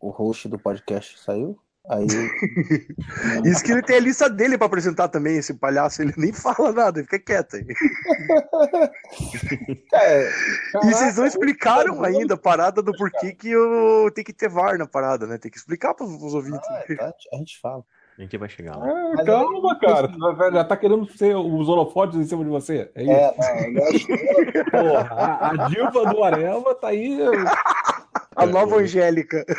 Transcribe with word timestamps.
o 0.00 0.10
host 0.10 0.48
do 0.48 0.58
podcast 0.58 1.18
saiu. 1.18 1.58
Aí. 1.88 2.04
Isso 3.46 3.62
que 3.62 3.70
ele 3.70 3.80
tem 3.82 3.96
a 3.96 4.00
lista 4.00 4.28
dele 4.28 4.58
pra 4.58 4.66
apresentar 4.66 5.06
também, 5.06 5.36
esse 5.36 5.54
palhaço, 5.54 6.02
ele 6.02 6.12
nem 6.16 6.32
fala 6.34 6.72
nada, 6.72 6.98
ele 6.98 7.06
fica 7.06 7.20
quieto 7.20 7.54
aí. 7.56 7.64
É, 9.94 10.28
E 10.84 10.92
vocês 10.92 11.16
não 11.16 11.26
explicaram 11.26 12.02
ainda 12.02 12.34
a 12.34 12.38
parada 12.38 12.82
do 12.82 12.92
porquê 12.92 13.32
que 13.32 13.50
eu 13.50 14.10
tem 14.14 14.24
que 14.24 14.32
ter 14.32 14.48
VAR 14.48 14.76
na 14.78 14.86
parada, 14.86 15.26
né? 15.26 15.38
Tem 15.38 15.50
que 15.50 15.58
explicar 15.58 15.94
pros, 15.94 16.16
pros 16.16 16.34
ouvintes. 16.34 16.68
Ah, 16.68 16.84
tá, 16.96 17.12
a 17.32 17.36
gente 17.36 17.58
fala. 17.60 17.82
A 18.18 18.22
gente 18.22 18.36
vai 18.38 18.48
chegar 18.48 18.76
lá. 18.78 18.86
Mas 19.14 19.26
calma, 19.26 19.78
cara. 19.78 20.10
Já 20.52 20.64
tá 20.64 20.74
querendo 20.76 21.06
ser 21.16 21.36
os 21.36 21.68
holofotes 21.68 22.18
em 22.18 22.24
cima 22.24 22.42
de 22.44 22.50
você. 22.50 22.90
É 22.94 23.02
isso. 23.02 23.12
É, 23.12 23.70
não, 23.70 23.86
que- 23.92 24.70
Porra, 24.70 25.14
a, 25.14 25.50
a 25.50 25.68
diva 25.68 26.06
do 26.06 26.24
Areva 26.24 26.74
tá 26.74 26.88
aí. 26.88 27.18
A 28.36 28.44
nova 28.44 28.76
Angélica. 28.76 29.44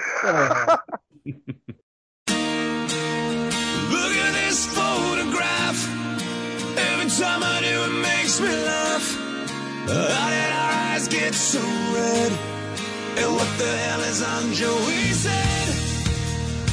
Look 3.90 4.14
at 4.16 4.34
this 4.34 4.68
photograph. 4.68 5.80
Every 6.78 7.10
time 7.10 7.42
I 7.42 7.60
do, 7.62 7.84
it 7.86 7.96
makes 8.02 8.40
me 8.40 8.50
laugh. 8.50 9.18
How 9.88 10.30
did 10.30 10.52
our 10.54 10.94
eyes 10.94 11.08
get 11.08 11.34
so 11.34 11.60
red? 11.60 12.32
And 13.18 13.34
what 13.34 13.48
the 13.58 13.66
hell 13.66 14.02
is 14.02 14.22
on 14.22 14.54
Joey's 14.54 15.26
head? 15.26 15.68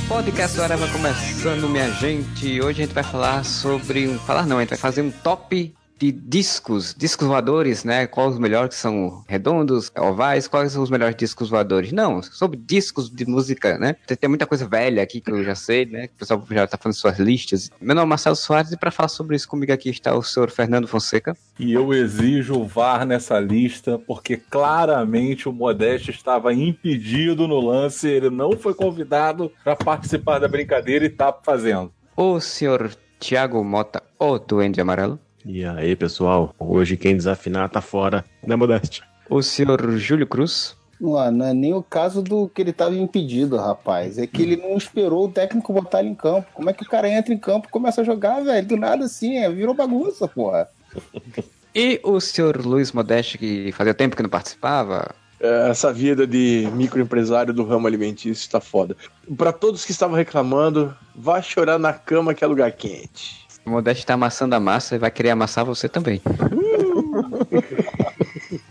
Podcast 0.06 0.56
vai 0.58 0.68
começando, 0.92 1.70
minha 1.70 1.90
gente. 1.92 2.60
Hoje 2.60 2.82
a 2.82 2.84
gente 2.84 2.94
vai 2.94 3.02
falar 3.02 3.44
sobre 3.44 4.06
um. 4.06 4.18
Falar 4.18 4.46
não, 4.46 4.58
a 4.58 4.60
gente 4.60 4.70
vai 4.70 4.78
fazer 4.78 5.00
um 5.00 5.10
top 5.10 5.74
de 5.98 6.10
discos, 6.12 6.94
discos 6.96 7.26
voadores, 7.26 7.84
né? 7.84 8.06
Quais 8.06 8.34
os 8.34 8.38
melhores 8.38 8.74
que 8.74 8.80
são 8.80 9.24
redondos, 9.28 9.90
ovais, 9.96 10.48
quais 10.48 10.72
são 10.72 10.82
os 10.82 10.90
melhores 10.90 11.16
discos 11.16 11.48
voadores? 11.48 11.92
Não, 11.92 12.22
sobre 12.22 12.58
discos 12.58 13.10
de 13.10 13.26
música, 13.26 13.78
né? 13.78 13.96
Tem, 14.06 14.16
tem 14.16 14.28
muita 14.28 14.46
coisa 14.46 14.66
velha 14.66 15.02
aqui 15.02 15.20
que 15.20 15.30
eu 15.30 15.42
já 15.44 15.54
sei, 15.54 15.86
né? 15.86 16.08
Que 16.08 16.14
o 16.14 16.18
pessoal 16.18 16.44
já 16.50 16.66
tá 16.66 16.76
fazendo 16.76 16.98
suas 16.98 17.18
listas. 17.18 17.70
Meu 17.80 17.94
nome 17.94 18.06
é 18.06 18.10
Marcelo 18.10 18.36
Soares 18.36 18.72
e 18.72 18.76
para 18.76 18.90
falar 18.90 19.08
sobre 19.08 19.36
isso 19.36 19.48
comigo 19.48 19.72
aqui 19.72 19.90
está 19.90 20.14
o 20.14 20.22
senhor 20.22 20.50
Fernando 20.50 20.88
Fonseca. 20.88 21.36
E 21.58 21.72
eu 21.72 21.92
exijo 21.94 22.54
o 22.54 22.66
VAR 22.66 23.06
nessa 23.06 23.38
lista, 23.38 23.98
porque 23.98 24.36
claramente 24.36 25.48
o 25.48 25.52
Modeste 25.52 26.10
estava 26.10 26.52
impedido 26.52 27.46
no 27.46 27.60
lance, 27.60 28.08
ele 28.08 28.30
não 28.30 28.52
foi 28.52 28.74
convidado 28.74 29.50
para 29.62 29.76
participar 29.76 30.38
da 30.38 30.48
brincadeira 30.48 31.04
e 31.04 31.10
tá 31.10 31.32
fazendo. 31.44 31.92
O 32.16 32.40
senhor 32.40 32.90
Tiago 33.18 33.62
Mota, 33.64 34.02
o 34.18 34.38
Duende 34.38 34.80
Amarelo. 34.80 35.18
E 35.44 35.62
aí, 35.64 35.94
pessoal? 35.94 36.54
Hoje 36.58 36.96
quem 36.96 37.16
desafinar 37.16 37.68
tá 37.68 37.80
fora 37.80 38.24
da 38.46 38.56
modéstia. 38.56 39.04
O 39.28 39.42
senhor 39.42 39.98
Júlio 39.98 40.26
Cruz. 40.26 40.74
Não, 40.98 41.30
não 41.30 41.46
é 41.46 41.52
nem 41.52 41.74
o 41.74 41.82
caso 41.82 42.22
do 42.22 42.48
que 42.48 42.62
ele 42.62 42.72
tava 42.72 42.94
impedido, 42.94 43.56
rapaz. 43.56 44.16
É 44.16 44.26
que 44.26 44.42
ele 44.42 44.56
não 44.56 44.76
esperou 44.76 45.26
o 45.26 45.30
técnico 45.30 45.72
botar 45.72 46.00
ele 46.00 46.10
em 46.10 46.14
campo. 46.14 46.48
Como 46.54 46.70
é 46.70 46.72
que 46.72 46.82
o 46.82 46.88
cara 46.88 47.10
entra 47.10 47.34
em 47.34 47.38
campo 47.38 47.66
e 47.68 47.70
começa 47.70 48.00
a 48.00 48.04
jogar, 48.04 48.42
velho? 48.42 48.66
Do 48.66 48.76
nada 48.76 49.04
assim, 49.04 49.36
é, 49.36 49.50
virou 49.50 49.74
bagunça, 49.74 50.26
porra. 50.26 50.68
E 51.76 51.98
o 52.04 52.20
senhor 52.20 52.64
Luiz 52.64 52.92
Modeste, 52.92 53.36
que 53.36 53.72
fazia 53.72 53.92
tempo 53.92 54.14
que 54.14 54.22
não 54.22 54.30
participava. 54.30 55.12
Essa 55.40 55.92
vida 55.92 56.24
de 56.24 56.68
microempresário 56.72 57.52
do 57.52 57.64
ramo 57.64 57.88
alimentício 57.88 58.48
tá 58.48 58.60
foda. 58.60 58.96
Pra 59.36 59.52
todos 59.52 59.84
que 59.84 59.90
estavam 59.90 60.14
reclamando, 60.14 60.96
vá 61.16 61.42
chorar 61.42 61.76
na 61.76 61.92
cama 61.92 62.32
que 62.32 62.44
é 62.44 62.46
lugar 62.46 62.70
quente. 62.70 63.43
O 63.66 63.70
Modeste 63.70 64.04
tá 64.04 64.12
amassando 64.14 64.54
a 64.54 64.60
massa 64.60 64.94
e 64.94 64.98
vai 64.98 65.10
querer 65.10 65.30
amassar 65.30 65.64
você 65.64 65.88
também. 65.88 66.20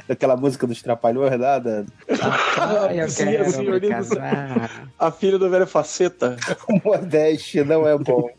Aquela 0.07 0.37
música 0.37 0.67
dos 0.67 0.81
Trapalhões, 0.81 1.39
nada. 1.39 1.85
Ai, 2.59 3.01
eu 3.01 3.09
Sim, 3.09 3.25
quero 3.25 3.49
sim, 3.49 3.69
me 3.69 3.79
casar. 3.79 4.87
A 4.99 5.11
filha 5.11 5.39
do 5.39 5.49
velho 5.49 5.65
faceta. 5.65 6.37
O 6.69 6.79
Modeste 6.85 7.63
não 7.63 7.87
é 7.87 7.97
bom. 7.97 8.29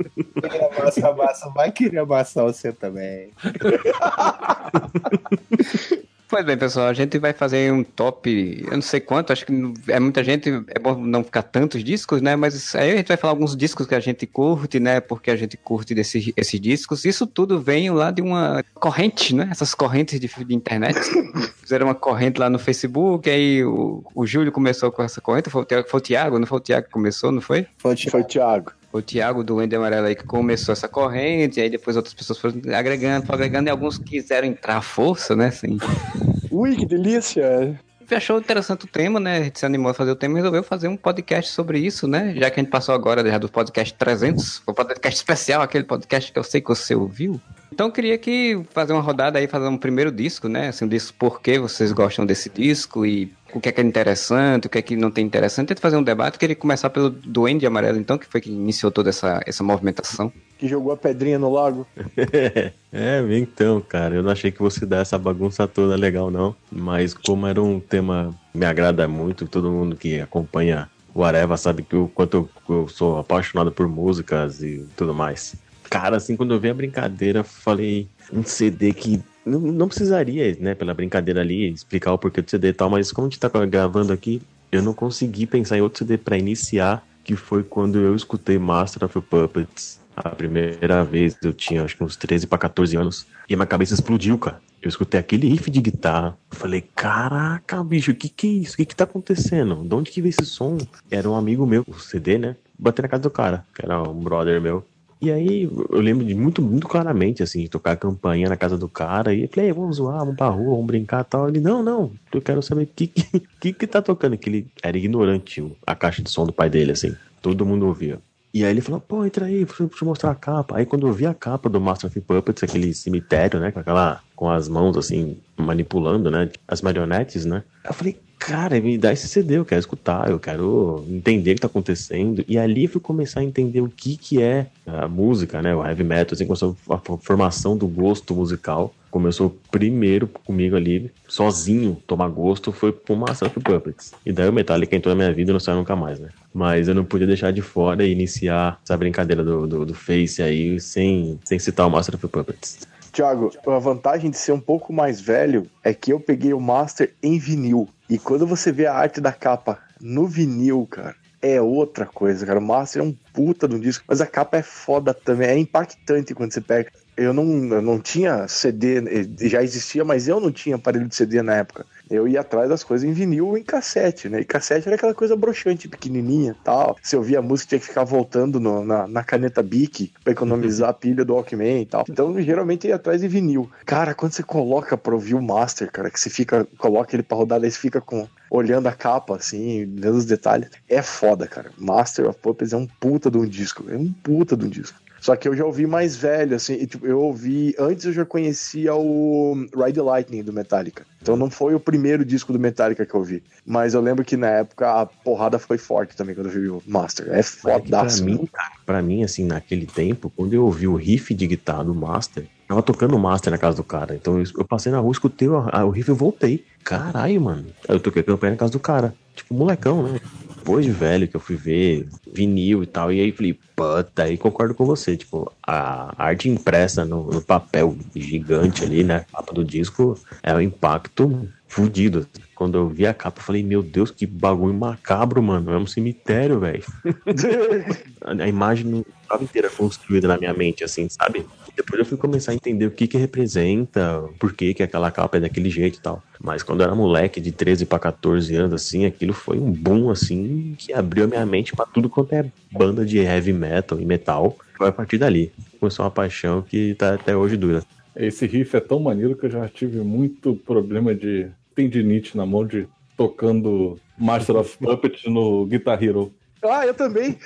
Quem 0.48 0.64
amassa 0.64 1.08
a 1.08 1.14
massa 1.14 1.50
vai 1.50 1.72
querer 1.72 1.98
amassar 1.98 2.44
você 2.44 2.72
também. 2.72 3.32
Pois 6.34 6.44
bem, 6.44 6.58
pessoal, 6.58 6.88
a 6.88 6.92
gente 6.92 7.16
vai 7.16 7.32
fazer 7.32 7.72
um 7.72 7.84
top, 7.84 8.64
eu 8.66 8.72
não 8.72 8.82
sei 8.82 8.98
quanto, 8.98 9.32
acho 9.32 9.46
que 9.46 9.52
é 9.86 10.00
muita 10.00 10.24
gente, 10.24 10.50
é 10.50 10.80
bom 10.80 10.96
não 10.96 11.22
ficar 11.22 11.44
tantos 11.44 11.84
discos, 11.84 12.20
né? 12.20 12.34
Mas 12.34 12.74
aí 12.74 12.90
a 12.90 12.96
gente 12.96 13.06
vai 13.06 13.16
falar 13.16 13.34
alguns 13.34 13.56
discos 13.56 13.86
que 13.86 13.94
a 13.94 14.00
gente 14.00 14.26
curte, 14.26 14.80
né? 14.80 14.98
Porque 14.98 15.30
a 15.30 15.36
gente 15.36 15.56
curte 15.56 15.94
desses, 15.94 16.32
esses 16.36 16.60
discos. 16.60 17.04
Isso 17.04 17.24
tudo 17.24 17.60
vem 17.60 17.88
lá 17.92 18.10
de 18.10 18.20
uma 18.20 18.64
corrente, 18.74 19.32
né? 19.32 19.46
Essas 19.48 19.76
correntes 19.76 20.18
de, 20.18 20.26
de 20.26 20.54
internet. 20.56 20.98
Fizeram 21.62 21.86
uma 21.86 21.94
corrente 21.94 22.40
lá 22.40 22.50
no 22.50 22.58
Facebook, 22.58 23.30
aí 23.30 23.64
o, 23.64 24.02
o 24.12 24.26
Júlio 24.26 24.50
começou 24.50 24.90
com 24.90 25.04
essa 25.04 25.20
corrente, 25.20 25.48
foi 25.48 25.62
o, 25.62 25.64
Thiago, 25.64 25.88
foi 25.88 25.98
o 25.98 26.02
Thiago, 26.02 26.38
não 26.40 26.48
foi 26.48 26.58
o 26.58 26.60
Thiago 26.60 26.86
que 26.86 26.92
começou, 26.92 27.30
não 27.30 27.40
foi? 27.40 27.68
Foi 27.78 27.94
Foi 27.96 28.22
o 28.22 28.24
Thiago. 28.24 28.72
O 28.94 29.02
Thiago 29.02 29.42
do 29.42 29.60
Ender 29.60 29.76
Amarelo 29.76 30.06
aí 30.06 30.14
que 30.14 30.22
começou 30.22 30.72
essa 30.72 30.86
corrente, 30.86 31.60
aí 31.60 31.68
depois 31.68 31.96
outras 31.96 32.14
pessoas 32.14 32.38
foram 32.38 32.60
agregando, 32.72 33.26
foram 33.26 33.38
agregando, 33.40 33.68
e 33.68 33.70
alguns 33.70 33.98
quiseram 33.98 34.46
entrar 34.46 34.76
à 34.76 34.80
força, 34.80 35.34
né? 35.34 35.48
Assim. 35.48 35.78
Ui, 36.48 36.76
que 36.76 36.86
delícia. 36.86 37.76
Achou 38.08 38.38
interessante 38.38 38.84
o 38.84 38.88
tema, 38.88 39.18
né? 39.18 39.38
A 39.38 39.42
gente 39.44 39.58
se 39.58 39.66
animou 39.66 39.90
a 39.90 39.94
fazer 39.94 40.12
o 40.12 40.16
tema 40.16 40.34
e 40.34 40.36
resolveu 40.36 40.62
fazer 40.62 40.86
um 40.86 40.96
podcast 40.96 41.50
sobre 41.50 41.80
isso, 41.80 42.06
né? 42.06 42.34
Já 42.36 42.48
que 42.50 42.60
a 42.60 42.62
gente 42.62 42.70
passou 42.70 42.94
agora 42.94 43.28
já 43.28 43.38
do 43.38 43.48
podcast 43.48 43.92
300, 43.94 44.62
o 44.64 44.72
podcast 44.72 45.16
especial, 45.16 45.62
aquele 45.62 45.84
podcast 45.84 46.30
que 46.30 46.38
eu 46.38 46.44
sei 46.44 46.60
que 46.60 46.68
você 46.68 46.94
ouviu. 46.94 47.40
Então 47.74 47.88
eu 47.88 47.92
queria 47.92 48.16
que 48.16 48.62
fazer 48.70 48.92
uma 48.92 49.02
rodada 49.02 49.36
aí, 49.36 49.48
fazer 49.48 49.66
um 49.66 49.76
primeiro 49.76 50.12
disco, 50.12 50.48
né? 50.48 50.68
Assim, 50.68 50.84
um 50.84 50.88
disco 50.88 51.12
por 51.18 51.40
que 51.40 51.58
vocês 51.58 51.90
gostam 51.90 52.24
desse 52.24 52.48
disco 52.48 53.04
e 53.04 53.32
o 53.52 53.60
que 53.60 53.68
é 53.68 53.72
que 53.72 53.80
é 53.80 53.84
interessante, 53.84 54.68
o 54.68 54.70
que 54.70 54.78
é 54.78 54.82
que 54.82 54.94
não 54.94 55.10
tem 55.10 55.26
interessante. 55.26 55.66
Tenta 55.66 55.80
fazer 55.80 55.96
um 55.96 56.02
debate, 56.02 56.34
eu 56.34 56.38
queria 56.38 56.54
começar 56.54 56.88
pelo 56.88 57.10
Duende 57.10 57.66
Amarelo, 57.66 57.98
então, 57.98 58.16
que 58.16 58.26
foi 58.26 58.40
que 58.40 58.48
iniciou 58.48 58.92
toda 58.92 59.10
essa, 59.10 59.42
essa 59.44 59.64
movimentação. 59.64 60.32
Que 60.56 60.68
jogou 60.68 60.92
a 60.92 60.96
pedrinha 60.96 61.36
no 61.36 61.52
lago. 61.52 61.84
é, 62.92 63.24
então, 63.32 63.80
cara, 63.80 64.14
eu 64.14 64.22
não 64.22 64.30
achei 64.30 64.52
que 64.52 64.60
você 64.60 64.86
dar 64.86 64.98
essa 64.98 65.18
bagunça 65.18 65.66
toda 65.66 65.96
legal, 65.96 66.30
não. 66.30 66.54
Mas 66.70 67.12
como 67.12 67.44
era 67.44 67.60
um 67.60 67.80
tema 67.80 68.32
que 68.52 68.58
me 68.58 68.66
agrada 68.66 69.08
muito, 69.08 69.48
todo 69.48 69.68
mundo 69.68 69.96
que 69.96 70.20
acompanha 70.20 70.88
o 71.12 71.24
Areva 71.24 71.56
sabe 71.56 71.82
que 71.82 71.96
o 71.96 72.06
quanto 72.06 72.48
eu, 72.68 72.76
eu 72.76 72.88
sou 72.88 73.18
apaixonado 73.18 73.72
por 73.72 73.88
músicas 73.88 74.62
e 74.62 74.86
tudo 74.96 75.12
mais. 75.12 75.56
Cara, 75.94 76.16
assim, 76.16 76.34
quando 76.34 76.52
eu 76.52 76.58
vi 76.58 76.68
a 76.68 76.74
brincadeira, 76.74 77.44
falei 77.44 78.08
um 78.32 78.42
CD 78.42 78.92
que 78.92 79.22
não, 79.46 79.86
precisaria, 79.86 80.56
né, 80.58 80.74
pela 80.74 80.92
brincadeira 80.92 81.40
ali, 81.40 81.70
explicar 81.70 82.12
o 82.12 82.18
porquê 82.18 82.42
do 82.42 82.50
CD 82.50 82.70
e 82.70 82.72
tal, 82.72 82.90
mas 82.90 83.12
como 83.12 83.28
a 83.28 83.30
gente 83.30 83.38
tá 83.38 83.48
gravando 83.64 84.12
aqui, 84.12 84.42
eu 84.72 84.82
não 84.82 84.92
consegui 84.92 85.46
pensar 85.46 85.78
em 85.78 85.82
outro 85.82 86.00
CD 86.00 86.18
pra 86.18 86.36
iniciar, 86.36 87.06
que 87.22 87.36
foi 87.36 87.62
quando 87.62 88.00
eu 88.00 88.16
escutei 88.16 88.58
Master 88.58 89.04
of 89.04 89.20
Puppets. 89.20 90.00
A 90.16 90.30
primeira 90.30 91.04
vez 91.04 91.36
eu 91.44 91.52
tinha 91.52 91.84
acho 91.84 91.96
que 91.96 92.02
uns 92.02 92.16
13 92.16 92.48
para 92.48 92.58
14 92.58 92.96
anos. 92.96 93.24
E 93.48 93.54
minha 93.54 93.64
cabeça 93.64 93.94
explodiu, 93.94 94.36
cara. 94.36 94.60
Eu 94.82 94.88
escutei 94.88 95.20
aquele 95.20 95.46
riff 95.46 95.70
de 95.70 95.80
guitarra. 95.80 96.36
Falei, 96.50 96.84
caraca, 96.94 97.84
bicho, 97.84 98.10
o 98.10 98.14
que 98.16 98.28
que 98.28 98.48
é 98.48 98.50
isso? 98.50 98.74
O 98.74 98.76
que 98.78 98.86
que 98.86 98.96
tá 98.96 99.04
acontecendo? 99.04 99.76
De 99.84 99.94
onde 99.94 100.10
que 100.10 100.20
veio 100.20 100.30
esse 100.30 100.44
som? 100.44 100.76
Era 101.08 101.30
um 101.30 101.36
amigo 101.36 101.64
meu, 101.64 101.84
o 101.86 101.94
CD, 102.00 102.36
né? 102.36 102.56
Batei 102.76 103.04
na 103.04 103.08
casa 103.08 103.22
do 103.22 103.30
cara, 103.30 103.64
que 103.72 103.84
era 103.84 104.02
um 104.02 104.20
brother 104.20 104.60
meu. 104.60 104.84
E 105.24 105.32
aí 105.32 105.62
eu 105.64 106.00
lembro 106.00 106.24
de 106.24 106.34
muito, 106.34 106.60
muito 106.60 106.86
claramente, 106.86 107.42
assim, 107.42 107.66
tocar 107.66 107.92
a 107.92 107.96
campainha 107.96 108.48
na 108.48 108.58
casa 108.58 108.76
do 108.76 108.88
cara. 108.88 109.32
E 109.32 109.44
eu 109.44 109.48
falei, 109.48 109.70
"Ei, 109.70 109.72
vamos 109.72 109.96
zoar, 109.96 110.18
vamos 110.18 110.36
pra 110.36 110.48
rua, 110.48 110.72
vamos 110.72 110.86
brincar 110.86 111.24
tal. 111.24 111.48
Ele, 111.48 111.60
não, 111.60 111.82
não, 111.82 112.12
eu 112.30 112.42
quero 112.42 112.62
saber 112.62 112.82
o 112.82 112.86
que, 112.86 113.06
que, 113.58 113.72
que 113.72 113.86
tá 113.86 114.02
tocando. 114.02 114.36
Que 114.36 114.50
ele 114.50 114.66
era 114.82 114.98
ignorante, 114.98 115.64
a 115.86 115.94
caixa 115.94 116.22
de 116.22 116.30
som 116.30 116.44
do 116.44 116.52
pai 116.52 116.68
dele, 116.68 116.92
assim. 116.92 117.16
Todo 117.40 117.64
mundo 117.64 117.86
ouvia. 117.86 118.18
E 118.54 118.64
aí 118.64 118.70
ele 118.70 118.80
falou, 118.80 119.00
pô, 119.00 119.24
entra 119.24 119.46
aí, 119.46 119.64
deixa 119.64 119.82
eu 119.82 119.90
eu 120.00 120.06
mostrar 120.06 120.30
a 120.30 120.34
capa. 120.34 120.76
Aí 120.76 120.86
quando 120.86 121.08
eu 121.08 121.12
vi 121.12 121.26
a 121.26 121.34
capa 121.34 121.68
do 121.68 121.80
Master 121.80 122.08
of 122.08 122.20
Puppets, 122.20 122.62
aquele 122.62 122.94
cemitério, 122.94 123.58
né, 123.58 123.72
com 123.72 123.80
aquela, 123.80 124.20
com 124.36 124.48
as 124.48 124.68
mãos 124.68 124.96
assim, 124.96 125.36
manipulando, 125.56 126.30
né, 126.30 126.48
as 126.68 126.80
marionetes, 126.80 127.44
né. 127.44 127.64
Eu 127.84 127.92
falei, 127.92 128.16
cara, 128.44 128.78
me 128.78 128.98
dá 128.98 129.10
esse 129.10 129.26
CD, 129.26 129.56
eu 129.56 129.64
quero 129.64 129.80
escutar, 129.80 130.30
eu 130.30 130.38
quero 130.38 131.02
entender 131.08 131.52
o 131.52 131.54
que 131.54 131.60
tá 131.62 131.66
acontecendo. 131.66 132.44
E 132.46 132.58
ali 132.58 132.84
eu 132.84 132.90
fui 132.90 133.00
começar 133.00 133.40
a 133.40 133.44
entender 133.44 133.80
o 133.80 133.88
que 133.88 134.18
que 134.18 134.42
é 134.42 134.66
a 134.86 135.08
música, 135.08 135.62
né, 135.62 135.74
o 135.74 135.82
heavy 135.82 136.04
metal, 136.04 136.34
assim, 136.34 136.44
começou 136.44 136.76
a 136.90 136.98
formação 136.98 137.74
do 137.74 137.88
gosto 137.88 138.34
musical. 138.34 138.94
Começou 139.10 139.56
primeiro 139.70 140.26
comigo 140.26 140.76
ali, 140.76 141.10
sozinho, 141.26 141.96
tomar 142.06 142.28
gosto, 142.28 142.70
foi 142.70 142.92
pro 142.92 143.16
Master 143.16 143.48
of 143.48 143.60
Puppets. 143.60 144.12
E 144.26 144.32
daí 144.32 144.48
o 144.48 144.52
Metallica 144.52 144.94
entrou 144.94 145.14
na 145.14 145.22
minha 145.22 145.32
vida 145.32 145.50
e 145.50 145.52
não 145.52 145.60
saiu 145.60 145.78
nunca 145.78 145.94
mais, 145.96 146.18
né? 146.18 146.28
Mas 146.52 146.88
eu 146.88 146.94
não 146.94 147.04
podia 147.04 147.26
deixar 147.26 147.52
de 147.52 147.62
fora 147.62 148.04
e 148.04 148.10
iniciar 148.10 148.78
essa 148.84 148.96
brincadeira 148.96 149.44
do, 149.44 149.66
do, 149.66 149.86
do 149.86 149.94
Face 149.94 150.42
aí 150.42 150.78
sem, 150.80 151.38
sem 151.44 151.58
citar 151.60 151.86
o 151.86 151.90
Master 151.90 152.16
of 152.16 152.26
Puppets. 152.26 152.88
Thiago, 153.14 153.52
a 153.64 153.78
vantagem 153.78 154.28
de 154.28 154.36
ser 154.36 154.50
um 154.50 154.60
pouco 154.60 154.92
mais 154.92 155.20
velho 155.20 155.70
é 155.84 155.94
que 155.94 156.12
eu 156.12 156.18
peguei 156.18 156.52
o 156.52 156.60
Master 156.60 157.14
em 157.22 157.38
vinil. 157.38 157.88
E 158.10 158.18
quando 158.18 158.44
você 158.44 158.72
vê 158.72 158.86
a 158.86 158.94
arte 158.94 159.20
da 159.20 159.32
capa 159.32 159.78
no 160.00 160.26
vinil, 160.26 160.84
cara, 160.90 161.14
é 161.40 161.60
outra 161.60 162.06
coisa, 162.06 162.44
cara. 162.44 162.58
O 162.58 162.62
Master 162.62 163.02
é 163.02 163.04
um 163.04 163.16
puta 163.32 163.68
de 163.68 163.76
um 163.76 163.80
disco, 163.80 164.04
mas 164.08 164.20
a 164.20 164.26
capa 164.26 164.56
é 164.56 164.62
foda 164.62 165.14
também. 165.14 165.48
É 165.48 165.56
impactante 165.56 166.34
quando 166.34 166.52
você 166.52 166.60
pega. 166.60 166.90
Eu 167.16 167.32
não, 167.32 167.44
eu 167.44 167.82
não 167.82 168.00
tinha 168.00 168.48
CD, 168.48 168.98
eh, 168.98 169.48
já 169.48 169.62
existia, 169.62 170.04
mas 170.04 170.26
eu 170.26 170.40
não 170.40 170.50
tinha 170.50 170.74
aparelho 170.74 171.06
de 171.06 171.14
CD 171.14 171.40
na 171.40 171.54
época. 171.54 171.86
Eu 172.10 172.28
ia 172.28 172.40
atrás 172.40 172.68
das 172.68 172.84
coisas 172.84 173.08
em 173.08 173.12
vinil 173.12 173.46
ou 173.48 173.58
em 173.58 173.62
cassete, 173.62 174.28
né? 174.28 174.40
E 174.40 174.44
cassete 174.44 174.86
era 174.88 174.96
aquela 174.96 175.14
coisa 175.14 175.34
broxante, 175.36 175.88
pequenininha 175.88 176.56
tal. 176.62 176.96
Se 177.02 177.16
eu 177.16 177.22
via 177.22 177.38
a 177.38 177.42
música, 177.42 177.70
tinha 177.70 177.78
que 177.80 177.86
ficar 177.86 178.04
voltando 178.04 178.60
no- 178.60 178.84
na, 178.84 179.06
na 179.06 179.22
caneta 179.24 179.62
Bic 179.62 180.12
pra 180.22 180.32
economizar 180.32 180.88
a 180.90 180.92
pilha 180.92 181.24
do 181.24 181.34
Walkman 181.34 181.82
e 181.82 181.86
tal. 181.86 182.04
Então, 182.08 182.40
geralmente, 182.40 182.86
ia 182.86 182.96
atrás 182.96 183.20
de 183.20 183.28
vinil. 183.28 183.70
Cara, 183.86 184.14
quando 184.14 184.32
você 184.32 184.42
coloca 184.42 184.96
pra 184.96 185.14
ouvir 185.14 185.34
o 185.34 185.42
Master, 185.42 185.90
cara, 185.90 186.10
que 186.10 186.20
você 186.20 186.30
fica, 186.30 186.66
coloca 186.78 187.14
ele 187.14 187.22
pra 187.22 187.36
rodar, 187.36 187.60
daí 187.60 187.70
você 187.70 187.78
fica 187.78 188.00
com, 188.00 188.28
olhando 188.50 188.86
a 188.86 188.92
capa, 188.92 189.36
assim, 189.36 189.84
vendo 189.96 190.16
os 190.16 190.24
detalhes, 190.26 190.68
é 190.88 191.02
foda, 191.02 191.46
cara. 191.46 191.70
Master 191.78 192.28
of 192.28 192.38
Puppets 192.40 192.72
é 192.72 192.76
um 192.76 192.86
puta 192.86 193.30
de 193.30 193.38
um 193.38 193.46
disco. 193.46 193.84
É 193.88 193.96
um 193.96 194.12
puta 194.12 194.56
de 194.56 194.66
um 194.66 194.68
disco. 194.68 194.98
Só 195.24 195.34
que 195.36 195.48
eu 195.48 195.56
já 195.56 195.64
ouvi 195.64 195.86
mais 195.86 196.14
velho, 196.14 196.54
assim, 196.54 196.74
e, 196.74 196.86
tipo, 196.86 197.06
eu 197.06 197.18
ouvi. 197.18 197.74
Antes 197.78 198.04
eu 198.04 198.12
já 198.12 198.26
conhecia 198.26 198.94
o 198.94 199.54
Ride 199.74 199.94
the 199.94 200.02
Lightning 200.02 200.42
do 200.42 200.52
Metallica. 200.52 201.06
Então 201.22 201.34
não 201.34 201.48
foi 201.48 201.74
o 201.74 201.80
primeiro 201.80 202.26
disco 202.26 202.52
do 202.52 202.58
Metallica 202.58 203.06
que 203.06 203.14
eu 203.14 203.20
ouvi. 203.20 203.42
Mas 203.64 203.94
eu 203.94 204.02
lembro 204.02 204.22
que 204.22 204.36
na 204.36 204.48
época 204.48 205.00
a 205.00 205.06
porrada 205.06 205.58
foi 205.58 205.78
forte 205.78 206.14
também 206.14 206.34
quando 206.34 206.48
eu 206.48 206.52
vi 206.52 206.68
o 206.68 206.82
Master. 206.86 207.28
É 207.30 207.38
É 207.40 207.42
que 207.42 207.56
pra 207.62 207.78
fodaço. 207.78 208.22
mim, 208.22 208.46
cara, 208.52 208.72
pra 208.84 209.00
mim, 209.00 209.24
assim, 209.24 209.46
naquele 209.46 209.86
tempo, 209.86 210.30
quando 210.36 210.52
eu 210.52 210.62
ouvi 210.66 210.86
o 210.86 210.94
riff 210.94 211.32
de 211.32 211.46
guitarra 211.46 211.84
do 211.84 211.94
Master, 211.94 212.44
tava 212.68 212.82
tocando 212.82 213.16
o 213.16 213.18
Master 213.18 213.50
na 213.50 213.56
casa 213.56 213.78
do 213.78 213.84
cara. 213.84 214.14
Então 214.14 214.38
eu, 214.38 214.44
eu 214.58 214.64
passei 214.66 214.92
na 214.92 214.98
rua, 214.98 215.12
escutei 215.12 215.48
o, 215.48 215.56
a- 215.56 215.86
o 215.86 215.88
riff 215.90 216.10
e 216.10 216.14
voltei. 216.14 216.66
Caralho, 216.84 217.40
mano. 217.40 217.64
Eu 217.88 217.98
toquei 217.98 218.22
campanha 218.22 218.50
na 218.50 218.58
casa 218.58 218.72
do 218.72 218.78
cara. 218.78 219.14
Tipo, 219.34 219.54
molecão, 219.54 220.02
né? 220.02 220.20
Depois 220.64 220.82
de 220.82 220.92
velho 220.92 221.28
que 221.28 221.36
eu 221.36 221.40
fui 221.40 221.56
ver 221.56 222.08
vinil 222.32 222.82
e 222.82 222.86
tal, 222.86 223.12
e 223.12 223.20
aí 223.20 223.30
falei, 223.32 223.52
puta, 223.76 224.22
aí 224.22 224.38
concordo 224.38 224.74
com 224.74 224.86
você. 224.86 225.14
Tipo, 225.14 225.52
a 225.62 226.14
arte 226.16 226.48
impressa 226.48 227.04
no, 227.04 227.30
no 227.30 227.42
papel 227.42 227.94
gigante 228.16 228.82
ali, 228.82 229.04
né? 229.04 229.26
Capa 229.30 229.52
do 229.52 229.62
disco 229.62 230.18
é 230.42 230.54
um 230.54 230.60
impacto 230.62 231.46
fudido. 231.68 232.26
Quando 232.54 232.78
eu 232.78 232.88
vi 232.88 233.06
a 233.06 233.12
capa, 233.12 233.40
eu 233.40 233.44
falei, 233.44 233.62
meu 233.62 233.82
Deus, 233.82 234.10
que 234.10 234.26
bagulho 234.26 234.72
macabro, 234.72 235.42
mano. 235.42 235.70
É 235.70 235.76
um 235.76 235.86
cemitério, 235.86 236.58
velho. 236.58 236.82
a 238.24 238.48
imagem 238.48 239.04
estava 239.24 239.42
inteira 239.42 239.68
construída 239.68 240.28
na 240.28 240.38
minha 240.38 240.52
mente, 240.52 240.84
assim, 240.84 241.08
sabe? 241.08 241.44
Depois 241.76 241.98
eu 241.98 242.06
fui 242.06 242.16
começar 242.16 242.52
a 242.52 242.54
entender 242.54 242.86
o 242.86 242.90
que 242.90 243.08
que 243.08 243.18
representa, 243.18 244.24
por 244.38 244.52
que 244.52 244.72
que 244.74 244.82
aquela 244.82 245.10
capa 245.10 245.38
é 245.38 245.40
daquele 245.40 245.68
jeito 245.68 245.98
e 245.98 246.00
tal. 246.00 246.22
Mas 246.40 246.62
quando 246.62 246.80
eu 246.80 246.86
era 246.86 246.94
moleque, 246.94 247.40
de 247.40 247.50
13 247.50 247.84
para 247.86 247.98
14 247.98 248.54
anos, 248.54 248.72
assim, 248.72 249.04
aquilo 249.04 249.32
foi 249.32 249.58
um 249.58 249.72
boom, 249.72 250.10
assim, 250.10 250.76
que 250.78 250.92
abriu 250.92 251.24
a 251.24 251.26
minha 251.26 251.44
mente 251.44 251.74
pra 251.74 251.84
tudo 251.84 252.08
quanto 252.08 252.32
é 252.32 252.44
banda 252.70 253.04
de 253.04 253.18
heavy 253.18 253.52
metal 253.52 254.00
e 254.00 254.04
metal. 254.04 254.56
Foi 254.76 254.88
a 254.88 254.92
partir 254.92 255.18
dali. 255.18 255.52
Começou 255.80 256.04
uma 256.04 256.10
paixão 256.10 256.62
que 256.62 256.94
tá 256.94 257.14
até 257.14 257.36
hoje 257.36 257.56
dura. 257.56 257.82
Esse 258.14 258.46
riff 258.46 258.76
é 258.76 258.80
tão 258.80 259.00
maneiro 259.00 259.36
que 259.36 259.46
eu 259.46 259.50
já 259.50 259.68
tive 259.68 259.98
muito 259.98 260.54
problema 260.54 261.14
de 261.14 261.48
tendinite 261.74 262.36
na 262.36 262.46
mão 262.46 262.64
de 262.64 262.86
tocando 263.16 263.98
Master 264.16 264.56
of 264.56 264.78
Puppets 264.78 265.24
no 265.24 265.66
Guitar 265.66 266.02
Hero. 266.02 266.32
Ah, 266.70 266.86
eu 266.86 266.94
também. 266.94 267.38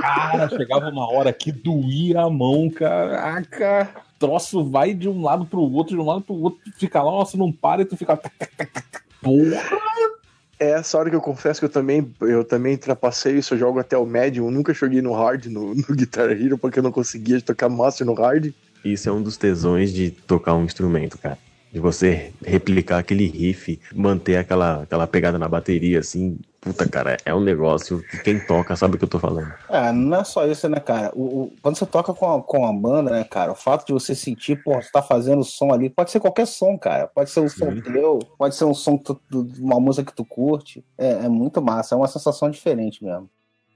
Cara, 0.00 0.48
chegava 0.48 0.88
uma 0.88 1.10
hora 1.10 1.32
que 1.32 1.52
doía 1.52 2.22
a 2.22 2.30
mão, 2.30 2.70
caraca. 2.70 3.88
Troço 4.18 4.64
vai 4.64 4.94
de 4.94 5.08
um 5.08 5.22
lado 5.22 5.44
pro 5.44 5.60
outro, 5.60 5.94
de 5.94 6.00
um 6.00 6.06
lado 6.06 6.22
pro 6.22 6.34
outro, 6.34 6.60
fica 6.78 7.02
lá, 7.02 7.10
nossa, 7.10 7.36
não 7.36 7.52
para 7.52 7.82
e 7.82 7.84
tu 7.84 7.96
fica. 7.96 8.18
Porra! 9.20 9.60
É 10.58 10.70
essa 10.70 10.96
hora 10.96 11.10
que 11.10 11.16
eu 11.16 11.20
confesso 11.20 11.60
que 11.60 11.66
eu 11.66 11.70
também, 11.70 12.14
eu 12.20 12.44
também 12.44 12.72
ultrapassei 12.72 13.36
isso, 13.36 13.54
eu 13.54 13.58
jogo 13.58 13.80
até 13.80 13.98
o 13.98 14.06
médium, 14.06 14.46
eu 14.46 14.50
nunca 14.50 14.72
joguei 14.72 15.02
no 15.02 15.12
hard, 15.12 15.46
no, 15.46 15.74
no 15.74 15.82
Guitar 15.94 16.30
Hero, 16.30 16.56
porque 16.56 16.78
eu 16.78 16.82
não 16.82 16.92
conseguia 16.92 17.40
tocar 17.40 17.68
Master 17.68 18.06
no 18.06 18.14
hard. 18.14 18.52
Isso 18.84 19.08
é 19.08 19.12
um 19.12 19.22
dos 19.22 19.36
tesões 19.36 19.92
de 19.92 20.10
tocar 20.10 20.54
um 20.54 20.64
instrumento, 20.64 21.18
cara. 21.18 21.38
De 21.72 21.80
você 21.80 22.32
replicar 22.44 22.98
aquele 22.98 23.26
riff, 23.26 23.80
manter 23.94 24.36
aquela, 24.36 24.82
aquela 24.82 25.06
pegada 25.06 25.38
na 25.38 25.48
bateria, 25.48 25.98
assim. 25.98 26.38
Puta, 26.64 26.88
cara, 26.88 27.18
é 27.26 27.34
um 27.34 27.40
negócio 27.40 28.02
que 28.10 28.18
quem 28.22 28.40
toca 28.40 28.74
sabe 28.74 28.96
o 28.96 28.98
que 28.98 29.04
eu 29.04 29.08
tô 29.08 29.18
falando. 29.18 29.52
Ah, 29.68 29.92
não 29.92 30.18
é 30.20 30.24
só 30.24 30.46
isso, 30.46 30.66
né, 30.66 30.80
cara? 30.80 31.12
O, 31.14 31.42
o- 31.42 31.52
quando 31.60 31.76
você 31.76 31.84
toca 31.84 32.14
com 32.14 32.34
a, 32.34 32.42
com 32.42 32.66
a 32.66 32.72
banda, 32.72 33.10
né, 33.10 33.22
cara, 33.24 33.52
o 33.52 33.54
fato 33.54 33.86
de 33.86 33.92
você 33.92 34.14
sentir, 34.14 34.62
pô, 34.64 34.74
você 34.80 34.88
tá 34.90 35.02
fazendo 35.02 35.44
som 35.44 35.72
ali, 35.72 35.90
pode 35.90 36.10
ser 36.10 36.20
qualquer 36.20 36.46
som, 36.46 36.78
cara. 36.78 37.06
Pode 37.06 37.28
ser 37.30 37.40
um 37.40 37.48
som 37.50 37.70
Sim. 37.70 37.82
teu, 37.82 38.18
pode 38.38 38.54
ser 38.54 38.64
um 38.64 38.72
som 38.72 38.96
que 38.96 39.04
tu- 39.04 39.20
tu- 39.30 39.44
de 39.44 39.60
uma 39.60 39.78
música 39.78 40.10
que 40.10 40.16
tu 40.16 40.24
curte. 40.24 40.82
É, 40.96 41.10
é 41.24 41.28
muito 41.28 41.60
massa, 41.60 41.94
é 41.94 41.98
uma 41.98 42.08
sensação 42.08 42.50
diferente 42.50 43.04
mesmo. 43.04 43.28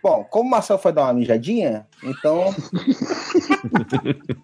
Bom, 0.03 0.25
como 0.25 0.49
o 0.49 0.51
Marcel 0.51 0.79
foi 0.79 0.93
dar 0.93 1.03
uma 1.03 1.13
mijadinha, 1.13 1.87
então. 2.03 2.55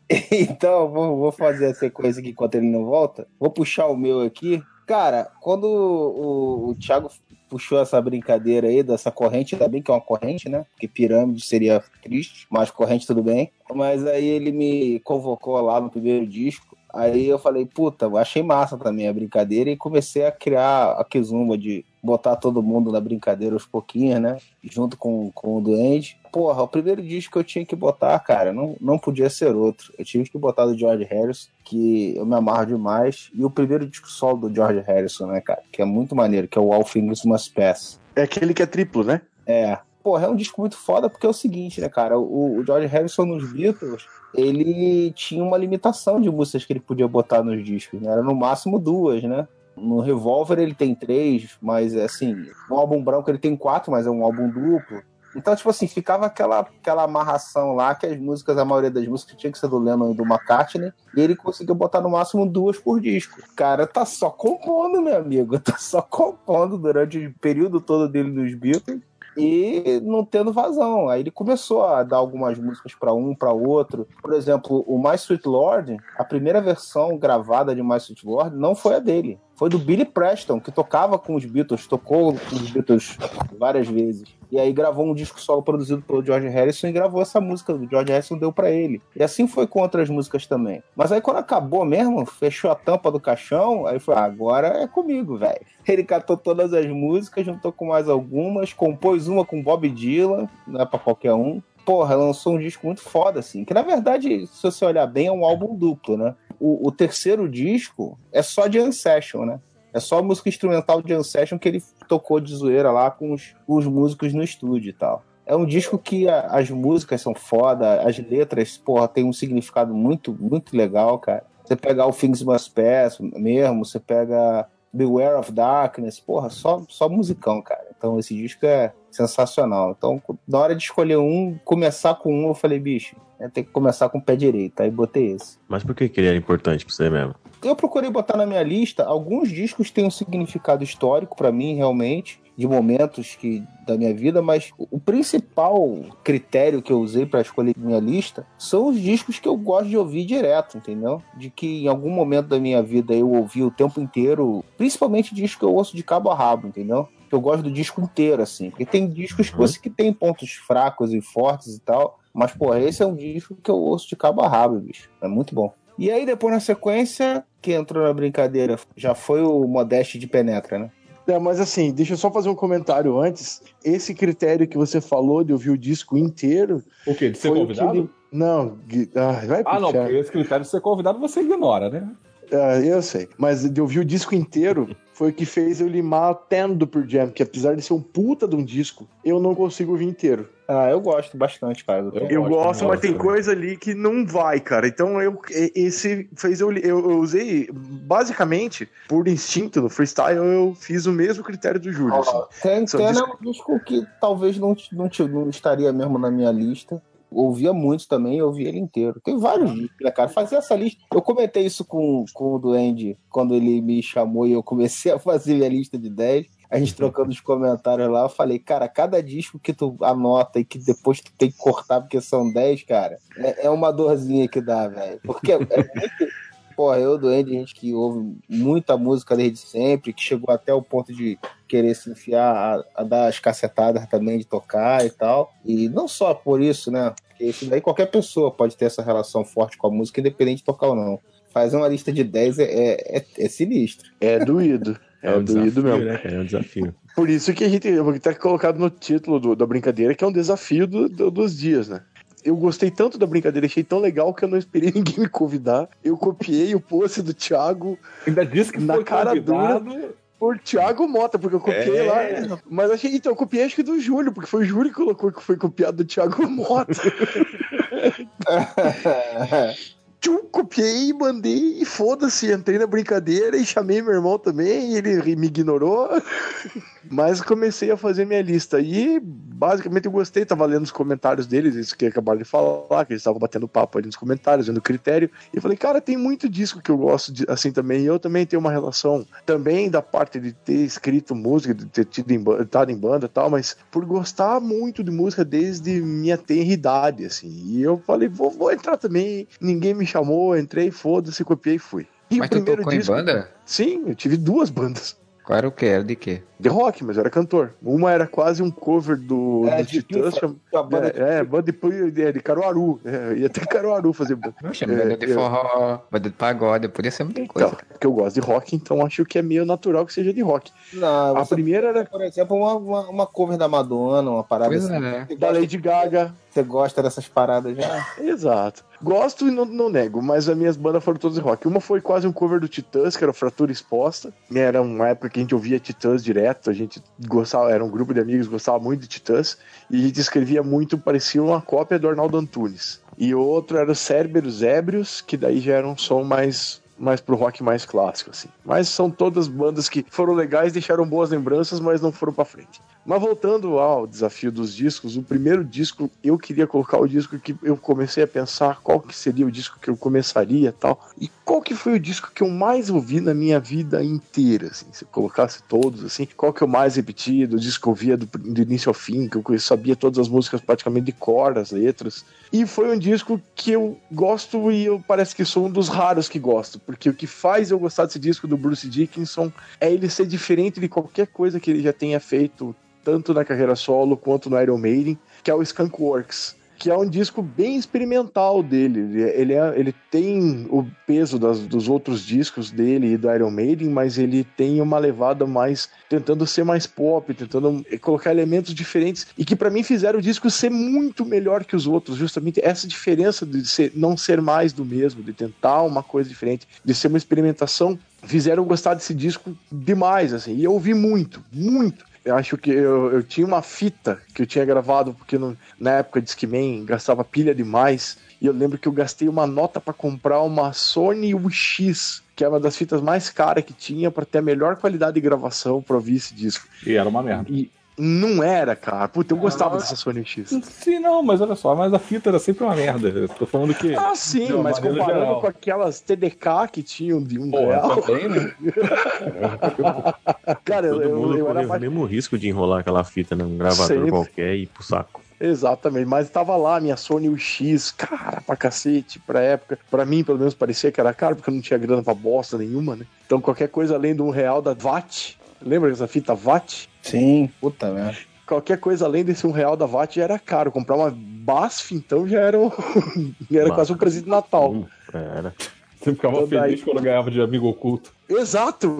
então, 0.30 0.90
vou, 0.90 1.16
vou 1.16 1.32
fazer 1.32 1.66
a 1.66 1.74
sequência 1.74 2.20
aqui 2.20 2.30
enquanto 2.30 2.56
ele 2.56 2.66
não 2.70 2.84
volta. 2.84 3.26
Vou 3.38 3.50
puxar 3.50 3.86
o 3.86 3.96
meu 3.96 4.20
aqui. 4.20 4.62
Cara, 4.86 5.30
quando 5.40 5.64
o, 5.64 6.68
o 6.70 6.74
Thiago 6.74 7.08
puxou 7.48 7.78
essa 7.78 8.00
brincadeira 8.00 8.68
aí 8.68 8.82
dessa 8.82 9.10
corrente, 9.10 9.54
ainda 9.54 9.68
bem 9.68 9.82
que 9.82 9.90
é 9.90 9.94
uma 9.94 10.00
corrente, 10.00 10.48
né? 10.48 10.64
Porque 10.70 10.88
pirâmide 10.88 11.44
seria 11.44 11.82
triste, 12.02 12.46
mas 12.50 12.70
corrente 12.70 13.06
tudo 13.06 13.22
bem. 13.22 13.50
Mas 13.72 14.06
aí 14.06 14.26
ele 14.26 14.52
me 14.52 15.00
convocou 15.00 15.60
lá 15.60 15.80
no 15.80 15.90
primeiro 15.90 16.26
disco. 16.26 16.76
Aí 16.92 17.26
eu 17.26 17.38
falei, 17.38 17.66
puta, 17.66 18.06
achei 18.16 18.42
massa 18.42 18.78
também 18.78 19.08
a 19.08 19.12
brincadeira 19.12 19.68
e 19.68 19.76
comecei 19.76 20.24
a 20.24 20.30
criar 20.32 20.92
a 20.92 21.04
Kizumba 21.04 21.58
de 21.58 21.84
botar 22.00 22.36
todo 22.36 22.62
mundo 22.62 22.92
na 22.92 23.00
brincadeira 23.00 23.56
aos 23.56 23.66
pouquinhos, 23.66 24.20
né? 24.20 24.38
Junto 24.62 24.96
com, 24.96 25.30
com 25.32 25.56
o 25.56 25.60
Duende. 25.60 26.16
Porra, 26.34 26.64
o 26.64 26.66
primeiro 26.66 27.00
disco 27.00 27.34
que 27.34 27.38
eu 27.38 27.44
tinha 27.44 27.64
que 27.64 27.76
botar, 27.76 28.18
cara, 28.18 28.52
não, 28.52 28.74
não 28.80 28.98
podia 28.98 29.30
ser 29.30 29.54
outro. 29.54 29.94
Eu 29.96 30.04
tive 30.04 30.28
que 30.28 30.36
botar 30.36 30.66
do 30.66 30.76
George 30.76 31.04
Harrison, 31.04 31.48
que 31.62 32.12
eu 32.16 32.26
me 32.26 32.34
amarro 32.34 32.66
demais. 32.66 33.30
E 33.32 33.44
o 33.44 33.48
primeiro 33.48 33.86
disco 33.86 34.10
solo 34.10 34.48
do 34.48 34.52
George 34.52 34.80
Harrison, 34.80 35.28
né, 35.28 35.40
cara? 35.40 35.62
Que 35.70 35.80
é 35.80 35.84
muito 35.84 36.12
maneiro, 36.16 36.48
que 36.48 36.58
é 36.58 36.60
o 36.60 36.72
All 36.72 36.82
Things 36.82 37.24
Must 37.24 37.52
Pass. 37.54 38.00
É 38.16 38.22
aquele 38.22 38.52
que 38.52 38.64
é 38.64 38.66
triplo, 38.66 39.04
né? 39.04 39.20
É. 39.46 39.78
Porra, 40.02 40.26
é 40.26 40.28
um 40.28 40.34
disco 40.34 40.60
muito 40.60 40.76
foda 40.76 41.08
porque 41.08 41.24
é 41.24 41.28
o 41.28 41.32
seguinte, 41.32 41.80
né, 41.80 41.88
cara? 41.88 42.18
O, 42.18 42.58
o 42.58 42.66
George 42.66 42.88
Harrison 42.88 43.26
nos 43.26 43.52
Beatles, 43.52 44.04
ele 44.34 45.12
tinha 45.12 45.44
uma 45.44 45.56
limitação 45.56 46.20
de 46.20 46.28
músicas 46.28 46.64
que 46.64 46.72
ele 46.72 46.80
podia 46.80 47.06
botar 47.06 47.44
nos 47.44 47.64
discos, 47.64 48.00
né? 48.00 48.10
Era 48.10 48.24
no 48.24 48.34
máximo 48.34 48.80
duas, 48.80 49.22
né? 49.22 49.46
No 49.76 50.00
Revolver 50.00 50.58
ele 50.58 50.74
tem 50.74 50.96
três, 50.96 51.56
mas 51.62 51.94
assim, 51.96 52.34
no 52.68 52.74
álbum 52.74 53.00
branco 53.00 53.30
ele 53.30 53.38
tem 53.38 53.56
quatro, 53.56 53.92
mas 53.92 54.04
é 54.04 54.10
um 54.10 54.24
álbum 54.24 54.48
duplo. 54.48 55.00
Então, 55.36 55.54
tipo 55.54 55.68
assim, 55.68 55.86
ficava 55.86 56.26
aquela, 56.26 56.60
aquela 56.60 57.02
amarração 57.02 57.74
lá 57.74 57.94
que 57.94 58.06
as 58.06 58.18
músicas, 58.18 58.56
a 58.56 58.64
maioria 58.64 58.90
das 58.90 59.06
músicas 59.06 59.36
tinha 59.36 59.52
que 59.52 59.58
ser 59.58 59.68
do 59.68 59.78
Lennon 59.78 60.12
e 60.12 60.14
do 60.14 60.22
McCartney, 60.22 60.92
e 61.16 61.20
ele 61.20 61.34
conseguiu 61.34 61.74
botar 61.74 62.00
no 62.00 62.10
máximo 62.10 62.46
duas 62.46 62.78
por 62.78 63.00
disco. 63.00 63.40
Cara 63.56 63.86
tá 63.86 64.04
só 64.04 64.30
compondo, 64.30 65.02
meu 65.02 65.16
amigo, 65.16 65.58
tá 65.58 65.76
só 65.76 66.00
compondo 66.02 66.78
durante 66.78 67.18
o 67.26 67.34
período 67.40 67.80
todo 67.80 68.08
dele 68.08 68.30
nos 68.30 68.54
Beatles 68.54 69.00
e 69.36 70.00
não 70.04 70.24
tendo 70.24 70.52
vazão. 70.52 71.08
Aí 71.08 71.20
ele 71.20 71.30
começou 71.30 71.84
a 71.84 72.02
dar 72.02 72.16
algumas 72.16 72.58
músicas 72.58 72.94
para 72.94 73.12
um, 73.12 73.34
para 73.34 73.52
outro. 73.52 74.06
Por 74.22 74.32
exemplo, 74.32 74.84
o 74.86 74.98
My 74.98 75.14
Sweet 75.16 75.46
Lord, 75.46 75.96
a 76.16 76.24
primeira 76.24 76.60
versão 76.60 77.18
gravada 77.18 77.74
de 77.74 77.82
My 77.82 77.96
Sweet 77.96 78.26
Lord 78.26 78.56
não 78.56 78.74
foi 78.74 78.94
a 78.94 78.98
dele. 78.98 79.38
Foi 79.56 79.68
do 79.68 79.78
Billy 79.78 80.04
Preston, 80.04 80.60
que 80.60 80.72
tocava 80.72 81.18
com 81.18 81.36
os 81.36 81.44
Beatles, 81.44 81.86
tocou 81.86 82.34
com 82.34 82.56
os 82.56 82.70
Beatles 82.70 83.16
várias 83.56 83.86
vezes. 83.86 84.28
E 84.54 84.60
aí 84.60 84.72
gravou 84.72 85.04
um 85.04 85.14
disco 85.16 85.40
solo 85.40 85.64
produzido 85.64 86.00
pelo 86.00 86.24
George 86.24 86.46
Harrison 86.46 86.86
e 86.86 86.92
gravou 86.92 87.20
essa 87.20 87.40
música. 87.40 87.74
O 87.74 87.90
George 87.90 88.12
Harrison 88.12 88.38
deu 88.38 88.52
para 88.52 88.70
ele. 88.70 89.02
E 89.16 89.20
assim 89.20 89.48
foi 89.48 89.66
com 89.66 89.80
outras 89.80 90.08
músicas 90.08 90.46
também. 90.46 90.80
Mas 90.94 91.10
aí 91.10 91.20
quando 91.20 91.38
acabou 91.38 91.84
mesmo, 91.84 92.24
fechou 92.24 92.70
a 92.70 92.76
tampa 92.76 93.10
do 93.10 93.18
caixão, 93.18 93.84
aí 93.84 93.98
foi, 93.98 94.14
ah, 94.14 94.22
agora 94.22 94.68
é 94.68 94.86
comigo, 94.86 95.36
velho. 95.36 95.60
Ele 95.88 96.04
catou 96.04 96.36
todas 96.36 96.72
as 96.72 96.86
músicas, 96.86 97.44
juntou 97.44 97.72
com 97.72 97.86
mais 97.86 98.08
algumas, 98.08 98.72
compôs 98.72 99.26
uma 99.26 99.44
com 99.44 99.60
Bob 99.60 99.90
Dylan, 99.90 100.48
não 100.68 100.80
é 100.80 100.86
pra 100.86 101.00
qualquer 101.00 101.34
um. 101.34 101.60
Porra, 101.84 102.14
lançou 102.14 102.54
um 102.54 102.60
disco 102.60 102.86
muito 102.86 103.02
foda, 103.02 103.40
assim. 103.40 103.64
Que 103.64 103.74
na 103.74 103.82
verdade, 103.82 104.46
se 104.46 104.62
você 104.62 104.84
olhar 104.84 105.06
bem, 105.08 105.26
é 105.26 105.32
um 105.32 105.44
álbum 105.44 105.74
duplo, 105.74 106.16
né? 106.16 106.32
O, 106.60 106.86
o 106.86 106.92
terceiro 106.92 107.48
disco 107.48 108.16
é 108.30 108.40
só 108.40 108.68
de 108.68 108.92
Session, 108.92 109.44
né? 109.44 109.58
É 109.94 110.00
só 110.00 110.20
música 110.22 110.48
instrumental 110.48 111.00
de 111.00 111.22
Session 111.24 111.56
que 111.58 111.68
ele 111.68 111.82
tocou 112.08 112.40
de 112.40 112.52
zoeira 112.54 112.90
lá 112.90 113.10
com 113.10 113.32
os, 113.32 113.54
os 113.66 113.86
músicos 113.86 114.34
no 114.34 114.42
estúdio 114.42 114.90
e 114.90 114.92
tal. 114.92 115.24
É 115.46 115.54
um 115.54 115.64
disco 115.64 115.96
que 115.96 116.28
a- 116.28 116.46
as 116.48 116.68
músicas 116.68 117.20
são 117.22 117.34
foda, 117.34 118.02
as 118.02 118.18
letras, 118.18 118.76
porra, 118.76 119.06
tem 119.06 119.24
um 119.24 119.32
significado 119.32 119.94
muito, 119.94 120.36
muito 120.38 120.76
legal, 120.76 121.18
cara. 121.18 121.44
Você 121.64 121.76
pegar 121.76 122.06
o 122.06 122.12
Things 122.12 122.42
Must 122.42 122.70
Pass 122.72 123.18
mesmo, 123.20 123.84
você 123.84 124.00
pega 124.00 124.66
Beware 124.92 125.36
of 125.38 125.52
Darkness, 125.52 126.18
porra, 126.18 126.50
só, 126.50 126.82
só 126.88 127.08
musicão, 127.08 127.62
cara. 127.62 127.86
Então 127.96 128.18
esse 128.18 128.34
disco 128.34 128.66
é 128.66 128.92
sensacional. 129.10 129.94
Então, 129.96 130.20
na 130.46 130.58
hora 130.58 130.74
de 130.74 130.82
escolher 130.82 131.18
um, 131.18 131.56
começar 131.64 132.14
com 132.16 132.34
um, 132.34 132.48
eu 132.48 132.54
falei, 132.54 132.78
bicho, 132.78 133.14
é 133.38 133.48
ter 133.48 133.62
que 133.62 133.70
começar 133.70 134.08
com 134.08 134.18
o 134.18 134.22
pé 134.22 134.34
direito. 134.36 134.80
Aí 134.80 134.90
botei 134.90 135.32
esse. 135.32 135.58
Mas 135.68 135.82
por 135.84 135.94
que, 135.94 136.08
que 136.08 136.20
ele 136.20 136.28
era 136.28 136.36
importante 136.36 136.84
pra 136.84 136.94
você 136.94 137.08
mesmo? 137.08 137.34
Eu 137.64 137.74
procurei 137.74 138.10
botar 138.10 138.36
na 138.36 138.44
minha 138.44 138.62
lista, 138.62 139.04
alguns 139.04 139.50
discos 139.50 139.90
têm 139.90 140.04
um 140.04 140.10
significado 140.10 140.84
histórico 140.84 141.34
pra 141.36 141.50
mim, 141.50 141.74
realmente. 141.74 142.42
de 142.56 142.68
momentos 142.68 143.34
que 143.34 143.64
da 143.84 143.96
minha 143.96 144.14
vida, 144.14 144.40
mas 144.40 144.70
o 144.78 144.98
principal 144.98 145.76
critério 146.22 146.80
que 146.80 146.92
eu 146.92 147.00
usei 147.00 147.26
para 147.26 147.40
escolher 147.40 147.74
minha 147.76 147.98
lista 147.98 148.46
são 148.56 148.88
os 148.88 149.00
discos 149.00 149.38
que 149.38 149.48
eu 149.48 149.56
gosto 149.56 149.88
de 149.88 149.96
ouvir 149.96 150.24
direto, 150.24 150.78
entendeu? 150.78 151.20
De 151.36 151.50
que 151.50 151.84
em 151.84 151.88
algum 151.88 152.10
momento 152.10 152.46
da 152.48 152.60
minha 152.60 152.82
vida 152.82 153.12
eu 153.12 153.30
ouvi 153.30 153.62
o 153.62 153.70
tempo 153.70 154.00
inteiro, 154.00 154.64
principalmente 154.76 155.34
discos 155.34 155.58
que 155.58 155.64
eu 155.64 155.74
ouço 155.74 155.96
de 155.96 156.02
cabo 156.02 156.30
a 156.30 156.34
rabo, 156.34 156.68
entendeu? 156.68 157.08
Eu 157.30 157.40
gosto 157.40 157.64
do 157.64 157.70
disco 157.72 158.00
inteiro, 158.00 158.42
assim, 158.42 158.70
porque 158.70 158.86
tem 158.86 159.08
discos 159.08 159.50
que 159.50 159.56
você 159.56 159.78
que 159.78 159.90
tem 159.90 160.12
pontos 160.12 160.52
fracos 160.52 161.12
e 161.12 161.20
fortes 161.20 161.74
e 161.74 161.80
tal, 161.80 162.20
mas, 162.32 162.52
pô, 162.52 162.72
esse 162.74 163.02
é 163.02 163.06
um 163.06 163.16
disco 163.16 163.56
que 163.56 163.70
eu 163.70 163.76
ouço 163.76 164.08
de 164.08 164.14
cabo 164.14 164.40
a 164.40 164.48
rabo, 164.48 164.78
bicho. 164.78 165.10
É 165.20 165.26
muito 165.26 165.54
bom. 165.54 165.72
E 165.98 166.10
aí, 166.10 166.26
depois, 166.26 166.52
na 166.52 166.60
sequência, 166.60 167.44
que 167.62 167.72
entrou 167.72 168.02
na 168.04 168.12
brincadeira, 168.12 168.76
já 168.96 169.14
foi 169.14 169.42
o 169.42 169.66
Modeste 169.66 170.18
de 170.18 170.26
Penetra, 170.26 170.78
né? 170.78 170.90
É, 171.26 171.38
mas 171.38 171.58
assim, 171.58 171.90
deixa 171.92 172.12
eu 172.12 172.18
só 172.18 172.30
fazer 172.30 172.50
um 172.50 172.54
comentário 172.54 173.18
antes. 173.18 173.62
Esse 173.82 174.12
critério 174.14 174.68
que 174.68 174.76
você 174.76 175.00
falou 175.00 175.42
de 175.42 175.52
ouvir 175.52 175.70
o 175.70 175.78
disco 175.78 176.18
inteiro. 176.18 176.82
O 177.06 177.14
quê? 177.14 177.30
De 177.30 177.38
ser 177.38 177.48
foi 177.48 177.56
o 177.58 177.60
que 177.62 177.68
convidado? 177.68 177.98
ele- 177.98 178.10
Não, 178.30 178.78
ah, 179.14 179.46
vai 179.46 179.62
Ah, 179.64 179.80
não, 179.80 179.90
porque 179.92 180.12
esse 180.12 180.30
critério 180.30 180.64
de 180.64 180.70
ser 180.70 180.80
convidado 180.82 181.18
você 181.18 181.40
ignora, 181.40 181.88
né? 181.88 182.10
Ah, 182.52 182.78
eu 182.78 183.00
sei. 183.00 183.28
Mas 183.38 183.68
de 183.70 183.80
ouvir 183.80 184.00
o 184.00 184.04
disco 184.04 184.34
inteiro 184.34 184.94
foi 185.14 185.30
o 185.30 185.32
que 185.32 185.46
fez 185.46 185.80
eu 185.80 185.88
limar 185.88 186.34
Ten 186.34 186.74
do 186.74 186.86
Pearl 186.86 187.08
Jam, 187.08 187.30
que 187.30 187.42
apesar 187.42 187.74
de 187.74 187.80
ser 187.80 187.94
um 187.94 188.02
puta 188.02 188.46
de 188.46 188.54
um 188.56 188.62
disco, 188.64 189.08
eu 189.24 189.40
não 189.40 189.54
consigo 189.54 189.92
ouvir 189.92 190.04
inteiro. 190.06 190.50
Ah, 190.66 190.88
eu 190.90 191.00
gosto 191.00 191.36
bastante, 191.36 191.84
cara. 191.84 192.10
Eu 192.12 192.26
Eu 192.30 192.42
gosto, 192.42 192.54
gosto, 192.54 192.84
mas 192.86 193.00
tem 193.00 193.12
também. 193.12 193.26
coisa 193.26 193.52
ali 193.52 193.76
que 193.76 193.94
não 193.94 194.24
vai, 194.26 194.60
cara. 194.60 194.86
Então 194.88 195.20
eu 195.20 195.38
esse 195.74 196.28
fez 196.36 196.60
eu, 196.60 196.72
eu, 196.72 196.98
eu 197.10 197.18
usei 197.20 197.68
basicamente 198.08 198.88
por 199.08 199.26
instinto 199.28 199.80
no 199.82 199.88
freestyle 199.90 200.36
eu 200.38 200.74
fiz 200.74 201.06
o 201.06 201.12
mesmo 201.12 201.42
critério 201.44 201.80
do 201.80 201.92
Júlio. 201.92 202.14
assim. 202.14 202.38
Tem, 202.62 202.86
São 202.86 203.00
tem 203.00 203.10
discos- 203.12 203.28
é 203.28 203.32
um 203.32 203.50
disco 203.50 203.80
que 203.80 204.06
talvez 204.20 204.58
não, 204.58 204.74
não, 204.92 205.08
te- 205.08 205.28
não 205.28 205.48
estaria 205.50 205.92
mesmo 205.92 206.18
na 206.18 206.30
minha 206.30 206.50
lista. 206.50 207.02
Ouvia 207.30 207.72
muito 207.72 208.06
também, 208.06 208.38
eu 208.38 208.46
ouvi 208.46 208.62
ele 208.64 208.78
inteiro. 208.78 209.20
Tem 209.24 209.36
vários 209.36 209.72
discos, 209.74 209.96
né, 210.00 210.10
cara? 210.12 210.28
Fazer 210.28 210.54
essa 210.54 210.76
lista. 210.76 211.00
Eu 211.12 211.20
comentei 211.20 211.66
isso 211.66 211.84
com, 211.84 212.24
com 212.32 212.54
o 212.54 212.58
Duende 212.60 213.18
quando 213.28 213.54
ele 213.56 213.80
me 213.82 214.00
chamou 214.04 214.46
e 214.46 214.52
eu 214.52 214.62
comecei 214.62 215.10
a 215.10 215.18
fazer 215.18 215.54
minha 215.56 215.68
lista 215.68 215.98
de 215.98 216.08
10. 216.08 216.46
A 216.74 216.78
gente 216.80 216.96
trocando 216.96 217.30
os 217.30 217.38
comentários 217.38 218.10
lá, 218.10 218.22
eu 218.22 218.28
falei, 218.28 218.58
cara, 218.58 218.88
cada 218.88 219.22
disco 219.22 219.60
que 219.60 219.72
tu 219.72 219.96
anota 220.02 220.58
e 220.58 220.64
que 220.64 220.76
depois 220.76 221.20
tu 221.20 221.30
tem 221.38 221.48
que 221.48 221.56
cortar 221.56 222.00
porque 222.00 222.20
são 222.20 222.52
10, 222.52 222.82
cara, 222.82 223.16
é, 223.36 223.66
é 223.66 223.70
uma 223.70 223.92
dorzinha 223.92 224.48
que 224.48 224.60
dá, 224.60 224.88
velho. 224.88 225.20
Porque 225.22 225.52
é, 225.52 225.54
é 225.54 225.58
muito. 225.58 226.34
Porra, 226.74 226.98
eu, 226.98 227.16
Duende, 227.16 227.52
gente 227.52 227.76
que 227.76 227.94
ouve 227.94 228.36
muita 228.48 228.96
música 228.96 229.36
desde 229.36 229.60
sempre, 229.60 230.12
que 230.12 230.20
chegou 230.20 230.52
até 230.52 230.74
o 230.74 230.82
ponto 230.82 231.14
de 231.14 231.38
querer 231.68 231.94
se 231.94 232.10
enfiar 232.10 232.52
a, 232.52 233.02
a 233.02 233.04
dar 233.04 233.28
as 233.28 233.38
cacetadas 233.38 234.04
também 234.08 234.38
de 234.38 234.44
tocar 234.44 235.06
e 235.06 235.10
tal. 235.10 235.54
E 235.64 235.88
não 235.88 236.08
só 236.08 236.34
por 236.34 236.60
isso, 236.60 236.90
né? 236.90 237.14
Porque 237.28 237.44
isso 237.44 237.66
daí 237.66 237.80
qualquer 237.80 238.10
pessoa 238.10 238.50
pode 238.50 238.76
ter 238.76 238.86
essa 238.86 239.00
relação 239.00 239.44
forte 239.44 239.78
com 239.78 239.86
a 239.86 239.90
música, 239.92 240.18
independente 240.18 240.58
de 240.58 240.64
tocar 240.64 240.88
ou 240.88 240.96
não. 240.96 241.20
Fazer 241.50 241.76
uma 241.76 241.86
lista 241.86 242.12
de 242.12 242.24
10 242.24 242.58
é, 242.58 242.64
é, 242.64 243.18
é, 243.18 243.24
é 243.38 243.48
sinistro. 243.48 244.10
É 244.20 244.44
doído. 244.44 244.98
É, 245.24 245.36
um 245.36 245.42
doído 245.44 245.82
desafio, 245.82 245.84
mesmo. 245.84 246.04
né? 246.04 246.20
É 246.24 246.40
um 246.40 246.44
desafio. 246.44 246.94
Por 247.16 247.30
isso 247.30 247.52
que 247.54 247.64
a 247.64 247.68
gente 247.68 247.88
ter 248.20 248.38
colocado 248.38 248.78
no 248.78 248.90
título 248.90 249.40
do- 249.40 249.56
da 249.56 249.66
brincadeira 249.66 250.14
que 250.14 250.22
é 250.22 250.26
um 250.26 250.32
desafio 250.32 250.86
do- 250.86 251.08
do- 251.08 251.30
dos 251.30 251.56
dias, 251.58 251.88
né? 251.88 252.02
Eu 252.44 252.54
gostei 252.56 252.90
tanto 252.90 253.16
da 253.16 253.26
brincadeira, 253.26 253.66
achei 253.66 253.82
tão 253.82 254.00
legal 254.00 254.34
que 254.34 254.44
eu 254.44 254.48
não 254.48 254.58
esperei 254.58 254.92
ninguém 254.94 255.20
me 255.20 255.28
convidar. 255.28 255.88
Eu 256.04 256.16
copiei 256.16 256.74
o 256.74 256.80
post 256.80 257.22
do 257.22 257.32
Thiago 257.32 257.98
Ainda 258.26 258.44
disse 258.44 258.72
que 258.72 258.80
Na 258.80 258.94
foi 258.94 259.04
cara 259.04 259.30
convidado. 259.30 260.14
por 260.38 260.58
Thiago 260.58 261.08
Mota, 261.08 261.38
porque 261.38 261.56
eu 261.56 261.60
copiei 261.60 262.00
É. 262.00 262.46
lá. 262.46 262.58
Mas 262.68 262.90
achei, 262.90 263.14
então, 263.14 263.32
eu 263.32 263.36
copiei 263.36 263.64
acho 263.64 263.76
que 263.76 263.82
do 263.82 263.98
Júlio, 263.98 264.30
porque 264.30 264.50
foi 264.50 264.62
o 264.62 264.66
Júlio 264.66 264.90
que 264.90 264.96
colocou 264.96 265.32
que 265.32 265.42
foi 265.42 265.56
copiado 265.56 265.96
do 265.98 266.04
Thiago 266.04 266.46
Mota. 266.50 266.92
Tchum, 270.24 270.38
copiei, 270.50 271.12
mandei 271.12 271.82
e 271.82 271.84
foda-se, 271.84 272.50
entrei 272.50 272.78
na 272.78 272.86
brincadeira 272.86 273.58
e 273.58 273.66
chamei 273.66 274.00
meu 274.00 274.14
irmão 274.14 274.38
também, 274.38 274.94
ele 274.96 275.36
me 275.36 275.48
ignorou. 275.48 276.08
Mas 277.10 277.42
comecei 277.42 277.90
a 277.90 277.96
fazer 277.96 278.24
minha 278.24 278.40
lista. 278.40 278.80
E 278.80 279.20
basicamente 279.20 280.06
eu 280.06 280.12
gostei, 280.12 280.44
tava 280.44 280.64
lendo 280.64 280.84
os 280.84 280.90
comentários 280.90 281.46
deles, 281.46 281.74
isso 281.74 281.96
que 281.96 282.06
acabaram 282.06 282.38
de 282.38 282.44
falar, 282.44 283.04
que 283.04 283.12
eles 283.12 283.20
estavam 283.20 283.38
batendo 283.38 283.68
papo 283.68 283.98
ali 283.98 284.06
nos 284.06 284.16
comentários, 284.16 284.66
vendo 284.66 284.80
critério. 284.80 285.30
E 285.52 285.60
falei, 285.60 285.76
cara, 285.76 286.00
tem 286.00 286.16
muito 286.16 286.48
disco 286.48 286.80
que 286.80 286.90
eu 286.90 286.96
gosto 286.96 287.30
de- 287.30 287.44
assim 287.48 287.70
também. 287.70 288.02
E 288.02 288.06
eu 288.06 288.18
também 288.18 288.46
tenho 288.46 288.60
uma 288.60 288.70
relação 288.70 289.26
também 289.44 289.90
da 289.90 290.00
parte 290.00 290.40
de 290.40 290.52
ter 290.52 290.84
escrito 290.84 291.34
música, 291.34 291.74
de 291.74 291.84
ter 291.86 292.06
tido 292.06 292.30
em, 292.32 292.42
estado 292.62 292.90
em 292.90 292.96
banda 292.96 293.26
e 293.26 293.28
tal, 293.28 293.50
mas 293.50 293.76
por 293.90 294.04
gostar 294.04 294.58
muito 294.60 295.04
de 295.04 295.10
música 295.10 295.44
desde 295.44 296.00
minha 296.00 296.38
tenra 296.38 296.72
idade, 296.72 297.24
assim. 297.24 297.48
E 297.66 297.82
eu 297.82 298.02
falei, 298.06 298.28
vou, 298.28 298.50
vou 298.50 298.72
entrar 298.72 298.96
também. 298.96 299.46
Ninguém 299.60 299.92
me 299.92 300.06
chamou, 300.18 300.56
entrei, 300.56 300.90
foda-se, 300.90 301.44
copiei 301.44 301.76
e 301.76 301.78
fui. 301.78 302.06
E 302.30 302.38
Mas 302.38 302.48
tu 302.48 302.64
tocou 302.64 302.92
em 302.92 303.02
banda? 303.04 303.50
Sim, 303.66 304.04
eu 304.06 304.14
tive 304.14 304.36
duas 304.36 304.70
bandas. 304.70 305.16
Qual 305.44 305.58
era 305.58 305.68
o 305.68 305.70
que? 305.72 305.84
Era 305.84 306.02
de 306.02 306.16
quê? 306.16 306.42
De 306.58 306.70
rock, 306.70 307.04
mas 307.04 307.16
eu 307.18 307.20
era 307.20 307.28
cantor. 307.28 307.74
Uma 307.82 308.10
era 308.10 308.26
quase 308.26 308.62
um 308.62 308.70
cover 308.70 309.14
do, 309.14 309.64
É, 309.68 309.82
do 309.82 309.84
de 309.90 310.02
Titãs. 310.02 310.34
Cham- 310.36 310.56
a 310.74 310.82
banda 310.82 311.10
de 311.12 311.20
é, 311.20 311.34
é, 311.40 311.44
banda 311.44 311.70
de, 311.70 312.10
de, 312.10 312.32
de 312.32 312.40
Caruaru. 312.40 312.98
É, 313.04 313.34
ia 313.36 313.46
até 313.48 313.60
Caruaru 313.66 314.10
fazer 314.14 314.36
banda. 314.36 314.54
Poxa, 314.58 314.86
É, 314.86 314.88
banda 314.88 315.16
de 315.18 315.26
eu- 315.28 315.34
forró, 315.34 315.98
banda 316.10 316.30
de 316.30 316.34
pagode, 316.34 316.88
podia 316.88 317.10
ser 317.10 317.24
muita 317.24 317.44
coisa. 317.46 317.68
Então, 317.68 317.78
porque 317.90 318.06
eu 318.06 318.12
gosto 318.14 318.34
de 318.36 318.40
rock, 318.40 318.74
então 318.74 319.04
acho 319.04 319.22
que 319.26 319.38
é 319.38 319.42
meio 319.42 319.66
natural 319.66 320.06
que 320.06 320.14
seja 320.14 320.32
de 320.32 320.40
rock. 320.40 320.72
Não, 320.94 321.36
A 321.36 321.44
primeira 321.44 321.88
era 321.88 322.06
por 322.06 322.22
exemplo, 322.22 322.56
uma, 322.56 322.74
uma, 322.76 323.00
uma 323.10 323.26
cover 323.26 323.58
da 323.58 323.68
Madonna, 323.68 324.30
uma 324.30 324.44
parada 324.44 324.70
Pois 324.70 324.90
assim. 324.90 325.04
é. 325.04 325.36
Da 325.36 325.50
Lady 325.50 325.76
Gaga. 325.76 326.34
você 326.50 326.62
gosta 326.62 327.02
dessas 327.02 327.28
paradas 327.28 327.76
já? 327.76 328.06
Exato. 328.18 328.82
Gosto 329.02 329.48
e 329.48 329.50
não, 329.50 329.64
não 329.64 329.88
nego, 329.88 330.22
mas 330.22 330.48
as 330.48 330.56
minhas 330.56 330.76
bandas 330.76 331.02
foram 331.02 331.18
todas 331.18 331.38
rock. 331.38 331.66
Uma 331.66 331.80
foi 331.80 332.00
quase 332.00 332.26
um 332.26 332.32
cover 332.32 332.60
do 332.60 332.68
Titãs, 332.68 333.16
que 333.16 333.24
era 333.24 333.32
Fratura 333.32 333.72
Exposta. 333.72 334.32
Era 334.54 334.80
uma 334.80 335.08
época 335.08 335.30
que 335.30 335.40
a 335.40 335.42
gente 335.42 335.54
ouvia 335.54 335.78
Titãs 335.78 336.22
direto, 336.22 336.70
a 336.70 336.72
gente 336.72 337.02
gostava, 337.26 337.70
era 337.70 337.84
um 337.84 337.90
grupo 337.90 338.14
de 338.14 338.20
amigos, 338.20 338.46
gostava 338.46 338.78
muito 338.78 339.02
de 339.02 339.08
Titãs, 339.08 339.58
e 339.90 339.96
a 339.96 340.06
gente 340.06 340.20
escrevia 340.20 340.62
muito, 340.62 340.96
parecia 340.96 341.42
uma 341.42 341.60
cópia 341.60 341.98
do 341.98 342.08
Arnaldo 342.08 342.36
Antunes. 342.36 343.00
E 343.16 343.34
outro 343.34 343.78
era 343.78 343.90
o 343.90 343.94
Cérebros 343.94 344.62
Ébrios, 344.62 345.20
que 345.20 345.36
daí 345.36 345.60
já 345.60 345.74
era 345.74 345.86
um 345.86 345.96
som 345.96 346.22
mais 346.22 346.82
mais 346.96 347.20
pro 347.20 347.36
rock 347.36 347.62
mais 347.62 347.84
clássico, 347.84 348.30
assim. 348.30 348.48
Mas 348.64 348.88
são 348.88 349.10
todas 349.10 349.48
bandas 349.48 349.88
que 349.88 350.06
foram 350.08 350.32
legais, 350.32 350.72
deixaram 350.72 351.04
boas 351.04 351.30
lembranças, 351.30 351.80
mas 351.80 352.00
não 352.00 352.12
foram 352.12 352.32
pra 352.32 352.44
frente. 352.44 352.80
Mas 353.06 353.20
voltando 353.20 353.78
ao 353.78 354.06
desafio 354.06 354.50
dos 354.50 354.74
discos, 354.74 355.16
o 355.16 355.22
primeiro 355.22 355.62
disco, 355.62 356.10
eu 356.22 356.38
queria 356.38 356.66
colocar 356.66 356.98
o 356.98 357.06
disco 357.06 357.38
que 357.38 357.54
eu 357.62 357.76
comecei 357.76 358.24
a 358.24 358.26
pensar 358.26 358.80
qual 358.82 358.98
que 358.98 359.14
seria 359.14 359.46
o 359.46 359.50
disco 359.50 359.78
que 359.78 359.90
eu 359.90 359.96
começaria 359.96 360.72
tal. 360.72 360.98
E 361.20 361.28
qual 361.44 361.60
que 361.60 361.74
foi 361.74 361.94
o 361.96 362.00
disco 362.00 362.32
que 362.34 362.42
eu 362.42 362.48
mais 362.48 362.88
ouvi 362.88 363.20
na 363.20 363.34
minha 363.34 363.60
vida 363.60 364.02
inteira, 364.02 364.68
assim, 364.68 364.86
se 364.90 365.04
eu 365.04 365.08
colocasse 365.08 365.62
todos, 365.64 366.02
assim, 366.02 366.26
qual 366.34 366.52
que 366.52 366.62
eu 366.62 366.68
mais 366.68 366.96
repeti, 366.96 367.46
do 367.46 367.60
disco 367.60 367.82
que 367.82 367.88
eu 367.88 367.90
ouvia 367.90 368.16
do, 368.16 368.26
do 368.26 368.62
início 368.62 368.88
ao 368.88 368.94
fim, 368.94 369.28
que 369.28 369.36
eu 369.36 369.58
sabia 369.58 369.94
todas 369.94 370.18
as 370.18 370.28
músicas 370.28 370.62
praticamente 370.62 371.06
de 371.06 371.12
cor, 371.12 371.58
as 371.58 371.72
letras. 371.72 372.24
E 372.50 372.64
foi 372.66 372.90
um 372.90 372.98
disco 372.98 373.38
que 373.54 373.72
eu 373.72 373.98
gosto 374.10 374.72
e 374.72 374.86
eu 374.86 375.02
parece 375.06 375.36
que 375.36 375.44
sou 375.44 375.66
um 375.66 375.70
dos 375.70 375.88
raros 375.88 376.28
que 376.28 376.38
gosto, 376.38 376.78
porque 376.78 377.10
o 377.10 377.14
que 377.14 377.26
faz 377.26 377.70
eu 377.70 377.78
gostar 377.78 378.06
desse 378.06 378.18
disco 378.18 378.48
do 378.48 378.56
Bruce 378.56 378.88
Dickinson 378.88 379.52
é 379.78 379.92
ele 379.92 380.08
ser 380.08 380.26
diferente 380.26 380.80
de 380.80 380.88
qualquer 380.88 381.26
coisa 381.26 381.60
que 381.60 381.70
ele 381.70 381.82
já 381.82 381.92
tenha 381.92 382.18
feito, 382.18 382.74
tanto 383.04 383.34
na 383.34 383.44
carreira 383.44 383.76
solo 383.76 384.16
quanto 384.16 384.48
no 384.48 384.60
Iron 384.60 384.78
Maiden, 384.78 385.18
que 385.42 385.50
é 385.50 385.54
o 385.54 385.62
Skunk 385.62 386.00
Works. 386.00 386.56
Que 386.76 386.90
é 386.90 386.96
um 386.98 387.08
disco 387.08 387.40
bem 387.40 387.76
experimental 387.76 388.60
dele. 388.60 389.22
Ele, 389.32 389.52
é- 389.54 389.78
ele 389.78 389.94
tem 390.10 390.66
o 390.68 390.84
peso 391.06 391.38
das- 391.38 391.60
dos 391.60 391.88
outros 391.88 392.26
discos 392.26 392.72
dele 392.72 393.12
e 393.12 393.16
do 393.16 393.32
Iron 393.32 393.50
Maiden, 393.52 393.88
mas 393.90 394.18
ele 394.18 394.42
tem 394.56 394.80
uma 394.80 394.98
levada 394.98 395.46
mais 395.46 395.88
tentando 396.10 396.44
ser 396.48 396.64
mais 396.64 396.84
pop, 396.84 397.32
tentando 397.32 397.86
colocar 398.00 398.32
elementos 398.32 398.74
diferentes 398.74 399.24
e 399.38 399.44
que 399.44 399.54
pra 399.54 399.70
mim 399.70 399.84
fizeram 399.84 400.18
o 400.18 400.22
disco 400.22 400.50
ser 400.50 400.68
muito 400.68 401.24
melhor 401.24 401.64
que 401.64 401.76
os 401.76 401.86
outros. 401.86 402.16
Justamente 402.16 402.60
essa 402.62 402.88
diferença 402.88 403.46
de 403.46 403.64
ser- 403.66 403.92
não 403.94 404.16
ser 404.16 404.42
mais 404.42 404.72
do 404.72 404.84
mesmo, 404.84 405.22
de 405.22 405.32
tentar 405.32 405.82
uma 405.84 406.02
coisa 406.02 406.28
diferente, 406.28 406.66
de 406.84 406.92
ser 406.92 407.06
uma 407.06 407.16
experimentação, 407.18 407.96
fizeram 408.24 408.64
gostar 408.64 408.94
desse 408.94 409.14
disco 409.14 409.56
demais, 409.70 410.34
assim. 410.34 410.56
E 410.56 410.64
eu 410.64 410.72
ouvi 410.72 410.92
muito, 410.92 411.40
muito. 411.52 412.04
Eu 412.24 412.36
acho 412.36 412.56
que 412.56 412.70
eu, 412.70 413.12
eu 413.12 413.22
tinha 413.22 413.46
uma 413.46 413.60
fita 413.60 414.18
que 414.34 414.42
eu 414.42 414.46
tinha 414.46 414.64
gravado, 414.64 415.12
porque 415.12 415.36
no- 415.36 415.56
na 415.78 415.92
época 415.98 416.22
de 416.22 416.28
Skiman 416.30 416.84
gastava 416.84 417.22
pilha 417.24 417.54
demais. 417.54 418.16
E 418.40 418.46
eu 418.46 418.52
lembro 418.52 418.78
que 418.78 418.88
eu 418.88 418.92
gastei 418.92 419.28
uma 419.28 419.46
nota 419.46 419.80
pra 419.80 419.92
comprar 419.94 420.40
uma 420.42 420.72
Sony 420.72 421.34
UX, 421.34 422.22
que 422.34 422.42
é 422.44 422.48
uma 422.48 422.58
das 422.60 422.76
fitas 422.76 423.00
mais 423.00 423.30
caras 423.30 423.64
que 423.64 423.72
tinha, 423.72 424.10
pra 424.10 424.24
ter 424.24 424.38
a 424.38 424.42
melhor 424.42 424.76
qualidade 424.76 425.14
de 425.14 425.20
gravação 425.20 425.80
pra 425.82 425.96
ouvir 425.96 426.16
esse 426.16 426.34
disco. 426.34 426.66
E 426.86 426.94
era 426.94 427.08
uma 427.08 427.22
merda. 427.22 427.44
E 427.50 427.70
Não 427.96 428.42
era, 428.42 428.74
cara. 428.74 429.06
Puta, 429.08 429.34
eu 429.34 429.38
gostava 429.38 429.76
dessa 429.76 429.94
Sony 429.94 430.24
X. 430.24 430.50
Sim, 430.62 430.98
não, 430.98 431.22
mas 431.22 431.40
olha 431.40 431.54
só, 431.54 431.76
mas 431.76 431.94
a 431.94 431.98
fita 431.98 432.28
era 432.30 432.40
sempre 432.40 432.64
uma 432.64 432.74
merda. 432.74 433.08
Eu 433.08 433.28
tô 433.28 433.46
falando 433.46 433.72
que. 433.72 433.94
Ah, 433.94 434.14
sim, 434.16 434.52
uma 434.52 434.64
mas 434.64 434.78
comparando 434.80 435.04
geral. 435.06 435.40
com 435.40 435.46
aquelas 435.46 436.00
TDK 436.00 436.68
que 436.72 436.82
tinham 436.82 437.22
de 437.22 437.38
um 437.38 437.50
Porra, 437.50 437.66
real. 437.66 438.02
também, 438.02 438.28
né? 438.28 438.52
Cara, 440.64 440.88
eu, 440.88 440.94
Todo 440.94 441.02
eu, 441.02 441.16
mundo 441.16 441.38
eu 441.38 441.48
era 441.48 441.66
correu 441.66 441.76
o 441.76 441.80
mesmo 441.80 442.04
risco 442.04 442.36
de 442.36 442.48
enrolar 442.48 442.80
aquela 442.80 443.04
fita 443.04 443.36
num 443.36 443.56
gravador 443.56 443.86
Sempre. 443.86 444.10
qualquer 444.10 444.54
e 444.56 444.62
ir 444.62 444.66
pro 444.66 444.82
saco. 444.82 445.20
Exatamente, 445.40 446.06
mas 446.06 446.30
tava 446.30 446.56
lá 446.56 446.80
minha 446.80 446.96
Sony 446.96 447.28
UX, 447.28 447.90
cara, 447.92 448.40
pra 448.46 448.56
cacete, 448.56 449.18
pra 449.18 449.40
época. 449.40 449.78
Pra 449.90 450.04
mim, 450.04 450.24
pelo 450.24 450.38
menos, 450.38 450.54
parecia 450.54 450.90
que 450.90 451.00
era 451.00 451.12
caro, 451.12 451.36
porque 451.36 451.50
eu 451.50 451.54
não 451.54 451.60
tinha 451.60 451.78
grana 451.78 452.02
pra 452.02 452.14
bosta 452.14 452.56
nenhuma, 452.56 452.96
né? 452.96 453.04
Então 453.26 453.40
qualquer 453.40 453.68
coisa 453.68 453.94
além 453.94 454.14
de 454.14 454.22
um 454.22 454.30
real 454.30 454.62
da 454.62 454.72
VAT, 454.74 455.36
lembra 455.64 455.90
dessa 455.90 456.06
fita 456.06 456.34
VAT? 456.34 456.88
Sim, 457.02 457.50
puta 457.60 457.90
merda. 457.92 458.16
Qualquer 458.46 458.78
coisa 458.78 459.06
além 459.06 459.24
desse 459.24 459.46
um 459.46 459.50
real 459.50 459.76
da 459.76 459.86
VAT 459.86 460.16
já 460.16 460.22
era 460.24 460.38
caro. 460.38 460.70
Comprar 460.70 460.96
uma 460.96 461.10
BASF, 461.16 461.94
então, 461.94 462.28
já 462.28 462.40
era, 462.40 462.58
um- 462.58 462.70
já 463.50 463.60
era 463.62 463.70
quase 463.74 463.92
um 463.92 463.96
presente 463.96 464.24
de 464.24 464.30
Natal. 464.30 464.72
Hum, 464.72 464.84
Era. 465.12 465.54
Você 465.98 466.12
ficava 466.12 466.36
Então, 466.36 466.48
daí- 466.48 466.70
feliz 466.72 466.84
quando 466.84 467.00
ganhava 467.02 467.30
de 467.30 467.40
amigo 467.40 467.66
oculto. 467.66 468.12
Exato! 468.28 468.98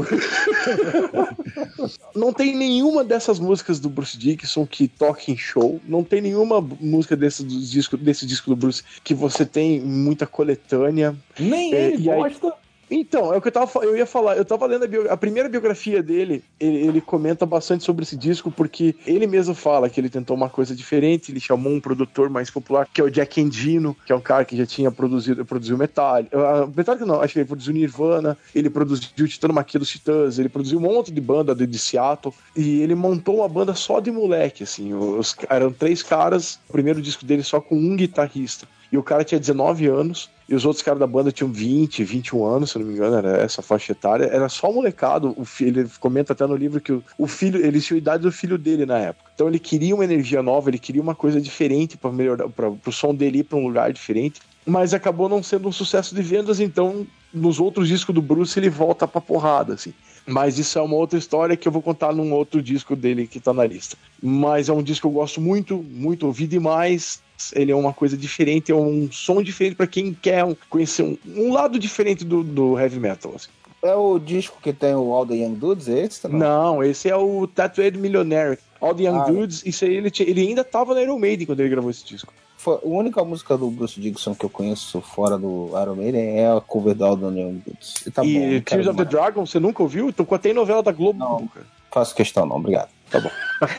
não 2.14 2.32
tem 2.32 2.56
nenhuma 2.56 3.04
dessas 3.04 3.38
músicas 3.38 3.78
do 3.78 3.88
Bruce 3.90 4.16
Dickinson 4.16 4.66
que 4.66 4.88
toque 4.88 5.32
em 5.32 5.36
show. 5.36 5.80
Não 5.86 6.02
tem 6.02 6.20
nenhuma 6.22 6.60
música 6.80 7.14
desse, 7.16 7.44
disco, 7.44 7.96
desse 7.98 8.26
disco 8.26 8.48
do 8.50 8.56
Bruce 8.56 8.82
que 9.02 9.14
você 9.14 9.44
tem 9.44 9.80
muita 9.80 10.26
coletânea. 10.26 11.14
Nem 11.38 11.74
É, 11.74 11.88
ele 11.92 12.04
e 12.04 12.10
aí- 12.10 12.16
gosta. 12.20 12.54
Então, 12.90 13.32
é 13.32 13.36
o 13.36 13.40
que 13.40 13.48
eu, 13.48 13.52
tava, 13.52 13.70
eu 13.82 13.96
ia 13.96 14.06
falar. 14.06 14.36
Eu 14.36 14.44
tava 14.44 14.66
lendo 14.66 14.84
a, 14.84 14.88
bio- 14.88 15.10
a 15.10 15.16
primeira 15.16 15.48
biografia 15.48 16.02
dele, 16.02 16.44
ele, 16.58 16.86
ele 16.86 17.00
comenta 17.00 17.44
bastante 17.46 17.84
sobre 17.84 18.02
esse 18.04 18.16
disco, 18.16 18.50
porque 18.50 18.94
ele 19.06 19.26
mesmo 19.26 19.54
fala 19.54 19.88
que 19.88 20.00
ele 20.00 20.08
tentou 20.10 20.36
uma 20.36 20.48
coisa 20.48 20.74
diferente, 20.74 21.32
ele 21.32 21.40
chamou 21.40 21.72
um 21.72 21.80
produtor 21.80 22.28
mais 22.30 22.50
popular, 22.50 22.88
que 22.92 23.00
é 23.00 23.04
o 23.04 23.10
Jack 23.10 23.40
Endino, 23.40 23.96
que 24.06 24.12
é 24.12 24.16
um 24.16 24.20
cara 24.20 24.44
que 24.44 24.56
já 24.56 24.66
tinha 24.66 24.90
produzido, 24.90 25.44
produziu 25.44 25.76
Metallica. 25.78 26.36
Uh, 26.36 26.72
Metallica 26.76 27.06
não, 27.06 27.20
acho 27.20 27.32
que 27.32 27.38
ele 27.40 27.46
produziu 27.48 27.72
Nirvana, 27.72 28.36
ele 28.54 28.70
produziu 28.70 29.08
o 29.24 29.28
Titano 29.28 29.54
Maquia 29.54 29.78
dos 29.80 29.88
Titãs, 29.88 30.38
ele 30.38 30.48
produziu 30.48 30.78
um 30.78 30.82
monte 30.82 31.12
de 31.12 31.20
banda 31.20 31.54
de, 31.54 31.66
de 31.66 31.78
Seattle, 31.78 32.34
e 32.56 32.80
ele 32.80 32.94
montou 32.94 33.36
uma 33.36 33.48
banda 33.48 33.74
só 33.74 34.00
de 34.00 34.10
moleque, 34.10 34.62
assim. 34.62 34.94
Os, 34.94 35.36
eram 35.48 35.72
três 35.72 36.02
caras, 36.02 36.58
o 36.68 36.72
primeiro 36.72 37.00
disco 37.00 37.24
dele 37.24 37.42
só 37.42 37.60
com 37.60 37.76
um 37.76 37.96
guitarrista. 37.96 38.66
E 38.92 38.96
o 38.96 39.02
cara 39.02 39.24
tinha 39.24 39.40
19 39.40 39.86
anos, 39.88 40.30
e 40.48 40.54
os 40.54 40.64
outros 40.64 40.82
caras 40.82 41.00
da 41.00 41.06
banda 41.06 41.32
tinham 41.32 41.50
20, 41.50 42.04
21 42.04 42.44
anos, 42.44 42.70
se 42.70 42.78
não 42.78 42.86
me 42.86 42.94
engano, 42.94 43.16
era 43.16 43.38
essa 43.38 43.62
faixa 43.62 43.92
etária. 43.92 44.24
Era 44.24 44.48
só 44.48 44.70
molecado. 44.70 45.34
O 45.36 45.44
filho, 45.44 45.80
ele 45.80 45.90
comenta 45.98 46.32
até 46.32 46.46
no 46.46 46.54
livro 46.54 46.80
que 46.80 46.92
o, 46.92 47.02
o 47.16 47.26
filho, 47.26 47.64
ele 47.64 47.80
tinha 47.80 47.96
a 47.96 47.98
idade 47.98 48.22
do 48.22 48.32
filho 48.32 48.58
dele 48.58 48.84
na 48.84 48.98
época. 48.98 49.30
Então 49.34 49.48
ele 49.48 49.58
queria 49.58 49.94
uma 49.94 50.04
energia 50.04 50.42
nova, 50.42 50.68
ele 50.68 50.78
queria 50.78 51.00
uma 51.00 51.14
coisa 51.14 51.40
diferente 51.40 51.96
para 51.96 52.12
melhorar, 52.12 52.48
para 52.48 52.68
o 52.68 52.92
som 52.92 53.14
dele 53.14 53.38
ir 53.38 53.44
para 53.44 53.58
um 53.58 53.66
lugar 53.66 53.92
diferente. 53.92 54.40
Mas 54.66 54.94
acabou 54.94 55.28
não 55.28 55.42
sendo 55.42 55.68
um 55.68 55.72
sucesso 55.72 56.14
de 56.14 56.22
vendas, 56.22 56.60
então 56.60 57.06
nos 57.32 57.58
outros 57.58 57.88
discos 57.88 58.14
do 58.14 58.22
Bruce 58.22 58.58
ele 58.58 58.70
volta 58.70 59.08
pra 59.08 59.20
porrada, 59.20 59.74
assim. 59.74 59.92
Mas 60.26 60.58
isso 60.58 60.78
é 60.78 60.82
uma 60.82 60.96
outra 60.96 61.18
história 61.18 61.56
que 61.56 61.68
eu 61.68 61.72
vou 61.72 61.82
contar 61.82 62.14
num 62.14 62.32
outro 62.32 62.62
disco 62.62 62.96
dele 62.96 63.26
que 63.26 63.40
tá 63.40 63.52
na 63.52 63.66
lista. 63.66 63.96
Mas 64.22 64.68
é 64.68 64.72
um 64.72 64.82
disco 64.82 65.08
que 65.08 65.14
eu 65.14 65.20
gosto 65.20 65.40
muito, 65.40 65.76
muito, 65.76 66.26
ouvi 66.26 66.46
demais. 66.46 67.22
Ele 67.52 67.72
é 67.72 67.76
uma 67.76 67.92
coisa 67.92 68.16
diferente, 68.16 68.70
é 68.72 68.74
um 68.74 69.10
som 69.10 69.42
diferente 69.42 69.74
pra 69.76 69.86
quem 69.86 70.12
quer 70.14 70.44
conhecer 70.70 71.02
um, 71.02 71.16
um 71.36 71.52
lado 71.52 71.78
diferente 71.78 72.24
do, 72.24 72.42
do 72.44 72.78
heavy 72.78 72.98
metal. 73.00 73.32
assim. 73.36 73.48
É 73.82 73.94
o 73.94 74.18
disco 74.18 74.56
que 74.62 74.72
tem 74.72 74.94
o 74.94 75.12
All 75.12 75.26
the 75.26 75.34
Young 75.34 75.54
Dudes, 75.56 75.88
é 75.88 76.00
esse? 76.04 76.26
Não. 76.28 76.38
Não, 76.38 76.84
esse 76.84 77.08
é 77.08 77.16
o 77.16 77.46
Tattooed 77.46 77.98
Millionaire. 77.98 78.58
All 78.80 78.94
the 78.94 79.02
Young 79.02 79.18
Ah, 79.18 79.24
Dudes, 79.24 79.62
isso 79.66 79.84
aí 79.84 79.94
ele, 79.94 80.10
tinha- 80.10 80.28
ele 80.28 80.40
ainda 80.40 80.64
tava 80.64 80.94
no 80.94 81.00
Iron 81.00 81.18
Maiden 81.18 81.46
quando 81.46 81.60
ele 81.60 81.68
gravou 81.68 81.90
esse 81.90 82.04
disco. 82.04 82.32
Foi 82.56 82.76
a 82.76 82.78
única 82.82 83.22
música 83.22 83.58
do 83.58 83.70
Bruce 83.70 84.00
Dickinson 84.00 84.34
que 84.34 84.44
eu 84.46 84.48
conheço 84.48 85.02
fora 85.02 85.36
do 85.36 85.68
Iron 85.82 85.96
Maiden 85.96 86.38
é 86.38 86.50
a 86.50 86.62
cover 86.62 86.94
do 86.94 87.04
All 87.04 87.16
the 87.16 87.26
Young 87.26 87.62
Dudes. 87.66 87.94
E 88.06 88.10
tá 88.10 88.22
bom, 88.22 88.28
e 88.28 88.60
quero 88.62 88.82
Tears 88.82 88.86
of 88.86 88.96
the. 88.96 89.04
Dragon, 89.04 89.44
você 89.44 89.60
nunca 89.60 89.82
ouviu? 89.82 90.10
Tocou 90.14 90.36
até 90.36 90.48
em 90.50 90.54
novela 90.54 90.82
da 90.82 90.90
Globo. 90.92 91.18
Não. 91.18 91.46
Faço 91.92 92.14
questão 92.14 92.46
não, 92.46 92.56
obrigado. 92.56 92.88
Tá 93.14 93.20
bom. 93.20 93.30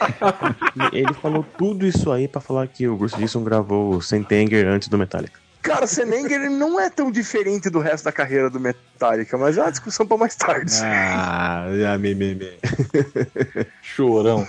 Ele 0.93 1.13
falou 1.15 1.45
tudo 1.57 1.85
isso 1.85 2.09
aí 2.09 2.25
pra 2.25 2.39
falar 2.39 2.67
que 2.67 2.87
o 2.87 2.95
Bruce 2.95 3.15
Dickinson 3.15 3.43
gravou 3.43 3.99
Sentenger 4.01 4.65
antes 4.65 4.87
do 4.87 4.97
Metallica. 4.97 5.39
Cara, 5.61 5.87
Senenger 5.87 6.49
não 6.49 6.79
é 6.79 6.89
tão 6.89 7.11
diferente 7.11 7.69
do 7.69 7.79
resto 7.79 8.05
da 8.05 8.11
carreira 8.11 8.49
do 8.49 8.59
Metallica, 8.59 9.37
mas 9.37 9.57
é 9.57 9.61
uma 9.63 9.71
discussão 9.71 10.05
pra 10.05 10.15
mais 10.15 10.35
tarde. 10.35 10.71
Ah, 10.83 11.65
já 11.75 11.97
me, 11.99 12.15
me, 12.15 12.35
me. 12.35 12.57
Chorão. 13.81 14.47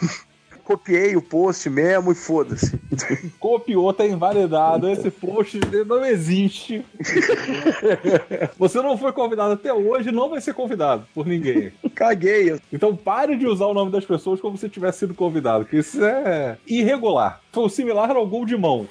Copiei 0.66 1.14
o 1.14 1.22
post 1.22 1.70
mesmo 1.70 2.10
e 2.10 2.14
foda-se. 2.16 2.76
Copiou, 3.38 3.92
tá 3.92 4.04
invalidado. 4.04 4.90
Esse 4.90 5.12
post 5.12 5.60
não 5.86 6.04
existe. 6.04 6.84
Você 8.58 8.82
não 8.82 8.98
foi 8.98 9.12
convidado 9.12 9.52
até 9.52 9.72
hoje, 9.72 10.10
não 10.10 10.28
vai 10.28 10.40
ser 10.40 10.54
convidado 10.54 11.06
por 11.14 11.24
ninguém. 11.24 11.72
Caguei. 11.94 12.58
Então 12.72 12.96
pare 12.96 13.36
de 13.36 13.46
usar 13.46 13.66
o 13.66 13.74
nome 13.74 13.92
das 13.92 14.04
pessoas 14.04 14.40
como 14.40 14.58
se 14.58 14.68
tivesse 14.68 14.98
sido 14.98 15.14
convidado, 15.14 15.64
que 15.64 15.76
isso 15.76 16.04
é 16.04 16.58
irregular. 16.66 17.40
Foi 17.56 17.70
similar 17.70 18.10
ao 18.10 18.26
gol 18.26 18.44
de 18.44 18.54
mão. 18.54 18.86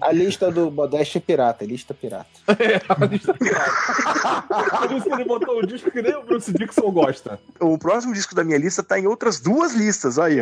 A 0.00 0.10
lista 0.10 0.50
do 0.50 0.68
Modeste 0.68 1.18
é 1.18 1.20
pirata, 1.20 1.64
lista 1.64 1.94
pirata. 1.94 2.26
A 2.88 3.04
lista 3.04 3.32
pirata. 3.38 4.78
Por 4.80 4.96
isso 4.96 5.04
que 5.04 5.12
ele 5.12 5.24
botou 5.24 5.58
o 5.60 5.64
disco 5.64 5.92
que 5.92 6.02
nem 6.02 6.16
o 6.16 6.24
Bruce 6.24 6.52
Dixon 6.52 6.90
gosta. 6.90 7.38
O 7.60 7.78
próximo 7.78 8.14
disco 8.14 8.34
da 8.34 8.42
minha 8.42 8.58
lista 8.58 8.82
tá 8.82 8.98
em 8.98 9.06
outras 9.06 9.38
duas 9.38 9.74
listas, 9.74 10.18
aí, 10.18 10.40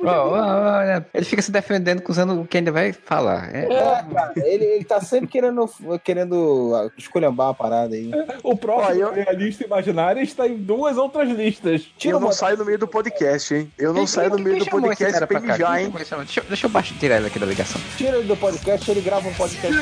ó, 0.06 0.78
olha, 0.78 1.06
ele 1.14 1.24
fica 1.24 1.42
se 1.42 1.50
defendendo 1.50 2.02
usando 2.08 2.40
o 2.42 2.46
que 2.46 2.58
ainda 2.58 2.70
vai 2.72 2.92
falar. 2.92 3.54
É, 3.54 3.64
É, 3.64 4.04
cara, 4.12 4.32
ele, 4.36 4.64
ele 4.64 4.84
tá 4.84 5.00
sempre 5.00 5.28
querendo, 5.28 5.68
querendo 6.04 6.90
esculhambar 6.96 7.48
a 7.48 7.54
parada 7.54 7.94
aí. 7.94 8.10
O 8.42 8.56
próximo 8.56 9.06
Ó, 9.06 9.10
eu- 9.10 9.14
é 9.14 9.28
a 9.28 9.32
lista 9.32 9.64
imaginária 9.64 10.20
está 10.20 10.46
em 10.46 10.56
duas 10.56 10.96
outras 10.96 11.28
listas. 11.28 11.82
Tira 11.96 12.16
eu 12.16 12.20
não 12.20 12.32
saio 12.32 12.56
no 12.56 12.64
meio 12.64 12.78
do 12.78 12.88
podcast, 12.88 13.54
hein? 13.54 13.70
Eu 13.78 13.88
não 13.92 14.00
Quem- 14.00 14.06
saio 14.06 14.30
no 14.30 14.38
meio 14.38 14.58
do 14.58 14.66
podcast 14.66 15.26
pra 15.26 15.40
mijar, 15.40 15.80
hein? 15.82 15.92
Deixa, 15.94 16.14
eu- 16.14 16.44
deixa 16.48 16.66
eu 16.66 16.70
baixar, 16.70 16.94
tirar 16.98 17.16
ele 17.16 17.26
aqui 17.26 17.38
da 17.38 17.46
ligação. 17.46 17.80
Tira 17.96 18.18
ele 18.18 18.26
do 18.28 18.36
podcast, 18.36 18.90
ele 18.90 19.00
grava 19.00 19.28
um 19.28 19.34
podcast 19.34 19.76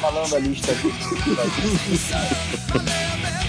falando 0.00 0.36
a 0.36 0.38
lista 0.38 0.72
aqui. 0.72 0.90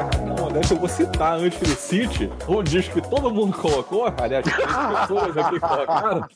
agora 0.00 0.16
eu 0.16 0.18
vou 0.18 0.18
sacar 0.18 0.20
uma 0.20 0.34
modéstia, 0.34 0.74
eu 0.74 0.78
vou 0.78 0.88
citar 0.88 1.38
antes 1.38 1.58
que 1.58 1.64
ele 1.64 1.74
cite 1.74 2.30
o 2.48 2.62
disco 2.62 3.00
que 3.00 3.08
todo 3.08 3.30
mundo 3.30 3.56
colocou, 3.56 4.06
aliás, 4.20 4.44
três 4.44 4.66
pessoas 5.00 5.36
aqui 5.36 5.60
colocaram. 5.60 6.26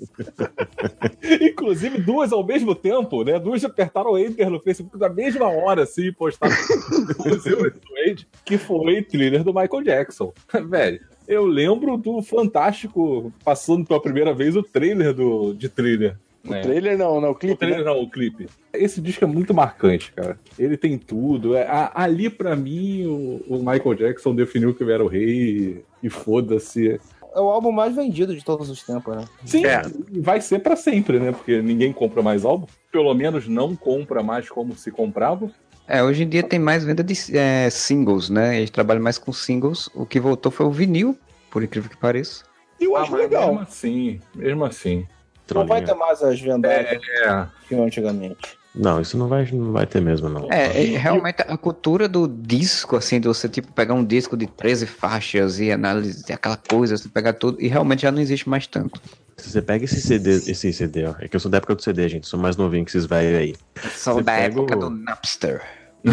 Inclusive 1.40 2.00
duas 2.00 2.32
ao 2.32 2.44
mesmo 2.44 2.74
tempo, 2.74 3.24
né? 3.24 3.38
Duas 3.38 3.64
apertaram 3.64 4.12
o 4.12 4.18
Enter 4.18 4.50
no 4.50 4.60
Facebook 4.60 4.98
na 4.98 5.08
mesma 5.08 5.48
hora, 5.48 5.82
assim, 5.82 6.06
e 6.06 6.12
postaram 6.12 6.54
que 8.44 8.58
foi 8.58 9.02
thriller 9.02 9.44
do 9.44 9.52
Michael 9.52 9.82
Jackson. 9.82 10.32
Velho, 10.68 11.00
eu 11.26 11.44
lembro 11.44 11.96
do 11.96 12.22
Fantástico 12.22 13.32
passando 13.44 13.84
pela 13.84 14.00
primeira 14.00 14.32
vez 14.32 14.56
o 14.56 14.62
trailer 14.62 15.12
do, 15.12 15.52
de 15.54 15.68
thriller. 15.68 16.16
Né? 16.48 16.60
Trailer 16.62 16.96
não, 16.98 17.20
não, 17.20 17.28
o 17.28 17.32
O 17.32 17.34
clipe, 17.34 17.56
trailer 17.58 17.78
né? 17.80 17.84
não, 17.84 18.00
o 18.02 18.10
clipe. 18.10 18.46
Esse 18.72 19.00
disco 19.00 19.24
é 19.24 19.26
muito 19.26 19.52
marcante, 19.54 20.12
cara. 20.12 20.38
Ele 20.58 20.76
tem 20.76 20.96
tudo. 20.98 21.54
É, 21.56 21.62
a- 21.66 21.92
ali, 21.94 22.28
pra 22.30 22.54
mim, 22.56 23.06
o, 23.06 23.56
o 23.56 23.58
Michael 23.58 23.94
Jackson 23.94 24.34
definiu 24.34 24.74
que 24.74 24.82
ele 24.82 24.92
era 24.92 25.04
o 25.04 25.08
rei 25.08 25.84
e 26.02 26.08
foda-se. 26.10 27.00
É 27.34 27.40
o 27.40 27.50
álbum 27.50 27.70
mais 27.70 27.94
vendido 27.94 28.34
de 28.34 28.44
todos 28.44 28.68
os 28.70 28.82
tempos, 28.82 29.14
né? 29.16 29.24
Sim, 29.44 29.64
É. 29.66 29.82
e 30.10 30.20
vai 30.20 30.40
ser 30.40 30.60
pra 30.60 30.74
sempre, 30.76 31.18
né? 31.20 31.30
Porque 31.32 31.60
ninguém 31.62 31.92
compra 31.92 32.22
mais 32.22 32.44
álbum. 32.44 32.66
Pelo 32.90 33.12
menos 33.14 33.46
não 33.46 33.76
compra 33.76 34.22
mais 34.22 34.48
como 34.48 34.74
se 34.76 34.90
comprava. 34.90 35.50
É, 35.86 36.02
hoje 36.02 36.24
em 36.24 36.28
dia 36.28 36.42
tem 36.42 36.58
mais 36.58 36.84
venda 36.84 37.02
de 37.04 37.14
é, 37.36 37.68
singles, 37.70 38.28
né? 38.28 38.58
Eles 38.58 38.70
trabalham 38.70 39.02
mais 39.02 39.18
com 39.18 39.32
singles. 39.32 39.88
O 39.94 40.04
que 40.04 40.18
voltou 40.20 40.50
foi 40.52 40.66
o 40.66 40.70
vinil, 40.70 41.16
por 41.50 41.62
incrível 41.62 41.88
que 41.90 41.96
pareça. 41.96 42.44
E 42.80 42.84
eu 42.84 42.96
Ah, 42.96 43.02
acho 43.02 43.16
legal. 43.16 43.48
Mesmo 43.48 43.60
assim, 43.62 44.20
mesmo 44.34 44.64
assim. 44.64 45.06
Não 45.54 45.66
vai 45.66 45.82
ter 45.82 45.94
mais 45.94 46.22
as 46.22 46.40
vendagens 46.40 47.00
É, 47.24 47.46
que 47.62 47.68
tinham 47.68 47.84
antigamente. 47.84 48.58
Não, 48.74 49.00
isso 49.00 49.16
não 49.18 49.26
vai, 49.28 49.48
não 49.50 49.72
vai 49.72 49.86
ter 49.86 50.00
mesmo, 50.00 50.28
não. 50.28 50.46
É, 50.52 50.66
é, 50.66 50.96
realmente 50.98 51.40
a 51.42 51.56
cultura 51.56 52.06
do 52.08 52.28
disco, 52.28 52.94
assim, 52.96 53.18
de 53.18 53.26
você 53.26 53.48
tipo 53.48 53.72
pegar 53.72 53.94
um 53.94 54.04
disco 54.04 54.36
de 54.36 54.46
13 54.46 54.86
faixas 54.86 55.58
e 55.58 55.72
analisar 55.72 56.34
aquela 56.34 56.56
coisa, 56.56 56.96
você 56.96 57.08
pegar 57.08 57.32
tudo, 57.32 57.60
e 57.60 57.66
realmente 57.66 58.02
já 58.02 58.12
não 58.12 58.20
existe 58.20 58.48
mais 58.48 58.66
tanto. 58.66 59.00
Se 59.36 59.50
você 59.50 59.62
pega 59.62 59.84
esse 59.84 60.00
CD, 60.00 60.30
esse 60.36 60.72
CD, 60.72 61.06
ó. 61.06 61.14
É 61.18 61.26
que 61.28 61.34
eu 61.34 61.40
sou 61.40 61.50
da 61.50 61.58
época 61.58 61.74
do 61.74 61.82
CD, 61.82 62.08
gente. 62.08 62.26
Sou 62.28 62.38
mais 62.38 62.56
novinho 62.56 62.84
que 62.84 62.90
esses 62.90 63.06
velhos 63.06 63.38
aí. 63.38 63.56
Sou 63.94 64.14
Você 64.14 64.22
da 64.22 64.32
época 64.34 64.76
o- 64.76 64.80
do 64.80 64.90
Napster. 64.90 65.62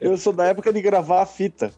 eu 0.00 0.16
sou 0.16 0.32
da 0.32 0.46
época 0.46 0.72
de 0.72 0.80
gravar 0.80 1.22
a 1.22 1.26
fita. 1.26 1.70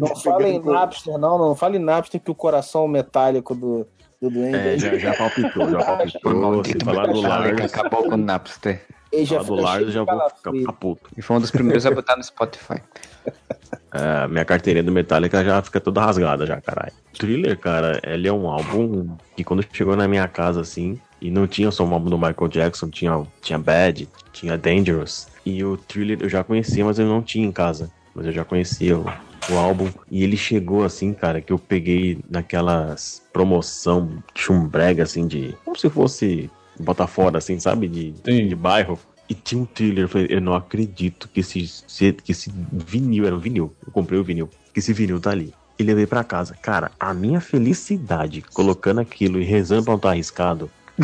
Não 0.00 0.14
fala 0.16 0.48
em 0.48 0.58
Napster, 0.62 1.18
não, 1.18 1.38
não 1.38 1.54
fala 1.54 1.76
em 1.76 1.80
Napster 1.80 2.20
que 2.20 2.30
o 2.30 2.34
coração 2.34 2.86
metálico 2.88 3.54
do, 3.54 3.86
do 4.24 4.30
Duende 4.30 4.56
É, 4.56 4.78
já, 4.78 4.98
já 4.98 5.14
palpitou, 5.14 5.70
já 5.70 5.78
palpitou. 5.78 6.64
Se 6.64 6.78
falar 6.84 7.06
do 7.06 7.20
Lars, 7.20 7.74
acabou 7.74 8.04
com 8.04 8.14
o 8.14 8.16
Napster. 8.16 8.82
ele 9.12 9.24
já 9.24 9.42
do 9.42 9.54
Lars, 9.54 9.92
já 9.92 10.02
vou 10.02 10.30
ficar, 10.30 10.52
ficar 10.52 10.72
puto. 10.72 11.10
E 11.16 11.22
foi 11.22 11.36
um 11.36 11.40
dos 11.40 11.50
primeiros 11.50 11.84
a 11.86 11.90
botar 11.90 12.16
no 12.16 12.24
Spotify. 12.24 12.80
É, 13.96 14.26
minha 14.26 14.44
carteirinha 14.44 14.82
do 14.82 14.90
Metallica 14.90 15.44
já 15.44 15.62
fica 15.62 15.80
toda 15.80 16.00
rasgada 16.00 16.44
já, 16.44 16.60
caralho. 16.60 16.92
Thriller, 17.16 17.56
cara, 17.56 18.00
ele 18.02 18.26
é 18.26 18.32
um 18.32 18.48
álbum 18.48 19.16
que 19.36 19.44
quando 19.44 19.64
chegou 19.72 19.94
na 19.94 20.08
minha 20.08 20.26
casa, 20.26 20.60
assim, 20.62 21.00
e 21.20 21.30
não 21.30 21.46
tinha 21.46 21.70
só 21.70 21.84
um 21.84 21.94
álbum 21.94 22.10
do 22.10 22.18
Michael 22.18 22.48
Jackson, 22.48 22.90
tinha, 22.90 23.24
tinha 23.40 23.56
Bad, 23.56 24.08
tinha 24.32 24.58
Dangerous. 24.58 25.28
E 25.46 25.62
o 25.62 25.76
Thriller 25.76 26.18
eu 26.22 26.28
já 26.28 26.42
conhecia, 26.42 26.84
mas 26.84 26.98
eu 26.98 27.06
não 27.06 27.22
tinha 27.22 27.46
em 27.46 27.52
casa. 27.52 27.88
Mas 28.12 28.26
eu 28.26 28.32
já 28.32 28.44
conhecia 28.44 28.98
o, 28.98 29.04
o 29.50 29.56
álbum. 29.56 29.88
E 30.10 30.22
ele 30.24 30.36
chegou 30.36 30.84
assim, 30.84 31.12
cara, 31.12 31.40
que 31.40 31.52
eu 31.52 31.58
peguei 31.58 32.18
naquelas 32.30 33.22
promoção 33.32 34.22
chumbrega, 34.34 35.02
assim, 35.02 35.26
de... 35.26 35.54
Como 35.64 35.76
se 35.78 35.88
fosse 35.90 36.50
Botafora, 36.78 37.38
assim, 37.38 37.58
sabe? 37.60 37.88
De, 37.88 38.14
Sim. 38.24 38.48
de 38.48 38.54
bairro. 38.54 38.98
E 39.28 39.34
tinha 39.34 39.62
um 39.62 39.64
thriller. 39.64 40.04
Eu 40.04 40.08
falei, 40.08 40.26
eu 40.30 40.40
não 40.40 40.54
acredito 40.54 41.28
que 41.32 41.40
esse, 41.40 41.66
se- 41.66 42.12
que 42.12 42.32
esse 42.32 42.52
vinil, 42.72 43.26
era 43.26 43.34
um 43.34 43.38
vinil. 43.38 43.72
Eu 43.86 43.92
comprei 43.92 44.18
o 44.18 44.24
vinil. 44.24 44.48
Que 44.72 44.80
esse 44.80 44.92
vinil 44.92 45.20
tá 45.20 45.30
ali. 45.30 45.54
E 45.78 45.82
levei 45.82 46.06
pra 46.06 46.22
casa. 46.22 46.54
Cara, 46.60 46.90
a 47.00 47.14
minha 47.14 47.40
felicidade 47.40 48.42
colocando 48.52 49.00
aquilo 49.00 49.40
e 49.40 49.44
rezando 49.44 49.84
pra 49.84 49.92
não 49.92 49.96
estar 49.96 50.10
arriscado. 50.10 50.70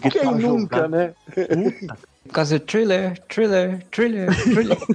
Porque 0.00 0.20
Quem 0.20 0.34
nunca, 0.34 0.76
jogado- 0.76 0.90
né? 0.90 1.14
Por 1.34 2.15
causa 2.36 2.58
do 2.58 2.64
thriller, 2.66 3.18
thriller, 3.28 3.82
thriller, 3.90 4.28
thriller. 4.52 4.78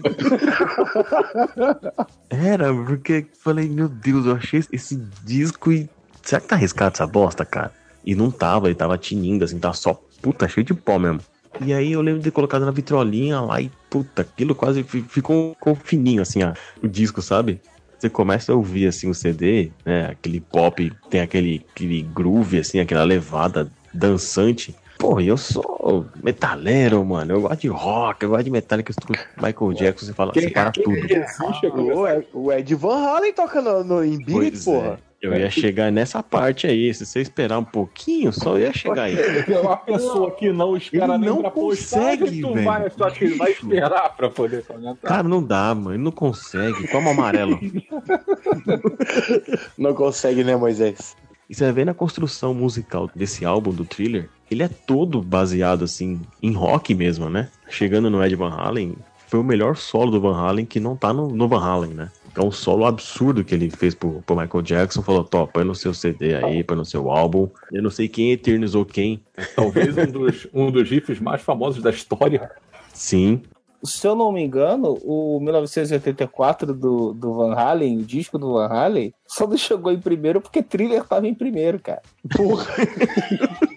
Era, 2.30 2.74
porque 2.74 3.26
falei, 3.44 3.68
meu 3.68 3.90
Deus, 3.90 4.26
eu 4.26 4.36
achei 4.36 4.64
esse 4.72 4.96
disco 5.24 5.72
e. 5.72 5.90
Será 6.22 6.40
que 6.40 6.48
tá 6.48 6.56
arriscado 6.56 6.94
essa 6.94 7.08
bosta, 7.08 7.44
cara? 7.44 7.72
E 8.06 8.16
não 8.16 8.32
tava, 8.32 8.68
ele 8.68 8.76
tava 8.76 8.98
tinindo, 8.98 9.44
assim, 9.44 9.60
tava 9.60 9.74
só 9.74 10.00
puta, 10.22 10.48
cheio 10.48 10.66
de 10.66 10.74
pó 10.74 11.00
mesmo. 11.00 11.22
E 11.60 11.74
aí 11.74 11.92
eu 11.92 12.02
lembro 12.02 12.20
de 12.20 12.26
ter 12.26 12.32
colocado 12.32 12.66
na 12.66 12.72
vitrolinha 12.72 13.42
lá 13.42 13.60
e 13.60 13.70
puta, 13.90 14.22
aquilo 14.22 14.56
quase 14.56 14.84
fi- 14.84 15.02
ficou, 15.02 15.54
ficou 15.56 15.76
fininho, 15.76 16.22
assim, 16.22 16.44
ó, 16.44 16.54
o 16.82 16.88
disco, 16.88 17.22
sabe? 17.22 17.60
Você 18.00 18.10
começa 18.10 18.52
a 18.52 18.56
ouvir, 18.56 18.88
assim, 18.88 19.10
o 19.10 19.14
CD, 19.14 19.72
né? 19.86 20.08
Aquele 20.08 20.40
pop, 20.40 20.92
tem 21.10 21.22
aquele, 21.22 21.66
aquele 21.72 22.02
groove, 22.02 22.60
assim, 22.60 22.80
aquela 22.80 23.04
levada 23.04 23.70
dançante. 23.94 24.76
Pô, 25.02 25.20
eu 25.20 25.36
sou 25.36 26.06
metaleiro, 26.24 27.04
mano. 27.04 27.34
Eu 27.34 27.42
gosto 27.42 27.62
de 27.62 27.68
rock, 27.68 28.22
eu 28.24 28.30
gosto 28.30 28.44
de 28.44 28.52
metálica, 28.52 28.94
Michael 29.36 29.74
Jackson, 29.74 30.06
você 30.06 30.14
fala, 30.14 30.32
você 30.32 30.48
para 30.52 30.72
tudo. 30.72 30.96
existe 30.96 31.66
a 31.66 31.70
O 31.74 32.08
Ed, 32.08 32.28
o 32.32 32.52
Ed 32.52 32.76
Van 32.76 32.98
Halen 33.08 33.34
toca 33.34 33.60
no, 33.64 33.84
no, 33.84 34.04
em 34.06 34.18
Beat, 34.20 34.32
Pois 34.32 34.64
porra. 34.64 35.00
é. 35.08 35.12
Eu 35.22 35.34
ia 35.36 35.50
chegar 35.52 35.92
nessa 35.92 36.22
parte 36.22 36.68
aí. 36.68 36.94
Se 36.94 37.04
você 37.06 37.20
esperar 37.20 37.58
um 37.58 37.64
pouquinho, 37.64 38.32
só 38.32 38.58
ia 38.60 38.72
chegar 38.74 39.04
aí. 39.04 39.16
Uma 39.62 39.78
pessoa 39.78 40.32
que 40.32 40.52
não 40.52 40.76
espera 40.78 41.06
Ele 41.14 41.18
nem 41.20 41.30
não 41.30 41.42
pra 41.42 41.52
consegue, 41.52 42.42
tu 42.42 42.54
velho. 42.54 42.66
vai, 42.66 42.86
acha 42.86 43.12
que 43.12 43.26
ele 43.26 43.36
vai 43.36 43.52
esperar 43.52 44.16
pra 44.16 44.30
poder 44.30 44.64
comentar? 44.66 45.12
Cara, 45.12 45.24
não 45.28 45.44
dá, 45.44 45.74
mano. 45.76 45.96
Ele 45.96 46.04
não 46.04 46.12
consegue. 46.12 46.88
Toma 46.88 47.12
amarelo. 47.12 47.60
Não 49.78 49.94
consegue, 49.94 50.44
né, 50.44 50.56
Moisés? 50.56 51.16
E 51.50 51.56
você 51.56 51.66
vai 51.66 51.74
ver 51.74 51.86
na 51.86 51.94
construção 51.94 52.54
musical 52.54 53.10
desse 53.16 53.46
álbum 53.46 53.72
do 53.72 53.86
Thriller, 53.86 54.30
ele 54.52 54.64
é 54.64 54.68
todo 54.68 55.22
baseado, 55.22 55.86
assim, 55.86 56.20
em 56.44 56.52
rock 56.52 56.94
mesmo, 56.94 57.30
né? 57.30 57.50
Chegando 57.70 58.10
no 58.10 58.22
Ed 58.22 58.36
Van 58.36 58.52
Halen, 58.52 58.98
foi 59.28 59.40
o 59.40 59.44
melhor 59.44 59.78
solo 59.78 60.12
do 60.12 60.20
Van 60.20 60.36
Halen 60.36 60.66
que 60.66 60.78
não 60.78 60.98
tá 60.98 61.14
no, 61.14 61.30
no 61.30 61.48
Van 61.48 61.64
Halen, 61.64 61.94
né? 61.94 62.12
É 62.36 62.42
um 62.42 62.52
solo 62.52 62.86
absurdo 62.86 63.46
que 63.46 63.56
ele 63.56 63.70
fez 63.70 63.96
pro, 63.96 64.22
pro 64.26 64.36
Michael 64.36 64.62
Jackson. 64.62 65.02
Falou, 65.02 65.24
top, 65.24 65.54
põe 65.54 65.64
no 65.64 65.74
seu 65.74 65.94
CD 65.94 66.36
aí, 66.36 66.64
põe 66.64 66.76
no 66.78 66.86
seu 66.86 67.10
álbum. 67.10 67.50
Eu 67.72 67.82
não 67.82 67.90
sei 67.90 68.10
quem 68.10 68.32
eternizou 68.32 68.86
quem. 68.86 69.22
Talvez 69.56 69.98
um 69.98 70.06
dos, 70.06 70.48
um 70.54 70.70
dos 70.70 70.90
riffs 70.90 71.20
mais 71.20 71.42
famosos 71.42 71.82
da 71.82 71.90
história. 71.90 72.52
Sim, 72.94 73.42
Se 73.84 74.06
eu 74.06 74.16
não 74.16 74.34
me 74.34 74.44
engano, 74.44 74.98
o 75.04 75.40
1984 75.42 76.74
do, 76.74 77.14
do 77.14 77.34
Van 77.36 77.54
Halen, 77.54 78.00
o 78.00 78.04
disco 78.04 78.38
do 78.38 78.54
Van 78.54 78.68
Halen, 78.68 79.14
só 79.26 79.48
não 79.48 79.58
chegou 79.58 79.92
em 79.94 80.00
primeiro 80.00 80.42
porque 80.42 80.62
Thriller 80.62 81.06
tava 81.06 81.28
em 81.28 81.34
primeiro, 81.34 81.80
cara. 81.80 82.02
Porra. 82.36 82.66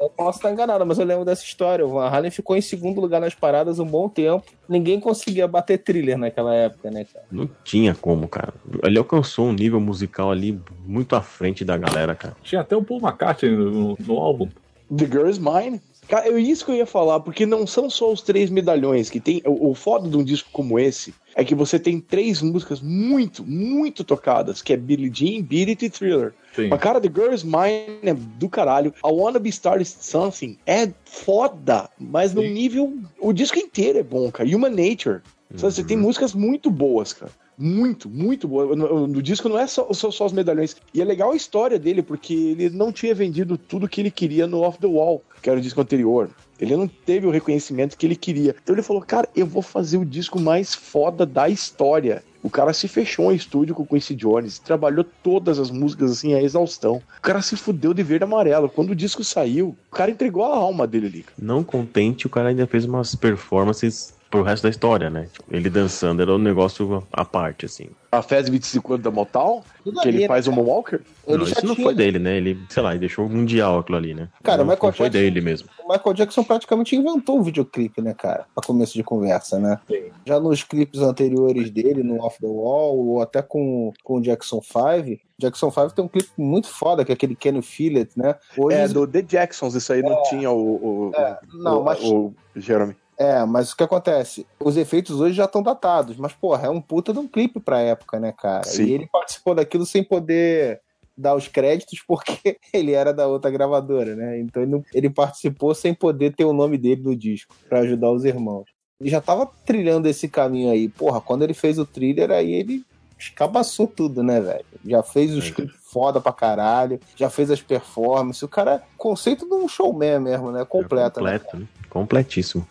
Eu 0.00 0.08
posso 0.10 0.38
estar 0.38 0.52
enganado, 0.52 0.84
mas 0.86 0.98
eu 0.98 1.04
lembro 1.04 1.24
dessa 1.24 1.42
história. 1.44 1.84
O 1.84 1.90
Van 1.90 2.08
Halen 2.08 2.30
ficou 2.30 2.56
em 2.56 2.60
segundo 2.60 3.00
lugar 3.00 3.20
nas 3.20 3.34
paradas 3.34 3.78
um 3.78 3.84
bom 3.86 4.08
tempo. 4.08 4.44
Ninguém 4.68 5.00
conseguia 5.00 5.48
bater 5.48 5.78
Thriller 5.78 6.16
naquela 6.16 6.54
época, 6.54 6.90
né, 6.90 7.04
cara? 7.12 7.24
Não 7.32 7.48
tinha 7.64 7.94
como, 7.94 8.28
cara. 8.28 8.54
Ele 8.84 8.98
alcançou 8.98 9.46
um 9.46 9.52
nível 9.52 9.80
musical 9.80 10.30
ali 10.30 10.60
muito 10.86 11.16
à 11.16 11.20
frente 11.22 11.64
da 11.64 11.76
galera, 11.76 12.14
cara. 12.14 12.36
Tinha 12.42 12.60
até 12.60 12.76
um 12.76 12.84
Paul 12.84 13.00
McCartney 13.00 13.50
no, 13.56 13.70
no- 13.70 13.98
no 13.98 14.18
álbum. 14.18 14.48
The 14.96 15.04
Girl 15.06 15.28
is 15.28 15.38
Mine. 15.38 15.80
Cara, 16.08 16.26
é 16.26 16.40
isso 16.40 16.64
que 16.64 16.70
eu 16.70 16.76
ia 16.76 16.86
falar, 16.86 17.20
porque 17.20 17.44
não 17.44 17.66
são 17.66 17.90
só 17.90 18.10
os 18.10 18.22
três 18.22 18.48
medalhões 18.48 19.10
que 19.10 19.20
tem. 19.20 19.42
O, 19.44 19.70
o 19.70 19.74
foda 19.74 20.08
de 20.08 20.16
um 20.16 20.24
disco 20.24 20.48
como 20.50 20.78
esse 20.78 21.12
é 21.36 21.44
que 21.44 21.54
você 21.54 21.78
tem 21.78 22.00
três 22.00 22.40
músicas 22.40 22.80
muito, 22.80 23.44
muito 23.44 24.02
tocadas, 24.02 24.62
que 24.62 24.72
é 24.72 24.76
Billie 24.78 25.10
Jean, 25.12 25.42
Beat 25.42 25.68
It 25.68 25.84
e 25.84 25.90
Thriller. 25.90 26.32
Sim. 26.58 26.68
Mas, 26.68 26.80
cara, 26.80 27.00
The 27.00 27.08
Girl 27.08 27.32
is 27.32 27.44
Mine 27.44 28.00
é 28.02 28.14
do 28.14 28.48
caralho. 28.48 28.92
I 29.04 29.08
Wanna 29.08 29.38
Be 29.38 29.48
Started 29.48 29.88
Something 29.88 30.58
é 30.66 30.90
foda, 31.04 31.88
mas 31.98 32.34
num 32.34 32.42
Sim. 32.42 32.52
nível. 32.52 32.98
O 33.20 33.32
disco 33.32 33.58
inteiro 33.58 33.98
é 33.98 34.02
bom, 34.02 34.28
cara. 34.32 34.48
Human 34.48 34.70
Nature. 34.70 35.20
Sabe, 35.56 35.72
Você 35.72 35.84
tem 35.84 35.96
músicas 35.96 36.34
muito 36.34 36.68
boas, 36.68 37.12
cara. 37.12 37.30
Muito, 37.56 38.08
muito 38.08 38.46
boa. 38.46 38.74
No, 38.74 39.06
no 39.06 39.22
disco 39.22 39.48
não 39.48 39.58
é 39.58 39.66
só, 39.66 39.92
só, 39.92 40.10
só 40.10 40.26
os 40.26 40.32
medalhões. 40.32 40.76
E 40.92 41.00
é 41.00 41.04
legal 41.04 41.32
a 41.32 41.36
história 41.36 41.78
dele, 41.78 42.02
porque 42.02 42.34
ele 42.34 42.70
não 42.70 42.92
tinha 42.92 43.14
vendido 43.14 43.56
tudo 43.56 43.88
que 43.88 44.00
ele 44.00 44.10
queria 44.10 44.46
no 44.46 44.60
Off 44.60 44.78
the 44.78 44.86
Wall, 44.86 45.22
que 45.42 45.48
era 45.48 45.58
o 45.58 45.62
disco 45.62 45.80
anterior. 45.80 46.28
Ele 46.60 46.76
não 46.76 46.88
teve 46.88 47.26
o 47.26 47.30
reconhecimento 47.30 47.96
que 47.96 48.04
ele 48.04 48.16
queria. 48.16 48.54
Então 48.62 48.74
ele 48.74 48.82
falou, 48.82 49.02
cara, 49.02 49.28
eu 49.34 49.46
vou 49.46 49.62
fazer 49.62 49.96
o 49.96 50.04
disco 50.04 50.40
mais 50.40 50.74
foda 50.74 51.24
da 51.24 51.48
história. 51.48 52.22
O 52.42 52.50
cara 52.50 52.72
se 52.72 52.86
fechou 52.86 53.32
em 53.32 53.36
estúdio 53.36 53.74
com 53.74 53.82
o 53.82 53.86
Quincy 53.86 54.14
Jones, 54.14 54.58
trabalhou 54.58 55.04
todas 55.22 55.58
as 55.58 55.70
músicas 55.70 56.12
assim 56.12 56.34
a 56.34 56.42
exaustão. 56.42 57.02
O 57.18 57.22
cara 57.22 57.42
se 57.42 57.56
fudeu 57.56 57.92
de 57.92 58.02
verde 58.02 58.24
e 58.24 58.26
amarelo. 58.26 58.68
Quando 58.68 58.90
o 58.90 58.96
disco 58.96 59.24
saiu, 59.24 59.76
o 59.90 59.94
cara 59.94 60.10
entregou 60.10 60.44
a 60.44 60.56
alma 60.56 60.86
dele 60.86 61.06
ali. 61.06 61.26
Não 61.36 61.64
contente, 61.64 62.26
o 62.26 62.30
cara 62.30 62.50
ainda 62.50 62.66
fez 62.66 62.84
umas 62.84 63.14
performances 63.14 64.14
pro 64.30 64.42
resto 64.42 64.62
da 64.64 64.68
história, 64.70 65.08
né? 65.10 65.28
Tipo, 65.32 65.44
ele 65.50 65.70
dançando 65.70 66.20
era 66.22 66.32
um 66.34 66.38
negócio 66.38 67.02
à 67.12 67.24
parte, 67.24 67.66
assim. 67.66 67.88
A 68.10 68.22
Fez 68.22 68.48
25 68.48 68.94
anos 68.94 69.04
da 69.04 69.10
Motal, 69.10 69.62
Tudo 69.84 70.00
que 70.00 70.08
ali, 70.08 70.16
ele 70.16 70.22
né, 70.22 70.28
faz 70.28 70.46
o 70.46 70.50
cara? 70.50 70.62
Moonwalker. 70.62 71.00
Ele 71.26 71.36
não, 71.38 71.44
isso 71.44 71.66
não 71.66 71.76
foi 71.76 71.94
dele, 71.94 72.18
né? 72.18 72.36
Ele, 72.38 72.58
sei 72.70 72.82
lá, 72.82 72.90
ele 72.92 73.00
deixou 73.00 73.26
o 73.26 73.28
mundial 73.28 73.78
aquilo 73.80 73.98
ali, 73.98 74.14
né? 74.14 74.28
Cara, 74.42 74.58
não, 74.58 74.64
o 74.64 74.68
Michael 74.68 74.90
não 74.90 74.96
foi 74.96 75.06
Jackson- 75.10 75.18
dele 75.24 75.40
mesmo. 75.42 75.68
O 75.84 75.92
Michael 75.92 76.14
Jackson 76.14 76.42
praticamente 76.42 76.96
inventou 76.96 77.38
o 77.38 77.42
videoclipe, 77.42 78.00
né, 78.00 78.14
cara? 78.14 78.46
A 78.56 78.62
começo 78.64 78.94
de 78.94 79.02
conversa, 79.02 79.58
né? 79.58 79.78
Sim. 79.86 80.04
Já 80.24 80.40
nos 80.40 80.62
clipes 80.62 81.00
anteriores 81.00 81.70
dele, 81.70 82.02
no 82.02 82.22
Off 82.22 82.38
the 82.40 82.46
Wall, 82.46 82.96
ou 82.98 83.20
até 83.22 83.42
com, 83.42 83.92
com 84.02 84.14
o 84.16 84.22
Jackson 84.22 84.60
5, 84.62 85.20
Jackson 85.38 85.70
5 85.70 85.90
tem 85.94 86.04
um 86.04 86.08
clipe 86.08 86.30
muito 86.36 86.68
foda, 86.68 87.04
que 87.04 87.12
é 87.12 87.14
aquele 87.14 87.36
Kenny 87.36 87.60
Fillet, 87.62 88.08
né? 88.16 88.34
Hoje, 88.56 88.76
É, 88.76 88.88
do 88.88 89.06
The 89.06 89.20
Jacksons, 89.22 89.74
isso 89.74 89.92
aí 89.92 90.02
não 90.02 90.22
tinha 90.24 90.50
o. 90.50 91.10
o, 91.10 91.12
não, 91.54 91.80
o, 91.80 91.84
mas- 91.84 92.00
o 92.02 92.32
Jeremy. 92.56 92.96
É, 93.18 93.44
mas 93.44 93.72
o 93.72 93.76
que 93.76 93.82
acontece? 93.82 94.46
Os 94.60 94.76
efeitos 94.76 95.20
hoje 95.20 95.34
já 95.34 95.44
estão 95.46 95.62
datados, 95.62 96.16
mas, 96.16 96.32
porra, 96.32 96.66
é 96.68 96.70
um 96.70 96.80
puta 96.80 97.12
de 97.12 97.18
um 97.18 97.26
clipe 97.26 97.58
pra 97.58 97.80
época, 97.80 98.20
né, 98.20 98.32
cara? 98.32 98.62
Sim. 98.64 98.84
E 98.84 98.92
ele 98.92 99.08
participou 99.12 99.54
daquilo 99.56 99.84
sem 99.84 100.04
poder 100.04 100.80
dar 101.16 101.34
os 101.34 101.48
créditos 101.48 102.00
porque 102.06 102.56
ele 102.72 102.92
era 102.92 103.12
da 103.12 103.26
outra 103.26 103.50
gravadora, 103.50 104.14
né? 104.14 104.38
Então 104.38 104.62
ele, 104.62 104.70
não- 104.70 104.84
ele 104.94 105.10
participou 105.10 105.74
sem 105.74 105.92
poder 105.92 106.32
ter 106.34 106.44
o 106.44 106.52
nome 106.52 106.78
dele 106.78 107.02
no 107.02 107.16
disco 107.16 107.56
pra 107.68 107.80
ajudar 107.80 108.12
os 108.12 108.24
irmãos. 108.24 108.66
Ele 109.00 109.10
já 109.10 109.20
tava 109.20 109.46
trilhando 109.66 110.08
esse 110.08 110.28
caminho 110.28 110.70
aí. 110.70 110.88
Porra, 110.88 111.20
quando 111.20 111.42
ele 111.42 111.54
fez 111.54 111.76
o 111.78 111.84
thriller, 111.86 112.30
aí 112.30 112.52
ele 112.52 112.84
escabaçou 113.18 113.86
tudo, 113.88 114.22
né, 114.22 114.40
velho? 114.40 114.64
Já 114.86 115.02
fez 115.02 115.34
o 115.34 115.38
script 115.38 115.76
foda 115.90 116.20
pra 116.20 116.32
caralho, 116.32 117.00
já 117.16 117.28
fez 117.28 117.50
as 117.50 117.60
performances. 117.60 118.42
O 118.42 118.48
cara, 118.48 118.82
conceito 118.96 119.44
de 119.48 119.54
um 119.54 119.66
showman 119.68 120.20
mesmo, 120.20 120.52
né? 120.52 120.64
Completo. 120.64 121.20
né? 121.20 121.38
Completo, 121.38 121.56
né? 121.58 121.66
Completíssimo. 121.90 122.66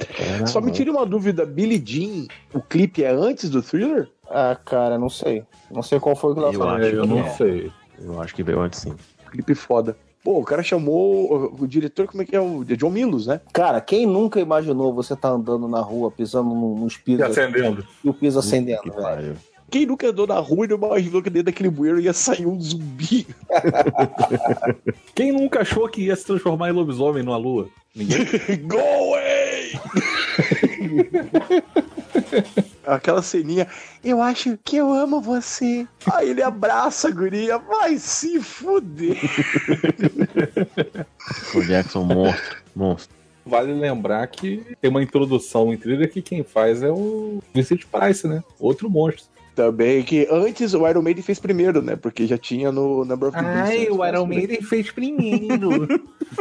Só 0.45 0.61
me 0.61 0.71
tire 0.71 0.89
uma 0.89 1.05
dúvida, 1.05 1.45
Billie 1.45 1.81
Jean, 1.83 2.27
o 2.53 2.61
clipe 2.61 3.03
é 3.03 3.09
antes 3.11 3.49
do 3.49 3.61
thriller? 3.61 4.07
Ah, 4.29 4.55
cara, 4.63 4.97
não 4.97 5.09
sei. 5.09 5.43
Não 5.71 5.81
sei 5.81 5.99
qual 5.99 6.15
foi 6.15 6.31
o 6.31 6.33
que 6.35 6.39
ela 6.41 6.53
Eu 6.53 6.59
falou. 6.59 6.75
acho 6.75 6.85
eu 6.87 7.05
não 7.07 7.19
é. 7.19 7.29
sei. 7.29 7.71
Eu 7.99 8.21
acho 8.21 8.35
que 8.35 8.43
veio 8.43 8.59
antes 8.59 8.79
sim. 8.81 8.93
Clipe 9.31 9.55
foda. 9.55 9.97
Pô, 10.23 10.39
o 10.39 10.43
cara 10.43 10.61
chamou 10.61 11.55
o, 11.57 11.65
diretor, 11.67 12.05
como 12.07 12.21
é 12.21 12.25
que 12.25 12.35
é? 12.35 12.41
O 12.41 12.61
é 12.67 12.75
John 12.75 12.89
Milos, 12.89 13.27
né? 13.27 13.39
Cara, 13.53 13.79
quem 13.79 14.05
nunca 14.05 14.39
imaginou 14.41 14.93
você 14.93 15.15
tá 15.15 15.29
andando 15.29 15.67
na 15.69 15.79
rua, 15.79 16.11
pisando 16.11 16.49
num- 16.49 16.77
nos 16.79 16.95
E 16.95 16.99
pisos 16.99 17.21
acendendo. 17.25 17.87
e 18.03 18.09
o 18.09 18.13
piso 18.13 18.37
acendendo, 18.37 18.91
velho? 18.93 19.37
Quem 19.69 19.85
nunca 19.85 20.09
andou 20.09 20.25
na 20.25 20.39
rua 20.39 20.65
e 20.65 20.69
não 20.69 20.77
imaginou 20.77 21.21
que 21.21 21.29
dentro 21.29 21.47
daquele 21.47 21.69
bueiro 21.69 21.99
ia 21.99 22.13
sair 22.13 22.45
um 22.45 22.57
zumbi? 22.59 23.27
Quem 25.13 25.33
nunca 25.33 25.61
achou 25.61 25.89
que 25.89 26.03
ia 26.03 26.15
se 26.15 26.25
transformar 26.25 26.69
em 26.69 26.73
lobisomem 26.73 27.21
numa 27.21 27.37
lua? 27.37 27.67
Ninguém. 27.93 28.25
Go 28.63 28.79
away! 28.79 29.71
Aquela 32.85 33.21
ceninha, 33.21 33.67
eu 34.01 34.21
acho 34.21 34.57
que 34.63 34.77
eu 34.77 34.93
amo 34.93 35.19
você. 35.19 35.85
Aí 36.13 36.29
ele 36.29 36.41
abraça 36.41 37.09
a 37.09 37.11
guria, 37.11 37.57
vai 37.57 37.97
se 37.97 38.39
fuder. 38.39 39.17
O 41.53 41.61
Jackson, 41.63 42.05
monstro. 42.05 42.57
Monstro. 42.73 43.17
Vale 43.45 43.73
lembrar 43.73 44.25
que 44.27 44.63
tem 44.81 44.89
uma 44.89 45.03
introdução 45.03 45.73
em 45.73 45.77
trilha 45.77 46.07
que 46.07 46.21
quem 46.21 46.43
faz 46.43 46.81
é 46.81 46.89
o 46.89 47.43
Vincent 47.53 47.83
Price, 47.85 48.25
né? 48.25 48.41
Outro 48.57 48.89
monstro. 48.89 49.36
Também 49.57 50.03
que 50.03 50.27
antes 50.29 50.75
o 50.75 50.87
Iron 50.87 51.01
Maiden 51.01 51.23
fez 51.23 51.39
primeiro, 51.39 51.81
né? 51.81 51.95
Porque 51.95 52.27
já 52.27 52.37
tinha 52.37 52.71
no 52.71 53.03
Number 53.03 53.29
of 53.29 53.37
the 53.37 53.43
Beast. 53.43 53.73
antes, 54.27 54.61
fez 54.61 54.91
primeiro. 54.91 55.87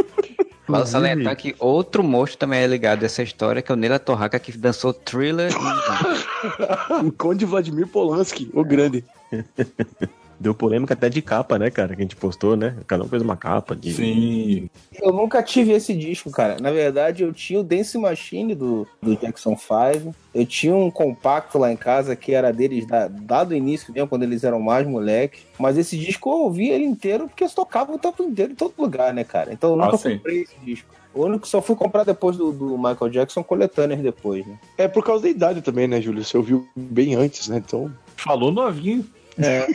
Vale 0.69 0.87
salientar 0.87 1.35
que 1.37 1.55
outro 1.59 2.03
monstro 2.03 2.39
também 2.39 2.59
é 2.61 2.67
ligado 2.67 3.03
a 3.03 3.07
essa 3.07 3.23
história, 3.23 3.63
que 3.63 3.73
é 3.73 3.75
o 3.75 3.77
Neila 3.79 3.99
Torraca, 3.99 4.39
que 4.39 4.53
dançou 4.59 4.93
thriller. 4.93 5.51
e- 5.51 7.07
O 7.07 7.13
Conde 7.13 7.47
Vladimir 7.47 7.87
Polanski, 7.87 8.51
o 8.53 8.63
grande. 8.63 9.03
Deu 10.39 10.55
polêmica 10.55 10.95
até 10.95 11.09
de 11.09 11.23
capa, 11.23 11.59
né, 11.59 11.71
cara? 11.71 11.95
Que 11.95 12.03
a 12.03 12.05
gente 12.05 12.17
postou, 12.17 12.57
né? 12.57 12.77
Cada 12.87 13.05
um 13.05 13.09
fez 13.09 13.23
uma 13.23 13.37
capa 13.37 13.75
de. 13.75 13.93
Sim. 13.93 14.71
Eu 15.01 15.13
nunca 15.13 15.43
tive 15.43 15.73
esse 15.73 15.95
disco, 15.95 16.31
cara. 16.31 16.59
Na 16.61 16.71
verdade, 16.71 17.23
eu 17.23 17.33
tinha 17.33 17.61
o 17.61 17.65
Dance 17.65 17.97
Machine 17.97 18.55
do, 18.55 18.87
do 19.01 19.17
Jackson 19.17 19.57
5. 19.57 20.15
Eu 20.35 20.45
tinha 20.45 20.75
um 20.75 20.91
compacto 20.91 21.59
lá 21.59 21.73
em 21.73 21.77
casa 21.77 22.15
que 22.15 22.33
era 22.33 22.53
deles 22.53 22.87
da, 22.87 23.09
dado 23.09 23.53
o 23.53 23.55
início 23.55 23.93
mesmo, 23.93 24.09
quando 24.09 24.25
eles 24.25 24.45
eram 24.45 24.61
mais 24.61 24.87
moleques. 24.87 25.41
Mas 25.59 25.79
esse 25.79 25.97
disco 25.97 26.29
eu 26.31 26.35
ouvi 26.43 26.69
ele 26.69 26.85
inteiro 26.85 27.27
porque 27.29 27.45
eles 27.45 27.55
tocavam 27.55 27.97
o 27.97 27.99
tempo 27.99 28.23
inteiro 28.23 28.53
em 28.53 28.57
todo 28.57 28.75
lugar, 28.79 29.15
né, 29.15 29.25
cara? 29.25 29.53
Então 29.53 29.71
eu 29.71 29.77
nunca 29.77 29.97
Ah, 29.97 29.99
comprei 29.99 30.43
esse 30.43 30.57
disco. 30.63 30.95
O 31.15 31.25
único 31.25 31.41
que 31.41 31.49
só 31.49 31.63
fui 31.63 31.75
comprar 31.75 32.05
depois 32.05 32.37
do, 32.37 32.53
do 32.53 32.77
Michael 32.77 33.09
Jackson, 33.09 33.43
coletâneas 33.43 34.03
depois, 34.03 34.47
né? 34.47 34.59
É 34.77 34.87
por 34.87 35.03
causa 35.03 35.23
da 35.23 35.31
idade 35.31 35.63
também, 35.63 35.89
né, 35.89 35.99
Júlio? 35.99 36.23
Você 36.23 36.37
ouviu 36.37 36.69
bem 36.77 37.15
antes, 37.15 37.49
né? 37.49 37.57
Então. 37.57 37.91
Falou 38.17 38.53
novinho. 38.53 39.03
É. 39.39 39.67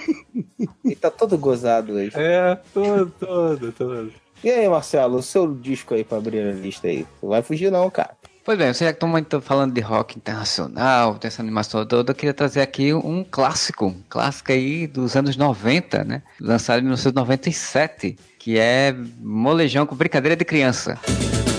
e 0.86 0.96
tá 0.96 1.12
todo 1.12 1.38
gozado 1.38 1.94
hoje. 1.94 2.12
É, 2.16 2.58
todo, 2.74 3.12
todo, 3.20 3.72
todo. 3.72 4.14
E 4.44 4.50
aí, 4.50 4.68
Marcelo, 4.68 5.18
o 5.18 5.22
seu 5.22 5.54
disco 5.54 5.94
aí 5.94 6.04
pra 6.04 6.18
abrir 6.18 6.40
a 6.40 6.52
lista 6.52 6.88
aí? 6.88 7.06
Não 7.22 7.30
vai 7.30 7.42
fugir 7.44 7.72
não, 7.72 7.90
cara. 7.90 8.12
Pois 8.44 8.58
bem, 8.58 8.74
você 8.74 8.86
já 8.86 8.92
que 8.92 8.96
estão 8.96 9.08
muito 9.08 9.40
falando 9.40 9.72
de 9.72 9.82
rock 9.82 10.18
internacional, 10.18 11.14
dessa 11.14 11.44
animação 11.44 11.86
toda, 11.86 12.12
eu 12.12 12.16
queria 12.16 12.34
trazer 12.34 12.62
aqui 12.62 12.92
um 12.92 13.24
clássico, 13.24 13.86
um 13.86 14.02
clássico 14.10 14.52
aí 14.52 14.88
dos 14.88 15.16
anos 15.16 15.38
90, 15.38 16.04
né? 16.04 16.24
Lançado 16.40 16.80
em 16.80 16.84
1997, 16.84 18.18
que 18.40 18.58
é 18.58 18.96
Molejão 19.20 19.86
com 19.86 19.96
Brincadeira 19.96 20.36
de 20.36 20.44
Criança. 20.44 20.98
Brincadeira 21.06 21.51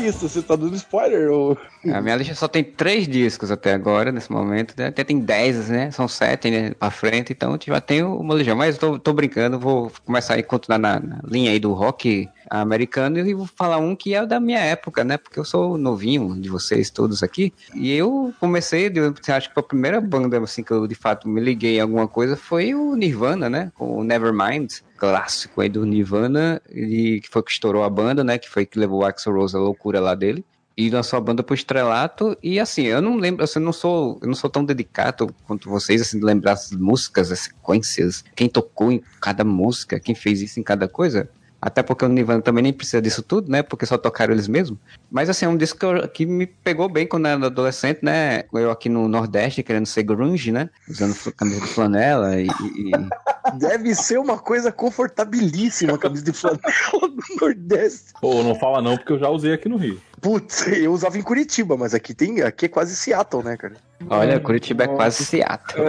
lista, 0.00 0.28
você 0.28 0.42
tá 0.42 0.56
dando 0.56 0.74
spoiler? 0.74 1.30
Ou... 1.30 1.56
A 1.92 2.00
minha 2.00 2.16
lista 2.16 2.34
só 2.34 2.48
tem 2.48 2.64
três 2.64 3.06
discos 3.06 3.50
até 3.50 3.72
agora, 3.72 4.10
nesse 4.10 4.32
momento. 4.32 4.74
né? 4.76 4.86
Até 4.86 5.04
tem 5.04 5.20
dez, 5.20 5.68
né? 5.68 5.90
São 5.90 6.08
sete 6.08 6.50
né? 6.50 6.72
pra 6.78 6.90
frente, 6.90 7.32
então 7.32 7.58
já 7.64 7.80
tem 7.80 8.02
o 8.02 8.22
Molejão. 8.22 8.56
Mas 8.56 8.78
tô, 8.78 8.98
tô 8.98 9.12
brincando, 9.12 9.58
vou 9.58 9.92
começar 10.04 10.34
a 10.34 10.42
continuar 10.42 10.78
na, 10.78 10.98
na 10.98 11.20
linha 11.24 11.50
aí 11.50 11.58
do 11.58 11.72
rock 11.72 12.28
americano 12.50 13.18
e 13.18 13.32
vou 13.32 13.46
falar 13.46 13.78
um 13.78 13.94
que 13.94 14.14
é 14.14 14.26
da 14.26 14.40
minha 14.40 14.58
época, 14.58 15.04
né? 15.04 15.16
Porque 15.16 15.38
eu 15.38 15.44
sou 15.44 15.78
novinho 15.78 16.38
de 16.40 16.48
vocês 16.48 16.90
todos 16.90 17.22
aqui. 17.22 17.52
E 17.74 17.92
eu 17.92 18.34
comecei, 18.40 18.92
acho 19.28 19.52
que 19.52 19.60
a 19.60 19.62
primeira 19.62 20.00
banda 20.00 20.38
assim 20.40 20.64
que 20.64 20.72
eu 20.72 20.86
de 20.86 20.94
fato 20.96 21.28
me 21.28 21.40
liguei 21.40 21.76
em 21.76 21.80
alguma 21.80 22.08
coisa 22.08 22.36
foi 22.36 22.74
o 22.74 22.96
Nirvana, 22.96 23.48
né? 23.48 23.70
Com 23.76 23.98
o 23.98 24.04
Nevermind, 24.04 24.72
clássico 24.96 25.60
aí 25.60 25.68
do 25.68 25.86
Nirvana, 25.86 26.60
e 26.70 27.20
que 27.22 27.28
foi 27.28 27.42
que 27.42 27.52
estourou 27.52 27.84
a 27.84 27.90
banda, 27.90 28.24
né? 28.24 28.36
Que 28.36 28.50
foi 28.50 28.66
que 28.66 28.78
levou 28.78 29.02
o 29.02 29.04
Axl 29.04 29.30
Rose 29.30 29.56
a 29.56 29.60
loucura 29.60 30.00
lá 30.00 30.14
dele 30.14 30.44
e 30.76 30.88
lançou 30.88 31.18
a 31.18 31.20
banda 31.20 31.42
pro 31.42 31.54
estrelato 31.54 32.36
e 32.42 32.58
assim, 32.58 32.84
eu 32.84 33.02
não 33.02 33.16
lembro, 33.16 33.44
assim, 33.44 33.58
não 33.58 33.72
sou, 33.72 34.18
eu 34.22 34.26
não 34.26 34.34
sou 34.34 34.48
tão 34.48 34.64
dedicado 34.64 35.34
quanto 35.46 35.68
vocês 35.68 36.00
assim 36.00 36.18
de 36.18 36.24
lembrar 36.24 36.52
as 36.52 36.70
músicas, 36.70 37.30
as 37.30 37.40
sequências, 37.40 38.24
quem 38.34 38.48
tocou 38.48 38.90
em 38.90 39.02
cada 39.20 39.44
música, 39.44 40.00
quem 40.00 40.14
fez 40.14 40.40
isso 40.40 40.58
em 40.58 40.62
cada 40.62 40.88
coisa. 40.88 41.28
Até 41.62 41.82
porque 41.82 42.04
o 42.04 42.08
Nirvana 42.08 42.40
também 42.40 42.62
nem 42.62 42.72
precisa 42.72 43.02
disso 43.02 43.22
tudo, 43.22 43.50
né? 43.50 43.62
Porque 43.62 43.84
só 43.84 43.98
tocaram 43.98 44.32
eles 44.32 44.48
mesmos. 44.48 44.78
Mas 45.10 45.28
assim, 45.28 45.44
é 45.44 45.48
um 45.48 45.56
disco 45.56 45.78
que, 45.78 45.84
eu- 45.84 46.08
que 46.08 46.24
me 46.24 46.46
pegou 46.46 46.88
bem 46.88 47.06
quando 47.06 47.26
eu 47.26 47.32
era 47.32 47.46
adolescente, 47.46 48.00
né? 48.02 48.44
Eu 48.52 48.70
aqui 48.70 48.88
no 48.88 49.06
Nordeste 49.08 49.62
querendo 49.62 49.84
ser 49.86 50.02
grunge, 50.04 50.50
né? 50.52 50.70
Usando 50.88 51.14
camisa 51.34 51.60
de 51.60 51.66
flanela 51.66 52.40
e, 52.40 52.46
e- 52.46 53.08
Deve 53.58 53.94
ser 53.94 54.18
uma 54.18 54.38
coisa 54.38 54.70
confortabilíssima 54.72 55.94
a 55.94 55.98
camisa 55.98 56.24
de 56.24 56.32
flanela 56.32 56.60
do 56.92 57.22
Nordeste. 57.40 58.12
Pô, 58.20 58.42
não 58.42 58.54
fala 58.54 58.80
não, 58.80 58.96
porque 58.96 59.12
eu 59.12 59.18
já 59.18 59.28
usei 59.28 59.52
aqui 59.52 59.68
no 59.68 59.76
Rio. 59.76 60.00
Putz, 60.20 60.66
eu 60.68 60.92
usava 60.92 61.18
em 61.18 61.22
Curitiba, 61.22 61.76
mas 61.76 61.94
aqui 61.94 62.14
tem, 62.14 62.42
aqui 62.42 62.66
é 62.66 62.68
quase 62.68 62.94
Seattle, 62.94 63.42
né, 63.42 63.56
cara? 63.56 63.74
Olha, 64.08 64.38
Curitiba 64.40 64.84
é 64.84 64.86
quase 64.86 65.24
Seattle. 65.24 65.84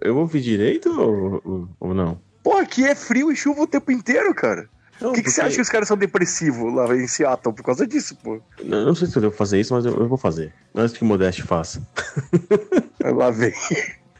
Eu 0.00 0.18
ouvi 0.18 0.40
direito 0.40 0.88
ou- 1.00 1.68
ou 1.80 1.94
não? 1.94 2.18
Pô, 2.44 2.58
aqui 2.58 2.84
é 2.84 2.94
frio 2.94 3.32
e 3.32 3.36
chuva 3.36 3.62
o 3.62 3.66
tempo 3.66 3.90
inteiro, 3.90 4.32
cara. 4.34 4.68
Por 4.98 5.12
que, 5.12 5.22
que 5.22 5.30
você 5.30 5.40
porque- 5.40 5.46
acha 5.48 5.56
que 5.56 5.62
os 5.62 5.68
caras 5.68 5.88
são 5.88 5.96
depressivos 5.96 6.72
lá 6.72 6.94
em 6.94 7.06
Seattle? 7.08 7.52
Por 7.54 7.64
causa 7.64 7.84
disso, 7.86 8.16
pô. 8.22 8.38
Eu 8.60 8.86
não 8.86 8.94
sei 8.94 9.08
se 9.08 9.16
eu 9.16 9.22
devo 9.22 9.34
fazer 9.34 9.58
isso, 9.60 9.74
mas 9.74 9.84
eu, 9.84 9.92
eu 9.96 10.06
vou 10.08 10.16
fazer. 10.18 10.52
Antes 10.74 10.96
que 10.96 11.02
o 11.02 11.06
Modeste 11.06 11.42
faça. 11.42 11.82
Lá 13.02 13.30
vem. 13.30 13.52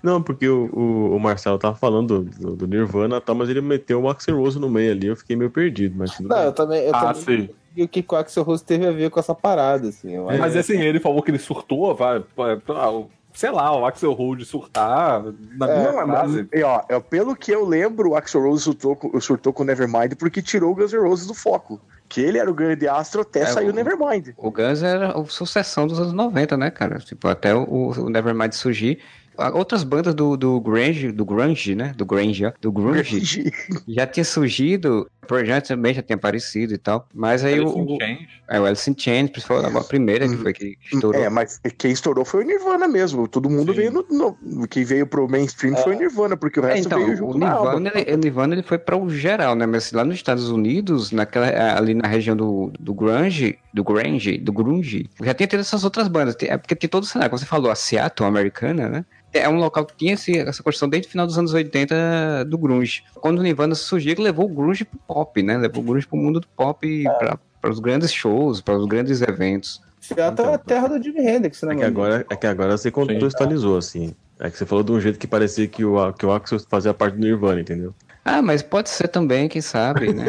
Não, 0.02 0.20
porque 0.22 0.46
o, 0.48 0.68
o, 0.72 1.16
o 1.16 1.20
Marcelo 1.20 1.58
tava 1.58 1.76
falando 1.76 2.24
do, 2.24 2.56
do 2.56 2.66
Nirvana, 2.66 3.20
tá, 3.20 3.32
mas 3.32 3.48
ele 3.48 3.60
meteu 3.62 4.02
o 4.02 4.08
Axel 4.10 4.36
Rose 4.36 4.58
no 4.58 4.68
meio 4.68 4.92
ali, 4.92 5.06
eu 5.06 5.16
fiquei 5.16 5.34
meio 5.36 5.50
perdido, 5.50 5.94
mas 5.96 6.10
tudo 6.14 6.28
Não, 6.28 6.36
eu 6.38 6.44
bem. 6.46 6.52
também. 6.54 6.82
Eu 6.84 6.94
Ah, 6.94 7.14
também 7.14 7.46
sim. 7.46 7.50
E 7.76 7.82
o 7.82 7.88
que 7.88 8.04
o 8.08 8.16
Axel 8.16 8.42
Rose 8.44 8.62
teve 8.64 8.86
a 8.86 8.92
ver 8.92 9.10
com 9.10 9.18
essa 9.18 9.34
parada, 9.34 9.88
assim. 9.88 10.14
eu. 10.14 10.26
Mas 10.26 10.54
assim, 10.56 10.78
ele 10.80 11.00
falou 11.00 11.22
que 11.22 11.30
ele 11.30 11.38
surtou, 11.38 11.94
vai, 11.94 12.22
vai, 12.36 12.60
ah, 12.68 13.04
sei 13.34 13.50
lá, 13.50 13.76
o 13.76 13.84
Axel 13.84 14.12
Rose 14.12 14.44
surtar 14.46 15.22
na 15.58 15.68
É, 15.68 15.78
minha 15.78 15.92
Não, 15.92 16.06
frase. 16.06 16.48
mas, 16.50 16.60
e, 16.60 16.62
ó, 16.62 16.80
é, 16.88 16.98
pelo 17.00 17.34
que 17.36 17.50
eu 17.50 17.64
lembro, 17.66 18.10
o 18.10 18.16
Axl 18.16 18.38
Rose 18.38 18.62
surtou, 18.62 18.96
com- 18.96 19.20
surtou 19.20 19.52
com 19.52 19.62
o 19.62 19.66
Nevermind 19.66 20.14
porque 20.18 20.40
tirou 20.40 20.70
o 20.72 20.74
Guns 20.74 20.92
N' 20.92 21.00
Roses 21.02 21.26
do 21.26 21.34
foco. 21.34 21.80
Que 22.08 22.20
ele 22.20 22.38
era 22.38 22.50
o 22.50 22.54
grande 22.54 22.86
astro 22.86 23.22
até 23.22 23.40
É, 23.40 23.46
sair 23.46 23.66
o 23.66 23.70
o- 23.70 23.74
Nevermind. 23.74 24.28
O 24.36 24.50
Guns 24.50 24.82
era 24.82 25.18
a 25.18 25.24
sucessão 25.24 25.86
dos 25.86 25.98
anos 25.98 26.12
90, 26.12 26.56
né, 26.56 26.70
cara? 26.70 26.98
Tipo, 26.98 27.28
até 27.28 27.54
o, 27.54 27.64
o 27.90 28.08
Nevermind 28.10 28.52
surgir. 28.52 29.00
Ah, 29.36 29.50
Outras 29.50 29.82
bandas 29.84 30.14
do, 30.14 30.36
do 30.36 30.60
Grunge, 30.60 31.10
do 31.12 31.24
Grunge, 31.24 31.74
né? 31.74 31.92
Do 31.96 32.06
Grunge, 32.06 32.46
ó, 32.46 32.52
do 32.60 32.70
Grunge, 32.72 33.20
já 33.88 34.06
tinha 34.06 34.24
surgido, 34.24 35.06
o 35.22 35.26
Project 35.26 35.68
também 35.68 35.92
já 35.94 36.02
tinha 36.02 36.16
aparecido 36.16 36.72
e 36.74 36.78
tal. 36.78 37.08
Mas 37.12 37.44
aí 37.44 37.58
o, 37.60 37.62
Alice 37.64 37.78
in 37.78 37.84
o, 37.84 37.98
Chains. 37.98 38.28
é, 38.48 38.60
o 38.60 38.64
Alice 38.66 38.90
in 38.90 38.94
Chains 38.96 39.30
foi 39.44 39.64
a 39.64 39.84
primeira 39.84 40.28
que 40.28 40.36
foi 40.36 40.52
que 40.52 40.76
estourou. 40.92 41.22
É, 41.22 41.28
mas 41.28 41.60
quem 41.78 41.90
estourou 41.92 42.24
foi 42.24 42.44
o 42.44 42.46
Nirvana 42.46 42.86
mesmo. 42.86 43.26
Todo 43.26 43.50
mundo 43.50 43.72
Sim. 43.72 43.78
veio 43.78 43.90
no, 43.92 44.06
no- 44.10 44.68
Quem 44.68 44.84
veio 44.84 45.06
pro 45.06 45.28
mainstream 45.28 45.76
foi 45.76 45.94
o 45.94 45.98
Nirvana, 45.98 46.36
porque 46.36 46.60
o 46.60 46.64
É, 46.64 46.68
resto 46.74 46.86
então, 46.86 46.98
veio 46.98 47.12
o 47.12 47.16
junto 47.16 47.38
na 47.38 47.50
Nirvana, 47.50 47.90
aba. 47.90 48.00
ele, 48.00 48.14
o 48.14 48.18
Nirvana 48.18 48.54
ele 48.54 48.62
foi 48.62 48.78
para 48.78 48.96
o 48.96 49.08
geral, 49.10 49.54
né? 49.54 49.66
Mas 49.66 49.92
lá 49.92 50.04
nos 50.04 50.14
Estados 50.16 50.48
Unidos, 50.50 51.10
naquela, 51.10 51.46
ali 51.76 51.94
na 51.94 52.06
região 52.08 52.36
do, 52.36 52.70
do 52.78 52.94
Grunge, 52.94 53.58
do 53.74 53.82
grunge, 53.82 54.38
do 54.38 54.52
grunge, 54.52 55.10
já 55.20 55.34
tinha 55.34 55.48
tido 55.48 55.58
essas 55.58 55.82
outras 55.82 56.06
bandas. 56.06 56.36
É 56.42 56.56
porque 56.56 56.76
tem 56.76 56.88
todo 56.88 57.02
o 57.02 57.06
cenário, 57.06 57.28
como 57.28 57.40
você 57.40 57.44
falou, 57.44 57.72
a 57.72 57.74
Seattle 57.74 58.28
americana, 58.28 58.88
né? 58.88 59.04
É 59.32 59.48
um 59.48 59.56
local 59.56 59.84
que 59.84 59.96
tinha 59.96 60.14
esse, 60.14 60.38
essa 60.38 60.62
construção 60.62 60.88
desde 60.88 61.08
o 61.08 61.10
final 61.10 61.26
dos 61.26 61.36
anos 61.36 61.52
80 61.52 62.44
do 62.44 62.56
grunge. 62.56 63.02
Quando 63.14 63.40
o 63.40 63.42
Nirvana 63.42 63.74
surgiu, 63.74 64.14
levou 64.20 64.46
o 64.46 64.48
grunge 64.48 64.84
pro 64.84 64.96
pop, 65.08 65.42
né? 65.42 65.58
Levou 65.58 65.82
o 65.82 65.86
grunge 65.86 66.06
pro 66.06 66.16
mundo 66.16 66.38
do 66.38 66.46
pop, 66.46 67.04
é. 67.04 67.36
para 67.60 67.70
os 67.70 67.80
grandes 67.80 68.12
shows, 68.12 68.60
para 68.60 68.78
os 68.78 68.86
grandes 68.86 69.20
eventos. 69.22 69.82
Seattle 70.00 70.32
então, 70.32 70.50
é 70.50 70.54
a 70.54 70.58
terra 70.58 70.86
do 70.86 71.02
Jimi 71.02 71.26
Hendrix, 71.26 71.60
né? 71.62 71.74
É 71.74 71.76
que, 71.76 71.82
agora, 71.82 72.26
é 72.30 72.36
que 72.36 72.46
agora 72.46 72.78
você 72.78 72.92
contextualizou, 72.92 73.76
assim. 73.76 74.14
É 74.38 74.48
que 74.48 74.56
você 74.56 74.64
falou 74.64 74.84
de 74.84 74.92
um 74.92 75.00
jeito 75.00 75.18
que 75.18 75.26
parecia 75.26 75.66
que 75.66 75.84
o, 75.84 76.12
que 76.12 76.24
o 76.24 76.32
Axel 76.32 76.60
fazia 76.68 76.94
parte 76.94 77.16
do 77.16 77.20
Nirvana, 77.20 77.60
entendeu? 77.60 77.92
Ah, 78.24 78.40
mas 78.40 78.62
pode 78.62 78.88
ser 78.88 79.08
também, 79.08 79.48
quem 79.48 79.60
sabe, 79.60 80.12
né? 80.12 80.24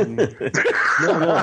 não, 1.02 1.20
não. 1.20 1.36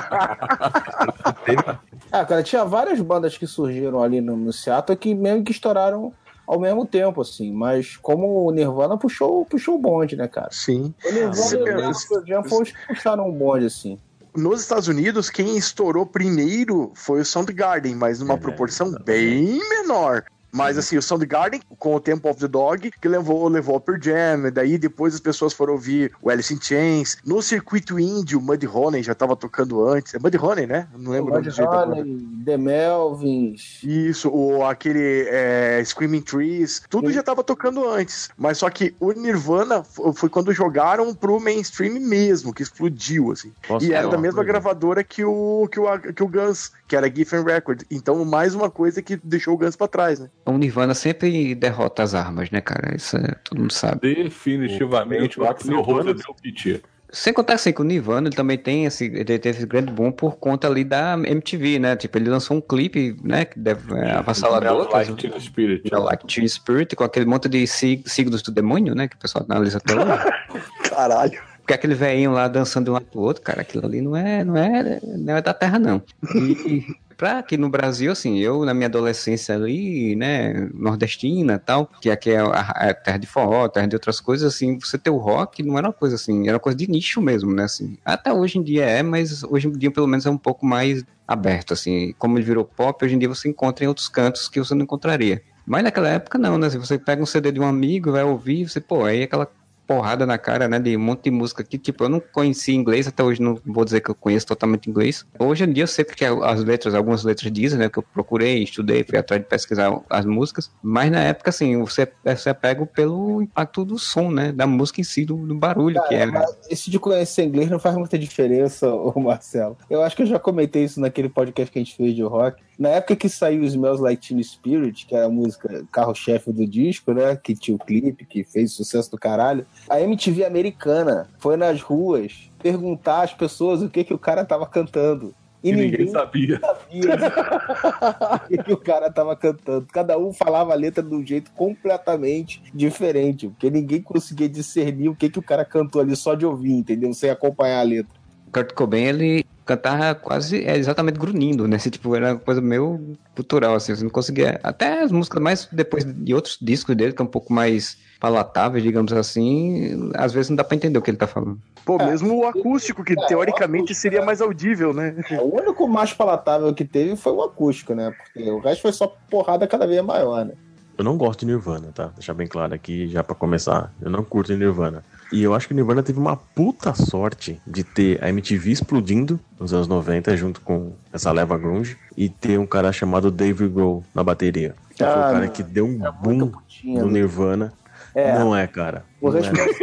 ah, 2.11 2.25
cara, 2.25 2.43
tinha 2.43 2.63
várias 2.63 3.01
bandas 3.01 3.37
que 3.37 3.47
surgiram 3.47 4.03
ali 4.03 4.21
no, 4.21 4.37
no 4.37 4.53
Seattle 4.53 4.95
que 4.95 5.15
mesmo 5.15 5.43
que 5.43 5.51
estouraram 5.51 6.13
ao 6.45 6.59
mesmo 6.59 6.85
tempo, 6.85 7.21
assim. 7.21 7.51
Mas 7.51 7.97
como 7.97 8.47
o 8.47 8.51
Nirvana 8.51 8.97
puxou, 8.97 9.45
puxou 9.45 9.75
o 9.75 9.79
bonde, 9.79 10.15
né, 10.15 10.27
cara? 10.27 10.49
Sim. 10.51 10.93
O 11.05 11.11
Nirvana 11.11 11.91
e 12.27 12.35
o 12.35 12.43
foi 12.43 12.63
os 12.63 12.71
que 12.71 12.87
puxaram 12.87 13.27
o 13.27 13.31
bonde, 13.31 13.65
assim. 13.65 13.99
Nos 14.35 14.61
Estados 14.61 14.87
Unidos, 14.87 15.29
quem 15.29 15.57
estourou 15.57 16.05
primeiro 16.07 16.91
foi 16.95 17.21
o 17.21 17.25
Soundgarden, 17.25 17.95
mas 17.95 18.19
numa 18.19 18.33
é, 18.33 18.37
proporção 18.37 18.91
bem 19.05 19.59
menor. 19.69 20.25
Mas 20.53 20.77
assim, 20.77 20.97
o 20.97 21.01
Soundgarden, 21.01 21.61
com 21.79 21.95
o 21.95 21.99
Temple 21.99 22.29
of 22.29 22.39
the 22.39 22.47
Dog, 22.47 22.91
que 22.91 23.07
levou, 23.07 23.47
levou 23.47 23.77
o 23.77 23.79
Pearl 23.79 23.99
Jam, 23.99 24.51
daí 24.51 24.77
depois 24.77 25.15
as 25.15 25.19
pessoas 25.19 25.51
foram 25.51 25.73
ouvir 25.73 26.11
o 26.21 26.29
Alice 26.29 26.53
in 26.53 26.61
Chains. 26.61 27.17
No 27.25 27.41
circuito 27.41 27.99
índio, 27.99 28.37
o 28.37 28.41
Muddy 28.41 28.67
Honey 28.67 29.01
já 29.01 29.15
tava 29.15 29.35
tocando 29.35 29.83
antes. 29.83 30.13
É 30.13 30.19
Muddy 30.19 30.37
Honey, 30.37 30.67
né? 30.67 30.87
Não 30.95 31.11
lembro 31.11 31.33
o 31.33 31.35
Muddy 31.35 31.49
Honey, 31.59 32.03
The 32.43 32.57
Melvins. 32.57 33.83
Isso, 33.83 34.29
o, 34.29 34.63
aquele 34.63 35.25
é, 35.29 35.81
Screaming 35.83 36.21
Trees, 36.21 36.83
tudo 36.89 37.07
Sim. 37.07 37.13
já 37.13 37.23
tava 37.23 37.43
tocando 37.43 37.87
antes. 37.87 38.29
Mas 38.37 38.57
só 38.57 38.69
que 38.69 38.95
o 38.99 39.11
Nirvana 39.11 39.83
foi 39.83 40.29
quando 40.29 40.53
jogaram 40.53 41.13
pro 41.13 41.39
mainstream 41.39 41.99
mesmo, 41.99 42.53
que 42.53 42.63
explodiu, 42.63 43.31
assim. 43.31 43.51
Nossa, 43.69 43.85
e 43.85 43.93
era 43.93 44.07
da 44.07 44.17
mesma 44.17 44.43
gravadora 44.43 45.03
que 45.03 45.23
o, 45.23 45.67
que 45.71 45.79
o, 45.79 45.99
que 46.13 46.23
o 46.23 46.27
Guns, 46.27 46.71
que 46.87 46.95
era 46.95 47.13
Giffen 47.13 47.43
Record. 47.43 47.83
Então, 47.89 48.23
mais 48.25 48.55
uma 48.55 48.69
coisa 48.69 49.01
que 49.01 49.15
deixou 49.23 49.53
o 49.53 49.57
Guns 49.57 49.75
pra 49.75 49.87
trás, 49.87 50.19
né? 50.19 50.29
O 50.45 50.57
Nirvana 50.57 50.93
sempre 50.93 51.55
derrota 51.55 52.03
as 52.03 52.13
armas, 52.13 52.49
né, 52.51 52.61
cara? 52.61 52.95
Isso 52.95 53.17
é, 53.17 53.35
todo 53.43 53.59
mundo 53.59 53.73
sabe. 53.73 54.15
Definitivamente 54.15 55.39
o 55.39 55.45
Axel 55.45 55.81
Rose 55.81 56.13
deu 56.13 56.35
piti. 56.41 56.81
Sem 57.13 57.31
contar 57.31 57.53
assim 57.53 57.71
que 57.71 57.79
o 57.79 57.83
Nirvana 57.83 58.27
ele 58.27 58.35
também 58.35 58.57
tem 58.57 58.85
esse, 58.85 59.05
ele 59.05 59.37
teve 59.37 59.49
esse 59.59 59.67
grande 59.67 59.93
boom 59.93 60.11
por 60.11 60.35
conta 60.37 60.67
ali 60.67 60.83
da 60.83 61.13
MTV, 61.13 61.77
né? 61.77 61.95
Tipo, 61.95 62.17
ele 62.17 62.27
lançou 62.27 62.57
um 62.57 62.61
clipe, 62.61 63.15
né? 63.23 63.45
Que 63.45 63.59
deve 63.59 63.93
é, 63.93 64.13
avassalador. 64.13 64.89
Like 64.91 65.13
Teen 65.13 65.39
Spirit. 65.39 65.89
Like 65.93 66.25
Teen 66.25 66.47
Spirit, 66.47 66.95
com 66.95 67.03
aquele 67.03 67.27
monte 67.27 67.47
de 67.47 67.67
signos 67.67 68.41
do 68.41 68.51
demônio, 68.51 68.95
né? 68.95 69.07
Que 69.07 69.15
o 69.15 69.19
pessoal 69.19 69.45
analisa 69.47 69.77
até 69.77 69.93
hoje. 69.93 70.63
Caralho. 70.89 71.39
Porque 71.63 71.73
aquele 71.73 71.93
velhinho 71.93 72.31
lá 72.31 72.47
dançando 72.49 72.85
de 72.85 72.89
um 72.89 72.93
lado 72.93 73.05
pro 73.05 73.21
outro, 73.21 73.41
cara, 73.41 73.61
aquilo 73.61 73.85
ali 73.85 74.01
não 74.01 74.17
é, 74.17 74.43
não 74.43 74.57
é, 74.57 74.99
não 75.01 75.37
é 75.37 75.41
da 75.41 75.53
terra, 75.53 75.79
não. 75.79 76.01
E, 76.35 76.85
aqui 77.31 77.57
no 77.57 77.69
Brasil, 77.69 78.11
assim, 78.11 78.39
eu 78.39 78.63
na 78.65 78.73
minha 78.73 78.87
adolescência 78.87 79.55
ali, 79.55 80.15
né, 80.15 80.69
nordestina 80.73 81.59
tal, 81.59 81.89
que 82.01 82.09
aqui 82.09 82.31
é 82.31 82.39
a, 82.39 82.45
a 82.45 82.93
terra 82.93 83.17
de 83.17 83.27
forró, 83.27 83.67
terra 83.67 83.87
de 83.87 83.95
outras 83.95 84.19
coisas, 84.19 84.53
assim, 84.53 84.77
você 84.79 84.97
ter 84.97 85.09
o 85.09 85.17
rock 85.17 85.63
não 85.63 85.77
era 85.77 85.87
uma 85.87 85.93
coisa 85.93 86.15
assim, 86.15 86.47
era 86.47 86.57
uma 86.57 86.59
coisa 86.59 86.77
de 86.77 86.89
nicho 86.89 87.21
mesmo, 87.21 87.53
né, 87.53 87.63
assim. 87.63 87.97
Até 88.03 88.31
hoje 88.31 88.59
em 88.59 88.63
dia 88.63 88.85
é, 88.85 89.01
mas 89.03 89.43
hoje 89.43 89.67
em 89.67 89.71
dia 89.71 89.91
pelo 89.91 90.07
menos 90.07 90.25
é 90.25 90.29
um 90.29 90.37
pouco 90.37 90.65
mais 90.65 91.03
aberto, 91.27 91.73
assim. 91.73 92.13
Como 92.17 92.37
ele 92.37 92.45
virou 92.45 92.65
pop, 92.65 93.03
hoje 93.03 93.15
em 93.15 93.19
dia 93.19 93.29
você 93.29 93.49
encontra 93.49 93.85
em 93.85 93.87
outros 93.87 94.07
cantos 94.07 94.47
que 94.47 94.59
você 94.59 94.73
não 94.75 94.83
encontraria. 94.83 95.41
Mas 95.65 95.83
naquela 95.83 96.09
época 96.09 96.37
não, 96.37 96.57
né? 96.57 96.69
Se 96.69 96.77
você 96.77 96.97
pega 96.97 97.23
um 97.23 97.25
CD 97.25 97.51
de 97.51 97.59
um 97.59 97.65
amigo, 97.65 98.11
vai 98.11 98.23
ouvir, 98.23 98.67
você, 98.67 98.81
pô, 98.81 99.05
aí 99.05 99.23
aquela 99.23 99.49
porrada 99.87 100.25
na 100.25 100.37
cara, 100.37 100.67
né? 100.67 100.79
De 100.79 100.95
um 100.95 100.99
monte 100.99 101.23
de 101.23 101.31
música 101.31 101.63
que, 101.63 101.77
tipo, 101.77 102.03
eu 102.03 102.09
não 102.09 102.19
conheci 102.19 102.73
inglês, 102.73 103.07
até 103.07 103.23
hoje 103.23 103.41
não 103.41 103.57
vou 103.65 103.83
dizer 103.83 104.01
que 104.01 104.09
eu 104.09 104.15
conheço 104.15 104.47
totalmente 104.47 104.89
inglês. 104.89 105.25
Hoje 105.37 105.63
em 105.63 105.71
dia 105.71 105.83
eu 105.83 105.87
sei 105.87 106.05
porque 106.05 106.25
as 106.25 106.63
letras, 106.63 106.93
algumas 106.93 107.23
letras 107.23 107.51
dizem, 107.51 107.79
né? 107.79 107.89
Que 107.89 107.99
eu 107.99 108.03
procurei, 108.03 108.63
estudei, 108.63 109.03
fui 109.03 109.17
atrás 109.17 109.41
de 109.41 109.47
pesquisar 109.47 109.99
as 110.09 110.25
músicas. 110.25 110.71
Mas 110.81 111.11
na 111.11 111.21
época, 111.21 111.49
assim, 111.49 111.79
você, 111.79 112.07
você 112.23 112.49
é 112.49 112.53
pego 112.53 112.85
pelo 112.85 113.41
impacto 113.41 113.85
do 113.85 113.97
som, 113.97 114.31
né? 114.31 114.51
Da 114.51 114.65
música 114.65 115.01
em 115.01 115.03
si, 115.03 115.25
do, 115.25 115.35
do 115.35 115.55
barulho 115.55 115.95
Cara, 115.95 116.07
que 116.07 116.15
é. 116.15 116.25
Né? 116.25 116.45
Esse 116.69 116.89
de 116.89 116.99
conhecer 116.99 117.43
inglês 117.43 117.69
não 117.69 117.79
faz 117.79 117.95
muita 117.95 118.17
diferença, 118.17 118.87
ô 118.87 119.19
Marcelo. 119.19 119.77
Eu 119.89 120.01
acho 120.01 120.15
que 120.15 120.23
eu 120.23 120.27
já 120.27 120.39
comentei 120.39 120.83
isso 120.83 120.99
naquele 120.99 121.29
podcast 121.29 121.71
que 121.71 121.79
a 121.79 121.83
gente 121.83 121.95
fez 121.95 122.15
de 122.15 122.23
rock. 122.23 122.61
Na 122.77 122.89
época 122.89 123.15
que 123.15 123.29
saiu 123.29 123.61
os 123.63 123.73
Smells 123.73 124.01
Like 124.01 124.27
Teen 124.27 124.41
Spirit, 124.43 125.05
que 125.05 125.15
era 125.15 125.25
a 125.25 125.29
música 125.29 125.85
carro-chefe 125.91 126.51
do 126.51 126.67
disco, 126.67 127.13
né? 127.13 127.35
Que 127.35 127.55
tinha 127.55 127.75
o 127.75 127.79
clipe, 127.79 128.25
que 128.25 128.43
fez 128.43 128.73
sucesso 128.73 129.11
do 129.11 129.17
caralho 129.17 129.65
a 129.89 130.01
MTV 130.01 130.45
americana 130.45 131.27
foi 131.37 131.57
nas 131.57 131.81
ruas 131.81 132.49
perguntar 132.61 133.23
às 133.23 133.33
pessoas 133.33 133.81
o 133.81 133.89
que, 133.89 134.03
que 134.03 134.13
o 134.13 134.19
cara 134.19 134.45
tava 134.45 134.65
cantando. 134.65 135.33
E, 135.63 135.71
ninguém, 135.71 135.91
ninguém, 135.91 136.07
sabia, 136.09 136.59
sabia 136.59 137.15
o 138.35 138.47
que, 138.47 138.63
que 138.63 138.73
o 138.73 138.77
cara 138.77 139.09
tava 139.09 139.35
cantando. 139.35 139.87
Cada 139.93 140.17
um 140.17 140.33
falava 140.33 140.73
a 140.73 140.75
letra 140.75 141.01
de 141.01 141.13
um 141.13 141.25
jeito 141.25 141.51
completamente 141.51 142.61
diferente, 142.73 143.47
porque 143.47 143.69
ninguém 143.69 144.01
conseguia 144.01 144.49
discernir 144.49 145.07
o 145.07 145.15
que, 145.15 145.29
que 145.29 145.39
o 145.39 145.43
cara 145.43 145.63
cantou 145.63 146.01
ali 146.01 146.15
só 146.17 146.35
de 146.35 146.45
ouvir, 146.45 146.73
entendeu? 146.73 147.13
Sem 147.13 147.29
acompanhar 147.29 147.79
a 147.79 147.83
letra. 147.83 148.13
Kurt 148.51 148.73
Cobain, 148.73 149.05
ele 149.05 149.45
cantava 149.65 150.15
quase 150.15 150.63
é, 150.63 150.77
exatamente 150.77 151.19
grunhindo, 151.19 151.67
né? 151.67 151.77
Assim, 151.77 151.89
tipo, 151.91 152.15
era 152.15 152.33
uma 152.33 152.39
coisa 152.39 152.61
meio 152.61 153.15
cultural, 153.35 153.75
assim, 153.75 153.95
você 153.95 154.03
não 154.03 154.09
conseguia. 154.09 154.59
Até 154.63 155.01
as 155.01 155.11
músicas 155.11 155.41
mais 155.41 155.67
depois 155.71 156.03
de 156.05 156.33
outros 156.33 156.57
discos 156.61 156.95
dele, 156.95 157.13
que 157.13 157.21
é 157.21 157.25
um 157.25 157.27
pouco 157.27 157.51
mais 157.53 157.97
palatáveis, 158.19 158.81
digamos 158.83 159.11
assim, 159.11 160.11
às 160.15 160.31
vezes 160.31 160.49
não 160.49 160.55
dá 160.55 160.63
pra 160.63 160.77
entender 160.77 160.97
o 160.97 161.01
que 161.01 161.11
ele 161.11 161.17
tá 161.17 161.27
falando. 161.27 161.59
Pô, 161.85 161.97
é, 161.99 162.05
mesmo 162.05 162.37
o 162.37 162.47
acústico, 162.47 163.03
que 163.03 163.13
é, 163.13 163.27
teoricamente 163.27 163.91
acústico, 163.91 164.01
seria 164.01 164.23
mais 164.23 164.39
audível, 164.39 164.93
né? 164.93 165.15
É, 165.29 165.41
o 165.41 165.53
único 165.53 165.87
mais 165.89 166.13
palatável 166.13 166.73
que 166.73 166.85
teve 166.85 167.17
foi 167.17 167.33
o 167.33 167.41
acústico, 167.41 167.93
né? 167.93 168.11
Porque 168.11 168.49
o 168.49 168.59
resto 168.59 168.83
foi 168.83 168.93
só 168.93 169.13
porrada 169.29 169.67
cada 169.67 169.85
vez 169.85 170.01
maior, 170.01 170.45
né? 170.45 170.53
Eu 170.97 171.03
não 171.03 171.17
gosto 171.17 171.41
de 171.41 171.47
Nirvana, 171.47 171.91
tá? 171.93 172.11
Deixar 172.15 172.33
bem 172.33 172.47
claro 172.47 172.73
aqui, 172.73 173.07
já 173.07 173.23
para 173.23 173.35
começar. 173.35 173.91
Eu 174.01 174.11
não 174.11 174.23
curto 174.23 174.53
Nirvana. 174.55 175.03
E 175.33 175.41
eu 175.41 175.55
acho 175.55 175.67
que 175.67 175.73
Nirvana 175.73 176.03
teve 176.03 176.19
uma 176.19 176.37
puta 176.37 176.93
sorte 176.93 177.59
de 177.65 177.83
ter 177.83 178.23
a 178.23 178.29
MTV 178.29 178.71
explodindo 178.71 179.39
nos 179.59 179.73
anos 179.73 179.87
90, 179.87 180.37
junto 180.37 180.61
com 180.61 180.93
essa 181.11 181.31
leva 181.31 181.57
grunge, 181.57 181.97
e 182.15 182.29
ter 182.29 182.59
um 182.59 182.67
cara 182.67 182.93
chamado 182.93 183.31
Dave 183.31 183.67
Grohl 183.67 184.03
na 184.13 184.23
bateria. 184.23 184.75
Que 184.95 185.03
ah, 185.03 185.11
foi 185.11 185.21
o 185.21 185.33
cara 185.33 185.47
que 185.47 185.63
deu 185.63 185.87
um 185.87 186.05
é 186.05 186.11
boom 186.11 186.51
no 186.83 187.09
Nirvana. 187.09 187.73
É. 188.13 188.37
Não 188.37 188.55
é, 188.55 188.67
cara. 188.67 189.05
O 189.19 189.29
responsável 189.29 189.73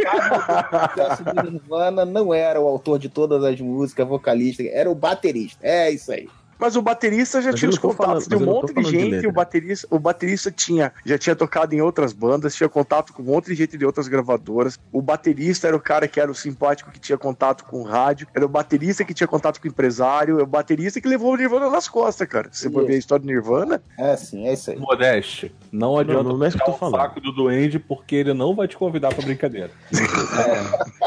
do 1.35 1.51
Nirvana 1.51 2.05
não 2.05 2.33
era 2.33 2.61
o 2.61 2.65
autor 2.65 2.97
de 2.97 3.09
todas 3.09 3.43
as 3.43 3.59
músicas, 3.59 4.07
vocalista, 4.07 4.63
era 4.63 4.89
o 4.89 4.95
baterista. 4.95 5.59
É 5.61 5.91
isso 5.91 6.13
aí. 6.13 6.29
Mas 6.61 6.75
o 6.75 6.81
baterista 6.83 7.41
já 7.41 7.49
mas 7.49 7.59
tinha 7.59 7.69
os 7.69 7.79
contatos 7.79 8.27
falando, 8.27 8.27
de 8.27 8.35
um 8.35 8.45
monte 8.45 8.71
de 8.71 8.83
gente, 8.83 9.21
de 9.21 9.27
o 9.27 9.31
baterista, 9.31 9.87
o 9.89 9.97
baterista 9.97 10.51
tinha, 10.51 10.93
já 11.03 11.17
tinha 11.17 11.35
tocado 11.35 11.73
em 11.73 11.81
outras 11.81 12.13
bandas, 12.13 12.53
tinha 12.53 12.69
contato 12.69 13.13
com 13.13 13.23
um 13.23 13.25
monte 13.25 13.47
de 13.47 13.55
gente 13.55 13.75
de 13.75 13.83
outras 13.83 14.07
gravadoras. 14.07 14.79
O 14.91 15.01
baterista 15.01 15.67
era 15.67 15.75
o 15.75 15.79
cara 15.79 16.07
que 16.07 16.19
era 16.19 16.29
o 16.29 16.35
simpático 16.35 16.91
que 16.91 16.99
tinha 16.99 17.17
contato 17.17 17.65
com 17.65 17.81
o 17.81 17.83
rádio, 17.83 18.27
era 18.31 18.45
o 18.45 18.47
baterista 18.47 19.03
que 19.03 19.11
tinha 19.11 19.27
contato 19.27 19.59
com 19.59 19.67
o 19.67 19.71
empresário, 19.71 20.39
é 20.39 20.43
o 20.43 20.45
baterista 20.45 21.01
que 21.01 21.07
levou 21.07 21.33
o 21.33 21.35
Nirvana 21.35 21.67
nas 21.67 21.87
costas, 21.87 22.27
cara. 22.27 22.47
Se 22.51 22.61
você 22.61 22.69
for 22.69 22.85
ver 22.85 22.93
a 22.93 22.99
história 22.99 23.25
do 23.25 23.27
Nirvana. 23.27 23.81
É, 23.97 24.15
sim, 24.15 24.47
é 24.47 24.53
isso 24.53 24.69
aí. 24.69 24.77
Modeste, 24.77 25.51
não 25.71 25.97
adianta 25.97 26.21
não, 26.21 26.37
não 26.37 26.45
é 26.45 26.51
que 26.51 26.61
eu 26.61 26.65
tô 26.65 26.73
falando. 26.73 26.93
o 26.93 26.97
saco 26.97 27.19
do 27.19 27.31
Duende 27.31 27.79
porque 27.79 28.17
ele 28.17 28.35
não 28.35 28.53
vai 28.53 28.67
te 28.67 28.77
convidar 28.77 29.11
pra 29.15 29.25
brincadeira. 29.25 29.71
É. 29.91 29.97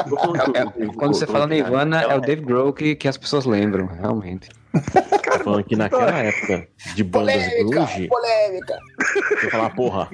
é, 0.83 0.87
quando 0.97 1.15
você 1.15 1.29
fala 1.29 1.47
Nirvana, 1.47 2.03
é 2.03 2.17
o 2.17 2.21
Dave 2.21 2.43
Grohl 2.43 2.73
que, 2.73 2.97
que 2.97 3.07
as 3.07 3.17
pessoas 3.17 3.45
lembram, 3.45 3.87
realmente. 3.87 4.49
Tô 4.75 5.45
falando 5.45 5.65
que 5.65 5.77
naquela 5.77 6.19
época 6.19 6.69
de 6.95 7.05
bandas 7.05 7.35
polêmica, 7.35 7.65
grunge. 7.65 8.09
Polêmica! 8.09 8.79
Você 9.41 9.51
falar, 9.51 9.71
porra. 9.71 10.09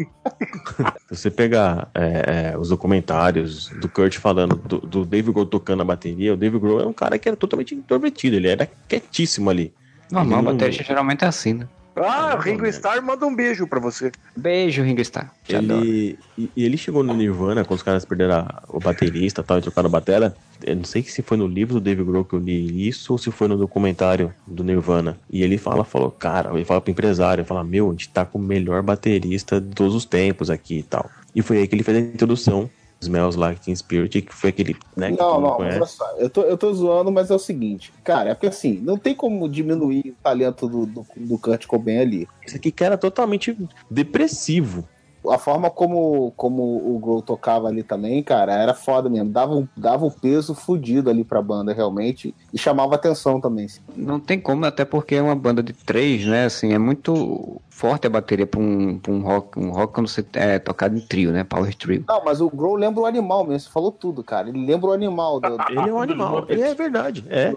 Se 1.08 1.16
você 1.16 1.30
pegar 1.30 1.90
é, 1.94 2.52
é, 2.52 2.58
os 2.58 2.68
documentários 2.68 3.68
do 3.68 3.88
Kurt 3.88 4.18
falando 4.18 4.56
do, 4.56 4.78
do 4.80 5.04
Dave 5.04 5.32
Grohl 5.32 5.46
tocando 5.46 5.80
a 5.82 5.84
bateria, 5.84 6.34
o 6.34 6.36
Dave 6.36 6.58
Grohl 6.58 6.80
é 6.80 6.86
um 6.86 6.92
cara 6.92 7.18
que 7.18 7.28
era 7.28 7.36
totalmente 7.36 7.74
introvertido, 7.74 8.36
ele 8.36 8.48
era 8.48 8.68
quietíssimo 8.88 9.48
ali. 9.48 9.72
Normal, 10.10 10.42
não... 10.42 10.52
baterista 10.52 10.84
geralmente 10.84 11.24
é 11.24 11.28
assim, 11.28 11.54
né? 11.54 11.68
Ah, 11.96 12.36
o 12.36 12.40
Ringo 12.40 12.66
Starr 12.66 13.02
manda 13.02 13.26
um 13.26 13.34
beijo 13.34 13.66
pra 13.66 13.80
você. 13.80 14.12
Beijo, 14.36 14.82
Ringo 14.82 15.00
Starr. 15.00 15.30
Ele, 15.48 16.18
e, 16.38 16.50
e, 16.56 16.64
ele 16.64 16.76
chegou 16.76 17.02
no 17.02 17.14
Nirvana, 17.14 17.64
quando 17.64 17.78
os 17.78 17.82
caras 17.82 18.04
perderam 18.04 18.36
a, 18.36 18.62
o 18.68 18.78
baterista 18.78 19.42
tal, 19.42 19.58
e 19.58 19.62
trocaram 19.62 19.88
a 19.88 19.90
batera. 19.90 20.36
Eu 20.62 20.76
não 20.76 20.84
sei 20.84 21.02
se 21.02 21.22
foi 21.22 21.36
no 21.36 21.46
livro 21.46 21.74
do 21.74 21.80
Dave 21.80 22.04
Grohl 22.04 22.24
que 22.24 22.34
eu 22.34 22.38
li 22.38 22.86
isso 22.86 23.12
ou 23.12 23.18
se 23.18 23.30
foi 23.30 23.48
no 23.48 23.56
documentário 23.56 24.32
do 24.46 24.62
Nirvana. 24.62 25.18
E 25.30 25.42
ele 25.42 25.58
fala, 25.58 25.84
falou, 25.84 26.10
cara, 26.10 26.52
ele 26.54 26.64
fala 26.64 26.80
pro 26.80 26.90
empresário, 26.90 27.44
fala, 27.44 27.64
meu, 27.64 27.88
a 27.88 27.90
gente 27.92 28.08
tá 28.08 28.24
com 28.24 28.38
o 28.38 28.42
melhor 28.42 28.82
baterista 28.82 29.60
de 29.60 29.74
todos 29.74 29.94
os 29.94 30.04
tempos 30.04 30.50
aqui 30.50 30.78
e 30.78 30.82
tal. 30.82 31.10
E 31.34 31.42
foi 31.42 31.58
aí 31.58 31.66
que 31.66 31.74
ele 31.74 31.82
fez 31.82 31.96
a 31.96 32.00
introdução 32.00 32.70
Smells 33.00 33.38
Like 33.38 33.60
Teen 33.60 33.74
Spirit, 33.74 34.20
que 34.20 34.34
foi 34.34 34.50
aquele, 34.50 34.76
né, 34.96 35.10
Não, 35.10 35.40
não, 35.40 35.50
olha 35.58 35.86
só, 35.86 36.04
eu 36.18 36.28
tô, 36.28 36.42
eu 36.42 36.56
tô 36.56 36.72
zoando, 36.72 37.10
mas 37.10 37.30
é 37.30 37.34
o 37.34 37.38
seguinte, 37.38 37.92
cara, 38.04 38.30
é 38.30 38.34
porque 38.34 38.48
assim, 38.48 38.78
não 38.82 38.98
tem 38.98 39.14
como 39.14 39.48
diminuir 39.48 40.10
o 40.10 40.22
talento 40.22 40.68
do, 40.68 40.84
do, 40.84 41.06
do 41.16 41.38
Kurt 41.38 41.66
Cobain 41.66 41.98
ali. 41.98 42.28
Esse 42.46 42.56
aqui 42.56 42.72
era 42.80 42.98
totalmente 42.98 43.56
depressivo. 43.90 44.86
A 45.28 45.36
forma 45.38 45.68
como, 45.70 46.32
como 46.36 46.62
o 46.62 46.98
Grohl 46.98 47.20
tocava 47.20 47.68
ali 47.68 47.82
também, 47.82 48.22
cara, 48.22 48.54
era 48.54 48.72
foda 48.74 49.08
mesmo. 49.10 49.30
Dava 49.30 49.54
um, 49.54 49.68
dava 49.76 50.04
um 50.06 50.10
peso 50.10 50.54
fudido 50.54 51.10
ali 51.10 51.24
pra 51.24 51.42
banda, 51.42 51.72
realmente, 51.74 52.34
e 52.52 52.58
chamava 52.58 52.94
atenção 52.94 53.40
também. 53.40 53.66
Não 53.94 54.18
tem 54.18 54.40
como, 54.40 54.64
até 54.64 54.84
porque 54.84 55.14
é 55.16 55.22
uma 55.22 55.34
banda 55.36 55.62
de 55.62 55.72
três, 55.72 56.24
né? 56.24 56.46
Assim, 56.46 56.72
é 56.72 56.78
muito 56.78 57.60
forte 57.68 58.06
a 58.06 58.10
bateria 58.10 58.46
pra 58.46 58.60
um, 58.60 58.98
pra 58.98 59.12
um 59.12 59.20
rock, 59.22 59.58
um 59.58 59.70
rock 59.70 59.92
quando 59.94 60.08
você 60.08 60.24
é 60.34 60.58
tocado 60.58 60.96
em 60.96 61.00
trio, 61.00 61.32
né? 61.32 61.44
Power 61.44 61.74
trio. 61.74 62.04
Não, 62.08 62.24
mas 62.24 62.40
o 62.40 62.48
Grohl 62.48 62.76
lembra 62.76 63.00
o 63.02 63.06
animal 63.06 63.44
mesmo, 63.44 63.60
você 63.60 63.70
falou 63.70 63.92
tudo, 63.92 64.22
cara. 64.24 64.48
Ele 64.48 64.64
lembra 64.64 64.90
o 64.90 64.92
animal 64.92 65.38
do, 65.40 65.56
do- 65.56 65.64
Ele 65.70 65.88
é 65.88 65.92
um 65.92 66.00
animal. 66.00 66.44
Ele 66.48 66.62
é 66.62 66.74
verdade. 66.74 67.24
É. 67.28 67.52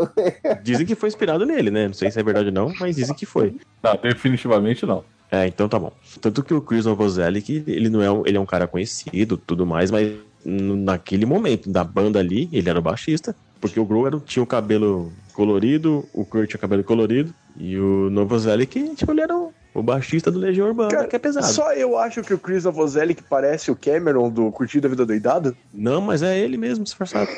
Dizem 0.62 0.86
que 0.86 0.94
foi 0.94 1.08
inspirado 1.08 1.44
nele, 1.46 1.70
né? 1.70 1.86
Não 1.86 1.94
sei 1.94 2.10
se 2.10 2.18
é 2.18 2.22
verdade 2.22 2.46
ou 2.48 2.54
não, 2.54 2.72
mas 2.78 2.96
dizem 2.96 3.14
que 3.14 3.26
foi. 3.26 3.56
Não, 3.82 3.96
definitivamente 3.96 4.84
não. 4.86 5.04
É, 5.30 5.46
então 5.46 5.68
tá 5.68 5.78
bom. 5.78 5.92
Tanto 6.20 6.42
que 6.42 6.52
o 6.52 6.60
Chris 6.60 6.84
Novoselic, 6.86 7.62
ele 7.66 7.88
não 7.88 8.02
é 8.02 8.10
um, 8.10 8.26
ele 8.26 8.36
é 8.36 8.40
um 8.40 8.46
cara 8.46 8.66
conhecido, 8.66 9.36
tudo 9.36 9.64
mais, 9.64 9.90
mas 9.90 10.12
naquele 10.44 11.24
momento 11.26 11.70
da 11.70 11.84
banda 11.84 12.18
ali, 12.18 12.48
ele 12.52 12.68
era 12.68 12.78
o 12.78 12.82
baixista, 12.82 13.34
porque 13.60 13.78
o 13.78 13.84
Grohl 13.84 14.06
era- 14.06 14.20
tinha 14.20 14.42
o 14.42 14.46
cabelo 14.46 15.12
colorido, 15.34 16.04
o 16.12 16.24
Kurt 16.24 16.48
tinha 16.48 16.58
o 16.58 16.60
cabelo 16.60 16.82
colorido, 16.82 17.32
e 17.56 17.78
o 17.78 18.08
Novoselic, 18.10 18.94
tipo, 18.96 19.12
ele 19.12 19.20
era 19.20 19.36
o, 19.36 19.52
o 19.74 19.82
baixista 19.82 20.30
do 20.30 20.38
Legião 20.38 20.66
Urbana, 20.68 20.90
Cara, 20.90 21.06
que 21.06 21.14
é 21.14 21.18
pesado. 21.18 21.46
Só 21.46 21.72
eu 21.74 21.96
acho 21.98 22.22
que 22.22 22.32
o 22.34 22.38
Chris 22.38 22.64
Novoselic 22.64 23.22
parece 23.22 23.70
o 23.70 23.76
Cameron 23.76 24.30
do 24.30 24.50
Curtido 24.50 24.86
a 24.86 24.90
Vida 24.90 25.04
Doidada. 25.06 25.54
Não, 25.72 26.00
mas 26.00 26.22
é 26.22 26.38
ele 26.38 26.56
mesmo, 26.56 26.82
disfarçado. 26.84 27.28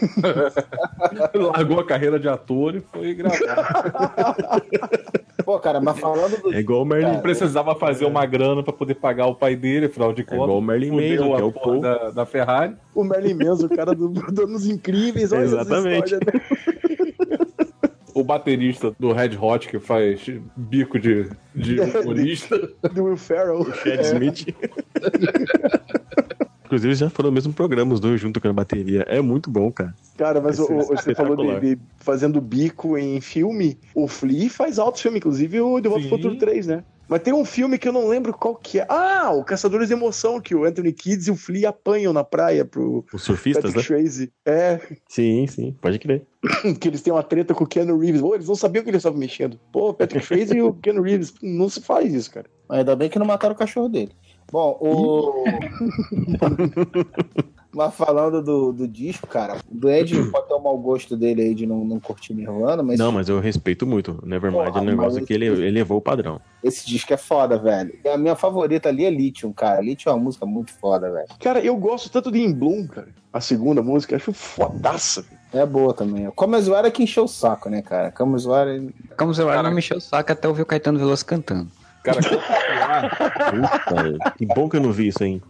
Largou 1.34 1.80
a 1.80 1.84
carreira 1.86 2.18
de 2.18 2.28
ator 2.28 2.74
e 2.76 2.80
foi 2.80 3.14
gravar. 3.14 4.62
Pô, 5.44 5.58
cara, 5.58 5.80
mas 5.80 5.98
falando 5.98 6.40
do. 6.40 6.52
É 6.54 6.58
igual 6.60 6.82
o 6.82 6.84
Merlin, 6.84 7.20
Precisava 7.20 7.74
fazer 7.74 8.04
uma 8.06 8.24
grana 8.26 8.62
pra 8.62 8.72
poder 8.72 8.94
pagar 8.94 9.26
o 9.26 9.34
pai 9.34 9.56
dele, 9.56 9.86
afinal 9.86 10.12
de 10.12 10.22
é 10.22 10.24
contas. 10.24 10.42
igual 10.44 10.58
o 10.58 10.62
Merlin 10.62 10.90
Manson, 10.90 11.34
que 11.36 11.40
é 11.40 11.44
o 11.44 11.52
Paul. 11.52 11.80
da, 11.80 12.10
da 12.10 12.26
Ferrari. 12.26 12.74
O 12.94 13.04
Merlin 13.04 13.34
Manson, 13.34 13.66
o 13.66 13.68
cara 13.76 13.94
do 13.94 14.08
Donos 14.08 14.66
Incríveis. 14.66 15.32
Olha 15.32 15.42
essa 15.44 15.60
Exatamente. 15.60 16.14
história, 16.14 16.32
né? 16.34 16.40
O 18.14 18.22
baterista 18.22 18.94
do 19.00 19.10
Red 19.10 19.38
Hot, 19.40 19.66
que 19.66 19.78
faz 19.78 20.20
bico 20.54 20.98
de, 20.98 21.30
de 21.54 21.80
humorista. 22.02 22.58
Do 22.92 23.04
Will 23.04 23.16
Ferrell. 23.16 23.64
Chad 23.72 24.00
Smith. 24.02 24.46
Inclusive, 26.72 26.94
já 26.94 27.10
foram 27.10 27.30
mesmo 27.30 27.52
programa, 27.52 27.92
os 27.92 28.00
dois 28.00 28.18
junto 28.18 28.40
com 28.40 28.48
a 28.48 28.52
bateria. 28.52 29.04
É 29.06 29.20
muito 29.20 29.50
bom, 29.50 29.70
cara. 29.70 29.94
Cara, 30.16 30.40
mas 30.40 30.58
o- 30.58 30.66
você 30.66 31.14
falou 31.14 31.36
de, 31.36 31.60
de 31.76 31.82
fazendo 31.98 32.40
bico 32.40 32.96
em 32.96 33.20
filme. 33.20 33.78
O 33.94 34.08
Flea 34.08 34.48
faz 34.48 34.78
alto 34.78 34.98
filme, 34.98 35.18
inclusive 35.18 35.60
o 35.60 35.78
De 35.80 35.88
Volta. 35.88 36.08
Futuro 36.08 36.38
3, 36.38 36.66
né? 36.66 36.82
Mas 37.06 37.20
tem 37.20 37.34
um 37.34 37.44
filme 37.44 37.76
que 37.78 37.86
eu 37.86 37.92
não 37.92 38.08
lembro 38.08 38.32
qual 38.32 38.54
que 38.54 38.78
é. 38.78 38.86
Ah, 38.88 39.32
o 39.34 39.44
Caçadores 39.44 39.88
de 39.88 39.92
Emoção, 39.92 40.40
que 40.40 40.54
o 40.54 40.64
Anthony 40.64 40.94
Kidd 40.94 41.28
e 41.28 41.30
o 41.30 41.36
Flea 41.36 41.68
apanham 41.68 42.10
na 42.10 42.24
praia 42.24 42.64
pro 42.64 43.04
Os 43.12 43.22
surfistas, 43.22 43.64
né? 43.64 43.70
Patrick 43.82 43.86
Swayze. 43.86 44.32
É, 44.46 44.80
Sim, 45.10 45.46
sim, 45.46 45.76
pode 45.78 45.98
crer. 45.98 46.24
que 46.80 46.88
eles 46.88 47.02
têm 47.02 47.12
uma 47.12 47.22
treta 47.22 47.52
com 47.52 47.64
o 47.64 47.66
Keanu 47.66 47.98
Reeves. 47.98 48.22
Pô, 48.22 48.34
eles 48.34 48.48
não 48.48 48.54
sabiam 48.54 48.82
que 48.82 48.88
eles 48.88 49.00
estavam 49.00 49.18
mexendo. 49.18 49.60
Pô, 49.70 49.90
o 49.90 49.94
Patrick 49.94 50.24
Swayze 50.24 50.56
e 50.56 50.62
o 50.62 50.72
Keanu 50.72 51.02
Reeves. 51.02 51.34
Não 51.42 51.68
se 51.68 51.82
faz 51.82 52.14
isso, 52.14 52.30
cara. 52.30 52.46
Ainda 52.70 52.96
bem 52.96 53.10
que 53.10 53.18
não 53.18 53.26
mataram 53.26 53.54
o 53.54 53.58
cachorro 53.58 53.90
dele. 53.90 54.12
Bom, 54.52 54.78
o. 54.80 55.44
Mas 57.74 57.94
falando 57.94 58.42
do, 58.42 58.70
do 58.70 58.86
disco, 58.86 59.26
cara, 59.26 59.54
o 59.54 59.74
Duende 59.74 60.30
pode 60.30 60.46
ter 60.46 60.52
o 60.52 60.60
mau 60.60 60.76
gosto 60.76 61.16
dele 61.16 61.40
aí 61.40 61.54
de 61.54 61.66
não, 61.66 61.82
não 61.86 61.98
curtir 61.98 62.34
Nirvana, 62.34 62.82
mas 62.82 62.98
Não, 62.98 63.10
mas 63.10 63.30
eu 63.30 63.40
respeito 63.40 63.86
muito. 63.86 64.20
O 64.22 64.26
Nevermind 64.26 64.76
é 64.76 64.78
um 64.78 64.84
negócio 64.84 65.24
que 65.24 65.32
ele 65.32 65.46
elevou 65.46 65.96
o 65.96 66.00
padrão. 66.02 66.38
esse 66.62 66.86
disco 66.86 67.14
é 67.14 67.16
foda, 67.16 67.56
velho. 67.56 67.98
E 68.04 68.08
a 68.10 68.18
minha 68.18 68.36
favorita 68.36 68.90
ali 68.90 69.06
é 69.06 69.10
Lithium, 69.10 69.54
cara. 69.54 69.80
Lithium 69.80 70.12
é 70.12 70.14
uma 70.14 70.24
música 70.24 70.44
muito 70.44 70.70
foda, 70.70 71.10
velho. 71.10 71.28
Cara, 71.40 71.60
eu 71.60 71.74
gosto 71.76 72.10
tanto 72.10 72.30
de 72.30 72.40
In 72.40 72.52
Bloom, 72.52 72.86
cara. 72.86 73.08
A 73.32 73.40
segunda 73.40 73.82
música, 73.82 74.16
acho 74.16 74.34
fodaça. 74.34 75.24
É 75.50 75.64
boa 75.64 75.94
também. 75.94 76.30
Como 76.36 76.54
é 76.54 76.90
que 76.90 77.02
encheu 77.02 77.24
o 77.24 77.28
saco, 77.28 77.70
né, 77.70 77.80
cara? 77.80 78.12
Como 78.12 78.36
Como 79.16 79.34
você 79.34 79.44
vai, 79.44 79.62
não 79.62 79.70
me 79.70 79.78
encheu 79.78 79.96
o 79.96 80.00
saco 80.00 80.30
até 80.30 80.46
ouvir 80.46 80.60
o 80.60 80.66
Caetano 80.66 80.98
Veloso 80.98 81.24
cantando. 81.24 81.70
Cara, 82.02 82.18
Puta, 83.50 84.30
que 84.36 84.46
bom 84.46 84.68
que 84.68 84.76
eu 84.76 84.80
não 84.80 84.92
vi 84.92 85.08
isso 85.08 85.22
aí. 85.22 85.40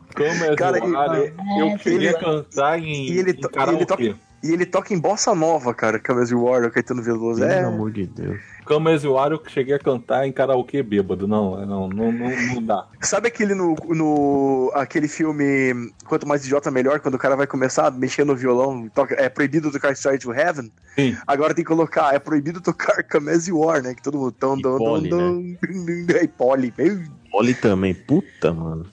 é 0.45 0.55
Cara, 0.57 0.79
zoada. 0.79 1.19
e- 1.19 1.61
Eu 1.61 1.77
queria 1.79 2.11
ele- 2.11 2.19
cantar 2.19 2.79
em, 2.79 3.07
e 3.11 3.19
ele 3.19 3.33
em 3.73 3.77
ele 3.77 3.87
toca- 3.87 4.03
E 4.45 4.51
ele 4.53 4.67
toca 4.67 4.93
em 4.93 4.99
bossa 4.99 5.35
nova, 5.35 5.73
cara, 5.73 5.99
Camas 6.01 6.31
War, 6.33 6.65
o 6.65 6.71
Caetano 6.71 7.03
Veloso. 7.03 7.41
Pelo 7.41 7.53
É, 7.53 7.65
amor 7.65 7.91
de 7.93 8.07
Deus. 8.07 8.41
Camas 8.67 9.03
e 9.03 9.07
eu 9.07 9.43
cheguei 9.49 9.75
a 9.75 9.79
cantar 9.79 10.27
em 10.27 10.33
karaokê 10.33 10.83
bêbado. 10.83 11.27
Não, 11.27 11.65
não, 11.67 11.89
não, 11.89 12.13
não, 12.13 12.47
não 12.55 12.63
dá. 12.63 12.87
Sabe 13.01 13.29
aquele 13.29 13.55
no, 13.55 13.75
no 13.89 14.71
aquele 14.75 15.09
filme 15.09 15.93
Quanto 16.07 16.27
Mais 16.27 16.45
Idiota 16.45 16.71
Melhor, 16.71 17.01
quando 17.01 17.15
o 17.15 17.19
cara 17.19 17.37
vai 17.37 17.47
começar 17.47 17.87
a 17.87 17.91
mexer 17.91 18.25
no 18.25 18.37
violão, 18.37 18.89
toca, 18.95 19.15
é 19.19 19.29
proibido 19.29 19.71
tocar 19.71 19.93
Straight 19.93 20.25
to 20.25 20.33
Heaven? 20.33 20.71
Sim. 20.95 21.17
Agora 21.27 21.55
tem 21.55 21.65
que 21.65 21.69
colocar, 21.69 22.15
é 22.15 22.19
proibido 22.19 22.61
tocar 22.61 23.03
Camese 23.03 23.53
War, 23.53 23.83
né? 23.83 23.95
Que 23.95 24.03
todo 24.03 24.19
mundo. 24.19 24.33
Tão, 24.33 24.59
E 24.59 24.63
tão, 24.63 24.79
tão, 24.79 24.87
Polly, 24.87 25.09
tão, 25.11 26.17
É, 26.17 26.25
e 26.25 26.29
Polly. 26.29 26.73
Meu, 26.77 27.03
Oli 27.33 27.55
também, 27.55 27.95
puta, 27.95 28.53
mano. 28.53 28.87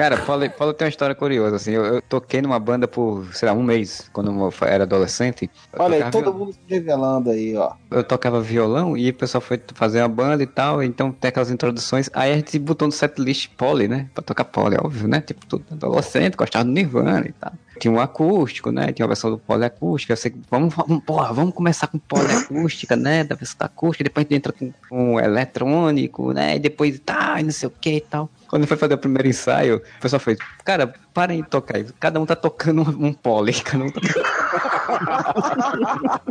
Cara, 0.00 0.16
Paulo, 0.16 0.48
Paulo 0.48 0.72
tem 0.72 0.86
uma 0.86 0.88
história 0.88 1.14
curiosa, 1.14 1.56
assim, 1.56 1.72
eu, 1.72 1.84
eu 1.84 2.00
toquei 2.00 2.40
numa 2.40 2.58
banda 2.58 2.88
por, 2.88 3.26
sei 3.34 3.46
lá, 3.46 3.54
um 3.54 3.62
mês, 3.62 4.08
quando 4.14 4.30
eu 4.30 4.66
era 4.66 4.84
adolescente. 4.84 5.50
Eu 5.70 5.82
Olha 5.82 6.06
aí, 6.06 6.10
todo 6.10 6.32
mundo 6.32 6.54
se 6.54 6.58
revelando 6.66 7.28
aí, 7.28 7.54
ó. 7.54 7.74
eu 7.90 8.02
tocava 8.02 8.40
violão 8.40 8.96
e 8.96 9.10
o 9.10 9.14
pessoal 9.14 9.42
foi 9.42 9.60
fazer 9.74 10.00
uma 10.00 10.08
banda 10.08 10.42
e 10.42 10.46
tal, 10.46 10.82
então 10.82 11.12
tem 11.12 11.28
aquelas 11.28 11.50
introduções. 11.50 12.08
Aí 12.14 12.32
a 12.32 12.36
gente 12.36 12.58
botou 12.58 12.88
no 12.88 12.92
setlist 12.92 13.50
Poly, 13.58 13.88
né? 13.88 14.08
Pra 14.14 14.24
tocar 14.24 14.44
Poly, 14.44 14.78
óbvio, 14.82 15.06
né? 15.06 15.20
Tipo, 15.20 15.44
tudo 15.44 15.66
adolescente, 15.70 16.34
gostava 16.34 16.64
do 16.64 16.70
Nirvana 16.70 17.26
e 17.28 17.32
tal. 17.32 17.52
Tinha 17.80 17.90
um 17.90 17.98
acústico, 17.98 18.70
né? 18.70 18.92
Tinha 18.92 19.06
uma 19.06 19.08
versão 19.08 19.30
do 19.30 19.38
Poly 19.38 19.64
acústica. 19.64 20.12
Eu 20.12 20.16
sei 20.18 20.30
que 20.30 20.38
vamos, 20.50 20.74
vamos, 20.74 21.02
porra, 21.02 21.32
vamos 21.32 21.54
começar 21.54 21.86
com 21.86 21.98
Poly 21.98 22.30
acústica, 22.30 22.94
né? 22.94 23.24
Da 23.24 23.34
versão 23.34 23.56
da 23.58 23.66
acústica, 23.66 24.04
depois 24.04 24.26
entra 24.30 24.52
com, 24.52 24.70
com 24.88 25.18
eletrônico, 25.18 26.32
né? 26.32 26.56
E 26.56 26.58
depois 26.58 27.00
tá, 27.00 27.42
não 27.42 27.50
sei 27.50 27.68
o 27.68 27.72
que 27.72 27.96
e 27.96 28.00
tal. 28.02 28.28
Quando 28.48 28.66
foi 28.66 28.76
fazer 28.76 28.94
o 28.94 28.98
primeiro 28.98 29.28
ensaio, 29.28 29.76
o 29.76 30.00
pessoal 30.00 30.20
fez, 30.20 30.38
cara, 30.62 30.92
parem 31.14 31.40
de 31.40 31.48
tocar. 31.48 31.82
Cada 31.98 32.20
um 32.20 32.26
tá 32.26 32.36
tocando 32.36 32.82
um, 32.82 33.06
um 33.06 33.12
Poly, 33.12 33.54
cada 33.62 33.82
um 33.84 33.90
tá 33.90 34.00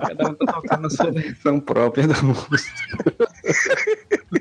Cada 0.07 0.29
um 0.29 0.33
tá 0.35 0.53
tocando 0.53 0.85
a 0.85 0.89
sua 0.89 1.11
versão 1.11 1.59
própria 1.59 2.07
da 2.07 2.21
música. 2.21 2.69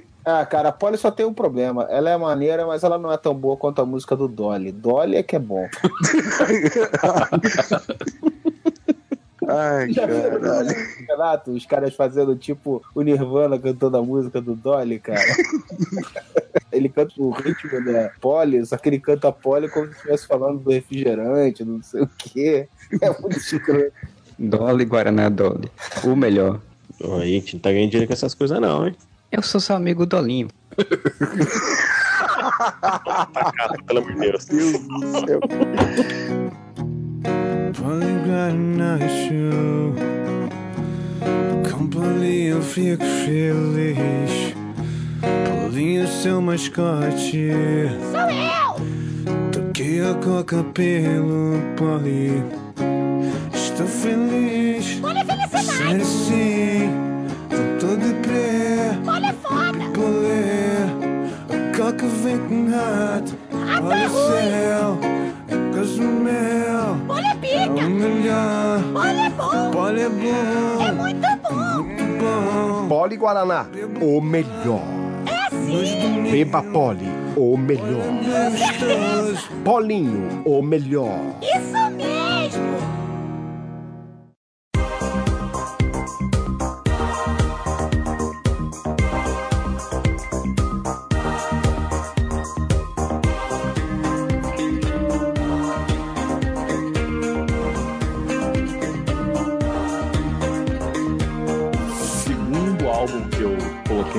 Ah, 0.30 0.44
cara, 0.44 0.68
a 0.68 0.72
Polly 0.72 0.98
só 0.98 1.10
tem 1.10 1.24
um 1.24 1.32
problema. 1.32 1.86
Ela 1.88 2.10
é 2.10 2.16
maneira, 2.18 2.66
mas 2.66 2.84
ela 2.84 2.98
não 2.98 3.10
é 3.10 3.16
tão 3.16 3.34
boa 3.34 3.56
quanto 3.56 3.80
a 3.80 3.86
música 3.86 4.14
do 4.14 4.28
Dolly. 4.28 4.70
Dolly 4.70 5.16
é 5.16 5.22
que 5.22 5.36
é 5.36 5.38
bom. 5.38 5.66
ai, 9.48 9.90
Já 9.90 10.04
viu 10.04 10.38
caralho. 10.38 10.68
no 10.68 10.74
campeonato 10.74 11.50
os 11.52 11.64
caras 11.64 11.96
fazendo 11.96 12.36
tipo 12.36 12.82
o 12.94 13.00
Nirvana 13.00 13.58
cantando 13.58 13.96
a 13.96 14.02
música 14.02 14.38
do 14.38 14.54
Dolly, 14.54 14.98
cara? 14.98 15.18
ele 16.70 16.90
canta 16.90 17.14
o 17.16 17.30
ritmo 17.30 17.82
da 17.82 18.10
Polly, 18.20 18.66
só 18.66 18.76
que 18.76 18.90
ele 18.90 19.00
canta 19.00 19.28
a 19.28 19.32
Polly 19.32 19.70
como 19.70 19.86
se 19.86 19.92
estivesse 19.92 20.26
falando 20.26 20.58
do 20.58 20.70
refrigerante, 20.70 21.64
não 21.64 21.82
sei 21.82 22.02
o 22.02 22.10
quê. 22.18 22.68
É 23.00 23.18
muito 23.18 23.38
escroto. 23.38 23.92
Dolly 24.38 24.84
Guaraná 24.84 25.30
Dolly. 25.30 25.70
O 26.04 26.14
melhor. 26.14 26.60
Aí, 27.02 27.36
a 27.36 27.40
gente 27.40 27.54
não 27.54 27.62
tá 27.62 27.72
ganhando 27.72 27.92
dinheiro 27.92 28.08
com 28.08 28.12
essas 28.12 28.34
coisas, 28.34 28.60
não, 28.60 28.86
hein? 28.86 28.94
Eu 29.30 29.42
sou 29.42 29.60
seu 29.60 29.76
amigo 29.76 30.06
Dolinho. 30.06 30.48
Pelo 33.86 34.00
amor 34.00 34.12
de 34.12 34.18
Deus. 34.20 34.44
Deus 34.46 34.72
do 34.72 35.26
céu. 35.26 35.40
Companhia 41.70 42.60
fico 42.60 43.04
feliz 43.04 44.54
Polinho 45.20 46.06
seu 46.06 46.40
mascote 46.40 47.50
Sou 48.10 48.30
eu! 48.30 48.76
Toquei 49.50 50.00
a 50.00 50.14
coca 50.14 50.62
pelo 50.74 51.60
poli 51.76 52.42
Estou 53.52 53.86
feliz 53.86 55.00
Olha 55.02 55.22
a 55.22 55.24
felicidade! 55.24 55.66
Sério 55.66 56.04
sim 56.04 57.07
Tô 57.58 57.86
todo 57.86 57.96
deprê 57.96 58.94
Olha 59.04 59.34
foda! 59.42 59.78
Polê 59.92 60.84
A 61.50 61.76
coca 61.76 62.06
vem 62.06 62.38
com 62.38 62.70
rato 62.70 63.36
Olha 63.82 64.06
o 64.06 64.10
céu 64.12 64.98
É 65.48 65.76
cozumel 65.76 66.96
Olha 67.08 67.26
É 67.26 67.34
pica! 67.34 67.84
o 67.84 67.90
melhor 67.90 68.80
Olha 68.94 69.30
bom! 69.30 69.70
Pole 69.72 70.00
é 70.02 70.08
bom 70.08 70.82
É 70.84 70.92
muito 70.92 71.28
bom! 71.42 71.82
Muito 71.82 72.04
bom 72.22 72.88
Poli 72.88 73.16
Guaraná, 73.16 73.66
o 74.00 74.20
melhor. 74.20 74.80
Beba 76.30 76.62
Poli, 76.62 77.06
o 77.36 77.56
melhor. 77.56 78.06
Gostoso 78.52 79.48
Polinho, 79.62 80.42
o 80.46 80.62
melhor. 80.62 81.18
Isso 81.42 81.87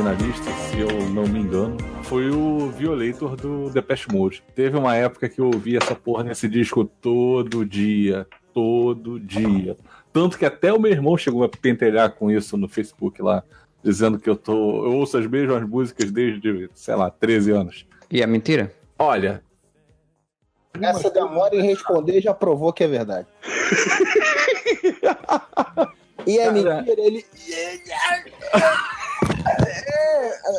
na 0.09 0.15
lista, 0.15 0.51
se 0.51 0.79
eu 0.79 0.87
não 1.11 1.27
me 1.27 1.39
engano, 1.39 1.77
foi 2.01 2.31
o 2.31 2.71
Violator 2.71 3.35
do 3.35 3.69
Depeche 3.69 4.11
Mode. 4.11 4.41
Teve 4.55 4.75
uma 4.75 4.95
época 4.95 5.29
que 5.29 5.39
eu 5.39 5.45
ouvi 5.45 5.77
essa 5.77 5.93
porra 5.93 6.23
nesse 6.23 6.47
disco 6.47 6.83
todo 6.83 7.63
dia, 7.63 8.25
todo 8.51 9.19
dia. 9.19 9.77
Tanto 10.11 10.39
que 10.39 10.45
até 10.45 10.73
o 10.73 10.79
meu 10.79 10.91
irmão 10.91 11.15
chegou 11.15 11.43
a 11.43 11.49
pentelhar 11.49 12.11
com 12.13 12.31
isso 12.31 12.57
no 12.57 12.67
Facebook 12.67 13.21
lá, 13.21 13.43
dizendo 13.83 14.17
que 14.17 14.27
eu 14.27 14.35
tô. 14.35 14.83
Eu 14.83 14.95
ouço 14.95 15.15
as 15.15 15.27
mesmas 15.27 15.61
músicas 15.69 16.11
desde, 16.11 16.67
sei 16.73 16.95
lá, 16.95 17.11
13 17.11 17.51
anos. 17.51 17.85
E 18.09 18.23
é 18.23 18.25
mentira? 18.25 18.73
Olha, 18.97 19.43
Essa 20.81 21.11
demora 21.11 21.55
em 21.55 21.61
responder 21.61 22.19
já 22.19 22.33
provou 22.33 22.73
que 22.73 22.83
é 22.83 22.87
verdade. 22.87 23.27
E 26.27 26.37
é 26.37 26.45
Cara. 26.45 26.81
mentira, 26.81 27.01
ele. 27.01 27.25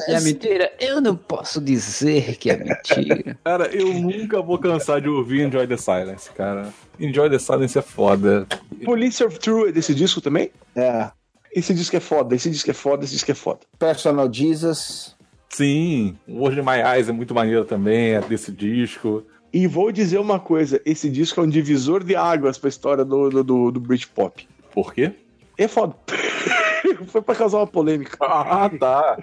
E 0.09 0.13
é 0.13 0.21
mentira? 0.21 0.73
Eu 0.79 1.01
não 1.01 1.17
posso 1.17 1.61
dizer 1.61 2.37
que 2.37 2.51
é 2.51 2.57
mentira. 2.57 3.37
cara, 3.45 3.67
eu 3.75 3.93
nunca 3.95 4.41
vou 4.41 4.59
cansar 4.59 5.01
de 5.01 5.09
ouvir 5.09 5.47
Enjoy 5.47 5.67
the 5.67 5.77
Silence, 5.77 6.31
cara. 6.31 6.73
Enjoy 6.99 7.29
the 7.29 7.39
Silence 7.39 7.79
é 7.79 7.83
foda. 7.83 8.47
Police 8.85 9.23
of 9.23 9.39
True 9.39 9.69
é 9.69 9.73
desse 9.73 9.95
disco 9.95 10.21
também? 10.21 10.51
É. 10.75 11.11
Esse 11.53 11.75
disco 11.75 11.97
é 11.97 12.01
foda, 12.01 12.35
esse 12.35 12.49
disco 12.49 12.71
é 12.71 12.75
foda, 12.75 13.05
esse 13.05 13.15
disco 13.15 13.31
é 13.31 13.35
foda. 13.35 13.61
Personal 13.79 14.33
Jesus. 14.33 15.17
Sim, 15.49 16.17
World 16.29 16.61
in 16.61 16.63
My 16.63 16.81
Eyes 16.95 17.09
é 17.09 17.13
muito 17.13 17.35
maneiro 17.35 17.65
também, 17.65 18.13
é 18.13 18.21
desse 18.21 18.53
disco. 18.53 19.25
E 19.53 19.67
vou 19.67 19.91
dizer 19.91 20.19
uma 20.19 20.39
coisa: 20.39 20.81
esse 20.85 21.11
disco 21.11 21.41
é 21.41 21.45
um 21.45 21.49
divisor 21.49 22.05
de 22.05 22.15
águas 22.15 22.57
pra 22.57 22.69
história 22.69 23.05
do, 23.05 23.29
do, 23.29 23.45
do, 23.45 23.71
do 23.73 23.81
Britpop. 23.81 24.49
Por 24.73 24.95
quê? 24.95 25.13
É 25.59 25.67
foda. 25.67 25.97
Foi 27.09 27.23
pra 27.23 27.35
causar 27.35 27.59
uma 27.59 27.67
polêmica. 27.67 28.17
Ah, 28.21 28.71
tá. 28.71 29.19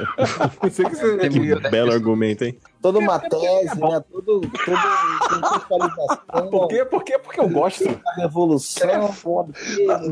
Pensei 0.60 0.84
que 0.86 0.96
você 0.96 1.28
muito- 1.30 1.70
Belo 1.70 1.92
argumento, 1.92 2.44
hein? 2.44 2.58
Toda 2.80 2.98
uma 2.98 3.18
tese, 3.18 3.80
né? 3.80 4.02
Todo, 4.12 4.40
todo 4.42 4.50
contextualização. 5.28 6.50
Por 6.50 6.68
quê? 6.68 6.84
Por 6.84 7.04
quê? 7.04 7.18
Porque 7.18 7.40
eu 7.40 7.48
gosto. 7.48 7.88
A 8.06 8.20
revolução. 8.20 8.88
É 8.90 9.08
foda. 9.12 9.52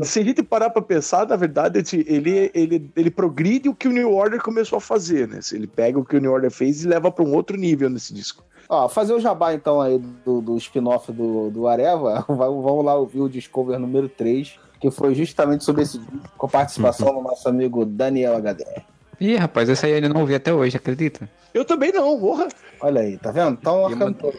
Se 0.03 0.19
a 0.19 0.23
gente 0.23 0.41
parar 0.41 0.69
pra 0.69 0.81
pensar, 0.81 1.27
na 1.27 1.35
verdade, 1.35 1.79
assim, 1.79 2.03
ele, 2.07 2.51
ele, 2.53 2.89
ele 2.95 3.11
progride 3.11 3.69
o 3.69 3.75
que 3.75 3.87
o 3.87 3.91
New 3.91 4.11
Order 4.13 4.41
começou 4.41 4.77
a 4.77 4.81
fazer, 4.81 5.27
né? 5.27 5.39
Ele 5.51 5.67
pega 5.67 5.99
o 5.99 6.05
que 6.05 6.17
o 6.17 6.19
New 6.21 6.31
Order 6.31 6.51
fez 6.51 6.83
e 6.83 6.87
leva 6.87 7.11
pra 7.11 7.23
um 7.23 7.33
outro 7.33 7.57
nível 7.57 7.89
nesse 7.89 8.13
disco. 8.13 8.43
Ó, 8.69 8.87
fazer 8.89 9.13
o 9.13 9.19
jabá 9.19 9.53
então 9.53 9.81
aí 9.81 9.99
do, 10.25 10.41
do 10.41 10.57
spin-off 10.57 11.11
do, 11.11 11.51
do 11.51 11.67
Areva. 11.67 12.25
Vamos 12.27 12.63
vamos 12.63 12.85
lá 12.85 12.95
ouvir 12.95 13.19
o 13.21 13.29
Discover 13.29 13.77
número 13.77 14.09
3, 14.09 14.57
que 14.83 14.91
foi 14.91 15.15
justamente 15.15 15.63
sobre 15.63 15.83
esse 15.83 15.97
disco, 15.97 16.29
com 16.37 16.45
a 16.45 16.49
participação 16.49 17.15
do 17.15 17.21
nosso 17.21 17.47
amigo 17.47 17.85
Daniel 17.85 18.35
HDR. 18.35 18.81
Ih, 19.17 19.37
rapaz, 19.37 19.69
esse 19.69 19.85
aí 19.85 19.93
eu 19.93 19.95
ainda 19.95 20.09
não 20.09 20.19
ouvi 20.19 20.35
até 20.35 20.53
hoje, 20.53 20.75
acredita? 20.75 21.29
Eu 21.53 21.63
também 21.63 21.93
não, 21.93 22.19
porra. 22.19 22.49
Olha 22.81 22.99
aí, 22.99 23.17
tá 23.17 23.31
vendo? 23.31 23.51
Então, 23.61 23.79
E, 23.79 23.83
a 23.83 23.87
uma- 23.87 23.97
cantora. 23.97 24.35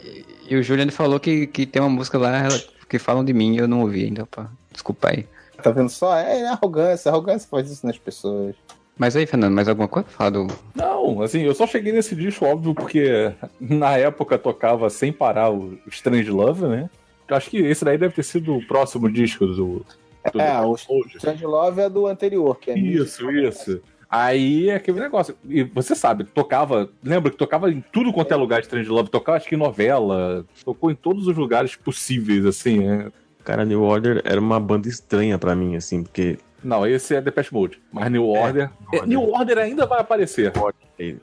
e 0.50 0.54
o 0.54 0.62
Juliano 0.62 0.92
falou 0.92 1.18
que, 1.18 1.46
que 1.46 1.64
tem 1.64 1.80
uma 1.80 1.88
música 1.88 2.18
lá 2.18 2.46
que 2.90 2.98
falam 2.98 3.24
de 3.24 3.32
mim 3.32 3.54
e 3.54 3.58
eu 3.58 3.66
não 3.66 3.80
ouvi 3.80 4.04
ainda, 4.04 4.26
pá. 4.26 4.50
Desculpa 4.70 5.08
aí. 5.08 5.26
Tá 5.62 5.70
vendo 5.70 5.88
só? 5.88 6.14
É 6.18 6.46
arrogância, 6.46 7.10
arrogância 7.10 7.48
faz 7.50 7.70
isso 7.70 7.86
nas 7.86 7.96
pessoas. 7.96 8.54
Mas 8.98 9.16
aí, 9.16 9.24
Fernando, 9.24 9.54
mais 9.54 9.66
alguma 9.66 9.88
coisa? 9.88 10.06
Fala 10.10 10.30
do. 10.30 10.46
Não, 10.74 11.22
assim, 11.22 11.40
eu 11.40 11.54
só 11.54 11.66
cheguei 11.66 11.90
nesse 11.90 12.14
disco, 12.14 12.44
óbvio, 12.44 12.74
porque 12.74 13.32
na 13.58 13.96
época 13.96 14.36
tocava 14.38 14.90
sem 14.90 15.10
parar 15.10 15.50
o 15.50 15.78
Strange 15.88 16.30
Love, 16.30 16.66
né? 16.66 16.90
Eu 17.26 17.34
acho 17.34 17.48
que 17.48 17.56
esse 17.56 17.82
daí 17.82 17.96
deve 17.96 18.12
ter 18.14 18.22
sido 18.22 18.54
o 18.54 18.66
próximo 18.66 19.10
disco 19.10 19.46
do. 19.46 19.86
É, 20.32 20.60
o. 20.60 20.74
Strange 21.16 21.44
Love 21.44 21.80
é 21.82 21.90
do 21.90 22.06
anterior, 22.06 22.58
que 22.58 22.70
é 22.70 22.78
Isso, 22.78 23.30
isso. 23.30 23.80
Aí 24.08 24.68
é 24.70 24.76
aquele 24.76 25.00
negócio. 25.00 25.36
E 25.48 25.64
você 25.64 25.94
sabe, 25.94 26.24
tocava. 26.24 26.88
Lembra 27.02 27.30
que 27.30 27.36
tocava 27.36 27.70
em 27.70 27.84
tudo 27.92 28.12
quanto 28.12 28.32
é 28.32 28.36
lugar 28.36 28.60
de 28.60 28.66
Strange 28.66 28.88
Love? 28.88 29.10
Tocava 29.10 29.36
acho 29.36 29.48
que 29.48 29.54
em 29.54 29.58
novela. 29.58 30.44
Tocou 30.64 30.90
em 30.90 30.94
todos 30.94 31.26
os 31.26 31.36
lugares 31.36 31.74
possíveis, 31.74 32.46
assim. 32.46 32.78
né? 32.78 33.10
Cara, 33.42 33.64
New 33.64 33.82
Order 33.82 34.22
era 34.24 34.40
uma 34.40 34.58
banda 34.60 34.88
estranha 34.88 35.36
pra 35.38 35.54
mim, 35.54 35.76
assim, 35.76 36.02
porque. 36.02 36.38
Não, 36.62 36.86
esse 36.86 37.14
é 37.14 37.20
Depeche 37.20 37.52
Mode. 37.52 37.78
Mas 37.92 38.10
New 38.10 38.26
Order. 38.26 38.70
É, 38.92 39.04
New 39.04 39.20
Order 39.30 39.58
ainda 39.58 39.84
vai 39.84 40.00
aparecer. 40.00 40.50
É, 40.98 41.14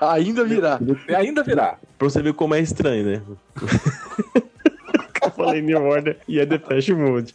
Ainda 0.00 0.44
virá. 0.44 0.78
Ainda 1.16 1.42
virá. 1.42 1.78
pra 1.96 2.08
você 2.10 2.20
ver 2.20 2.34
como 2.34 2.54
é 2.54 2.60
estranho, 2.60 3.04
né? 3.06 3.22
Eu 5.38 5.44
falei 5.44 5.62
New 5.62 5.82
Order 5.82 6.16
e 6.28 6.38
é 6.40 6.46
Depeche 6.46 6.92
Mode. 6.94 7.34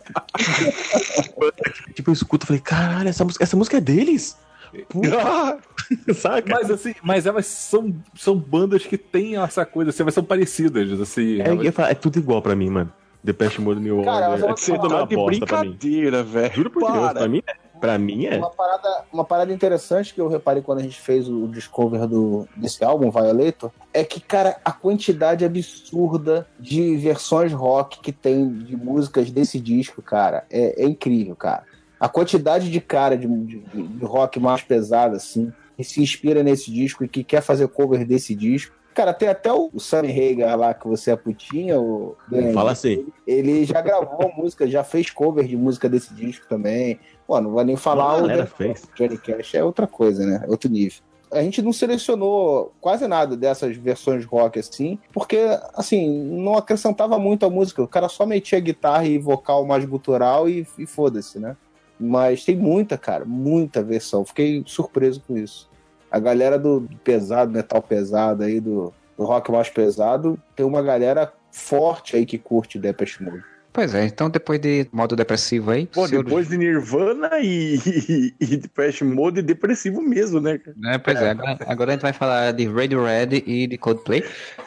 tipo, 1.95 2.09
eu 2.09 2.13
escuto 2.13 2.45
e 2.45 2.47
falei, 2.47 2.61
caralho, 2.61 3.09
essa 3.09 3.23
música, 3.25 3.43
essa 3.43 3.57
música 3.57 3.77
é 3.77 3.81
deles? 3.81 4.37
Saca? 6.15 6.47
Mas 6.49 6.69
assim, 6.69 6.93
mas 7.01 7.25
elas 7.25 7.45
são, 7.45 7.95
são 8.15 8.35
bandas 8.37 8.85
que 8.85 8.97
têm 8.97 9.37
essa 9.37 9.65
coisa, 9.65 9.89
assim, 9.89 10.03
elas 10.03 10.13
são 10.13 10.23
parecidas, 10.23 10.99
assim. 10.99 11.41
É, 11.41 11.47
elas- 11.47 11.73
falo, 11.73 11.89
é 11.89 11.95
tudo 11.95 12.19
igual 12.19 12.41
pra 12.41 12.55
mim, 12.55 12.69
mano. 12.69 12.91
Depeche 13.23 13.59
Mode 13.59 13.79
New 13.79 14.03
Cara, 14.03 14.29
Order. 14.29 14.45
eu 14.45 14.51
É 14.51 14.53
tudo 14.53 14.77
falar 14.77 14.97
uma 15.01 15.07
de 15.07 15.15
bosta 15.15 15.45
pra 15.45 15.63
mim. 15.63 15.69
brincadeira, 15.71 16.23
velho. 16.23 16.53
Juro 16.53 16.69
por 16.69 16.83
Deus, 16.83 16.93
Para. 16.93 17.19
pra 17.19 17.27
mim, 17.27 17.41
é. 17.47 17.53
Pra 17.79 17.97
mim 17.97 18.25
é. 18.25 18.37
Uma 18.37 18.49
parada, 18.49 19.05
uma 19.13 19.23
parada 19.25 19.53
interessante 19.53 20.13
que 20.13 20.21
eu 20.21 20.27
reparei 20.27 20.61
quando 20.61 20.79
a 20.79 20.83
gente 20.83 20.99
fez 20.99 21.27
o 21.29 21.47
discover 21.47 22.07
do, 22.07 22.47
desse 22.55 22.83
álbum, 22.83 23.09
Violator, 23.11 23.71
é 23.93 24.03
que, 24.03 24.19
cara, 24.19 24.57
a 24.65 24.71
quantidade 24.71 25.45
absurda 25.45 26.47
de 26.59 26.95
versões 26.97 27.53
rock 27.53 27.99
que 27.99 28.11
tem 28.11 28.49
de 28.49 28.75
músicas 28.75 29.29
desse 29.31 29.59
disco, 29.59 30.01
cara, 30.01 30.45
é, 30.49 30.83
é 30.83 30.85
incrível, 30.85 31.35
cara. 31.35 31.63
A 31.99 32.07
quantidade 32.07 32.69
de 32.71 32.79
cara 32.79 33.17
de, 33.17 33.27
de- 33.27 33.59
de 33.87 34.05
rock 34.05 34.39
mais 34.39 34.61
pesada, 34.61 35.17
assim, 35.17 35.51
que 35.75 35.83
se 35.83 36.01
inspira 36.01 36.43
nesse 36.43 36.71
disco 36.71 37.03
e 37.03 37.07
que 37.07 37.23
quer 37.23 37.41
fazer 37.41 37.67
cover 37.67 38.05
desse 38.05 38.35
disco. 38.35 38.75
Cara, 38.97 39.13
tem 39.13 39.29
até 39.29 39.53
o 39.53 39.69
Sammy 39.77 40.09
Hagar 40.09 40.57
lá, 40.57 40.73
que 40.73 40.87
você 40.87 41.11
é 41.11 41.15
putinha, 41.15 41.79
o 41.79 42.15
Fala 42.51 42.71
assim. 42.71 43.05
ele 43.27 43.63
já 43.63 43.79
gravou 43.79 44.33
música, 44.35 44.67
já 44.67 44.83
fez 44.83 45.11
cover 45.11 45.45
de 45.45 45.55
música 45.55 45.87
desse 45.87 46.11
disco 46.15 46.47
também. 46.49 46.99
Pô, 47.27 47.39
não 47.39 47.51
vou 47.51 47.63
nem 47.63 47.75
falar 47.75 48.23
o 48.23 48.47
fez. 48.47 48.89
Johnny 48.95 49.19
Cash 49.19 49.53
é 49.53 49.63
outra 49.63 49.85
coisa, 49.85 50.25
né? 50.25 50.43
Outro 50.47 50.67
nível. 50.67 50.97
A 51.31 51.43
gente 51.43 51.61
não 51.61 51.71
selecionou 51.71 52.73
quase 52.81 53.07
nada 53.07 53.37
dessas 53.37 53.77
versões 53.77 54.25
rock 54.25 54.57
assim, 54.57 54.97
porque 55.13 55.45
assim, 55.75 56.09
não 56.31 56.57
acrescentava 56.57 57.19
muito 57.19 57.45
a 57.45 57.51
música. 57.51 57.83
O 57.83 57.87
cara 57.87 58.09
só 58.09 58.25
metia 58.25 58.59
guitarra 58.59 59.05
e 59.05 59.19
vocal 59.19 59.63
mais 59.63 59.85
gutural 59.85 60.49
e, 60.49 60.65
e 60.75 60.87
foda-se, 60.87 61.37
né? 61.37 61.55
Mas 61.99 62.43
tem 62.43 62.55
muita, 62.55 62.97
cara, 62.97 63.25
muita 63.25 63.83
versão. 63.83 64.25
Fiquei 64.25 64.63
surpreso 64.65 65.21
com 65.27 65.37
isso. 65.37 65.66
A 66.09 66.19
galera 66.19 66.57
do, 66.57 66.81
do 66.81 66.97
pesado, 66.97 67.51
metal 67.51 67.81
pesado 67.81 68.43
aí, 68.43 68.59
do, 68.59 68.93
do 69.17 69.23
rock 69.25 69.51
mais 69.51 69.69
pesado, 69.69 70.39
tem 70.55 70.65
uma 70.65 70.81
galera 70.81 71.31
forte 71.51 72.15
aí 72.15 72.25
que 72.25 72.37
curte 72.37 72.79
Depeche 72.79 73.23
Mode. 73.23 73.43
Pois 73.71 73.93
é, 73.93 74.05
então 74.05 74.29
depois 74.29 74.59
de 74.59 74.87
modo 74.91 75.15
depressivo 75.15 75.71
aí. 75.71 75.85
Pô, 75.85 76.07
depois 76.07 76.49
de 76.49 76.57
Nirvana 76.57 77.29
e, 77.39 77.75
e, 77.85 78.35
e 78.39 78.57
Depeche 78.57 79.03
Mode, 79.03 79.41
depressivo 79.41 80.01
mesmo, 80.01 80.41
né? 80.41 80.57
cara? 80.57 80.75
né, 80.79 80.97
pois 80.97 81.21
é, 81.21 81.29
agora, 81.29 81.57
agora 81.67 81.91
a 81.91 81.93
gente 81.93 82.01
vai 82.01 82.13
falar 82.13 82.51
de 82.53 82.67
Radiohead 82.67 83.43
e 83.45 83.67
de 83.67 83.77
Coldplay. 83.77 84.23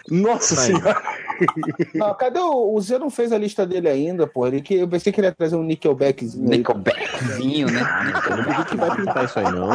Nossa 0.09 0.55
senhora. 0.55 1.03
Não, 1.95 2.15
cadê 2.15 2.39
o, 2.39 2.75
o 2.75 2.81
Zé 2.81 2.99
não 2.99 3.11
fez 3.11 3.33
a 3.33 3.39
lista 3.39 3.67
dele 3.67 3.89
ainda, 3.89 4.27
pô? 4.27 4.47
Ele 4.47 4.61
que, 4.61 4.75
eu 4.75 4.87
pensei 4.87 5.13
que 5.13 5.21
ele 5.21 5.27
ia 5.27 5.33
trazer 5.33 5.57
um 5.57 5.63
Nickelbackzinho 5.65 6.45
aí. 6.51 6.59
Nickelbackzinho, 6.59 7.67
né? 7.71 7.81
Eu 8.31 8.37
não 8.37 8.65
que 8.65 8.77
vai 8.77 8.97
pintar 8.97 9.25
isso 9.25 9.39
aí, 9.39 9.45
não. 9.51 9.71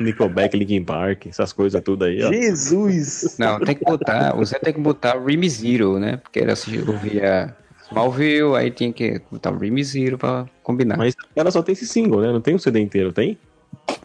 Nickelback, 0.04 0.56
Linkin 0.56 0.84
Park, 0.84 1.26
essas 1.26 1.52
coisas 1.52 1.82
tudo 1.82 2.04
aí, 2.04 2.22
ó. 2.22 2.32
Jesus. 2.32 3.36
Não, 3.38 3.60
tem 3.60 3.76
que 3.76 3.84
botar. 3.84 4.36
O 4.36 4.44
Zé 4.44 4.58
tem 4.58 4.72
que 4.72 4.80
botar 4.80 5.18
Rim 5.18 5.48
Zero, 5.48 5.98
né? 5.98 6.16
Porque 6.16 6.40
era 6.40 6.54
assim, 6.54 6.76
eu 6.76 6.96
via 6.98 7.54
Smallville, 7.88 8.56
aí 8.56 8.70
tinha 8.70 8.92
que 8.92 9.20
botar 9.30 9.56
Rim 9.56 9.82
Zero 9.82 10.18
pra 10.18 10.46
combinar. 10.62 10.96
Mas 10.96 11.14
ela 11.36 11.50
só 11.50 11.62
tem 11.62 11.72
esse 11.72 11.86
single, 11.86 12.20
né? 12.20 12.32
Não 12.32 12.40
tem 12.40 12.54
o 12.54 12.58
CD 12.58 12.80
inteiro, 12.80 13.12
tem? 13.12 13.38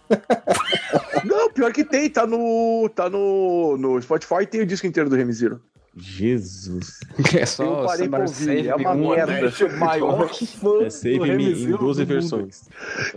Não, 1.25 1.51
pior 1.51 1.71
que 1.73 1.83
tem, 1.83 2.09
tá 2.09 2.25
no. 2.27 2.89
Tá 2.93 3.09
no. 3.09 3.77
No 3.77 4.01
Spotify 4.01 4.45
tem 4.45 4.61
o 4.61 4.65
disco 4.65 4.85
inteiro 4.85 5.09
do 5.09 5.15
Remizero. 5.15 5.59
Jesus. 5.95 6.99
É 7.39 7.45
só 7.45 7.63
Eu 7.63 7.85
parei 7.85 8.09
pra 8.09 8.21
ouvir, 8.21 8.67
é 8.67 8.75
uma 8.75 8.93
Me, 8.93 9.07
merda. 9.09 9.25
né? 9.31 9.41
Modeste, 9.41 9.63
maior 9.77 10.27
fã 10.33 10.83
É 10.83 10.89
Save 10.89 11.19
do 11.19 11.23
Me 11.25 11.29
em 11.29 11.37
Remezilo 11.37 11.77
12 11.77 12.05
do 12.05 12.13
mundo. 12.13 12.19
versões. 12.21 12.63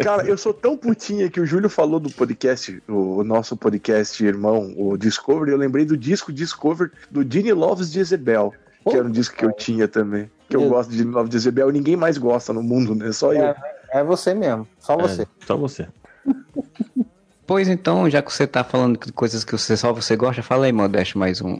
Cara, 0.01 0.25
eu 0.27 0.39
sou 0.39 0.55
tão 0.55 0.77
putinha 0.77 1.29
que 1.29 1.41
o 1.41 1.47
Júlio 1.47 1.69
falou 1.69 1.99
do 1.99 2.11
podcast, 2.11 2.81
o, 2.89 3.19
o 3.19 3.25
nosso 3.25 3.57
podcast 3.57 4.25
irmão, 4.25 4.73
o 4.77 4.97
Discovery, 4.97 5.51
eu 5.51 5.57
lembrei 5.59 5.85
do 5.85 5.97
disco 5.97 6.33
Discover 6.33 6.93
do 7.11 7.23
Gene 7.29 7.53
Loves 7.53 7.91
Jezebel, 7.91 8.55
que 8.89 8.97
era 8.97 9.07
um 9.07 9.11
disco 9.11 9.35
que 9.37 9.45
eu 9.45 9.53
tinha 9.53 9.89
também. 9.89 10.31
Que 10.49 10.57
eu 10.57 10.69
gosto 10.69 10.91
de 10.91 10.99
Gene 10.99 11.11
Loves 11.11 11.33
Jezebel 11.33 11.71
e 11.71 11.73
ninguém 11.73 11.97
mais 11.97 12.17
gosta 12.17 12.53
no 12.53 12.63
mundo, 12.63 12.95
né? 12.95 13.11
Só 13.13 13.33
eu. 13.33 13.43
É, 13.45 13.57
é 13.95 14.05
você 14.05 14.33
mesmo, 14.35 14.67
só 14.79 14.97
você. 14.97 15.23
É, 15.23 15.27
só 15.47 15.57
você. 15.57 15.89
Pois 17.47 17.67
então, 17.69 18.09
já 18.11 18.21
que 18.23 18.33
você 18.33 18.47
tá 18.47 18.63
falando 18.63 18.99
de 19.05 19.13
coisas 19.13 19.43
que 19.43 19.53
você, 19.53 19.77
só 19.77 19.93
você 19.93 20.15
gosta, 20.17 20.43
fala 20.43 20.67
aí, 20.67 20.73
Modeste, 20.73 21.17
mais 21.17 21.41
um. 21.41 21.59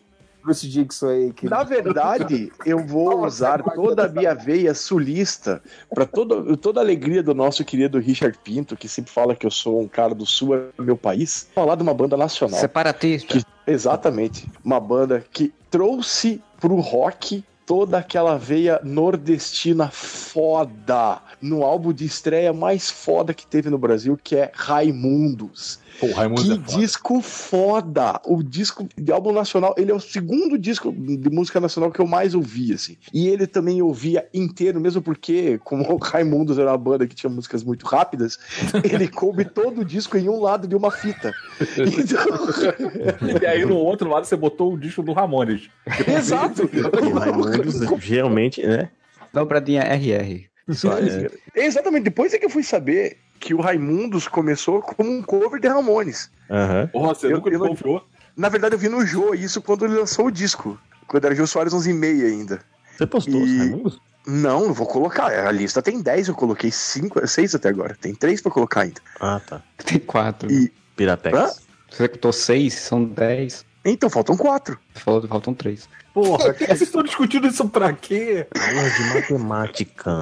Bruce 0.49 0.67
Dixon 0.67 1.09
aí. 1.09 1.33
Que... 1.33 1.47
Na 1.47 1.63
verdade, 1.63 2.51
eu 2.65 2.85
vou 2.87 3.27
usar 3.27 3.63
toda 3.63 4.07
a 4.07 4.09
minha 4.09 4.35
veia 4.35 4.73
sulista 4.73 5.63
para 5.95 6.07
toda, 6.07 6.57
toda 6.57 6.81
a 6.81 6.83
alegria 6.83 7.23
do 7.23 7.35
nosso 7.35 7.63
querido 7.67 7.99
Richard 7.99 8.39
Pinto, 8.43 8.75
que 8.75 8.89
sempre 8.89 9.13
fala 9.13 9.37
que 9.37 9.45
eu 9.45 9.51
sou 9.51 9.79
um 9.83 9.87
cara 9.87 10.15
do 10.15 10.25
sul, 10.25 10.57
é 10.57 10.63
meu 10.79 10.97
país, 10.97 11.49
falar 11.55 11.75
de 11.75 11.83
uma 11.83 11.93
banda 11.93 12.17
nacional. 12.17 12.59
Separatista. 12.59 13.35
Que- 13.35 13.45
exatamente. 13.67 14.51
Uma 14.65 14.81
banda 14.81 15.23
que 15.31 15.53
trouxe 15.71 16.43
pro 16.59 16.77
rock 16.77 17.45
toda 17.67 17.99
aquela 17.99 18.39
veia 18.39 18.81
nordestina 18.83 19.91
foda 19.91 21.21
no 21.43 21.63
álbum 21.63 21.93
de 21.93 22.07
estreia 22.07 22.51
mais 22.51 22.91
foda 22.91 23.35
que 23.35 23.47
teve 23.47 23.69
no 23.69 23.77
Brasil, 23.77 24.19
que 24.25 24.35
é 24.37 24.51
Raimundos. 24.55 25.79
Pô, 25.99 26.13
Raimundo 26.13 26.43
Que 26.43 26.53
é 26.53 26.55
foda. 26.57 26.79
disco 26.79 27.21
foda! 27.21 28.21
O 28.25 28.43
disco 28.43 28.89
de 28.97 29.11
álbum 29.13 29.33
nacional, 29.33 29.75
ele 29.77 29.91
é 29.91 29.95
o 29.95 30.01
segundo 30.01 30.57
disco 30.57 30.93
de 30.93 31.31
música 31.31 31.61
nacional 31.61 31.91
que 31.91 32.01
eu 32.01 32.07
mais 32.07 32.35
ouvi, 32.35 32.73
assim. 32.73 32.97
E 33.13 33.29
ele 33.29 33.47
também 33.47 33.83
ouvia 33.83 34.29
inteiro, 34.33 34.81
mesmo 34.81 35.03
porque, 35.03 35.59
como 35.65 35.91
o 35.93 35.97
Raimundos 35.97 36.59
era 36.59 36.71
uma 36.71 36.79
banda 36.79 37.07
que 37.07 37.15
tinha 37.15 37.31
músicas 37.31 37.65
muito 37.65 37.87
rápidas, 37.87 38.39
ele 38.85 39.09
coube 39.09 39.45
todo 39.45 39.81
o 39.81 39.85
disco 39.85 40.17
em 40.17 40.29
um 40.29 40.41
lado 40.41 40.69
de 40.69 40.77
uma 40.77 40.91
fita. 40.91 41.33
Então, 41.61 42.19
E 43.43 43.47
aí 43.47 43.65
no 43.65 43.77
outro 43.77 44.09
lado 44.09 44.25
você 44.25 44.37
botou 44.37 44.75
o 44.75 44.79
disco 44.79 45.03
do 45.03 45.13
Ramones. 45.13 45.69
exato! 46.07 46.69
E 46.79 47.11
Raimundos, 47.11 47.81
geralmente, 48.05 48.65
né? 48.67 48.91
Dobradinha 49.33 49.83
RR. 49.83 50.47
Soares. 50.75 51.33
Exatamente, 51.55 52.05
depois 52.05 52.33
é 52.35 52.39
que 52.39 52.45
eu 52.45 52.51
fui 52.51 52.63
saber 52.63 53.17
que 53.39 53.55
o 53.55 53.61
Raimundos 53.61 54.27
começou 54.29 54.81
como 54.83 55.11
um 55.11 55.23
cover 55.23 55.61
de 55.61 55.69
Ramones. 55.69 56.31
Aham. 56.51 56.87
Porra, 56.89 57.15
você 57.15 57.27
Eu- 57.27 57.37
nunca 57.37 57.51
eu 57.51 57.59
não- 57.59 57.69
confiou? 57.69 58.05
Na 58.37 58.49
verdade, 58.49 58.75
eu 58.75 58.79
vi 58.79 58.89
no 58.89 59.05
Jô 59.05 59.35
isso 59.35 59.61
quando 59.63 59.85
ele 59.85 59.95
lançou 59.95 60.27
o 60.27 60.31
disco. 60.31 60.79
Quando 61.07 61.25
era 61.25 61.35
Jô 61.35 61.47
Soares 61.47 61.73
11 61.73 61.91
e 61.91 61.95
meia 61.95 62.27
ainda. 62.27 62.61
Você 62.97 63.07
postou 63.07 63.43
os 63.43 63.51
E- 63.51 63.59
Raimundos? 63.59 64.01
Não, 64.27 64.65
eu 64.65 64.75
vou 64.75 64.87
colocar. 64.87 65.27
A 65.47 65.51
lista 65.51 65.81
tem 65.81 66.01
10, 66.03 66.29
eu 66.29 66.35
coloquei 66.35 66.71
5, 66.71 67.27
6 67.27 67.55
até 67.55 67.69
agora. 67.71 67.97
Tem 68.01 68.15
3 68.15 68.41
pra 68.43 68.53
colocar 68.53 68.83
ainda. 68.83 69.01
Ah, 69.21 69.41
tá. 69.45 69.63
Tem 69.85 69.99
quatro. 69.99 70.51
E- 70.53 70.71
Piratex. 70.97 71.37
Hã? 71.39 71.47
Você 71.91 72.03
executou 72.03 72.33
seis, 72.33 72.75
são 72.75 73.03
dez. 73.05 73.65
Então, 73.85 74.11
faltam 74.11 74.37
4. 74.37 74.79
Falou, 74.95 75.27
faltam 75.27 75.55
três. 75.55 75.89
Porra, 76.13 76.53
vocês 76.59 76.83
estão 76.83 77.03
discutindo 77.03 77.47
isso 77.47 77.67
pra 77.71 77.93
quê? 77.95 78.47
Aula 78.55 78.91
de 78.91 79.15
matemática. 79.15 80.13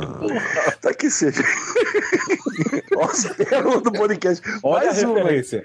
Tá 0.81 0.95
que 0.95 1.11
seja. 1.11 1.43
Nossa, 2.92 3.34
é 3.50 3.59
o 3.62 3.80
do 3.80 3.92
podcast. 3.92 4.42
Olha 4.62 4.86
Mais 4.86 5.02
a 5.02 5.09
uma. 5.09 5.18
referência. 5.18 5.64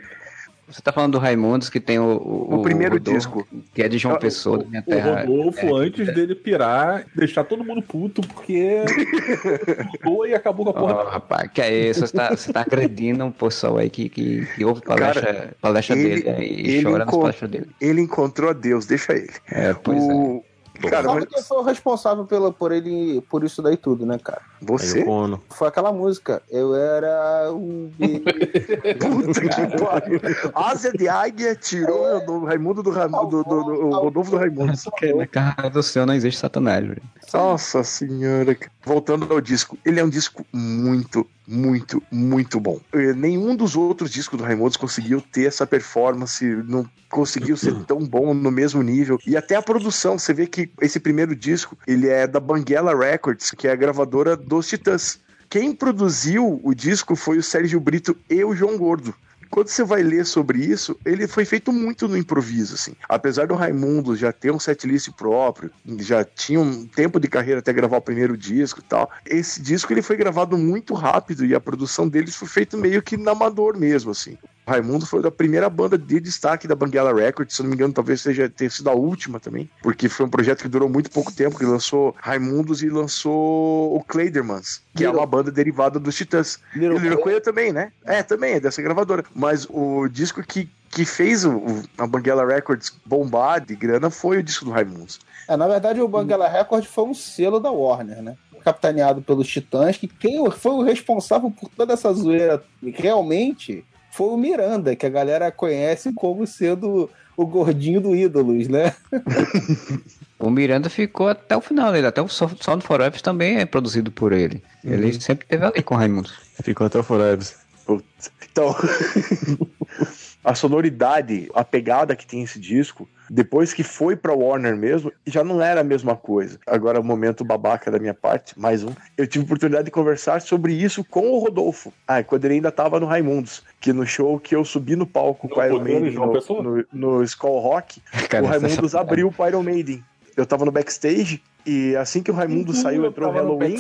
Você 0.67 0.81
tá 0.81 0.93
falando 0.93 1.11
do 1.13 1.17
Raimundos, 1.17 1.69
que 1.69 1.81
tem 1.81 1.99
o... 1.99 2.13
O 2.15 2.61
primeiro 2.61 2.93
Rodolfo, 2.93 3.17
disco. 3.19 3.47
Que 3.73 3.83
é 3.83 3.89
de 3.89 3.97
João 3.97 4.15
Ah, 4.15 4.19
Pessoa, 4.19 4.59
da 4.59 4.65
minha 4.65 4.79
O 4.79 4.89
terra. 4.89 5.19
Rodolfo, 5.25 5.65
É. 5.65 5.85
antes 5.85 6.13
dele 6.15 6.33
pirar, 6.33 7.05
deixar 7.13 7.43
todo 7.43 7.61
mundo 7.61 7.81
puto, 7.81 8.21
porque 8.21 8.77
foi 10.01 10.29
e 10.29 10.33
acabou 10.33 10.63
com 10.65 10.71
a 10.71 10.73
porra. 10.73 10.93
Ó, 10.95 11.09
rapaz, 11.09 11.49
que 11.53 11.61
é 11.61 11.89
isso? 11.89 12.07
Você 12.07 12.15
tá, 12.15 12.29
você 12.29 12.53
tá 12.53 12.61
agredindo 12.61 13.25
um 13.25 13.31
pessoal 13.31 13.79
aí 13.79 13.89
que, 13.89 14.07
que, 14.07 14.45
que 14.55 14.63
ouve 14.63 14.81
palestra, 14.81 15.53
palestra 15.59 15.97
ele- 15.97 16.21
dele 16.23 16.37
né, 16.37 16.45
e 16.45 16.83
chora 16.83 17.05
nas 17.05 17.15
palestras 17.17 17.51
dele. 17.51 17.67
Ele 17.81 17.99
encontrou 18.01 18.49
a 18.49 18.53
Deus, 18.53 18.85
deixa 18.85 19.11
ele. 19.11 19.29
É, 19.51 19.73
pois 19.73 20.01
é. 20.01 20.41
Cara, 20.89 21.03
Sabe 21.03 21.19
mas 21.21 21.29
quem 21.29 21.43
foi 21.43 21.57
o 21.57 21.61
responsável 21.61 22.25
pela, 22.25 22.51
por 22.51 22.71
ele, 22.71 23.21
por 23.29 23.43
isso 23.43 23.61
daí 23.61 23.77
tudo, 23.77 24.05
né, 24.05 24.17
cara? 24.17 24.41
Você? 24.61 25.05
Foi 25.49 25.67
aquela 25.67 25.91
música. 25.91 26.41
Eu 26.49 26.75
era 26.75 27.51
um. 27.51 27.91
Puta 28.99 29.41
que 29.41 29.83
pariu. 29.83 30.19
Asa 30.53 30.91
de 30.91 31.07
águia 31.07 31.55
tirou 31.55 32.17
o 32.17 32.19
do 32.19 32.45
Raimundo 32.45 32.83
do, 32.83 32.91
Ram... 32.91 33.09
do, 33.09 33.27
do, 33.27 33.43
do, 33.43 33.63
do 33.63 33.89
Rodolfo 33.89 34.31
do 34.31 34.37
Raimundo. 34.37 34.73
Porque 34.83 35.13
na 35.13 35.27
cara 35.27 35.69
do 35.69 35.81
céu 35.81 36.05
não 36.05 36.13
existe 36.13 36.39
satanás, 36.39 36.85
velho. 36.85 37.01
Nossa 37.33 37.83
senhora. 37.83 38.55
Voltando 38.83 39.31
ao 39.31 39.41
disco, 39.41 39.77
ele 39.85 39.99
é 39.99 40.03
um 40.03 40.09
disco 40.09 40.45
muito, 40.51 41.25
muito, 41.47 42.01
muito 42.11 42.59
bom. 42.59 42.79
Eh, 42.93 43.13
Nenhum 43.13 43.55
dos 43.55 43.75
outros 43.75 44.09
discos 44.11 44.37
do 44.37 44.43
Raimundos 44.43 44.77
conseguiu 44.77 45.21
ter 45.21 45.45
essa 45.45 45.65
performance, 45.65 46.43
não 46.67 46.87
conseguiu 47.09 47.57
ser 47.57 47.75
tão 47.83 47.99
bom 47.99 48.33
no 48.33 48.49
mesmo 48.49 48.81
nível. 48.81 49.19
E 49.27 49.37
até 49.37 49.55
a 49.55 49.61
produção, 49.61 50.17
você 50.17 50.33
vê 50.33 50.47
que 50.47 50.70
esse 50.79 50.99
primeiro 50.99 51.35
disco, 51.35 51.77
ele 51.87 52.07
é 52.07 52.27
da 52.27 52.39
Banguela 52.39 52.95
Records, 52.95 53.51
que 53.51 53.67
é 53.67 53.71
a 53.71 53.75
gravadora 53.75 54.35
dos 54.35 54.67
Titãs. 54.67 55.19
Quem 55.49 55.73
produziu 55.73 56.61
o 56.63 56.73
disco 56.73 57.15
foi 57.15 57.37
o 57.37 57.43
Sérgio 57.43 57.79
Brito 57.79 58.15
e 58.29 58.43
o 58.43 58.55
João 58.55 58.77
Gordo. 58.77 59.13
Quando 59.51 59.67
você 59.67 59.83
vai 59.83 60.01
ler 60.01 60.25
sobre 60.25 60.59
isso, 60.59 60.97
ele 61.05 61.27
foi 61.27 61.43
feito 61.43 61.73
muito 61.73 62.07
no 62.07 62.17
improviso, 62.17 62.75
assim. 62.75 62.93
Apesar 63.09 63.47
do 63.47 63.53
Raimundo 63.53 64.15
já 64.15 64.31
ter 64.31 64.49
um 64.49 64.59
setlist 64.59 65.09
próprio, 65.11 65.69
já 65.99 66.23
tinha 66.23 66.57
um 66.57 66.87
tempo 66.87 67.19
de 67.19 67.27
carreira 67.27 67.59
até 67.59 67.73
gravar 67.73 67.97
o 67.97 68.01
primeiro 68.01 68.37
disco 68.37 68.79
e 68.79 68.83
tal, 68.83 69.11
esse 69.25 69.61
disco 69.61 69.91
ele 69.91 70.01
foi 70.01 70.15
gravado 70.15 70.57
muito 70.57 70.93
rápido 70.93 71.45
e 71.45 71.53
a 71.53 71.59
produção 71.59 72.07
deles 72.07 72.33
foi 72.33 72.47
feita 72.47 72.77
meio 72.77 73.01
que 73.01 73.17
na 73.17 73.31
amador 73.31 73.77
mesmo, 73.77 74.11
assim. 74.11 74.37
Raimundo 74.67 75.05
foi 75.05 75.21
da 75.21 75.31
primeira 75.31 75.69
banda 75.69 75.97
de 75.97 76.19
destaque 76.19 76.67
da 76.67 76.75
Banguela 76.75 77.13
Records, 77.13 77.55
se 77.55 77.61
não 77.63 77.69
me 77.69 77.75
engano, 77.75 77.93
talvez 77.93 78.21
seja 78.21 78.47
tenha 78.49 78.69
sido 78.69 78.89
a 78.89 78.93
última 78.93 79.39
também, 79.39 79.69
porque 79.81 80.07
foi 80.07 80.25
um 80.25 80.29
projeto 80.29 80.61
que 80.61 80.67
durou 80.69 80.87
muito 80.87 81.09
pouco 81.09 81.31
tempo, 81.31 81.57
que 81.57 81.65
lançou 81.65 82.15
Raimundos 82.19 82.81
e 82.83 82.89
lançou 82.89 83.95
o 83.95 84.03
Claydermans, 84.03 84.81
que 84.95 85.03
é 85.03 85.07
Little- 85.07 85.19
uma 85.21 85.25
banda 85.27 85.51
derivada 85.51 85.99
dos 85.99 86.15
Titãs. 86.15 86.59
Little 86.73 86.95
E 86.97 86.99
o 86.99 87.01
Little. 87.01 87.21
Quail 87.23 87.41
também, 87.41 87.73
né? 87.73 87.91
É, 88.05 88.21
também, 88.23 88.53
é 88.53 88.59
dessa 88.59 88.81
gravadora. 88.81 89.23
Mas 89.35 89.67
o 89.69 90.07
disco 90.07 90.41
que, 90.43 90.69
que 90.89 91.05
fez 91.05 91.43
o, 91.45 91.83
a 91.97 92.05
Banguela 92.07 92.45
Records 92.45 92.93
bombar 93.05 93.59
de 93.65 93.75
grana 93.75 94.09
foi 94.09 94.37
o 94.37 94.43
disco 94.43 94.65
do 94.65 94.71
Raimundos. 94.71 95.19
É, 95.47 95.57
na 95.57 95.67
verdade, 95.67 95.99
o 96.01 96.07
Banguela 96.07 96.47
Record 96.47 96.85
foi 96.85 97.03
um 97.05 97.13
selo 97.13 97.59
da 97.59 97.71
Warner, 97.71 98.21
né? 98.21 98.37
Capitaneado 98.63 99.21
pelos 99.23 99.47
Titãs, 99.47 99.97
que 99.97 100.07
quem 100.07 100.49
foi 100.51 100.71
o 100.71 100.83
responsável 100.83 101.49
por 101.49 101.67
toda 101.69 101.93
essa 101.93 102.13
zoeira 102.13 102.63
realmente 102.93 103.83
foi 104.11 104.27
o 104.27 104.37
Miranda, 104.37 104.95
que 104.95 105.05
a 105.05 105.09
galera 105.09 105.51
conhece 105.51 106.11
como 106.13 106.45
sendo 106.45 107.09
o 107.37 107.45
gordinho 107.45 107.99
do 108.01 108.15
Ídolos, 108.15 108.67
né? 108.67 108.93
O 110.41 110.49
Miranda 110.49 110.89
ficou 110.89 111.27
até 111.27 111.55
o 111.55 111.61
final 111.61 111.91
dele, 111.91 112.07
até 112.07 112.19
o 112.19 112.27
So- 112.27 112.49
Sound 112.59 112.83
for 112.83 112.99
Apps 112.99 113.21
também 113.21 113.57
é 113.59 113.65
produzido 113.65 114.11
por 114.11 114.33
ele. 114.33 114.63
Ele 114.83 115.13
sempre 115.21 115.45
esteve 115.45 115.63
ali 115.63 115.83
com 115.83 115.93
o 115.93 115.97
Raimundo. 115.99 116.31
Ficou 116.63 116.87
até 116.87 116.97
o 116.97 117.03
Forever. 117.03 117.45
Putz. 117.85 118.31
Então, 118.51 118.75
a 120.43 120.55
sonoridade, 120.55 121.49
a 121.53 121.63
pegada 121.63 122.15
que 122.15 122.25
tem 122.25 122.43
esse 122.43 122.59
disco, 122.59 123.07
depois 123.29 123.73
que 123.73 123.83
foi 123.83 124.15
pra 124.15 124.33
Warner 124.33 124.75
mesmo, 124.75 125.11
já 125.25 125.43
não 125.43 125.61
era 125.61 125.81
a 125.81 125.83
mesma 125.83 126.15
coisa. 126.15 126.59
Agora, 126.67 126.99
o 126.99 127.03
momento 127.03 127.45
babaca 127.45 127.89
da 127.89 127.97
minha 127.99 128.13
parte, 128.13 128.59
mais 128.59 128.83
um. 128.83 128.89
Eu 129.17 129.25
tive 129.25 129.43
a 129.43 129.45
oportunidade 129.45 129.85
de 129.85 129.91
conversar 129.91 130.41
sobre 130.41 130.73
isso 130.73 131.03
com 131.03 131.31
o 131.31 131.39
Rodolfo. 131.39 131.93
Ah, 132.07 132.21
quando 132.23 132.43
ele 132.45 132.55
ainda 132.55 132.71
tava 132.71 132.99
no 132.99 133.05
Raimundos, 133.05 133.63
que 133.79 133.93
no 133.93 134.05
show 134.05 134.39
que 134.39 134.55
eu 134.55 134.65
subi 134.65 134.95
no 134.95 135.07
palco 135.07 135.47
No 135.47 135.53
com 135.55 135.61
o 135.61 135.65
Iron 135.65 135.79
Maiden 135.79 136.11
no, 136.11 136.33
no, 136.61 136.85
no 136.91 137.23
Skull 137.23 137.59
Rock, 137.59 138.01
Cara, 138.29 138.43
o 138.43 138.47
Raimundos 138.47 138.77
essa- 138.83 138.99
abriu 138.99 139.31
pro 139.31 139.47
Iron 139.47 139.63
Maiden. 139.63 140.03
Eu 140.35 140.45
tava 140.45 140.65
no 140.65 140.71
backstage 140.71 141.41
e 141.65 141.95
assim 141.95 142.23
que 142.23 142.31
o 142.31 142.33
Raimundo 142.33 142.73
saiu, 142.73 143.05
entrou 143.05 143.29
o 143.29 143.31
Halloween. 143.31 143.75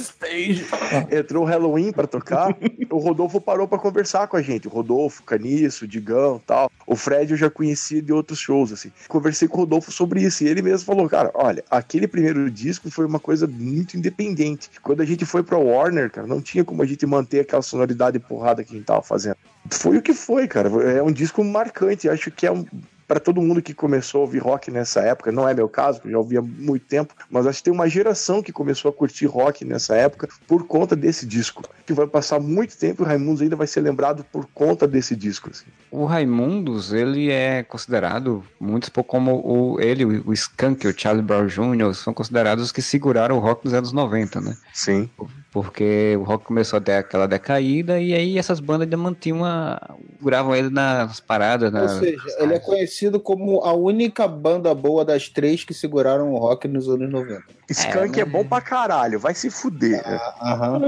Entrou 1.11 1.43
o 1.43 1.45
Halloween 1.47 1.91
pra 1.91 2.05
tocar. 2.05 2.55
o 2.89 2.97
Rodolfo 2.97 3.41
parou 3.41 3.67
pra 3.67 3.79
conversar 3.79 4.27
com 4.27 4.37
a 4.37 4.41
gente. 4.41 4.67
O 4.67 4.71
Rodolfo, 4.71 5.23
Caniço, 5.23 5.87
Digão 5.87 6.39
tal. 6.45 6.71
O 6.85 6.95
Fred 6.95 7.31
eu 7.31 7.37
já 7.37 7.49
conhecia 7.49 8.01
de 8.01 8.13
outros 8.13 8.39
shows, 8.39 8.71
assim. 8.71 8.91
Conversei 9.07 9.47
com 9.47 9.57
o 9.57 9.59
Rodolfo 9.61 9.91
sobre 9.91 10.21
isso. 10.21 10.43
E 10.43 10.47
ele 10.47 10.61
mesmo 10.61 10.85
falou: 10.85 11.09
Cara, 11.09 11.31
olha, 11.33 11.63
aquele 11.69 12.07
primeiro 12.07 12.49
disco 12.51 12.91
foi 12.91 13.05
uma 13.05 13.19
coisa 13.19 13.47
muito 13.47 13.97
independente. 13.97 14.69
Quando 14.81 15.01
a 15.01 15.05
gente 15.05 15.25
foi 15.25 15.41
pra 15.41 15.57
Warner, 15.57 16.11
cara, 16.11 16.27
não 16.27 16.41
tinha 16.41 16.63
como 16.63 16.83
a 16.83 16.85
gente 16.85 17.05
manter 17.05 17.39
aquela 17.39 17.61
sonoridade 17.61 18.19
porrada 18.19 18.63
que 18.63 18.73
a 18.73 18.75
gente 18.75 18.85
tava 18.85 19.01
fazendo. 19.01 19.37
Foi 19.69 19.97
o 19.97 20.01
que 20.01 20.13
foi, 20.13 20.47
cara. 20.47 20.69
É 20.91 21.01
um 21.01 21.11
disco 21.11 21.43
marcante. 21.43 22.09
Acho 22.09 22.29
que 22.29 22.45
é 22.45 22.51
um. 22.51 22.65
Pra 23.11 23.19
todo 23.19 23.41
mundo 23.41 23.61
que 23.61 23.73
começou 23.73 24.19
a 24.19 24.21
ouvir 24.21 24.39
rock 24.39 24.71
nessa 24.71 25.01
época, 25.01 25.33
não 25.33 25.45
é 25.45 25.53
meu 25.53 25.67
caso, 25.67 25.97
porque 25.99 26.07
eu 26.07 26.13
já 26.13 26.17
ouvia 26.17 26.39
há 26.39 26.41
muito 26.41 26.85
tempo, 26.85 27.13
mas 27.29 27.45
acho 27.45 27.57
que 27.57 27.65
tem 27.65 27.73
uma 27.73 27.89
geração 27.89 28.41
que 28.41 28.53
começou 28.53 28.87
a 28.87 28.93
curtir 28.93 29.25
rock 29.25 29.65
nessa 29.65 29.97
época 29.97 30.29
por 30.47 30.65
conta 30.65 30.95
desse 30.95 31.25
disco. 31.25 31.61
Que 31.85 31.91
vai 31.91 32.07
passar 32.07 32.39
muito 32.39 32.77
tempo 32.77 33.01
e 33.01 33.03
o 33.03 33.05
Raimundos 33.05 33.41
ainda 33.41 33.57
vai 33.57 33.67
ser 33.67 33.81
lembrado 33.81 34.23
por 34.31 34.47
conta 34.53 34.87
desse 34.87 35.13
disco. 35.13 35.49
assim. 35.49 35.65
O 35.91 36.05
Raimundos, 36.05 36.93
ele 36.93 37.29
é 37.29 37.63
considerado, 37.63 38.45
muitos 38.57 38.87
pouco 38.87 39.09
como 39.09 39.41
o, 39.45 39.81
ele, 39.81 40.05
o 40.05 40.31
Skank, 40.31 40.87
o 40.87 40.97
Charlie 40.97 41.21
Brown 41.21 41.47
Jr., 41.47 41.93
são 41.93 42.13
considerados 42.13 42.63
os 42.63 42.71
que 42.71 42.81
seguraram 42.81 43.35
o 43.35 43.39
rock 43.39 43.65
nos 43.65 43.73
anos 43.73 43.91
90, 43.91 44.39
né? 44.39 44.55
Sim. 44.73 45.09
Porque 45.51 46.15
o 46.17 46.23
rock 46.23 46.45
começou 46.45 46.77
a 46.77 46.81
ter 46.81 46.93
aquela 46.93 47.27
decaída 47.27 47.99
e 47.99 48.13
aí 48.13 48.37
essas 48.37 48.61
bandas 48.61 48.83
ainda 48.83 48.95
mantinham 48.95 49.43
a... 49.43 49.95
seguravam 50.17 50.55
ele 50.55 50.69
nas 50.69 51.19
paradas, 51.19 51.73
Ou 51.73 51.79
na... 51.81 51.99
seja, 51.99 52.23
ele 52.39 52.53
é 52.53 52.59
conhecido 52.59 53.19
como 53.19 53.61
a 53.61 53.73
única 53.73 54.29
banda 54.29 54.73
boa 54.73 55.03
das 55.03 55.27
três 55.27 55.65
que 55.65 55.73
seguraram 55.73 56.31
o 56.31 56.37
rock 56.37 56.69
nos 56.69 56.87
anos 56.87 57.09
90. 57.09 57.43
Skank 57.69 58.19
é, 58.19 58.25
né? 58.25 58.31
bom 58.31 58.45
pra 58.45 58.61
caralho, 58.61 59.19
vai 59.19 59.33
se 59.33 59.49
fuder. 59.49 60.01
Aham. 60.41 60.79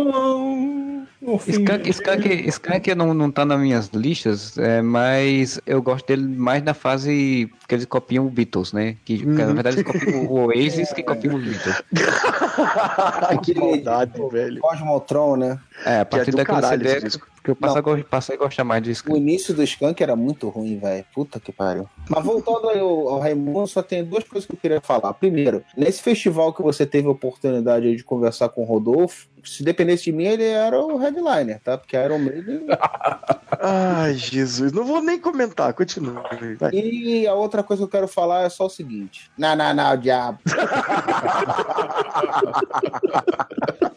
No 1.23 1.39
fim, 1.39 1.51
Skunk, 1.51 1.89
Skunk, 1.89 2.47
Skunk 2.49 2.95
não, 2.95 3.13
não 3.13 3.31
tá 3.31 3.45
nas 3.45 3.57
minhas 3.57 3.87
listas, 3.93 4.57
é, 4.57 4.81
mas 4.81 5.57
eu 5.65 5.81
gosto 5.81 6.05
dele 6.05 6.23
mais 6.23 6.61
na 6.61 6.73
fase 6.73 7.49
que 7.65 7.75
eles 7.75 7.85
copiam 7.85 8.27
o 8.27 8.29
Beatles, 8.29 8.73
né? 8.73 8.97
Que, 9.05 9.19
que, 9.19 9.25
na 9.25 9.53
verdade 9.53 9.77
eles 9.77 9.85
copiam 9.89 10.25
o 10.25 10.47
Oasis 10.47 10.91
que 10.91 11.01
copiam 11.01 11.35
os 11.35 11.43
Beatles. 11.43 11.81
que 13.41 13.57
maldade, 13.57 14.21
velho. 14.29 14.52
Cosmotron, 14.59 15.35
né? 15.37 15.59
É, 15.85 15.89
a 15.89 15.93
é 15.99 16.05
partir 16.05 16.31
daquele 16.31 16.61
caralho 16.61 16.85
CD 16.87 17.01
disco. 17.01 17.27
que 17.43 17.51
eu 17.51 17.55
passei 17.55 17.77
a, 17.77 17.81
go- 17.81 18.03
passei 18.03 18.35
a 18.35 18.39
gostar 18.39 18.63
mais 18.63 18.83
de 18.83 18.93
O 19.09 19.17
início 19.17 19.53
do 19.53 19.63
Skunk 19.63 20.01
era 20.01 20.15
muito 20.15 20.49
ruim, 20.49 20.77
velho. 20.77 21.05
Puta 21.13 21.39
que 21.39 21.51
pariu. 21.51 21.87
Mas 22.09 22.23
voltando 22.23 22.69
aí 22.69 22.79
ao, 22.79 23.09
ao 23.09 23.19
Raimundo, 23.19 23.67
só 23.67 23.81
tem 23.81 24.03
duas 24.03 24.23
coisas 24.23 24.47
que 24.47 24.53
eu 24.53 24.59
queria 24.59 24.81
falar. 24.81 25.13
Primeiro, 25.13 25.63
nesse 25.75 26.01
festival 26.01 26.53
que 26.53 26.61
você 26.61 26.85
teve 26.85 27.07
a 27.07 27.11
oportunidade 27.11 27.87
aí 27.87 27.95
de 27.95 28.03
conversar 28.03 28.49
com 28.49 28.61
o 28.61 28.65
Rodolfo, 28.65 29.27
se 29.43 29.61
dependesse 29.61 30.05
de 30.05 30.13
mim, 30.13 30.23
ele 30.23 30.45
era 30.45 30.79
o 30.79 30.97
headliner, 30.97 31.59
tá? 31.61 31.77
Porque 31.77 31.97
Iron 31.97 32.19
Maiden. 32.19 32.65
Ai, 33.59 34.13
Jesus. 34.13 34.71
Não 34.71 34.85
vou 34.85 35.01
nem 35.01 35.19
comentar. 35.19 35.73
Continua. 35.73 36.23
Vai. 36.57 36.71
E 36.71 37.27
a 37.27 37.33
outra 37.33 37.61
coisa 37.61 37.81
que 37.81 37.85
eu 37.85 37.89
quero 37.91 38.07
falar 38.07 38.43
é 38.43 38.49
só 38.49 38.67
o 38.67 38.69
seguinte: 38.69 39.29
Não, 39.37 39.53
não, 39.55 39.73
não, 39.73 39.97
diabo. 39.97 40.39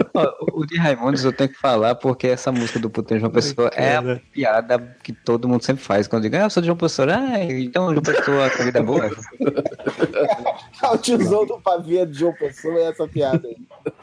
Ó, 0.00 0.09
O 0.52 0.66
de 0.66 0.76
Raimundos 0.78 1.24
eu 1.24 1.32
tenho 1.32 1.50
que 1.50 1.58
falar 1.58 1.94
porque 1.94 2.26
essa 2.26 2.50
música 2.52 2.78
do 2.78 2.90
Puteiro 2.90 3.20
João 3.20 3.32
Pessoa 3.32 3.70
é 3.74 3.96
a 3.96 4.20
piada 4.32 4.96
que 5.02 5.12
todo 5.12 5.48
mundo 5.48 5.62
sempre 5.62 5.82
faz. 5.82 6.06
Quando 6.06 6.22
diga, 6.22 6.40
ah, 6.40 6.46
eu 6.46 6.50
sou 6.50 6.60
de 6.60 6.66
João 6.66 6.76
Pessoa, 6.76 7.08
ah, 7.10 7.44
então 7.44 7.90
João 7.90 8.02
Pessoa, 8.02 8.46
a 8.46 8.64
vida 8.64 8.78
é 8.78 8.82
boa. 8.82 9.10
o 10.92 10.98
tiozão 10.98 11.46
do 11.46 11.60
pavia 11.60 12.06
de 12.06 12.18
João 12.18 12.32
Pessoa 12.34 12.78
é 12.78 12.88
essa 12.88 13.06
piada 13.06 13.46
aí. 13.46 13.56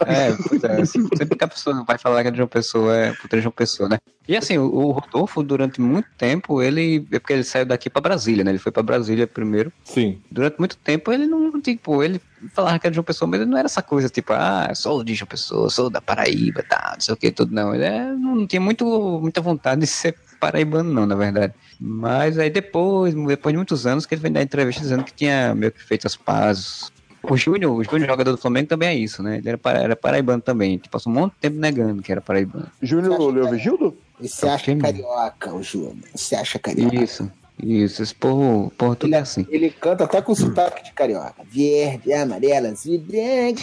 É, 0.05 0.33
pois 0.47 0.63
é. 0.63 0.85
Sempre 0.85 1.37
que 1.37 1.43
a 1.43 1.47
pessoa 1.47 1.83
vai 1.83 1.97
falar 1.97 2.21
que 2.21 2.29
é 2.29 2.31
de 2.31 2.37
João 2.37 2.47
Pessoa, 2.47 2.95
é 2.95 3.13
Puteiro 3.13 3.43
João 3.43 3.51
Pessoa, 3.51 3.89
né? 3.89 3.97
E 4.27 4.35
assim, 4.35 4.57
o, 4.57 4.65
o 4.65 4.91
Rodolfo, 4.91 5.41
durante 5.41 5.79
muito 5.79 6.09
tempo, 6.17 6.61
ele. 6.61 7.07
É 7.11 7.19
porque 7.19 7.33
ele 7.33 7.43
saiu 7.43 7.65
daqui 7.65 7.89
pra 7.89 8.01
Brasília, 8.01 8.43
né? 8.43 8.51
Ele 8.51 8.59
foi 8.59 8.71
pra 8.71 8.83
Brasília 8.83 9.25
primeiro. 9.25 9.71
Sim. 9.83 10.21
Durante 10.29 10.57
muito 10.59 10.77
tempo 10.77 11.11
ele 11.11 11.25
não, 11.25 11.61
tipo, 11.61 12.03
ele 12.03 12.21
falava 12.53 12.77
que 12.77 12.85
era 12.85 12.91
de 12.91 12.95
João 12.95 13.05
Pessoa, 13.05 13.29
mas 13.29 13.39
ele 13.39 13.49
não 13.49 13.57
era 13.57 13.67
essa 13.67 13.81
coisa, 13.81 14.09
tipo, 14.09 14.33
ah, 14.33 14.69
sou 14.75 15.03
de 15.03 15.15
João 15.15 15.27
Pessoa, 15.27 15.69
sou 15.69 15.89
da 15.89 16.01
Paraíba, 16.07 16.63
tá, 16.63 16.91
não 16.93 17.01
sei 17.01 17.13
o 17.13 17.17
que, 17.17 17.29
tudo, 17.31 17.53
não. 17.53 17.75
Ele 17.75 17.83
é- 17.83 18.13
não 18.13 18.47
tinha 18.47 18.61
muito, 18.61 18.85
muita 19.21 19.41
vontade 19.41 19.81
de 19.81 19.87
ser 19.87 20.15
paraibano, 20.39 20.89
não, 20.91 21.05
na 21.05 21.15
verdade. 21.15 21.53
Mas 21.79 22.39
aí 22.39 22.49
depois, 22.49 23.13
depois 23.13 23.51
de 23.51 23.57
muitos 23.57 23.85
anos, 23.85 24.05
que 24.05 24.15
ele 24.15 24.21
vem 24.21 24.31
dar 24.31 24.41
entrevista 24.41 24.81
dizendo 24.81 25.03
que 25.03 25.13
tinha 25.13 25.53
meio 25.53 25.69
que 25.71 25.83
feito 25.83 26.07
as 26.07 26.15
pazes. 26.15 26.89
O 27.21 27.35
Júnior, 27.35 27.75
o 27.75 27.83
Júnior, 27.83 28.07
jogador 28.07 28.31
do 28.31 28.37
Flamengo, 28.37 28.69
também 28.69 28.87
é 28.87 28.95
isso, 28.95 29.21
né? 29.21 29.39
Ele 29.39 29.49
era, 29.49 29.57
para- 29.57 29.79
era 29.79 29.95
paraibano 29.97 30.41
também. 30.41 30.77
Tipo, 30.77 30.91
passou 30.91 31.11
um 31.11 31.15
monte 31.15 31.33
de 31.33 31.39
tempo 31.39 31.59
negando 31.59 32.01
que 32.01 32.09
era 32.09 32.21
paraibano. 32.21 32.67
Júnior 32.81 33.19
Leovigildo? 33.33 33.97
Você 34.17 34.47
acha 34.47 34.63
Quem? 34.63 34.79
carioca, 34.79 35.53
o 35.53 35.61
Júnior? 35.61 35.97
Você 36.15 36.35
acha 36.35 36.57
carioca? 36.57 36.95
Isso, 36.95 37.29
isso. 37.61 38.03
Esse 38.03 38.13
porro, 38.13 38.71
porra, 38.77 38.95
tudo 38.95 39.13
é 39.13 39.19
assim. 39.19 39.45
Ele 39.49 39.69
canta 39.69 40.03
até 40.03 40.21
com 40.21 40.35
sotaque 40.35 40.83
de 40.83 40.91
carioca. 40.93 41.35
Verde, 41.49 42.13
amarelas 42.13 42.85
e 42.85 42.97
branco. 42.97 43.61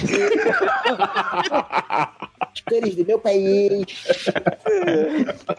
As 2.41 2.61
cores 2.61 2.95
do 2.97 3.05
meu 3.05 3.19
país. 3.19 3.87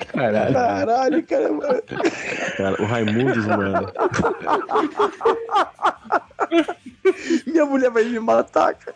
Caralho. 0.08 0.54
Caralho, 0.54 1.24
cara. 1.24 1.50
Cara, 2.58 2.82
o 2.82 2.86
Raimundos, 2.86 3.46
mano. 3.46 3.92
Minha 7.46 7.66
mulher 7.66 7.90
vai 7.92 8.04
me 8.04 8.20
matar, 8.20 8.74
cara. 8.74 8.96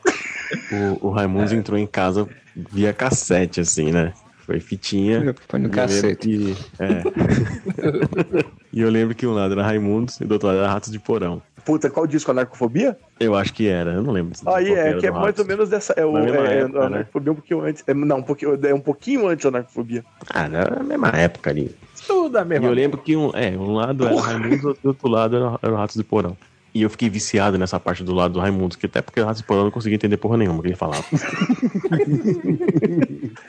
O, 1.02 1.08
o 1.08 1.12
Raimundos 1.12 1.54
entrou 1.54 1.78
em 1.78 1.88
casa 1.88 2.28
via 2.56 2.94
cassete, 2.94 3.62
assim, 3.62 3.92
né? 3.92 4.14
Foi 4.50 4.60
fitinha. 4.60 5.36
Foi 5.47 5.60
no 5.60 5.68
E 5.68 5.70
cacete. 5.70 6.28
que- 6.28 6.58
é. 6.80 7.04
e 8.74 8.82
eu 8.82 8.89
lembro 8.89 9.14
que 9.14 9.28
um 9.28 9.32
lado 9.32 9.52
era 9.54 9.62
Raimundos 9.62 10.20
e 10.20 10.26
do 10.26 10.32
outro 10.34 10.47
lado 10.47 10.58
era 10.58 10.68
Ratos 10.72 10.91
de 10.91 10.97
Porão. 10.97 11.39
Puta, 11.64 11.88
qual 11.88 12.08
disco? 12.08 12.32
Anarcofobia? 12.32 12.97
Eu 13.20 13.36
acho 13.36 13.54
que 13.54 13.68
era, 13.68 13.91
eu 13.93 14.02
não 14.02 14.12
lembro. 14.12 14.34
Aí 14.47 14.66
qual 14.66 14.78
é, 14.78 14.93
que 14.95 15.06
é 15.06 15.12
mais 15.12 15.26
Ratos. 15.26 15.41
ou 15.41 15.45
menos 15.45 15.70
dessa. 15.70 15.93
É, 15.95 16.04
o, 16.04 16.14
Na 16.14 16.22
mesma 16.22 16.47
é, 16.47 16.62
época, 16.62 16.78
a 16.80 16.82
né? 16.82 16.86
anarcofobia 16.95 17.32
um 17.32 17.36
pouquinho 17.36 17.62
antes. 17.62 17.84
É, 17.86 17.93
não, 17.93 18.18
um 18.18 18.24
pouquinho, 18.24 18.60
é 18.66 18.74
um 18.74 18.80
pouquinho 18.82 19.28
antes 19.28 19.43
da 19.43 19.50
anarcofobia. 19.50 20.04
Ah, 20.34 20.45
era 20.52 20.80
a 20.80 20.84
mesma 20.84 21.10
época 21.10 21.52
ali. 21.52 21.76
Tudo 22.08 22.30
da 22.30 22.41
E 22.41 22.45
mesma. 22.45 22.66
eu 22.66 22.74
lembro 22.74 22.97
que 23.00 23.16
um, 23.16 23.30
é, 23.36 23.52
um 23.56 23.74
lado 23.76 24.04
era 24.08 24.20
Raimundos, 24.20 24.62
do 24.82 24.88
outro 24.88 25.08
lado 25.10 25.36
era, 25.36 25.60
era 25.62 25.72
o 25.72 25.76
Ratos 25.76 25.95
de 25.95 26.04
Porão. 26.04 26.36
E 26.74 26.84
eu 26.84 26.89
fiquei 26.89 27.10
viciado 27.10 27.58
nessa 27.58 27.80
parte 27.80 28.04
do 28.04 28.14
lado 28.14 28.34
do 28.36 28.39
Raimundos, 28.39 28.78
que 28.78 28.86
até 28.86 29.02
porque 29.02 29.20
o 29.20 29.26
Ratos 29.26 29.41
de 29.41 29.47
Porão 29.47 29.62
eu 29.62 29.66
não 29.66 29.72
conseguia 29.72 29.95
entender 29.95 30.18
porra 30.18 30.38
nenhuma 30.38 30.62
que 30.62 30.68
ele 30.70 30.76
falava. 30.76 31.04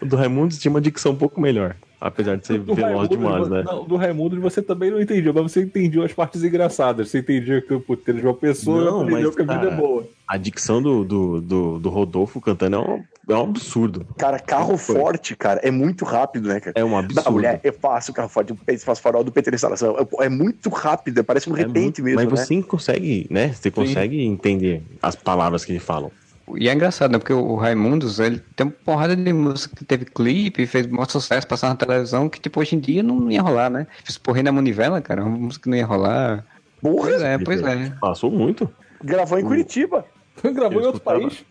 o 0.01 0.07
do 0.07 0.17
Raimundos 0.17 0.59
tinha 0.59 0.71
uma 0.71 0.81
dicção 0.81 1.13
um 1.13 1.17
pouco 1.17 1.41
melhor, 1.41 1.77
apesar 2.01 2.37
de 2.37 2.47
ser 2.47 2.59
Do 2.61 2.75
veloz 2.75 3.09
Raimundo, 3.09 3.09
demais, 3.17 3.49
né? 3.49 3.63
Não, 3.65 3.85
do 3.85 3.97
Raimundo 3.97 4.41
você 4.41 4.63
também 4.63 4.91
não 4.91 5.01
entendia, 5.01 5.33
mas 5.33 5.43
você 5.53 5.63
entendia 5.63 6.05
as 6.05 6.13
partes 6.13 6.43
engraçadas. 6.43 7.11
Você 7.11 7.19
entendia 7.19 7.61
que 7.61 7.73
o 7.75 7.81
puteiro 7.81 8.21
de 8.21 8.27
uma 8.27 8.35
pessoa 8.35 8.85
Não, 8.85 9.03
aprendeu 9.03 9.27
mas, 9.29 9.35
que 9.37 9.43
a 9.43 9.45
vida 9.45 9.59
cara, 9.59 9.73
é 9.73 9.77
boa. 9.77 10.05
A 10.27 10.37
dicção 10.37 10.81
do, 10.81 11.05
do, 11.05 11.41
do, 11.41 11.79
do 11.81 11.89
Rodolfo 11.91 12.41
cantando 12.41 12.77
é 12.77 12.79
um, 12.79 13.03
é 13.29 13.35
um 13.37 13.43
absurdo. 13.43 14.07
Cara, 14.17 14.39
carro 14.39 14.77
forte, 14.79 15.35
cara, 15.37 15.61
é 15.63 15.71
muito 15.71 16.05
rápido, 16.05 16.49
né, 16.49 16.61
cara? 16.61 16.73
É 16.79 16.85
um 16.85 16.91
Da 16.93 16.99
absurdo. 17.01 17.33
mulher, 17.33 17.61
eu 17.65 17.73
faço 17.73 18.13
carro 18.13 18.29
forte, 18.29 18.53
eu 18.67 18.79
faço 18.79 19.03
farol 19.03 19.25
do 19.25 19.33
PT 19.33 19.51
instalação. 19.55 19.97
É, 20.21 20.27
é 20.27 20.29
muito 20.29 20.69
rápido, 20.71 21.23
parece 21.25 21.51
um 21.51 21.57
É 21.57 21.59
repente 21.61 22.01
muito- 22.01 22.03
mesmo, 22.05 22.31
Mas 22.31 22.31
né? 22.31 22.47
você 22.47 22.63
consegue, 22.63 23.27
né? 23.29 23.53
Você 23.53 23.71
consegue 23.71 24.23
entender 24.25 24.83
as 25.03 25.17
palavras 25.17 25.65
que 25.65 25.73
eles 25.73 25.83
falam. 25.83 26.11
E 26.59 26.69
é 26.69 26.73
engraçado, 26.75 27.13
né? 27.13 27.19
Porque 27.19 27.33
o 27.33 27.57
Raimundos, 27.57 28.19
ele 28.19 28.43
tem 28.57 28.67
uma 28.67 28.73
porrada 28.85 29.15
de 29.17 29.33
música 29.33 29.75
que 29.77 29.85
teve 29.85 30.05
clipe, 30.05 30.67
fez 30.67 30.87
maior 30.87 31.09
sucesso, 31.09 31.47
passar 31.47 31.69
na 31.69 31.77
televisão, 31.77 32.29
que 32.29 32.41
tipo, 32.41 32.61
hoje 32.61 32.77
em 32.77 32.81
dia 32.81 33.03
não 33.03 33.31
ia 33.31 33.43
rolar, 33.43 33.71
né? 33.71 33.87
Fiz 34.05 34.17
porrinho 34.19 34.45
na 34.47 34.53
Manivela, 34.53 35.01
cara, 35.01 35.23
uma 35.25 35.37
música 35.37 35.65
que 35.65 35.71
não 35.71 35.77
ia 35.77 35.87
rolar. 35.87 36.45
Porra, 36.81 37.09
Pois 37.11 37.23
é, 37.23 37.39
pois 37.39 37.63
é. 37.63 37.93
Passou 38.01 38.31
muito. 38.31 38.69
gravou 39.05 39.39
em 39.39 39.45
Curitiba. 39.45 40.05
Gravou 40.43 40.81
em 40.81 40.87
outro 40.87 40.99
escutava. 41.01 41.21
país. 41.21 41.45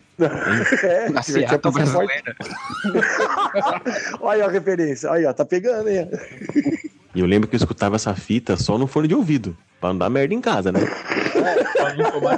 É, 0.82 1.08
Na 1.08 1.22
forte. 1.22 1.70
brasileira. 1.72 2.36
Olha 4.20 4.44
a 4.44 4.50
referência, 4.50 5.10
aí 5.10 5.24
ó, 5.24 5.32
tá 5.32 5.46
pegando, 5.46 5.88
hein? 5.88 6.10
E 7.14 7.20
eu 7.20 7.26
lembro 7.26 7.48
que 7.48 7.56
eu 7.56 7.58
escutava 7.58 7.96
essa 7.96 8.14
fita 8.14 8.56
só 8.56 8.78
no 8.78 8.86
fone 8.86 9.08
de 9.08 9.14
ouvido. 9.14 9.56
Pra 9.80 9.90
não 9.90 9.98
dar 9.98 10.10
merda 10.10 10.34
em 10.34 10.40
casa, 10.40 10.70
né? 10.70 10.80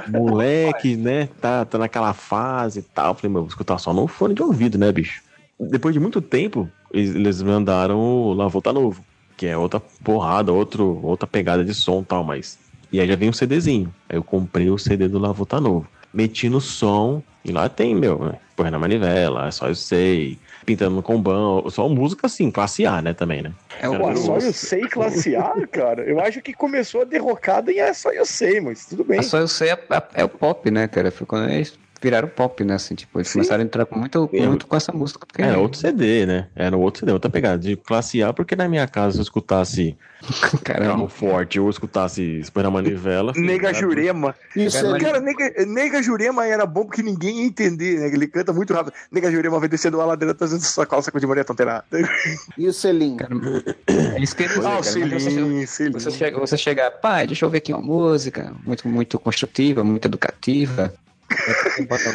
Moleque, 0.07 0.95
né? 0.95 1.27
Tá, 1.39 1.65
tá 1.65 1.77
naquela 1.77 2.13
fase 2.13 2.79
e 2.79 2.83
tal. 2.83 3.13
Falei, 3.15 3.31
meu, 3.31 3.41
vou 3.41 3.49
escutar 3.49 3.77
só 3.77 3.93
no 3.93 4.07
fone 4.07 4.33
de 4.33 4.41
ouvido, 4.41 4.77
né, 4.77 4.91
bicho? 4.91 5.21
Depois 5.59 5.93
de 5.93 5.99
muito 5.99 6.21
tempo, 6.21 6.69
eles 6.91 7.41
mandaram 7.41 7.99
o 7.99 8.33
Lavô 8.33 8.61
Tá 8.61 8.73
Novo. 8.73 9.03
Que 9.35 9.47
é 9.47 9.57
outra 9.57 9.79
porrada, 10.03 10.51
outro, 10.51 10.99
outra 11.03 11.27
pegada 11.27 11.63
de 11.63 11.73
som 11.73 12.01
e 12.01 12.05
tal, 12.05 12.23
mas. 12.23 12.57
E 12.91 12.99
aí 12.99 13.07
já 13.07 13.15
vem 13.15 13.29
um 13.29 13.33
CDzinho. 13.33 13.93
Aí 14.07 14.17
eu 14.17 14.23
comprei 14.23 14.69
o 14.69 14.77
CD 14.77 15.07
do 15.07 15.19
Lavô 15.19 15.45
Tá 15.45 15.59
Novo. 15.59 15.87
Meti 16.13 16.47
no 16.47 16.61
som, 16.61 17.23
e 17.43 17.51
lá 17.51 17.67
tem, 17.67 17.95
meu, 17.95 18.19
né? 18.19 18.35
Porra 18.55 18.71
na 18.71 18.79
manivela, 18.79 19.47
é 19.47 19.51
só 19.51 19.67
eu 19.67 19.75
sei. 19.75 20.37
Pintando 20.65 20.95
no 20.95 21.03
combão, 21.03 21.69
só 21.69 21.87
música 21.89 22.27
assim, 22.27 22.49
classe 22.49 22.85
A, 22.85 23.01
né, 23.01 23.13
também, 23.13 23.41
né? 23.41 23.51
É 23.79 23.89
o, 23.89 23.97
Cara, 23.97 24.15
só 24.15 24.37
eu 24.37 24.53
sei 24.53 24.87
classe 24.87 25.35
A, 25.35 25.53
cara. 25.71 26.03
Eu 26.03 26.19
acho 26.19 26.41
que 26.41 26.53
começou 26.53 27.01
a 27.01 27.05
derrocada 27.05 27.71
e 27.71 27.79
é 27.79 27.91
só 27.93 28.11
eu 28.11 28.25
sei, 28.25 28.61
mas 28.61 28.85
tudo 28.85 29.03
bem. 29.03 29.19
a 29.19 29.23
só 29.23 29.37
eu 29.39 29.47
sei 29.47 29.69
é, 29.69 29.73
é- 29.73 30.21
é 30.21 30.23
o 30.23 30.29
pop, 30.29 30.69
né, 30.71 30.87
cara? 30.87 31.11
Foi 31.11 31.27
quando 31.27 31.49
eles 31.49 31.77
viraram 32.03 32.27
pop, 32.27 32.63
né? 32.63 32.75
Assim, 32.75 32.93
tipo, 32.95 33.17
eles 33.17 33.29
Sim. 33.29 33.39
começaram 33.39 33.63
a 33.63 33.65
entrar 33.65 33.85
com 33.85 33.97
muito, 33.97 34.27
com 34.27 34.37
É. 34.37 34.45
muito 34.47 34.67
com 34.67 34.75
essa 34.75 34.91
música. 34.91 35.25
Porque 35.25 35.41
Era 35.41 35.57
outro 35.57 35.79
CD, 35.79 36.25
né? 36.25 36.47
Era 36.55 36.75
outro 36.77 36.99
CD, 36.99 37.11
outra 37.13 37.31
pegada. 37.31 37.57
De 37.57 37.75
classe 37.75 38.21
A, 38.21 38.33
porque 38.33 38.55
na 38.55 38.67
minha 38.67 38.87
casa, 38.87 39.13
se 39.13 39.19
eu 39.19 39.23
escutasse 39.23 39.97
Caramba. 40.63 41.09
Forte 41.09 41.59
ou 41.59 41.65
eu 41.65 41.69
escutasse 41.69 42.41
na 42.55 42.71
Manivela. 42.71 43.33
filho, 43.33 43.45
Nega 43.45 43.69
era- 43.69 43.77
Jurema. 43.77 44.33
Isso 44.55 44.81
Cara, 44.81 44.97
é 44.97 44.99
Cara, 44.99 45.19
nega, 45.19 45.65
nega 45.65 46.01
Jurema 46.01 46.45
era 46.45 46.65
bom 46.65 46.85
porque 46.85 47.03
ninguém 47.03 47.41
ia 47.41 47.45
entender, 47.45 47.99
né? 47.99 48.07
Ele 48.07 48.27
canta 48.27 48.53
muito 48.53 48.73
rápido. 48.73 48.93
Nega 49.11 49.29
Jurema 49.31 49.59
vai 49.59 49.67
descendo 49.67 49.99
a 49.99 50.05
ladeira 50.05 50.33
trazendo 50.33 50.61
sua 50.61 50.85
calça 50.85 51.11
com 51.11 51.19
de 51.19 51.27
mulher 51.27 51.43
tonteira. 51.43 51.83
E 52.57 52.67
o 52.67 52.71
selim? 52.73 53.17
Cara, 53.17 53.33
é 54.15 54.21
isso 54.21 54.35
que 54.35 54.43
eu 54.43 54.47
Ah, 54.47 54.53
cara. 54.53 54.69
o 54.69 54.97
Imagina 54.97 55.19
você- 55.19 55.29
selinho. 55.31 55.67
Você 55.93 56.11
chega, 56.11 56.39
você 56.39 56.57
chega, 56.57 56.89
pai, 56.91 57.27
deixa 57.27 57.45
eu 57.45 57.49
ver 57.49 57.57
aqui 57.57 57.73
uma 57.73 57.81
música 57.81 58.53
muito, 58.65 58.87
muito 58.87 59.19
construtiva, 59.19 59.83
muito 59.83 60.05
educativa. 60.07 60.93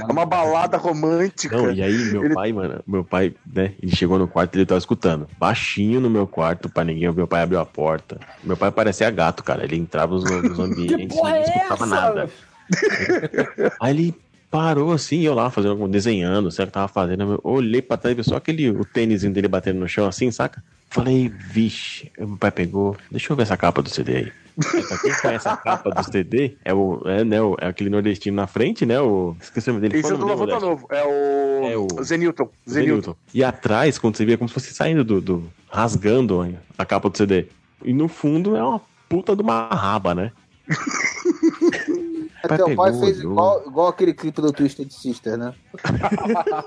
É 0.09 0.13
uma 0.13 0.25
balada 0.27 0.77
romântica. 0.77 1.57
Não, 1.57 1.71
e 1.73 1.83
aí 1.83 1.97
meu 2.13 2.25
Ele- 2.25 2.35
pai, 2.35 2.53
mano, 2.53 2.83
meu 2.87 3.05
pai, 3.05 3.35
né, 3.47 3.73
ele 3.83 3.95
chegou 3.95 4.19
no 4.19 4.27
quarto 4.29 4.55
e 4.55 4.59
ele 4.59 4.67
tava 4.67 4.79
escutando. 4.79 5.29
Baixinho 5.39 6.01
no 6.01 6.09
meu 6.11 6.27
quarto, 6.27 6.69
pra 6.69 6.85
ninguém, 6.85 7.11
meu 7.13 7.27
pai 7.27 7.43
abriu 7.43 7.61
a 7.61 7.67
porta. 7.67 8.19
Meu 8.43 8.57
pai 8.57 8.71
parecia 8.71 9.11
gato, 9.11 9.43
cara, 9.43 9.65
ele 9.65 9.77
entrava 9.77 10.15
nos, 10.15 10.25
nos 10.25 10.59
ambientes 10.59 11.17
e 11.19 11.21
não 11.23 11.37
escutava 11.41 11.87
nada. 11.87 12.31
Aí 13.81 13.91
ele 13.95 14.15
parou 14.51 14.93
assim, 14.93 15.21
eu 15.23 15.35
lá 15.35 15.51
fazendo, 15.51 15.73
algum- 15.73 15.89
desenhando, 15.89 16.51
sei 16.51 16.65
o 16.65 16.69
que 16.69 16.73
tava 16.73 16.89
fazendo. 16.89 17.23
Eu 17.35 17.41
olhei 17.45 17.83
pra 17.83 17.97
trás 17.97 18.17
e 18.17 18.21
vi 18.21 18.25
só 18.29 18.37
aquele, 18.37 18.71
o 18.71 18.85
tênisinho 18.85 19.33
dele 19.33 19.49
batendo 19.49 19.81
no 19.81 19.89
chão 19.89 20.07
assim, 20.07 20.31
saca? 20.31 20.63
Falei, 20.91 21.29
vixe, 21.29 22.11
meu 22.19 22.37
pai 22.39 22.51
pegou, 22.51 22.97
deixa 23.11 23.31
eu 23.33 23.37
ver 23.37 23.43
essa 23.43 23.57
capa 23.57 23.83
do 23.83 23.91
CD 23.91 24.17
aí. 24.17 24.33
É, 24.75 24.83
pra 24.83 24.99
quem 24.99 25.15
conhece 25.15 25.49
a 25.49 25.57
capa 25.57 25.91
do 25.91 26.03
CD, 26.11 26.57
é, 26.65 26.75
o, 26.75 27.01
é, 27.07 27.23
né, 27.25 27.41
o- 27.41 27.57
é 27.61 27.67
aquele 27.69 27.89
nordestino 27.91 28.37
na 28.37 28.47
frente, 28.47 28.85
né? 28.85 29.01
O, 29.01 29.37
esqueci 29.41 29.71
o 29.71 29.75
nome 29.75 29.89
dele. 29.89 30.01
Esse 30.01 30.13
é 30.13 30.17
do 30.17 30.25
dele, 30.27 30.59
Novo. 30.61 30.87
É 30.91 31.05
o. 31.05 31.69
É 31.69 31.77
o- 31.77 32.03
Zenilton. 32.03 32.49
Zenilton. 32.69 33.03
Zenilton. 33.03 33.17
E 33.33 33.45
atrás, 33.45 33.99
quando 33.99 34.17
você 34.17 34.25
vê, 34.25 34.33
é 34.33 34.37
como 34.37 34.49
se 34.49 34.55
fosse 34.55 34.75
saindo 34.75 35.05
do, 35.05 35.21
do- 35.21 35.49
rasgando 35.71 36.55
a 36.77 36.85
capa 36.85 37.09
do 37.09 37.17
CD. 37.17 37.47
E 37.85 37.93
no 37.93 38.09
fundo 38.09 38.57
é 38.57 38.63
uma 38.63 38.81
puta 39.09 39.37
de 39.37 39.43
uma 39.43 39.69
raba, 39.69 40.15
né? 40.15 40.33
É, 42.41 42.47
Pai 42.47 42.57
teu 42.57 42.77
pai 42.77 42.93
fez 43.01 43.19
igual, 43.19 43.65
igual 43.67 43.89
aquele 43.89 44.15
clipe 44.15 44.41
do 44.41 44.53
Twisted 44.53 44.89
Sister, 44.93 45.37
né? 45.37 45.53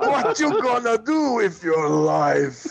What 0.02 0.44
you 0.44 0.62
gonna 0.62 0.98
do 0.98 1.36
with 1.36 1.64
your 1.64 1.88
life? 1.88 2.68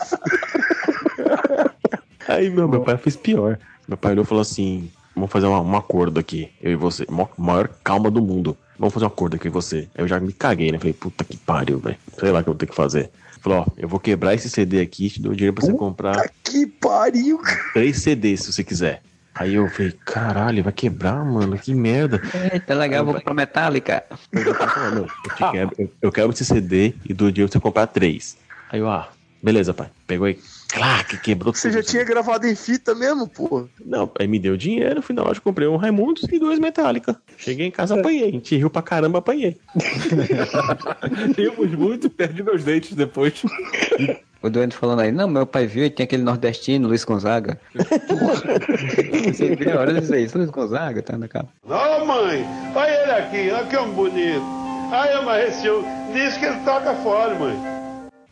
Aí 2.27 2.49
meu, 2.51 2.67
meu 2.67 2.81
pai 2.81 2.97
fez 2.97 3.15
pior. 3.15 3.57
Meu 3.87 3.97
pai 3.97 4.11
olhou 4.11 4.23
e 4.23 4.27
falou 4.27 4.41
assim: 4.43 4.91
Vamos 5.21 5.31
fazer 5.31 5.45
uma- 5.45 5.61
um 5.61 5.77
acordo 5.77 6.19
aqui, 6.19 6.49
eu 6.59 6.71
e 6.71 6.75
você. 6.75 7.05
Mo- 7.07 7.29
Maior 7.37 7.69
calma 7.83 8.09
do 8.09 8.19
mundo. 8.23 8.57
Vamos 8.79 8.91
fazer 8.91 9.05
um 9.05 9.07
acordo 9.09 9.35
aqui 9.35 9.49
com 9.51 9.53
você. 9.61 9.87
Aí 9.93 10.03
eu 10.03 10.07
já 10.07 10.19
me 10.19 10.33
caguei, 10.33 10.71
né? 10.71 10.79
Falei, 10.79 10.93
puta 10.93 11.23
que 11.23 11.37
pariu, 11.37 11.77
velho. 11.77 11.95
Sei 12.19 12.31
lá 12.31 12.39
o 12.39 12.43
que 12.43 12.49
eu 12.49 12.53
vou 12.53 12.57
ter 12.57 12.65
que 12.65 12.73
fazer. 12.73 13.11
Falou, 13.39 13.59
ó, 13.59 13.65
eu 13.77 13.87
vou 13.87 13.99
quebrar 13.99 14.33
esse 14.33 14.49
CD 14.49 14.81
aqui 14.81 15.05
e 15.05 15.09
te 15.11 15.21
dou 15.21 15.35
dinheiro 15.35 15.53
pra 15.53 15.63
você 15.63 15.73
comprar 15.73 16.27
Que 16.43 16.65
pariu, 16.65 17.37
cara. 17.37 17.59
três 17.71 17.99
CDs 18.01 18.41
se 18.41 18.51
você 18.53 18.63
quiser. 18.63 19.03
Aí 19.35 19.53
eu 19.53 19.69
falei, 19.69 19.91
caralho, 20.03 20.63
vai 20.63 20.73
quebrar, 20.73 21.23
mano, 21.23 21.55
que 21.55 21.71
merda. 21.75 22.19
Eita, 22.51 22.73
legal, 22.73 23.05
vou 23.05 23.13
comprar 23.13 23.35
Metallica. 23.35 24.03
Não, 24.33 24.41
eu, 25.03 25.07
te 25.35 25.51
quebro, 25.51 25.75
eu, 25.77 25.91
eu 26.01 26.11
quebro 26.11 26.31
esse 26.33 26.43
CD 26.45 26.95
e 27.05 27.13
dou 27.13 27.29
dinheiro 27.29 27.47
pra 27.51 27.59
você 27.59 27.61
comprar 27.61 27.85
três. 27.85 28.35
Aí 28.71 28.79
eu, 28.79 28.89
ah, 28.89 29.07
beleza, 29.41 29.71
pai. 29.71 29.89
Pegou 30.07 30.25
aí, 30.25 30.39
clac, 30.71 31.17
quebrou 31.19 31.53
Você 31.53 31.69
tudo. 31.69 31.81
já 31.81 31.83
tinha 31.83 32.03
gravado 32.03 32.47
em 32.47 32.55
fita 32.55 32.95
mesmo, 32.95 33.27
pô? 33.27 33.67
Não, 33.85 34.09
aí 34.19 34.27
me 34.27 34.39
deu 34.39 34.55
dinheiro, 34.57 35.01
fui 35.01 35.15
na 35.15 35.23
loja, 35.23 35.39
comprei 35.41 35.67
um 35.67 35.75
Raimundos 35.77 36.23
e 36.31 36.39
dois 36.39 36.59
Metallica. 36.59 37.15
Cheguei 37.37 37.67
em 37.67 37.71
casa, 37.71 37.99
apanhei. 37.99 38.29
A 38.29 38.31
gente 38.31 38.55
riu 38.55 38.69
pra 38.69 38.81
caramba, 38.81 39.19
apanhei. 39.19 39.57
Rimos 41.37 41.71
muito 41.75 42.07
e 42.07 42.09
perdi 42.09 42.43
meus 42.43 42.63
dentes 42.63 42.93
depois. 42.93 43.41
O 44.41 44.49
doente 44.49 44.75
falando 44.75 45.01
aí, 45.01 45.11
não, 45.11 45.27
meu 45.27 45.45
pai 45.45 45.67
viu 45.67 45.85
e 45.85 45.89
tem 45.89 46.03
aquele 46.03 46.23
nordestino, 46.23 46.87
Luiz 46.87 47.03
Gonzaga. 47.03 47.59
Você 47.75 49.55
viu 49.55 49.77
a 49.77 49.81
hora 49.81 49.93
de 49.93 49.99
dizer 50.01 50.19
isso, 50.21 50.37
Luiz 50.37 50.49
Gonzaga, 50.49 51.01
tá 51.01 51.17
na 51.17 51.27
capa. 51.27 51.49
Ô 51.63 52.05
mãe, 52.05 52.45
olha 52.75 52.89
ele 53.03 53.11
aqui, 53.11 53.51
olha 53.51 53.65
que 53.67 53.77
homem 53.77 53.93
bonito. 53.93 54.43
Aí, 54.91 55.23
mas 55.23 55.49
esse 55.49 55.67
diz 56.13 56.37
que 56.37 56.45
ele 56.45 56.59
toca 56.65 56.93
fora, 56.95 57.35
mãe. 57.35 57.80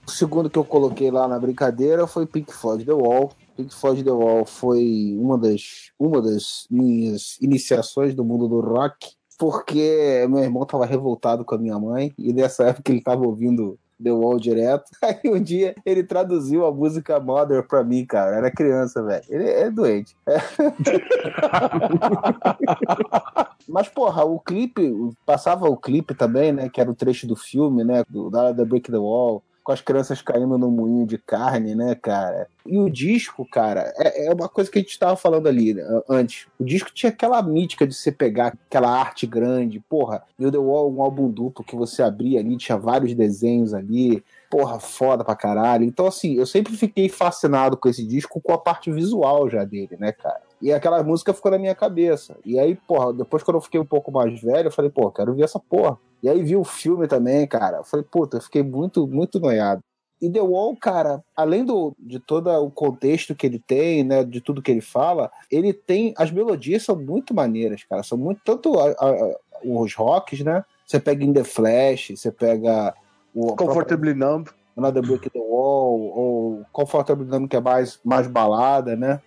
O 0.09 0.11
segundo 0.11 0.49
que 0.49 0.57
eu 0.57 0.65
coloquei 0.65 1.11
lá 1.11 1.27
na 1.27 1.37
brincadeira 1.37 2.07
foi 2.07 2.25
Pink 2.25 2.51
Floyd 2.51 2.83
The 2.83 2.93
Wall. 2.93 3.29
Pink 3.55 3.71
Floyd 3.71 4.03
The 4.03 4.09
Wall 4.09 4.43
foi 4.43 5.15
uma 5.15 5.37
das, 5.37 5.91
uma 5.99 6.19
das 6.19 6.65
minhas 6.67 7.37
iniciações 7.39 8.15
do 8.15 8.25
mundo 8.25 8.47
do 8.47 8.59
rock, 8.59 9.11
porque 9.37 10.25
meu 10.27 10.39
irmão 10.39 10.63
estava 10.63 10.83
revoltado 10.83 11.45
com 11.45 11.53
a 11.53 11.59
minha 11.59 11.77
mãe 11.77 12.11
e 12.17 12.33
nessa 12.33 12.69
época 12.69 12.91
ele 12.91 12.97
estava 12.97 13.23
ouvindo 13.23 13.77
The 14.03 14.11
Wall 14.11 14.39
direto. 14.39 14.85
Aí 15.03 15.19
um 15.25 15.39
dia 15.39 15.75
ele 15.85 16.03
traduziu 16.03 16.65
a 16.65 16.71
música 16.71 17.19
Mother 17.19 17.67
pra 17.67 17.83
mim, 17.83 18.03
cara. 18.03 18.35
Era 18.35 18.49
criança, 18.49 19.03
velho. 19.03 19.23
Ele 19.29 19.47
é 19.47 19.69
doente. 19.69 20.17
Mas, 23.69 23.87
porra, 23.87 24.23
o 24.23 24.39
clipe, 24.39 24.91
passava 25.23 25.69
o 25.69 25.77
clipe 25.77 26.15
também, 26.15 26.51
né? 26.51 26.67
Que 26.67 26.81
era 26.81 26.89
o 26.89 26.95
trecho 26.95 27.27
do 27.27 27.35
filme, 27.35 27.83
né? 27.83 28.03
Do 28.09 28.31
da 28.31 28.51
The 28.51 28.65
Break 28.65 28.89
the 28.89 28.97
Wall, 28.97 29.43
com 29.69 29.73
as 29.73 29.81
crianças 29.81 30.19
caindo 30.19 30.57
no 30.57 30.71
moinho 30.71 31.05
de 31.05 31.19
carne, 31.19 31.75
né, 31.75 31.93
cara? 31.93 32.47
E 32.65 32.79
o 32.79 32.89
disco, 32.89 33.45
cara, 33.45 33.93
é, 33.97 34.25
é 34.25 34.33
uma 34.33 34.49
coisa 34.49 34.69
que 34.69 34.79
a 34.79 34.81
gente 34.81 34.97
tava 34.97 35.15
falando 35.15 35.45
ali 35.45 35.75
né, 35.75 35.83
antes. 36.09 36.47
O 36.59 36.63
disco 36.63 36.91
tinha 36.91 37.11
aquela 37.11 37.39
mítica 37.43 37.85
de 37.85 37.93
você 37.93 38.11
pegar 38.11 38.57
aquela 38.67 38.89
arte 38.89 39.27
grande, 39.27 39.79
porra. 39.79 40.23
O 40.39 40.51
The 40.51 40.57
Wall, 40.57 40.91
um 40.91 41.03
álbum 41.03 41.29
duplo 41.29 41.63
que 41.63 41.75
você 41.75 42.01
abria 42.01 42.39
ali, 42.39 42.57
tinha 42.57 42.79
vários 42.79 43.13
desenhos 43.13 43.71
ali. 43.71 44.23
Porra, 44.49 44.79
foda 44.79 45.23
pra 45.23 45.35
caralho. 45.35 45.83
Então, 45.83 46.07
assim, 46.07 46.33
eu 46.33 46.47
sempre 46.47 46.75
fiquei 46.75 47.07
fascinado 47.07 47.77
com 47.77 47.87
esse 47.87 48.03
disco, 48.03 48.41
com 48.41 48.53
a 48.53 48.57
parte 48.57 48.91
visual 48.91 49.47
já 49.51 49.63
dele, 49.63 49.95
né, 49.99 50.11
cara? 50.11 50.48
E 50.61 50.71
aquela 50.73 51.01
música 51.03 51.33
ficou 51.33 51.51
na 51.51 51.57
minha 51.57 51.75
cabeça. 51.75 52.35
E 52.45 52.59
aí, 52.59 52.75
porra, 52.75 53.13
depois 53.13 53.43
quando 53.43 53.55
eu 53.57 53.61
fiquei 53.61 53.79
um 53.79 53.85
pouco 53.85 54.11
mais 54.11 54.41
velho, 54.41 54.67
eu 54.67 54.71
falei, 54.71 54.91
pô, 54.91 55.09
quero 55.11 55.33
ver 55.33 55.43
essa 55.43 55.59
porra. 55.59 55.97
E 56.21 56.27
aí 56.29 56.43
vi 56.43 56.55
o 56.55 56.63
filme 56.65 57.07
também, 57.07 57.47
cara. 57.47 57.77
Eu 57.77 57.83
falei, 57.83 58.05
puta, 58.09 58.37
eu 58.37 58.41
fiquei 58.41 58.61
muito, 58.61 59.07
muito 59.07 59.39
noiado. 59.39 59.81
E 60.21 60.29
The 60.29 60.41
Wall, 60.41 60.75
cara, 60.75 61.23
além 61.33 61.63
do, 61.63 61.93
de 61.97 62.19
todo 62.19 62.49
o 62.49 62.69
contexto 62.69 63.33
que 63.33 63.45
ele 63.47 63.57
tem, 63.57 64.03
né, 64.03 64.21
de 64.25 64.41
tudo 64.41 64.61
que 64.61 64.69
ele 64.69 64.81
fala, 64.81 65.31
ele 65.49 65.71
tem. 65.71 66.13
As 66.17 66.29
melodias 66.29 66.83
são 66.83 66.97
muito 66.97 67.33
maneiras, 67.33 67.85
cara. 67.85 68.03
São 68.03 68.17
muito. 68.17 68.41
Tanto 68.43 68.77
a- 68.77 68.91
a- 68.91 69.35
os 69.63 69.95
rocks, 69.95 70.41
né? 70.41 70.65
Você 70.85 70.99
pega 70.99 71.23
In 71.23 71.31
The 71.31 71.45
Flash, 71.45 72.11
você 72.17 72.31
pega 72.33 72.93
o. 73.33 73.55
Comfortably 73.55 74.13
Numb. 74.13 74.49
Another 74.75 75.01
Brick 75.01 75.29
the 75.29 75.39
Wall, 75.39 75.99
ou 76.15 76.65
Comfortably 76.71 77.25
Numb, 77.27 77.47
que 77.47 77.55
é 77.55 77.61
mais, 77.61 77.99
mais 78.03 78.27
balada, 78.27 78.95
né? 78.97 79.21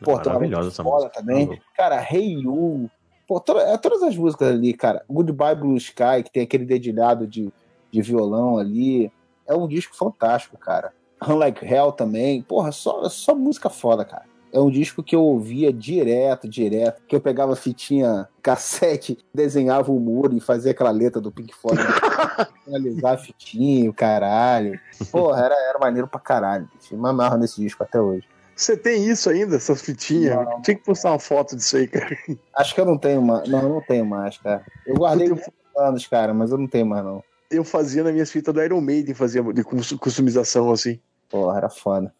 Pô, 0.00 0.16
Maravilhosa 0.16 0.68
essa 0.68 0.82
música. 0.82 1.10
também. 1.10 1.48
Tá. 1.48 1.56
Cara, 1.76 2.02
Hey 2.10 2.40
You. 2.42 2.90
Pô, 3.26 3.38
to- 3.40 3.58
é, 3.58 3.76
todas 3.78 4.02
as 4.02 4.16
músicas 4.16 4.48
ali, 4.48 4.72
cara. 4.74 5.04
Goodbye 5.08 5.54
Blue 5.54 5.76
Sky, 5.76 6.22
que 6.24 6.30
tem 6.32 6.42
aquele 6.42 6.64
dedilhado 6.64 7.26
de, 7.26 7.52
de 7.90 8.02
violão 8.02 8.58
ali. 8.58 9.12
É 9.46 9.54
um 9.54 9.66
disco 9.68 9.96
fantástico, 9.96 10.56
cara. 10.58 10.92
Unlike 11.26 11.64
Hell 11.64 11.92
também. 11.92 12.42
Porra, 12.42 12.72
só, 12.72 13.08
só 13.08 13.34
música 13.34 13.70
foda, 13.70 14.04
cara. 14.04 14.24
É 14.52 14.60
um 14.60 14.70
disco 14.70 15.02
que 15.02 15.16
eu 15.16 15.22
ouvia 15.22 15.72
direto, 15.72 16.46
direto. 16.48 17.00
Que 17.08 17.16
eu 17.16 17.20
pegava 17.22 17.56
fitinha, 17.56 18.28
cassete, 18.42 19.16
desenhava 19.32 19.90
o 19.90 19.98
muro 19.98 20.36
e 20.36 20.40
fazia 20.40 20.72
aquela 20.72 20.90
letra 20.90 21.20
do 21.22 21.32
Pink 21.32 21.54
Floyd. 21.54 21.80
Analisar 22.68 23.14
a 23.14 23.18
fitinha, 23.18 23.88
o 23.88 23.94
caralho. 23.94 24.78
Porra, 25.10 25.44
era, 25.46 25.54
era 25.54 25.78
maneiro 25.78 26.06
pra 26.06 26.20
caralho. 26.20 26.68
Me 26.90 27.08
amarro 27.08 27.38
nesse 27.38 27.60
disco 27.60 27.82
até 27.82 27.98
hoje. 28.00 28.26
Você 28.62 28.76
tem 28.76 29.04
isso 29.08 29.28
ainda, 29.28 29.56
essas 29.56 29.82
fitinhas? 29.82 30.36
Não. 30.36 30.62
Tinha 30.62 30.76
que 30.76 30.84
postar 30.84 31.10
uma 31.10 31.18
foto 31.18 31.56
disso 31.56 31.76
aí, 31.76 31.88
cara. 31.88 32.16
Acho 32.56 32.74
que 32.74 32.80
eu 32.80 32.84
não 32.86 32.96
tenho 32.96 33.20
mais. 33.20 33.48
Não, 33.48 33.60
eu 33.62 33.68
não 33.68 33.80
tenho 33.80 34.06
mais, 34.06 34.38
cara. 34.38 34.64
Eu 34.86 34.94
guardei 34.94 35.26
Eu- 35.26 35.30
muitos 35.34 35.52
anos, 35.76 36.06
cara, 36.06 36.32
mas 36.32 36.50
eu 36.52 36.58
não 36.58 36.68
tenho 36.68 36.86
mais, 36.86 37.04
não. 37.04 37.22
Eu 37.50 37.64
fazia 37.64 38.04
nas 38.04 38.12
minhas 38.12 38.30
fitas 38.30 38.54
do 38.54 38.62
Iron 38.62 38.80
Maiden, 38.80 39.14
fazia 39.14 39.42
de 39.42 39.64
cus- 39.64 39.92
customização 39.94 40.70
assim. 40.70 41.00
Porra, 41.28 41.58
era 41.58 41.68
foda. 41.68 42.14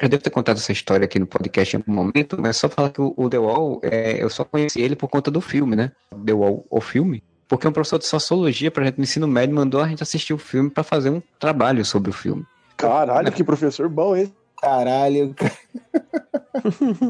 Eu 0.00 0.08
devo 0.08 0.22
ter 0.22 0.30
contado 0.30 0.56
essa 0.56 0.72
história 0.72 1.04
aqui 1.04 1.20
no 1.20 1.26
podcast 1.26 1.76
em 1.76 1.78
algum 1.78 1.92
momento, 1.92 2.36
mas 2.40 2.56
só 2.56 2.68
falar 2.68 2.90
que 2.90 3.00
o, 3.00 3.14
o 3.16 3.30
The 3.30 3.38
Wall, 3.38 3.80
é, 3.84 4.20
eu 4.20 4.28
só 4.28 4.44
conheci 4.44 4.80
ele 4.82 4.96
por 4.96 5.08
conta 5.08 5.30
do 5.30 5.40
filme, 5.40 5.76
né? 5.76 5.92
The 6.26 6.32
Wall, 6.32 6.66
o 6.68 6.80
filme. 6.80 7.22
Porque 7.46 7.68
um 7.68 7.72
professor 7.72 7.98
de 8.00 8.06
sociologia 8.06 8.70
pra 8.70 8.84
gente 8.84 8.98
no 8.98 9.04
ensino 9.04 9.28
médio 9.28 9.54
mandou 9.54 9.80
a 9.80 9.86
gente 9.86 10.02
assistir 10.02 10.34
o 10.34 10.38
filme 10.38 10.68
pra 10.70 10.82
fazer 10.82 11.10
um 11.10 11.22
trabalho 11.38 11.84
sobre 11.84 12.10
o 12.10 12.12
filme. 12.12 12.44
Caralho, 12.76 13.30
que 13.30 13.44
professor 13.44 13.88
bom 13.88 14.16
esse. 14.16 14.32
Caralho. 14.64 15.34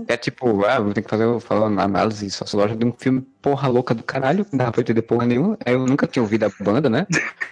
É 0.08 0.16
tipo, 0.16 0.64
ah, 0.64 0.76
eu 0.76 0.92
tenho 0.92 1.04
que 1.04 1.10
fazer 1.10 1.40
falar 1.40 1.66
uma 1.68 1.82
análise 1.82 2.28
sociológica 2.30 2.78
de 2.78 2.84
um 2.86 2.92
filme 2.92 3.20
porra 3.40 3.68
louca 3.68 3.94
do 3.94 4.02
caralho, 4.02 4.44
não 4.50 4.58
dava 4.58 4.72
pra 4.72 4.80
entender 4.80 5.02
porra 5.02 5.26
nenhuma. 5.26 5.56
Aí 5.64 5.74
eu 5.74 5.86
nunca 5.86 6.06
tinha 6.06 6.22
ouvido 6.22 6.44
a 6.44 6.52
banda, 6.60 6.90
né? 6.90 7.06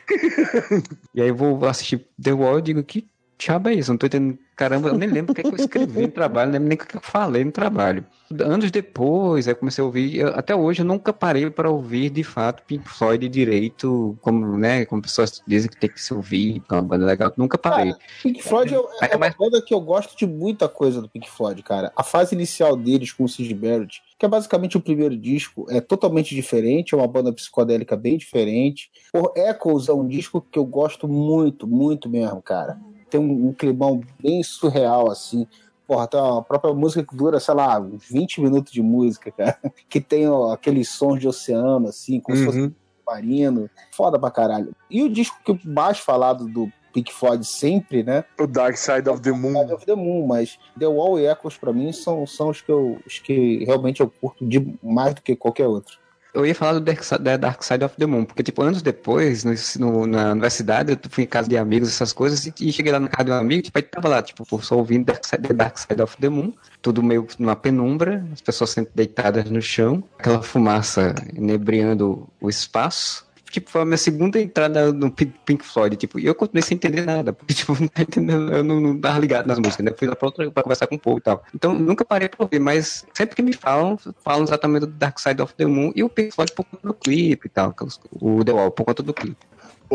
e 1.14 1.22
aí 1.22 1.28
eu 1.28 1.36
vou 1.36 1.64
assistir 1.66 2.06
The 2.20 2.32
Wall 2.32 2.58
e 2.58 2.62
digo 2.62 2.82
que 2.82 3.08
diabo 3.44 3.68
é 3.68 3.74
isso? 3.74 3.90
Não 3.90 3.98
tô 3.98 4.06
entendendo. 4.06 4.38
Caramba, 4.54 4.88
eu 4.90 4.98
nem 4.98 5.08
lembro 5.08 5.32
o 5.32 5.34
que, 5.34 5.40
é 5.40 5.44
que 5.44 5.50
eu 5.50 5.56
escrevi 5.56 6.02
no 6.02 6.08
trabalho, 6.08 6.46
não 6.48 6.52
lembro 6.52 6.68
nem 6.68 6.76
o 6.76 6.86
que 6.86 6.96
eu 6.96 7.00
falei 7.00 7.42
no 7.44 7.50
trabalho. 7.50 8.04
Anos 8.40 8.70
depois, 8.70 9.46
eu 9.46 9.56
comecei 9.56 9.82
a 9.82 9.84
ouvir. 9.86 10.16
eu- 10.16 10.28
até 10.28 10.54
hoje 10.54 10.82
eu 10.82 10.86
nunca 10.86 11.12
parei 11.12 11.50
para 11.50 11.68
ouvir 11.70 12.10
de 12.10 12.22
fato 12.22 12.62
Pink 12.66 12.88
Floyd 12.88 13.28
direito, 13.28 14.16
como, 14.20 14.56
né? 14.56 14.84
Como 14.86 15.02
pessoas 15.02 15.42
dizem 15.46 15.68
que 15.70 15.76
tem 15.76 15.90
que 15.90 16.00
se 16.00 16.14
ouvir, 16.14 16.60
que 16.60 16.72
é 16.72 16.76
uma 16.76 16.82
banda 16.82 17.04
legal. 17.04 17.32
Nunca 17.36 17.58
parei. 17.58 17.94
Pink 18.22 18.42
Floyd 18.42 18.72
é, 18.74 18.78
é 18.78 18.80
É, 19.12 19.16
uma 19.16 19.18
mas- 19.26 19.34
banda 19.36 19.60
que 19.62 19.74
eu 19.74 19.80
gosto 19.80 20.16
de 20.16 20.26
muita 20.26 20.68
coisa 20.68 21.00
do 21.02 21.08
Pink 21.08 21.28
Floyd, 21.30 21.62
cara. 21.62 21.92
A 21.96 22.02
fase 22.02 22.34
inicial 22.34 22.76
deles 22.76 23.12
com 23.12 23.24
o 23.24 23.28
Sid 23.28 23.52
Barrett, 23.54 24.00
que 24.18 24.24
é 24.24 24.28
basicamente 24.28 24.76
o 24.76 24.80
primeiro 24.80 25.16
disco, 25.16 25.66
é 25.68 25.80
totalmente 25.80 26.34
diferente, 26.34 26.94
é 26.94 26.96
uma 26.96 27.08
banda 27.08 27.32
psicodélica 27.32 27.96
bem 27.96 28.16
diferente. 28.16 28.90
Por 29.12 29.32
Echoes 29.36 29.88
é 29.88 29.92
um 29.92 30.06
disco 30.06 30.40
que 30.40 30.58
eu 30.58 30.64
gosto 30.64 31.08
muito, 31.08 31.66
muito 31.66 32.08
mesmo, 32.08 32.40
cara. 32.40 32.78
Tem 33.12 33.20
um, 33.20 33.48
um 33.48 33.52
climão 33.52 34.00
bem 34.20 34.42
surreal, 34.42 35.10
assim. 35.10 35.46
Porra, 35.86 36.06
tem 36.08 36.18
uma 36.18 36.42
própria 36.42 36.72
música 36.72 37.04
que 37.04 37.14
dura, 37.14 37.38
sei 37.38 37.54
lá, 37.54 37.78
uns 37.78 38.08
20 38.08 38.40
minutos 38.40 38.72
de 38.72 38.80
música, 38.82 39.30
cara. 39.30 39.58
Que 39.88 40.00
tem 40.00 40.26
ó, 40.28 40.50
aqueles 40.52 40.88
sons 40.88 41.20
de 41.20 41.28
oceano, 41.28 41.88
assim, 41.88 42.18
como 42.18 42.36
se 42.36 42.44
fosse 42.46 42.60
Uhum. 42.60 42.72
marino. 43.06 43.68
Foda 43.92 44.18
pra 44.18 44.30
caralho. 44.30 44.74
E 44.90 45.02
o 45.02 45.08
disco 45.10 45.36
que 45.44 45.68
mais 45.68 45.98
falado 45.98 46.46
do 46.48 46.72
Pink 46.94 47.12
Floyd 47.12 47.44
sempre, 47.44 48.02
né? 48.02 48.24
O 48.40 48.46
Dark 48.46 48.76
Side 48.76 49.08
of 49.08 49.20
the 49.20 49.32
Moon. 49.32 49.60
Side 49.60 49.72
of 49.74 49.84
the 49.86 49.94
Moon, 49.94 50.26
mas 50.26 50.58
The 50.78 50.86
Wall 50.86 51.18
e 51.18 51.26
Echoes 51.26 51.56
pra 51.58 51.72
mim 51.72 51.92
são, 51.92 52.26
são 52.26 52.48
os, 52.48 52.60
que 52.62 52.70
eu, 52.72 52.98
os 53.06 53.18
que 53.18 53.64
realmente 53.64 54.00
eu 54.00 54.10
curto 54.10 54.46
de, 54.46 54.74
mais 54.82 55.14
do 55.14 55.20
que 55.22 55.34
qualquer 55.36 55.66
outro. 55.66 55.98
Eu 56.34 56.46
ia 56.46 56.54
falar 56.54 56.72
do 56.74 56.80
Dark, 56.80 57.02
Side- 57.02 57.22
da 57.22 57.36
Dark 57.36 57.62
Side 57.62 57.84
of 57.84 57.94
the 57.98 58.06
Moon, 58.06 58.24
porque, 58.24 58.42
tipo, 58.42 58.62
anos 58.62 58.80
depois, 58.80 59.44
no, 59.44 59.52
no- 59.78 60.06
na 60.06 60.32
universidade, 60.32 60.92
eu 60.92 60.98
fui 61.10 61.24
em 61.24 61.26
casa 61.26 61.46
de 61.46 61.58
amigos, 61.58 61.88
essas 61.90 62.10
coisas, 62.12 62.46
e, 62.46 62.54
e 62.58 62.72
cheguei 62.72 62.90
lá 62.90 62.98
na 62.98 63.08
casa 63.08 63.24
de 63.26 63.30
um 63.32 63.34
amigo, 63.34 63.62
tipo, 63.62 63.78
aí 63.78 63.82
tava 63.82 64.08
lá, 64.08 64.22
tipo, 64.22 64.46
só 64.62 64.76
ouvindo 64.78 65.04
Dark 65.04 65.24
Side, 65.26 65.42
The 65.46 65.52
Dark 65.52 65.76
Side 65.76 66.00
of 66.00 66.16
the 66.16 66.30
Moon, 66.30 66.54
tudo 66.80 67.02
meio 67.02 67.26
numa 67.38 67.54
penumbra, 67.54 68.24
as 68.32 68.40
pessoas 68.40 68.70
sempre 68.70 68.92
deitadas 68.94 69.50
no 69.50 69.60
chão, 69.60 70.02
aquela 70.18 70.42
fumaça 70.42 71.14
inebriando 71.34 72.26
o 72.40 72.48
espaço. 72.48 73.26
Tipo, 73.52 73.70
foi 73.70 73.82
a 73.82 73.84
minha 73.84 73.98
segunda 73.98 74.40
entrada 74.40 74.90
no 74.90 75.10
Pink 75.10 75.62
Floyd, 75.62 75.94
tipo, 75.94 76.18
e 76.18 76.24
eu 76.24 76.34
continuei 76.34 76.62
sem 76.62 76.74
entender 76.74 77.04
nada, 77.04 77.32
porque, 77.34 77.52
tipo, 77.52 77.74
tá 77.90 78.02
eu 78.16 78.64
não, 78.64 78.80
não 78.80 78.98
tava 78.98 79.18
ligado 79.18 79.46
nas 79.46 79.58
músicas, 79.58 79.84
né? 79.84 79.92
Fui 79.94 80.08
lá 80.08 80.16
pra, 80.16 80.26
outra, 80.26 80.50
pra 80.50 80.62
conversar 80.62 80.86
com 80.86 80.94
o 80.94 80.98
povo 80.98 81.18
e 81.18 81.20
tal. 81.20 81.44
Então, 81.54 81.74
nunca 81.74 82.02
parei 82.02 82.30
pra 82.30 82.44
ouvir, 82.44 82.58
mas 82.58 83.04
sempre 83.12 83.36
que 83.36 83.42
me 83.42 83.52
falam, 83.52 83.98
falam 84.24 84.44
exatamente 84.44 84.86
do 84.86 84.86
Dark 84.86 85.18
Side 85.18 85.42
of 85.42 85.54
the 85.54 85.66
Moon 85.66 85.92
e 85.94 86.02
o 86.02 86.08
Pink 86.08 86.32
Floyd 86.32 86.50
por 86.52 86.64
conta 86.64 86.88
do 86.88 86.94
clipe 86.94 87.46
e 87.46 87.50
tal, 87.50 87.74
o 88.12 88.42
The 88.42 88.52
Wall, 88.52 88.70
por 88.70 88.84
conta 88.84 89.02
do 89.02 89.12
clipe. 89.12 89.36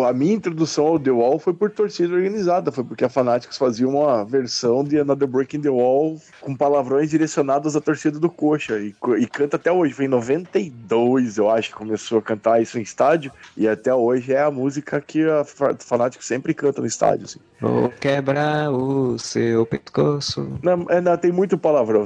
A 0.03 0.13
minha 0.13 0.33
introdução 0.35 0.85
ao 0.87 0.99
The 0.99 1.11
Wall 1.11 1.39
foi 1.39 1.53
por 1.53 1.71
torcida 1.71 2.13
organizada, 2.13 2.71
foi 2.71 2.83
porque 2.83 3.03
a 3.05 3.09
Fanatics 3.09 3.57
fazia 3.57 3.87
uma 3.87 4.23
versão 4.23 4.83
de 4.83 4.99
Another 4.99 5.27
Breaking 5.27 5.61
the 5.61 5.69
Wall 5.69 6.21
com 6.41 6.55
palavrões 6.55 7.09
direcionados 7.09 7.75
à 7.75 7.81
torcida 7.81 8.19
do 8.19 8.29
Coxa. 8.29 8.77
E, 8.79 8.93
e 9.19 9.27
canta 9.27 9.55
até 9.55 9.71
hoje. 9.71 9.93
Foi 9.93 10.05
em 10.05 10.09
92, 10.09 11.37
eu 11.37 11.49
acho, 11.49 11.69
que 11.69 11.75
começou 11.75 12.19
a 12.19 12.21
cantar 12.21 12.61
isso 12.61 12.77
em 12.77 12.81
estádio. 12.81 13.31
E 13.55 13.67
até 13.67 13.93
hoje 13.93 14.33
é 14.33 14.41
a 14.41 14.51
música 14.51 15.01
que 15.01 15.23
a 15.27 15.43
Fa- 15.43 15.75
Fanatics 15.79 16.25
sempre 16.25 16.53
canta 16.53 16.81
no 16.81 16.87
estádio. 16.87 17.25
Assim. 17.25 17.39
Vou 17.59 17.89
quebrar 17.89 18.71
o 18.71 19.17
seu 19.17 19.65
pescoço. 19.65 20.59
Não, 20.61 20.85
é, 20.89 21.01
não, 21.01 21.17
tem 21.17 21.31
muito 21.31 21.57
palavrão. 21.57 22.03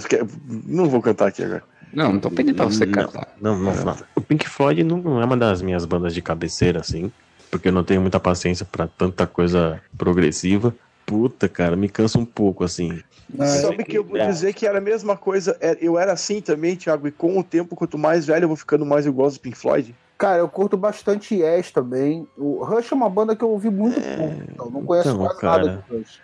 Não 0.66 0.88
vou 0.90 1.02
cantar 1.02 1.28
aqui 1.28 1.44
agora. 1.44 1.64
Não, 1.94 2.14
não 2.14 2.20
tô 2.22 2.32
pedindo 2.32 2.56
pra 2.56 2.66
você 2.66 2.86
Não, 2.86 2.94
cantar. 2.94 3.28
Não, 3.42 3.60
não, 3.60 3.74
não. 3.84 3.98
O 4.16 4.22
Pink 4.22 4.48
Floyd 4.48 4.82
não 4.82 5.22
é 5.22 5.26
uma 5.26 5.36
das 5.36 5.62
minhas 5.62 5.84
bandas 5.84 6.14
de 6.14 6.22
cabeceira, 6.22 6.80
assim, 6.80 7.12
porque 7.52 7.68
eu 7.68 7.74
não 7.74 7.84
tenho 7.84 8.02
muita 8.02 8.20
paciência 8.20 8.66
pra 8.66 8.88
tanta 8.88 9.28
coisa 9.28 9.82
progressiva. 9.98 10.74
Puta, 11.06 11.50
cara, 11.50 11.76
me 11.76 11.90
cansa 11.90 12.18
um 12.18 12.26
pouco, 12.26 12.64
assim. 12.64 13.02
Sabe 13.38 13.84
que 13.84 13.98
eu 13.98 14.04
vou 14.04 14.18
dizer 14.18 14.54
que 14.54 14.66
era 14.66 14.78
a 14.78 14.82
mesma 14.82 15.18
coisa. 15.18 15.58
é, 15.60 15.78
Eu 15.82 16.00
era 16.00 16.14
assim 16.14 16.42
também, 16.42 16.76
Thiago, 16.76 17.08
e 17.08 17.12
com 17.12 17.38
o 17.38 17.44
tempo, 17.44 17.76
quanto 17.76 17.98
mais 17.98 18.26
velho 18.26 18.46
eu 18.46 18.48
vou 18.48 18.58
ficando, 18.58 18.86
mais 18.86 19.06
eu 19.06 19.14
gosto 19.14 19.38
do 19.38 19.42
Pink 19.42 19.58
Floyd. 19.58 19.94
Cara, 20.18 20.38
eu 20.38 20.48
curto 20.48 20.78
bastante 20.78 21.36
Yes 21.36 21.72
também. 21.72 22.28
O 22.38 22.64
Rush 22.64 22.92
é 22.92 22.96
uma 22.96 23.10
banda 23.10 23.36
que 23.36 23.44
eu 23.44 23.50
ouvi 23.50 23.70
muito 23.70 24.00
pouco, 24.00 24.44
então 24.52 24.70
não 24.70 24.84
conheço 24.86 25.10
então, 25.10 25.26
quase 25.26 25.40
cara. 25.40 25.66
nada 25.66 25.84
de 25.90 25.98
Rush. 25.98 26.22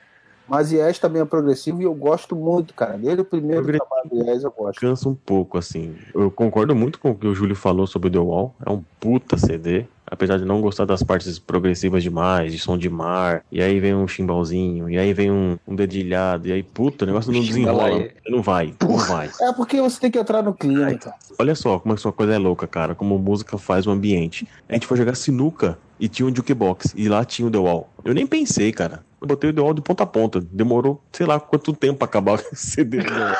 Mas 0.47 0.71
Yes 0.71 0.99
também 0.99 1.21
é 1.21 1.25
progressivo 1.25 1.81
e 1.81 1.85
eu 1.85 1.93
gosto 1.93 2.35
muito, 2.35 2.73
cara. 2.73 2.97
Desde 2.97 3.21
o 3.21 3.25
primeiro 3.25 3.65
trabalho 3.65 4.09
do 4.09 4.29
Yes 4.29 4.43
eu 4.43 4.51
gosto. 4.51 4.79
Cansa 4.79 5.09
um 5.09 5.15
pouco, 5.15 5.57
assim. 5.57 5.95
Eu 6.13 6.31
concordo 6.31 6.73
muito 6.73 6.99
com 6.99 7.11
o 7.11 7.15
que 7.15 7.27
o 7.27 7.35
Júlio 7.35 7.55
falou 7.55 7.85
sobre 7.85 8.07
o 8.07 8.11
The 8.11 8.19
Wall. 8.19 8.55
É 8.65 8.71
um 8.71 8.81
puta 8.99 9.37
CD. 9.37 9.85
Apesar 10.09 10.37
de 10.37 10.45
não 10.45 10.61
gostar 10.61 10.85
das 10.85 11.03
partes 11.03 11.37
progressivas 11.37 12.01
demais, 12.01 12.51
de 12.51 12.59
som 12.59 12.77
de 12.77 12.89
mar. 12.89 13.43
E 13.51 13.61
aí 13.61 13.79
vem 13.79 13.93
um 13.93 14.07
chimbalzinho. 14.07 14.89
E 14.89 14.97
aí 14.97 15.13
vem 15.13 15.29
um, 15.29 15.57
um 15.67 15.75
dedilhado. 15.75 16.47
E 16.47 16.51
aí, 16.53 16.63
puta, 16.63 17.03
o 17.03 17.07
negócio 17.07 17.31
não 17.31 17.41
desenrola. 17.41 18.07
Não 18.29 18.41
vai, 18.41 18.73
não 18.81 18.97
vai. 18.97 19.29
É 19.41 19.53
porque 19.53 19.81
você 19.81 19.99
tem 19.99 20.09
que 20.09 20.17
entrar 20.17 20.41
no 20.41 20.53
clima, 20.53 20.93
cara. 20.95 21.15
Olha 21.37 21.55
só 21.55 21.77
como 21.77 21.93
essa 21.93 22.11
coisa 22.11 22.33
é 22.33 22.37
louca, 22.37 22.65
cara. 22.65 22.95
Como 22.95 23.19
música 23.19 23.57
faz 23.57 23.85
o 23.85 23.91
ambiente. 23.91 24.47
A 24.69 24.73
gente 24.73 24.87
foi 24.87 24.97
jogar 24.97 25.15
sinuca 25.15 25.77
e 25.99 26.07
tinha 26.07 26.25
um 26.25 26.33
jukebox. 26.33 26.93
E 26.95 27.09
lá 27.09 27.25
tinha 27.25 27.47
o 27.47 27.51
The 27.51 27.57
Wall. 27.57 27.89
Eu 28.05 28.13
nem 28.13 28.25
pensei, 28.25 28.71
cara. 28.71 29.03
Eu 29.19 29.27
botei 29.27 29.49
o 29.49 29.53
The 29.53 29.61
Wall 29.61 29.73
de 29.73 29.81
ponta 29.81 30.03
a 30.03 30.07
ponta. 30.07 30.39
Demorou, 30.39 31.01
sei 31.11 31.25
lá, 31.25 31.39
quanto 31.39 31.73
tempo 31.73 31.99
pra 31.99 32.05
acabar 32.05 32.39
o 32.39 32.43
CD 32.55 32.99
do 32.99 33.05
The 33.05 33.19
Wall. 33.19 33.35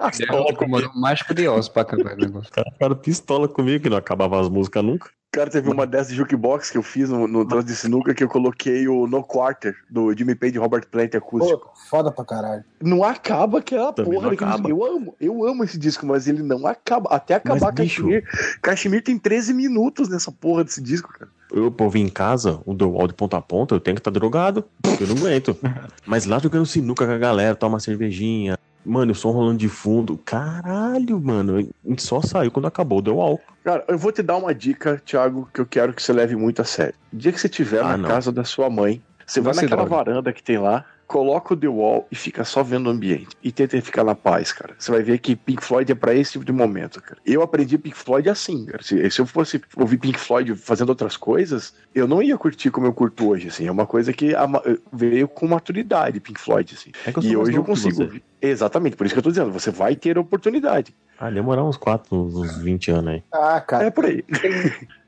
É 0.00 0.88
um 0.88 1.00
mágico 1.00 1.34
de 1.34 1.46
Oz 1.46 1.68
pra 1.68 1.82
acabar 1.82 2.14
o 2.14 2.16
negócio. 2.16 2.50
Cara, 2.50 2.72
cara, 2.78 2.94
pistola 2.94 3.46
comigo 3.46 3.82
que 3.82 3.90
não 3.90 3.98
acabava 3.98 4.40
as 4.40 4.48
músicas 4.48 4.82
nunca. 4.82 5.10
Cara, 5.32 5.48
teve 5.48 5.70
uma 5.70 5.86
dessas 5.86 6.08
de 6.08 6.16
jukebox 6.16 6.70
que 6.70 6.78
eu 6.78 6.82
fiz 6.82 7.08
no, 7.08 7.28
no 7.28 7.46
troço 7.46 7.64
de 7.64 7.76
sinuca 7.76 8.12
que 8.12 8.24
eu 8.24 8.28
coloquei 8.28 8.88
o 8.88 9.06
No 9.06 9.22
Quarter, 9.22 9.76
do 9.88 10.12
Jimmy 10.16 10.34
Page 10.34 10.56
e 10.56 10.58
Robert 10.58 10.88
Plant 10.90 11.14
acústico. 11.14 11.66
Pô, 11.66 11.72
foda 11.88 12.10
pra 12.10 12.24
caralho. 12.24 12.64
Não 12.82 13.04
acaba 13.04 13.58
aquela 13.60 13.92
Também 13.92 14.12
porra 14.12 14.24
não 14.24 14.30
daquele 14.30 14.50
disco. 14.50 14.68
Eu 14.70 14.84
amo, 14.84 15.16
eu 15.20 15.46
amo 15.46 15.62
esse 15.62 15.78
disco, 15.78 16.04
mas 16.04 16.26
ele 16.26 16.42
não 16.42 16.66
acaba. 16.66 17.08
Até 17.14 17.34
acabar 17.34 17.60
Mas, 17.60 17.74
bicho- 17.74 18.02
Kashmir. 18.02 18.24
Kashmir 18.60 19.04
tem 19.04 19.16
13 19.16 19.54
minutos 19.54 20.08
nessa 20.08 20.32
porra 20.32 20.64
desse 20.64 20.82
disco, 20.82 21.12
cara. 21.16 21.30
Eu, 21.52 21.70
pra 21.70 21.84
ouvir 21.84 22.00
em 22.00 22.08
casa, 22.08 22.60
o 22.66 22.74
The 22.74 22.84
Wall 22.84 23.06
de 23.06 23.14
ponta 23.14 23.36
a 23.36 23.40
ponta, 23.42 23.74
eu 23.76 23.80
tenho 23.80 23.94
que 23.94 24.00
estar 24.00 24.10
drogado. 24.10 24.64
Eu 25.00 25.06
não 25.06 25.16
aguento. 25.16 25.56
Mas 26.04 26.24
lá 26.26 26.40
jogando 26.40 26.66
sinuca 26.66 27.06
com 27.06 27.12
a 27.12 27.18
galera, 27.18 27.54
toma 27.54 27.74
uma 27.74 27.80
cervejinha. 27.80 28.58
Mano, 28.84 29.12
o 29.12 29.14
som 29.14 29.30
rolando 29.30 29.58
de 29.58 29.68
fundo. 29.68 30.18
Caralho, 30.24 31.20
mano. 31.20 31.58
A 31.58 31.88
gente 31.88 32.02
só 32.02 32.20
saiu 32.22 32.50
quando 32.50 32.66
acabou 32.66 32.98
o 32.98 33.02
The 33.02 33.10
Wall. 33.10 33.40
Cara, 33.64 33.84
eu 33.88 33.98
vou 33.98 34.10
te 34.10 34.22
dar 34.22 34.36
uma 34.36 34.54
dica, 34.54 35.00
Thiago, 35.04 35.48
que 35.52 35.60
eu 35.60 35.66
quero 35.66 35.92
que 35.92 36.02
você 36.02 36.12
leve 36.12 36.34
muito 36.34 36.62
a 36.62 36.64
sério. 36.64 36.94
O 37.12 37.16
dia 37.16 37.30
que 37.32 37.40
você 37.40 37.46
estiver 37.46 37.80
Ah, 37.80 37.88
na 37.88 37.96
não. 37.98 38.08
casa 38.08 38.32
da 38.32 38.44
sua 38.44 38.70
mãe, 38.70 39.02
você 39.26 39.40
vai 39.40 39.54
naquela 39.54 39.84
drogue. 39.84 39.90
varanda 39.90 40.32
que 40.32 40.42
tem 40.42 40.56
lá, 40.58 40.84
coloca 41.06 41.52
o 41.54 41.56
The 41.56 41.66
Wall 41.68 42.06
e 42.10 42.14
fica 42.14 42.42
só 42.44 42.62
vendo 42.62 42.86
o 42.86 42.90
ambiente. 42.90 43.28
E 43.42 43.50
tenta 43.52 43.80
ficar 43.82 44.02
na 44.04 44.14
paz, 44.14 44.52
cara. 44.52 44.74
Você 44.78 44.90
vai 44.92 45.02
ver 45.02 45.18
que 45.18 45.34
Pink 45.36 45.62
Floyd 45.62 45.90
é 45.90 45.94
pra 45.94 46.14
esse 46.14 46.32
tipo 46.32 46.44
de 46.44 46.52
momento, 46.52 47.02
cara. 47.02 47.20
Eu 47.26 47.42
aprendi 47.42 47.76
Pink 47.76 47.96
Floyd 47.98 48.30
assim, 48.30 48.64
cara. 48.64 48.82
Se, 48.82 49.10
se 49.10 49.20
eu 49.20 49.26
fosse 49.26 49.60
ouvir 49.76 49.98
Pink 49.98 50.18
Floyd 50.18 50.54
fazendo 50.54 50.88
outras 50.90 51.16
coisas, 51.16 51.74
eu 51.94 52.06
não 52.08 52.22
ia 52.22 52.38
curtir 52.38 52.70
como 52.70 52.86
eu 52.86 52.92
curto 52.92 53.28
hoje, 53.28 53.48
assim. 53.48 53.66
É 53.66 53.70
uma 53.72 53.86
coisa 53.86 54.12
que 54.12 54.34
ama- 54.34 54.62
veio 54.92 55.26
com 55.28 55.46
maturidade, 55.48 56.18
Pink 56.20 56.40
Floyd, 56.40 56.74
assim. 56.74 56.92
É 57.04 57.12
E 57.26 57.36
hoje 57.36 57.56
eu 57.56 57.64
consigo. 57.64 58.08
Exatamente, 58.42 58.96
por 58.96 59.04
isso 59.04 59.14
que 59.14 59.18
eu 59.18 59.22
tô 59.22 59.30
dizendo, 59.30 59.52
você 59.52 59.70
vai 59.70 59.94
ter 59.94 60.16
oportunidade. 60.18 60.94
Ah, 61.18 61.30
demorar 61.30 61.62
uns 61.64 61.76
4, 61.76 62.16
uns 62.16 62.56
20 62.58 62.90
anos 62.90 63.12
aí. 63.14 63.22
Ah, 63.32 63.60
cara, 63.60 63.84
É 63.84 63.90
por 63.90 64.06
aí. 64.06 64.22
tem, 64.22 64.50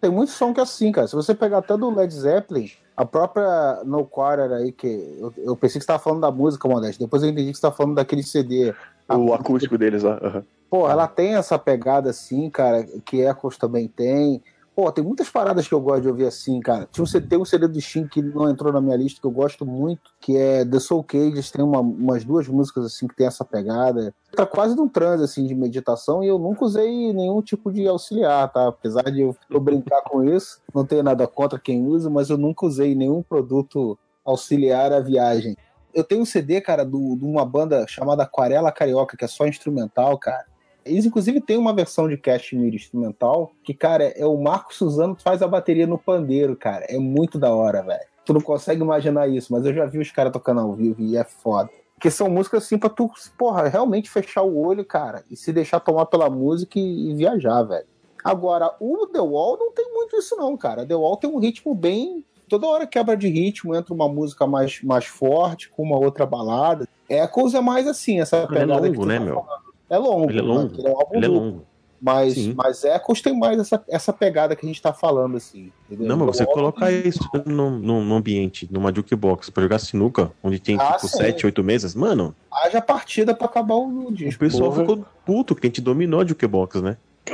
tem 0.00 0.10
muito 0.10 0.30
som 0.32 0.52
que 0.52 0.60
é 0.60 0.62
assim, 0.62 0.92
cara. 0.92 1.06
Se 1.08 1.14
você 1.16 1.34
pegar 1.34 1.58
até 1.58 1.74
do 1.76 1.88
Led 1.88 2.12
Zeppelin, 2.12 2.70
a 2.94 3.06
própria 3.06 3.82
No 3.84 4.04
Quarter 4.04 4.52
aí, 4.52 4.72
que 4.72 4.86
eu, 5.18 5.32
eu 5.38 5.56
pensei 5.56 5.78
que 5.78 5.84
você 5.84 5.86
tava 5.86 6.02
falando 6.02 6.20
da 6.20 6.30
música, 6.30 6.68
Modeste. 6.68 6.98
Depois 7.02 7.22
eu 7.22 7.30
entendi 7.30 7.50
que 7.50 7.56
você 7.56 7.62
tava 7.62 7.74
falando 7.74 7.94
daquele 7.94 8.22
CD. 8.22 8.74
O 9.08 9.32
acústico 9.32 9.78
deles 9.78 10.02
lá. 10.02 10.18
aham. 10.22 10.44
Pô, 10.68 10.88
ela 10.88 11.06
tem 11.06 11.34
essa 11.34 11.58
pegada 11.58 12.08
assim, 12.10 12.48
cara, 12.48 12.86
que 13.04 13.20
Echoes 13.20 13.58
também 13.58 13.88
tem. 13.88 14.42
Pô, 14.74 14.90
tem 14.90 15.04
muitas 15.04 15.28
paradas 15.28 15.68
que 15.68 15.74
eu 15.74 15.80
gosto 15.82 16.00
de 16.02 16.08
ouvir 16.08 16.24
assim, 16.26 16.58
cara. 16.58 16.88
Tinha 16.90 17.02
um 17.02 17.06
CD, 17.06 17.26
tem 17.26 17.38
um 17.38 17.44
CD 17.44 17.68
do 17.68 17.78
Shin 17.78 18.06
que 18.08 18.22
não 18.22 18.48
entrou 18.48 18.72
na 18.72 18.80
minha 18.80 18.96
lista, 18.96 19.20
que 19.20 19.26
eu 19.26 19.30
gosto 19.30 19.66
muito, 19.66 20.00
que 20.18 20.34
é 20.34 20.64
The 20.64 20.78
Soul 20.80 21.04
Cages. 21.04 21.50
Tem 21.50 21.62
uma- 21.62 21.80
umas 21.80 22.24
duas 22.24 22.48
músicas 22.48 22.86
assim 22.86 23.06
que 23.06 23.14
tem 23.14 23.26
essa 23.26 23.44
pegada. 23.44 24.14
Tá 24.34 24.46
quase 24.46 24.74
num 24.74 24.88
transe 24.88 25.24
assim 25.24 25.46
de 25.46 25.54
meditação 25.54 26.24
e 26.24 26.28
eu 26.28 26.38
nunca 26.38 26.64
usei 26.64 27.12
nenhum 27.12 27.42
tipo 27.42 27.70
de 27.70 27.86
auxiliar, 27.86 28.50
tá? 28.50 28.68
Apesar 28.68 29.02
de 29.02 29.20
eu, 29.20 29.36
eu 29.50 29.60
brincar 29.60 30.00
com 30.04 30.24
isso, 30.24 30.58
não 30.74 30.86
tenho 30.86 31.02
nada 31.02 31.26
contra 31.26 31.58
quem 31.58 31.86
usa, 31.86 32.08
mas 32.08 32.30
eu 32.30 32.38
nunca 32.38 32.64
usei 32.64 32.94
nenhum 32.94 33.22
produto 33.22 33.98
auxiliar 34.24 34.90
à 34.90 35.00
viagem. 35.00 35.54
Eu 35.92 36.02
tenho 36.02 36.22
um 36.22 36.24
CD, 36.24 36.62
cara, 36.62 36.82
do- 36.82 37.14
de 37.16 37.24
uma 37.26 37.44
banda 37.44 37.84
chamada 37.86 38.22
Aquarela 38.22 38.72
Carioca, 38.72 39.18
que 39.18 39.24
é 39.26 39.28
só 39.28 39.46
instrumental, 39.46 40.16
cara. 40.16 40.46
Eles, 40.84 41.04
inclusive, 41.06 41.40
tem 41.40 41.56
uma 41.56 41.74
versão 41.74 42.08
de 42.08 42.16
Cashmere 42.16 42.76
instrumental 42.76 43.52
que, 43.62 43.74
cara, 43.74 44.04
é 44.04 44.26
o 44.26 44.36
Marco 44.36 44.74
Suzano 44.74 45.16
que 45.16 45.22
faz 45.22 45.42
a 45.42 45.48
bateria 45.48 45.86
no 45.86 45.98
pandeiro, 45.98 46.56
cara. 46.56 46.84
É 46.88 46.98
muito 46.98 47.38
da 47.38 47.54
hora, 47.54 47.82
velho. 47.82 48.04
Tu 48.24 48.32
não 48.32 48.40
consegue 48.40 48.82
imaginar 48.82 49.28
isso, 49.28 49.52
mas 49.52 49.64
eu 49.64 49.74
já 49.74 49.84
vi 49.86 49.98
os 49.98 50.10
caras 50.10 50.32
tocando 50.32 50.60
ao 50.60 50.72
vivo 50.72 51.00
e 51.00 51.16
é 51.16 51.24
foda. 51.24 51.70
Porque 51.94 52.10
são 52.10 52.28
músicas 52.28 52.64
assim 52.64 52.78
pra 52.78 52.90
tu, 52.90 53.10
porra, 53.38 53.68
realmente 53.68 54.10
fechar 54.10 54.42
o 54.42 54.58
olho, 54.58 54.84
cara, 54.84 55.24
e 55.30 55.36
se 55.36 55.52
deixar 55.52 55.80
tomar 55.80 56.06
pela 56.06 56.28
música 56.28 56.78
e, 56.78 57.10
e 57.10 57.14
viajar, 57.14 57.62
velho. 57.62 57.86
Agora, 58.24 58.74
o 58.80 59.06
The 59.06 59.20
Wall 59.20 59.58
não 59.58 59.72
tem 59.72 59.92
muito 59.92 60.16
isso, 60.16 60.36
não, 60.36 60.56
cara. 60.56 60.86
The 60.86 60.94
Wall 60.94 61.16
tem 61.16 61.30
um 61.30 61.38
ritmo 61.38 61.74
bem. 61.74 62.24
Toda 62.48 62.66
hora 62.66 62.86
quebra 62.86 63.16
de 63.16 63.28
ritmo, 63.28 63.74
entra 63.74 63.94
uma 63.94 64.08
música 64.08 64.46
mais, 64.46 64.80
mais 64.82 65.06
forte, 65.06 65.70
com 65.70 65.82
uma 65.82 65.98
outra 65.98 66.26
balada. 66.26 66.88
Echoes 67.08 67.54
é 67.54 67.60
mais 67.60 67.86
assim, 67.86 68.20
essa 68.20 68.36
é 68.36 68.46
pegada. 68.46 68.80
que 68.80 68.88
longo, 68.88 69.02
tu 69.02 69.06
né, 69.06 69.18
tá 69.18 69.24
meu? 69.24 69.34
falando. 69.34 69.71
É 69.92 69.98
longo, 69.98 70.30
Ele 70.30 70.38
é 70.38 70.42
né? 70.42 70.48
longo. 70.48 70.68
Porque 70.68 70.80
Ele 70.80 70.88
é 70.88 70.90
um 70.90 70.98
álbum 70.98 71.16
Ele 71.16 71.24
é 71.26 71.28
longo. 71.28 71.64
Mas, 72.04 72.34
Sim. 72.34 72.54
mas 72.56 72.82
Echoes 72.82 73.22
tem 73.22 73.38
mais 73.38 73.60
essa, 73.60 73.80
essa 73.88 74.12
pegada 74.12 74.56
que 74.56 74.66
a 74.66 74.68
gente 74.68 74.82
tá 74.82 74.92
falando, 74.92 75.36
assim. 75.36 75.70
entendeu? 75.88 76.08
Não, 76.08 76.16
mas 76.16 76.36
você 76.36 76.44
The 76.44 76.50
Wall 76.50 76.54
colocar 76.72 76.90
isso 76.90 77.20
num, 77.46 77.78
num, 77.78 78.12
ambiente, 78.14 78.66
numa 78.72 78.92
jukebox, 78.92 79.50
pra 79.50 79.62
jogar 79.62 79.78
sinuca, 79.78 80.32
onde 80.42 80.58
tem 80.58 80.76
Ah, 80.80 80.94
tipo 80.94 81.06
sim. 81.06 81.18
7, 81.18 81.46
8 81.46 81.62
mesas, 81.62 81.94
mano, 81.94 82.34
Haja 82.50 82.80
partida 82.82 83.32
pra 83.34 83.46
acabar 83.46 83.76
o 83.76 84.08
o 84.08 84.12
disco. 84.12 84.40
pessoal 84.40 84.70
Porra. 84.72 84.80
ficou 84.80 85.04
puto 85.24 85.54
que 85.54 85.64
a 85.64 85.68
gente 85.68 85.80
dominou 85.80 86.20
a 86.20 86.26
jukebox, 86.26 86.82
né? 86.82 86.96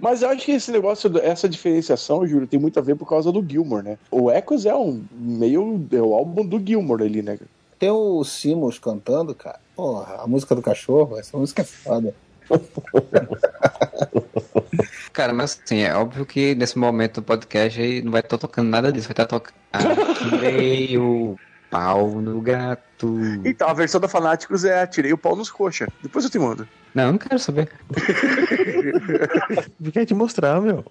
Mas 0.00 0.22
eu 0.22 0.30
acho 0.30 0.44
que 0.46 0.52
esse 0.52 0.70
negócio, 0.70 1.10
essa 1.18 1.48
diferenciação, 1.48 2.26
Júlio, 2.26 2.46
tem 2.46 2.58
muito 2.58 2.78
a 2.78 2.82
ver 2.82 2.96
por 2.96 3.06
causa 3.06 3.30
do 3.30 3.44
Gilmore, 3.46 3.84
né? 3.84 3.98
O 4.10 4.30
Echoes 4.30 4.64
é 4.64 4.74
um 4.74 5.02
meio. 5.12 5.86
É 5.92 6.00
o 6.00 6.14
álbum 6.14 6.46
do 6.46 6.58
Gilmore 6.64 7.02
ali, 7.04 7.20
né? 7.22 7.38
Tem 7.78 7.90
o 7.90 8.24
Simons 8.24 8.78
cantando, 8.78 9.34
cara. 9.34 9.60
Porra, 9.78 10.24
a 10.24 10.26
música 10.26 10.56
do 10.56 10.60
cachorro, 10.60 11.20
essa 11.20 11.38
música 11.38 11.62
é 11.62 11.64
foda. 11.64 12.12
Cara, 15.12 15.32
mas 15.32 15.60
assim, 15.64 15.82
é 15.82 15.94
óbvio 15.94 16.26
que 16.26 16.52
nesse 16.56 16.76
momento 16.76 17.20
do 17.20 17.24
podcast 17.24 17.80
aí 17.80 18.02
não 18.02 18.10
vai 18.10 18.20
estar 18.20 18.38
tocando 18.38 18.68
nada 18.68 18.90
disso, 18.90 19.06
vai 19.06 19.12
estar 19.12 19.26
tocando. 19.26 19.54
Ah, 19.72 19.78
que 20.18 20.36
meio. 20.36 21.38
pau 21.70 22.20
no 22.20 22.40
gato. 22.40 23.20
Então, 23.44 23.68
a 23.68 23.72
versão 23.72 24.00
da 24.00 24.08
Fanáticos 24.08 24.64
é 24.64 24.82
Atirei 24.82 25.12
o 25.12 25.18
pau 25.18 25.36
nos 25.36 25.48
coxa. 25.48 25.86
Depois 26.02 26.24
eu 26.24 26.30
te 26.32 26.40
mando. 26.40 26.66
Não, 26.92 27.04
eu 27.04 27.12
não 27.12 27.18
quero 27.18 27.38
saber. 27.38 27.70
Quer 29.92 30.06
te 30.06 30.14
mostrar, 30.14 30.60
meu. 30.60 30.84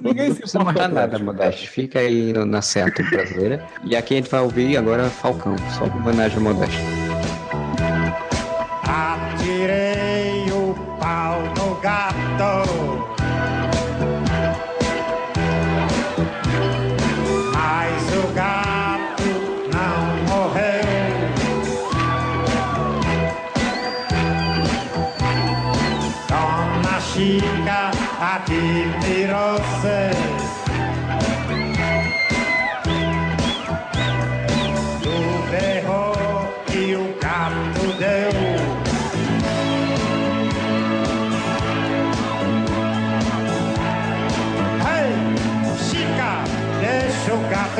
Ninguém 0.00 0.32
se 0.32 0.40
precisa 0.40 0.58
mostrar 0.58 0.88
nada, 0.88 1.20
Modeste. 1.20 1.70
Fica 1.70 2.00
aí 2.00 2.32
na 2.32 2.62
Seattle 2.62 3.08
brasileira. 3.10 3.64
E 3.84 3.94
aqui 3.94 4.14
a 4.14 4.16
gente 4.16 4.28
vai 4.28 4.40
ouvir 4.40 4.76
agora 4.76 5.08
Falcão, 5.08 5.54
só 5.78 5.86
em 5.86 5.92
homenagem 6.00 6.38
ao 6.38 6.42
Modeste. 6.42 7.07
Gato. 12.38 12.97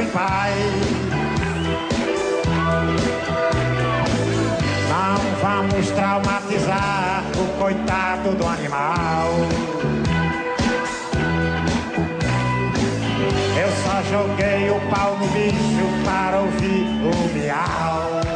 Paz. 0.09 0.55
Não 4.89 5.17
vamos 5.43 5.91
traumatizar 5.91 7.25
o 7.37 7.59
coitado 7.59 8.35
do 8.35 8.47
animal. 8.47 9.31
Eu 13.57 13.69
só 13.83 14.03
joguei 14.11 14.71
o 14.71 14.81
pau 14.91 15.17
no 15.17 15.27
bicho 15.29 16.05
para 16.05 16.39
ouvir 16.39 16.87
o 17.03 17.39
miau. 17.39 18.28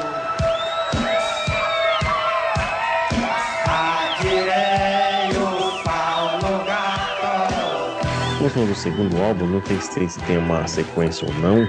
Gato. 8.53 8.59
O 8.59 8.61
som 8.61 8.67
do 8.67 8.75
segundo 8.75 9.17
álbum, 9.23 9.47
não 9.47 9.63
sei 9.65 10.09
se 10.09 10.21
tem 10.21 10.37
uma 10.37 10.67
sequência 10.67 11.27
ou 11.27 11.35
não, 11.35 11.67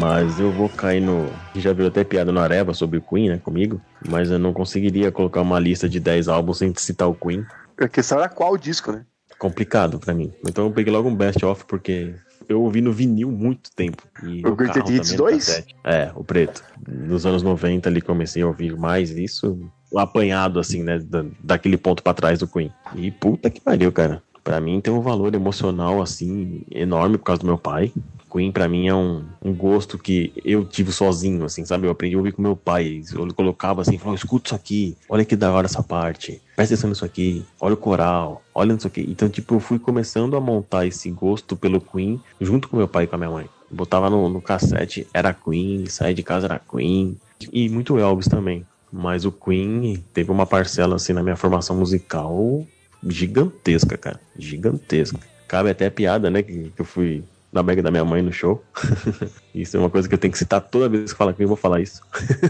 mas 0.00 0.38
eu 0.38 0.52
vou 0.52 0.68
cair 0.68 1.00
no. 1.00 1.28
Já 1.54 1.72
virou 1.72 1.88
até 1.88 2.04
piada 2.04 2.30
no 2.30 2.40
Areva 2.40 2.74
sobre 2.74 2.98
o 2.98 3.02
Queen, 3.02 3.30
né, 3.30 3.38
comigo, 3.38 3.80
mas 4.06 4.30
eu 4.30 4.38
não 4.38 4.52
conseguiria 4.52 5.10
colocar 5.10 5.40
uma 5.40 5.58
lista 5.58 5.88
de 5.88 5.98
10 5.98 6.28
álbuns 6.28 6.58
sem 6.58 6.72
citar 6.76 7.08
o 7.08 7.14
Queen. 7.14 7.44
A 7.78 7.88
questão 7.88 8.18
era 8.18 8.28
qual 8.28 8.56
disco, 8.56 8.92
né? 8.92 9.04
Complicado 9.38 9.98
pra 9.98 10.14
mim. 10.14 10.32
Então 10.46 10.66
eu 10.66 10.72
peguei 10.72 10.92
logo 10.92 11.08
um 11.08 11.14
best-of 11.14 11.64
porque 11.66 12.14
eu 12.48 12.62
ouvi 12.62 12.80
no 12.80 12.92
vinil 12.92 13.30
muito 13.30 13.70
tempo. 13.74 14.02
E 14.22 14.46
O 14.46 14.54
Greatest 14.54 14.88
Hits 14.88 15.10
também, 15.10 15.24
no 15.24 15.30
2? 15.30 15.46
cassete. 15.46 15.76
É, 15.84 16.10
o 16.14 16.24
preto. 16.24 16.62
Nos 16.86 17.26
anos 17.26 17.42
90 17.42 17.88
ali 17.88 18.00
comecei 18.00 18.42
a 18.42 18.46
ouvir 18.46 18.76
mais 18.76 19.10
isso, 19.10 19.58
o 19.90 19.98
apanhado 19.98 20.58
assim, 20.58 20.82
né, 20.82 20.98
da, 20.98 21.24
daquele 21.42 21.76
ponto 21.76 22.02
pra 22.02 22.14
trás 22.14 22.38
do 22.38 22.48
Queen. 22.48 22.72
E 22.94 23.10
puta 23.10 23.50
que 23.50 23.60
pariu, 23.60 23.92
cara. 23.92 24.22
Pra 24.46 24.60
mim 24.60 24.80
tem 24.80 24.94
um 24.94 25.00
valor 25.00 25.34
emocional 25.34 26.00
assim 26.00 26.62
enorme 26.70 27.18
por 27.18 27.24
causa 27.24 27.40
do 27.40 27.46
meu 27.48 27.58
pai. 27.58 27.92
Queen 28.30 28.52
pra 28.52 28.68
mim 28.68 28.86
é 28.86 28.94
um, 28.94 29.24
um 29.44 29.52
gosto 29.52 29.98
que 29.98 30.32
eu 30.44 30.64
tive 30.64 30.92
sozinho, 30.92 31.44
assim, 31.44 31.64
sabe? 31.64 31.84
Eu 31.84 31.90
aprendi 31.90 32.14
a 32.14 32.18
ouvir 32.18 32.30
com 32.30 32.40
meu 32.40 32.54
pai. 32.54 33.02
Eu 33.12 33.26
colocava 33.34 33.82
assim, 33.82 33.98
falava, 33.98 34.14
escuta 34.14 34.46
isso 34.46 34.54
aqui, 34.54 34.96
olha 35.08 35.24
que 35.24 35.34
da 35.34 35.52
hora 35.52 35.66
essa 35.66 35.82
parte, 35.82 36.40
presta 36.54 36.74
atenção 36.74 36.90
nisso 36.90 37.04
aqui, 37.04 37.44
olha 37.60 37.74
o 37.74 37.76
coral, 37.76 38.40
olha 38.54 38.72
nisso 38.72 38.86
aqui. 38.86 39.04
Então, 39.08 39.28
tipo, 39.28 39.56
eu 39.56 39.58
fui 39.58 39.80
começando 39.80 40.36
a 40.36 40.40
montar 40.40 40.86
esse 40.86 41.10
gosto 41.10 41.56
pelo 41.56 41.80
Queen 41.80 42.20
junto 42.40 42.68
com 42.68 42.76
meu 42.76 42.86
pai 42.86 43.02
e 43.02 43.06
com 43.08 43.16
a 43.16 43.18
minha 43.18 43.30
mãe. 43.30 43.50
Botava 43.68 44.08
no, 44.08 44.28
no 44.28 44.40
cassete, 44.40 45.08
era 45.12 45.34
Queen, 45.34 45.86
saía 45.86 46.14
de 46.14 46.22
casa 46.22 46.46
era 46.46 46.60
Queen. 46.60 47.18
E 47.52 47.68
muito 47.68 47.98
Elvis 47.98 48.28
também. 48.28 48.64
Mas 48.92 49.24
o 49.24 49.32
Queen 49.32 50.04
teve 50.14 50.30
uma 50.30 50.46
parcela 50.46 50.94
assim 50.94 51.12
na 51.12 51.22
minha 51.24 51.34
formação 51.34 51.74
musical 51.74 52.64
gigantesca, 53.06 53.96
cara. 53.96 54.20
Gigantesca. 54.38 55.18
Cabe 55.48 55.70
até 55.70 55.88
piada, 55.90 56.30
né? 56.30 56.42
Que, 56.42 56.70
que 56.74 56.80
eu 56.80 56.84
fui 56.84 57.22
na 57.52 57.62
bag 57.62 57.80
da 57.80 57.90
minha 57.90 58.04
mãe 58.04 58.22
no 58.22 58.32
show. 58.32 58.62
isso 59.54 59.76
é 59.76 59.80
uma 59.80 59.90
coisa 59.90 60.08
que 60.08 60.14
eu 60.14 60.18
tenho 60.18 60.32
que 60.32 60.38
citar 60.38 60.60
toda 60.60 60.88
vez 60.88 61.12
que 61.12 61.18
falar 61.18 61.32
Queen, 61.32 61.44
eu 61.44 61.48
vou 61.48 61.56
falar 61.56 61.80
isso. 61.80 62.02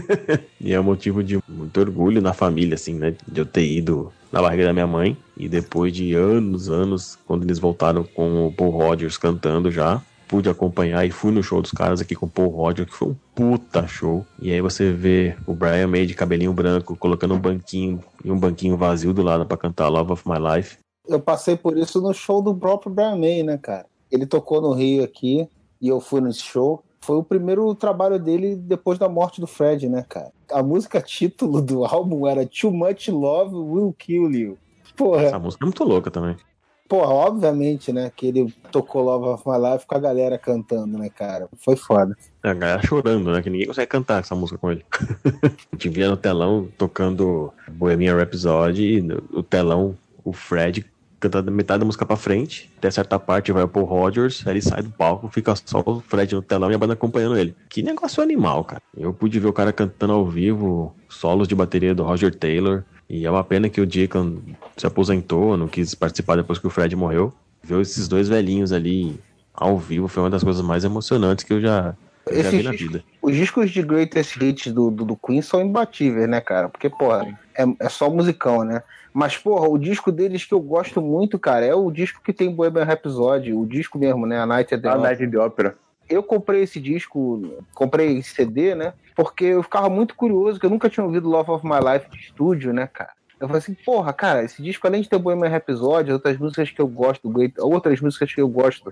e 0.59 0.73
é 0.73 0.79
motivo 0.79 1.23
de 1.23 1.39
muito 1.47 1.79
orgulho 1.79 2.21
na 2.21 2.33
família, 2.33 2.75
assim, 2.75 2.93
né? 2.93 3.15
De 3.27 3.39
eu 3.39 3.45
ter 3.45 3.65
ido 3.65 4.11
na 4.31 4.41
barriga 4.41 4.65
da 4.65 4.73
minha 4.73 4.87
mãe. 4.87 5.17
E 5.37 5.47
depois 5.47 5.93
de 5.93 6.13
anos, 6.13 6.69
anos, 6.69 7.17
quando 7.25 7.43
eles 7.43 7.59
voltaram 7.59 8.03
com 8.03 8.47
o 8.47 8.51
Paul 8.51 8.71
Rogers 8.71 9.17
cantando 9.17 9.71
já, 9.71 10.01
pude 10.27 10.49
acompanhar 10.49 11.05
e 11.05 11.11
fui 11.11 11.31
no 11.31 11.41
show 11.41 11.61
dos 11.61 11.71
caras 11.71 12.01
aqui 12.01 12.15
com 12.15 12.25
o 12.25 12.29
Paul 12.29 12.49
Rogers, 12.49 12.89
que 12.89 12.95
foi 12.95 13.09
um 13.09 13.15
puta 13.33 13.87
show. 13.87 14.25
E 14.41 14.51
aí 14.51 14.61
você 14.61 14.91
vê 14.91 15.35
o 15.45 15.53
Brian 15.53 15.87
May 15.87 16.05
de 16.05 16.13
cabelinho 16.13 16.53
branco, 16.53 16.95
colocando 16.95 17.33
um 17.33 17.39
banquinho 17.39 18.03
e 18.23 18.31
um 18.31 18.37
banquinho 18.37 18.77
vazio 18.77 19.13
do 19.13 19.23
lado 19.23 19.45
pra 19.45 19.57
cantar 19.57 19.87
Love 19.87 20.13
of 20.13 20.23
My 20.27 20.37
Life. 20.37 20.77
Eu 21.07 21.19
passei 21.19 21.55
por 21.55 21.77
isso 21.77 22.01
no 22.01 22.13
show 22.13 22.41
do 22.41 22.53
próprio 22.53 22.91
Brian 22.91 23.15
May, 23.15 23.43
né, 23.43 23.57
cara? 23.57 23.85
Ele 24.11 24.25
tocou 24.25 24.61
no 24.61 24.73
Rio 24.73 25.03
aqui 25.03 25.47
e 25.81 25.87
eu 25.87 25.99
fui 25.99 26.21
nesse 26.21 26.41
show. 26.41 26.83
Foi 26.99 27.17
o 27.17 27.23
primeiro 27.23 27.73
trabalho 27.73 28.19
dele 28.19 28.55
depois 28.55 28.99
da 28.99 29.07
morte 29.07 29.39
do 29.39 29.47
Fred, 29.47 29.87
né, 29.87 30.05
cara? 30.07 30.31
A 30.51 30.61
música 30.61 31.01
título 31.01 31.61
do 31.61 31.85
álbum 31.87 32.27
era 32.27 32.45
Too 32.45 32.71
Much 32.71 33.07
Love 33.07 33.55
Will 33.55 33.95
Kill 33.97 34.31
You. 34.31 34.57
Porra, 34.95 35.23
Essa 35.23 35.39
música 35.39 35.63
é 35.63 35.67
muito 35.67 35.83
louca 35.83 36.09
também. 36.09 36.35
Porra, 36.87 37.13
obviamente, 37.13 37.91
né, 37.91 38.11
que 38.15 38.27
ele 38.27 38.53
tocou 38.71 39.03
Love 39.03 39.27
of 39.27 39.43
My 39.47 39.57
Life 39.57 39.85
com 39.85 39.95
a 39.95 39.99
galera 39.99 40.37
cantando, 40.37 40.97
né, 40.97 41.09
cara? 41.09 41.47
Foi 41.57 41.75
foda. 41.75 42.15
A 42.43 42.53
galera 42.53 42.81
chorando, 42.85 43.31
né? 43.31 43.41
Que 43.41 43.49
ninguém 43.49 43.67
consegue 43.67 43.87
cantar 43.87 44.21
essa 44.21 44.35
música 44.35 44.57
com 44.57 44.71
ele. 44.71 44.85
a 45.43 45.75
gente 45.75 45.89
via 45.89 46.07
no 46.07 46.17
telão 46.17 46.67
tocando 46.77 47.53
Bohemian 47.69 48.15
Rhapsody 48.15 48.97
e 48.97 49.01
no 49.01 49.43
telão 49.43 49.95
o 50.23 50.31
Fred 50.31 50.85
cantando 51.19 51.51
metade 51.51 51.79
da 51.79 51.85
música 51.85 52.05
pra 52.05 52.15
frente, 52.15 52.71
até 52.77 52.91
certa 52.91 53.19
parte 53.19 53.51
vai 53.51 53.63
o 53.63 53.67
Paul 53.67 53.85
Rogers, 53.85 54.45
aí 54.45 54.53
ele 54.53 54.61
sai 54.61 54.83
do 54.83 54.91
palco, 54.91 55.27
fica 55.29 55.53
só 55.65 55.83
o 55.85 55.99
Fred 55.99 56.35
no 56.35 56.41
telão 56.41 56.71
e 56.71 56.75
a 56.75 56.77
banda 56.77 56.93
acompanhando 56.93 57.37
ele. 57.37 57.55
Que 57.69 57.81
negócio 57.81 58.21
animal, 58.21 58.63
cara. 58.63 58.81
Eu 58.95 59.13
pude 59.13 59.39
ver 59.39 59.47
o 59.47 59.53
cara 59.53 59.73
cantando 59.73 60.13
ao 60.13 60.25
vivo, 60.25 60.95
solos 61.09 61.47
de 61.47 61.55
bateria 61.55 61.95
do 61.95 62.03
Roger 62.03 62.33
Taylor, 62.33 62.83
e 63.09 63.25
é 63.25 63.31
uma 63.31 63.43
pena 63.43 63.69
que 63.69 63.79
o 63.79 63.85
Deacon 63.85 64.37
se 64.75 64.85
aposentou, 64.85 65.55
não 65.55 65.67
quis 65.67 65.95
participar 65.95 66.35
depois 66.35 66.59
que 66.59 66.67
o 66.67 66.69
Fred 66.69 66.95
morreu. 66.95 67.33
Ver 67.63 67.79
esses 67.81 68.07
dois 68.07 68.27
velhinhos 68.27 68.71
ali 68.71 69.19
ao 69.53 69.77
vivo 69.77 70.07
foi 70.07 70.23
uma 70.23 70.29
das 70.29 70.43
coisas 70.43 70.61
mais 70.61 70.83
emocionantes 70.83 71.43
que 71.43 71.53
eu 71.53 71.61
já, 71.61 71.95
eu 72.27 72.43
já 72.43 72.49
vi 72.49 72.63
na 72.63 72.71
vida. 72.71 73.03
Os 73.21 73.35
discos 73.35 73.71
de 73.71 73.81
greatest 73.81 74.35
hits 74.41 74.71
do, 74.71 74.91
do, 74.91 75.05
do 75.05 75.15
Queen 75.15 75.41
são 75.41 75.61
imbatíveis, 75.61 76.27
né, 76.27 76.41
cara? 76.41 76.69
Porque, 76.69 76.89
porra, 76.89 77.25
é, 77.57 77.65
é 77.79 77.89
só 77.89 78.09
musicão, 78.09 78.63
né? 78.63 78.83
Mas, 79.13 79.37
porra, 79.37 79.67
o 79.67 79.77
disco 79.77 80.11
deles 80.11 80.45
que 80.45 80.53
eu 80.53 80.59
gosto 80.59 81.01
muito, 81.01 81.39
cara, 81.39 81.65
é 81.65 81.73
o 81.73 81.89
disco 81.89 82.21
que 82.23 82.33
tem 82.33 82.53
Bohemian 82.53 82.83
Rhapsody, 82.83 83.53
o 83.53 83.65
disco 83.65 83.97
mesmo, 83.97 84.25
né? 84.25 84.39
A 84.39 84.45
Night 84.45 84.75
at 84.75 84.81
the 84.81 84.89
A. 84.89 84.97
Night 84.97 85.23
in 85.23 85.31
the 85.31 85.39
Opera. 85.39 85.75
Eu 86.09 86.23
comprei 86.23 86.63
esse 86.63 86.79
disco, 86.79 87.41
comprei 87.73 88.17
esse 88.17 88.33
CD, 88.33 88.75
né? 88.75 88.93
Porque 89.15 89.45
eu 89.45 89.63
ficava 89.63 89.89
muito 89.89 90.15
curioso, 90.15 90.59
que 90.59 90.65
eu 90.65 90.69
nunca 90.69 90.89
tinha 90.89 91.05
ouvido 91.05 91.29
Love 91.29 91.51
of 91.51 91.65
My 91.65 91.79
Life 91.79 92.09
de 92.09 92.17
estúdio, 92.17 92.73
né, 92.73 92.87
cara? 92.87 93.11
Eu 93.39 93.47
falei 93.47 93.59
assim, 93.59 93.73
porra, 93.73 94.11
cara, 94.13 94.43
esse 94.43 94.61
disco, 94.63 94.87
além 94.87 95.01
de 95.01 95.09
ter 95.09 95.19
Bohemian 95.19 95.49
Rhapsody, 95.49 96.11
outras 96.11 96.37
músicas 96.37 96.71
que 96.71 96.81
eu 96.81 96.87
gosto, 96.87 97.31
outras 97.59 98.01
músicas 98.01 98.33
que 98.33 98.41
eu 98.41 98.47
gosto 98.47 98.91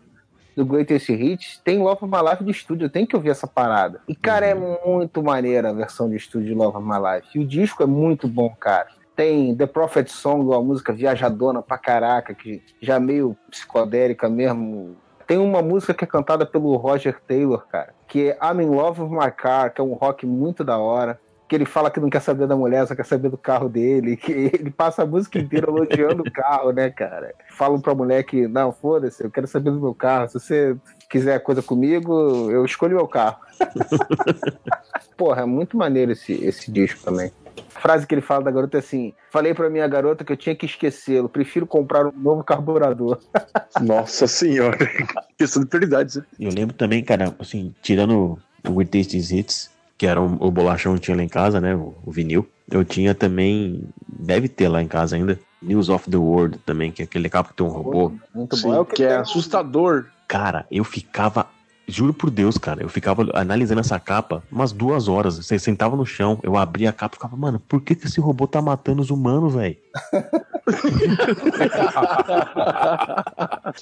do 0.55 0.65
Greatest 0.65 1.09
Hits, 1.09 1.59
tem 1.63 1.79
Love 1.79 2.05
of 2.05 2.05
My 2.05 2.29
Life 2.29 2.43
de 2.43 2.51
estúdio, 2.51 2.85
eu 2.85 2.89
tenho 2.89 3.07
que 3.07 3.15
ouvir 3.15 3.29
essa 3.29 3.47
parada. 3.47 4.01
E, 4.07 4.15
cara, 4.15 4.45
é 4.45 4.55
muito 4.55 5.21
maneira 5.21 5.69
a 5.69 5.73
versão 5.73 6.09
de 6.09 6.15
estúdio 6.15 6.49
de 6.49 6.53
Love 6.53 6.77
of 6.77 6.87
My 6.87 6.97
Life. 6.97 7.27
E 7.35 7.39
o 7.39 7.45
disco 7.45 7.83
é 7.83 7.85
muito 7.85 8.27
bom, 8.27 8.49
cara. 8.55 8.87
Tem 9.15 9.55
The 9.55 9.65
Prophet 9.65 10.09
Song, 10.11 10.45
uma 10.45 10.61
música 10.61 10.93
viajadona 10.93 11.61
pra 11.61 11.77
caraca, 11.77 12.33
que 12.33 12.61
já 12.81 12.95
é 12.95 12.99
meio 12.99 13.35
psicodélica 13.49 14.29
mesmo. 14.29 14.95
Tem 15.27 15.37
uma 15.37 15.61
música 15.61 15.93
que 15.93 16.03
é 16.03 16.07
cantada 16.07 16.45
pelo 16.45 16.75
Roger 16.75 17.19
Taylor, 17.27 17.65
cara, 17.67 17.93
que 18.07 18.29
é 18.29 18.37
I'm 18.41 18.61
in 18.61 18.69
Love 18.69 19.01
with 19.01 19.09
My 19.09 19.31
Car, 19.31 19.73
que 19.73 19.81
é 19.81 19.83
um 19.83 19.93
rock 19.93 20.25
muito 20.25 20.63
da 20.63 20.77
hora. 20.77 21.19
Que 21.47 21.55
ele 21.55 21.65
fala 21.65 21.91
que 21.91 21.99
não 21.99 22.09
quer 22.09 22.23
saber 22.23 22.47
da 22.47 22.55
mulher, 22.55 22.87
só 22.87 22.95
quer 22.95 23.05
saber 23.05 23.29
do 23.29 23.37
carro 23.37 23.69
dele. 23.69 24.17
Que 24.17 24.31
ele 24.31 24.71
passa 24.71 25.03
a 25.03 25.05
música 25.05 25.37
inteira 25.37 25.69
elogiando 25.69 26.23
o 26.23 26.31
carro, 26.31 26.71
né, 26.71 26.89
cara? 26.89 27.35
Falam 27.51 27.79
pra 27.79 27.93
mulher 27.93 28.23
que, 28.23 28.47
não, 28.47 28.71
foda-se, 28.71 29.23
eu 29.23 29.29
quero 29.29 29.45
saber 29.45 29.69
do 29.69 29.79
meu 29.79 29.93
carro. 29.93 30.27
Se 30.27 30.39
você 30.39 30.75
quiser 31.07 31.39
coisa 31.43 31.61
comigo, 31.61 32.49
eu 32.49 32.65
escolho 32.65 32.95
meu 32.95 33.07
carro. 33.07 33.37
Porra, 35.15 35.43
é 35.43 35.45
muito 35.45 35.77
maneiro 35.77 36.13
esse, 36.13 36.33
esse 36.33 36.71
disco 36.71 37.03
também. 37.03 37.31
A 37.75 37.79
frase 37.79 38.07
que 38.07 38.15
ele 38.15 38.21
fala 38.21 38.43
da 38.43 38.51
garota 38.51 38.77
é 38.77 38.79
assim: 38.79 39.13
Falei 39.31 39.53
pra 39.53 39.69
minha 39.69 39.87
garota 39.87 40.23
que 40.23 40.31
eu 40.31 40.37
tinha 40.37 40.55
que 40.55 40.65
esquecê-lo, 40.65 41.29
prefiro 41.29 41.65
comprar 41.67 42.07
um 42.07 42.11
novo 42.11 42.43
carburador. 42.43 43.19
Nossa 43.81 44.27
senhora. 44.27 44.89
Questão 45.37 45.63
de 45.63 45.69
prioridades, 45.69 46.15
né? 46.15 46.23
Eu 46.39 46.51
lembro 46.51 46.75
também, 46.75 47.03
cara, 47.03 47.35
assim, 47.39 47.73
tirando 47.81 48.39
o 48.67 48.73
Greatest 48.73 49.13
Hits, 49.13 49.69
que 49.97 50.07
era 50.07 50.21
o, 50.21 50.47
o 50.47 50.51
bolachão 50.51 50.95
que 50.95 51.01
tinha 51.01 51.17
lá 51.17 51.23
em 51.23 51.29
casa, 51.29 51.61
né? 51.61 51.75
O, 51.75 51.93
o 52.03 52.11
vinil. 52.11 52.47
Eu 52.69 52.83
tinha 52.83 53.13
também, 53.13 53.87
deve 54.07 54.47
ter 54.47 54.67
lá 54.67 54.81
em 54.81 54.87
casa 54.87 55.15
ainda, 55.15 55.39
News 55.61 55.89
of 55.89 56.09
the 56.09 56.17
World 56.17 56.59
também, 56.65 56.91
que 56.91 57.01
é 57.01 57.05
aquele 57.05 57.29
capa 57.29 57.49
que 57.49 57.55
tem 57.55 57.65
um 57.65 57.69
robô. 57.69 58.11
Muito 58.33 58.55
Sim, 58.55 58.69
bom. 58.69 58.75
É 58.75 58.79
o 58.79 58.85
que, 58.85 58.95
que 58.95 59.03
é 59.03 59.17
assustador. 59.17 60.05
Cara, 60.27 60.65
eu 60.71 60.83
ficava. 60.83 61.47
Juro 61.87 62.13
por 62.13 62.29
Deus, 62.31 62.57
cara, 62.57 62.81
eu 62.81 62.89
ficava 62.89 63.27
analisando 63.33 63.81
essa 63.81 63.99
capa 63.99 64.43
umas 64.51 64.71
duas 64.71 65.07
horas. 65.07 65.37
Você 65.37 65.59
sentava 65.59 65.95
no 65.95 66.05
chão, 66.05 66.39
eu 66.41 66.57
abria 66.57 66.89
a 66.89 66.93
capa 66.93 67.15
e 67.15 67.17
ficava, 67.17 67.37
mano, 67.37 67.59
por 67.59 67.81
que, 67.81 67.95
que 67.95 68.07
esse 68.07 68.19
robô 68.19 68.47
tá 68.47 68.61
matando 68.61 69.01
os 69.01 69.09
humanos, 69.09 69.53
velho? 69.53 69.77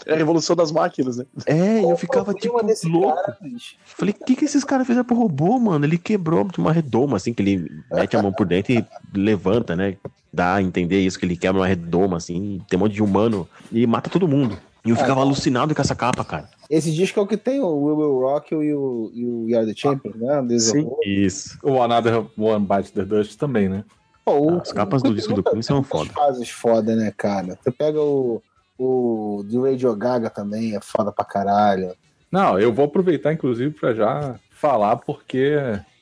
É 0.06 0.14
a 0.14 0.18
revolução 0.18 0.56
das 0.56 0.72
máquinas, 0.72 1.18
né? 1.18 1.26
É, 1.46 1.82
e 1.82 1.90
eu 1.90 1.98
ficava 1.98 2.34
tipo 2.34 2.60
louco. 2.90 3.16
cara? 3.16 3.38
Falei, 3.86 4.16
o 4.20 4.26
que, 4.26 4.36
que 4.36 4.46
esses 4.46 4.64
caras 4.64 4.86
fizeram 4.86 5.06
pro 5.06 5.16
robô, 5.16 5.58
mano? 5.60 5.86
Ele 5.86 5.98
quebrou 5.98 6.44
de 6.46 6.60
uma 6.60 6.72
redoma, 6.72 7.18
assim, 7.18 7.34
que 7.34 7.42
ele 7.42 7.84
mete 7.92 8.16
a 8.18 8.22
mão 8.22 8.34
por 8.34 8.46
dentro 8.46 8.74
e 8.74 8.86
levanta, 9.14 9.76
né? 9.76 9.96
Dá 10.32 10.56
a 10.56 10.62
entender 10.62 11.00
isso, 11.00 11.18
que 11.20 11.26
ele 11.26 11.38
quebra 11.38 11.62
uma 11.62 11.68
redoma, 11.68 12.18
assim, 12.18 12.62
tem 12.70 12.78
um 12.78 12.82
monte 12.82 12.94
de 12.94 13.04
humano 13.04 13.48
e 13.72 13.86
mata 13.88 14.10
todo 14.10 14.28
mundo. 14.28 14.58
E 14.86 14.90
eu 14.90 14.96
ficava 14.98 15.22
alucinado 15.22 15.74
com 15.74 15.82
essa 15.82 15.96
capa, 15.96 16.26
cara. 16.26 16.50
Esse 16.70 16.92
disco 16.92 17.20
é 17.20 17.24
o 17.24 17.28
que 17.28 17.38
tem 17.38 17.62
o 17.62 17.68
We 17.86 17.94
Will 17.94 18.20
Rock 18.20 18.54
e 18.54 18.58
o, 18.74 19.12
e 19.14 19.26
o 19.26 19.46
We 19.46 19.56
Are 19.56 19.66
the 19.66 19.74
Champions, 19.76 20.16
né? 20.18 20.42
Desde 20.46 20.72
Sim. 20.72 20.82
o- 20.86 21.00
Isso. 21.06 21.58
O 21.64 21.82
Another 21.82 22.26
One 22.38 22.66
Bites 22.68 22.92
the 22.92 23.06
Dust 23.06 23.38
também, 23.38 23.70
né? 23.70 23.86
Pô, 24.26 24.34
o- 24.40 24.60
As 24.62 24.74
capas 24.74 25.02
do 25.02 25.12
o- 25.12 25.16
disco 25.16 25.34
do 25.34 25.44
Queen 25.44 25.62
são 25.62 25.78
muitas 25.78 25.92
foda. 26.00 26.12
fases 26.14 26.50
foda, 26.50 26.96
né, 26.96 27.14
cara? 27.16 27.58
Você 27.62 27.72
pega 27.72 28.02
o, 28.02 28.42
o 28.78 29.44
do 29.46 29.64
Radio 29.64 29.96
Gaga 29.96 30.30
também, 30.30 30.76
é 30.76 30.80
foda 30.82 31.12
pra 31.14 31.24
caralho. 31.24 31.94
Não, 32.32 32.60
eu 32.60 32.74
vou 32.74 32.86
aproveitar, 32.86 33.32
inclusive, 33.32 33.72
pra 33.72 33.94
já 33.94 34.36
falar, 34.52 34.98
porque 34.98 35.56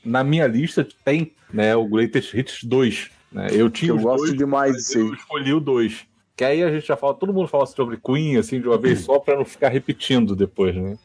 na 0.04 0.24
minha 0.24 0.48
lista 0.48 0.88
tem 1.06 1.34
né, 1.54 1.76
o 1.76 1.86
Greatest 1.88 2.34
Hits 2.34 2.64
2. 2.64 3.12
Né? 3.32 3.48
Eu 3.52 3.70
Que 3.70 3.80
tinha 3.82 3.92
eu 3.92 3.96
os 3.98 4.02
gosto 4.02 4.26
dois, 4.26 4.38
demais 4.38 4.96
eu 4.96 5.14
escolhi 5.14 5.54
o 5.54 5.60
2. 5.60 6.06
Que 6.42 6.46
aí 6.46 6.64
a 6.64 6.72
gente 6.72 6.88
já 6.88 6.98
fala, 6.98 7.14
todo 7.14 7.32
mundo 7.32 7.48
fala 7.48 7.68
sobre 7.68 7.98
Queen, 8.04 8.36
assim, 8.38 8.60
de 8.60 8.68
uma 8.68 8.76
vez 8.76 9.02
só, 9.02 9.20
pra 9.20 9.36
não 9.36 9.46
ficar 9.46 9.70
repetindo 9.70 10.36
depois, 10.36 10.76
né? 10.76 10.98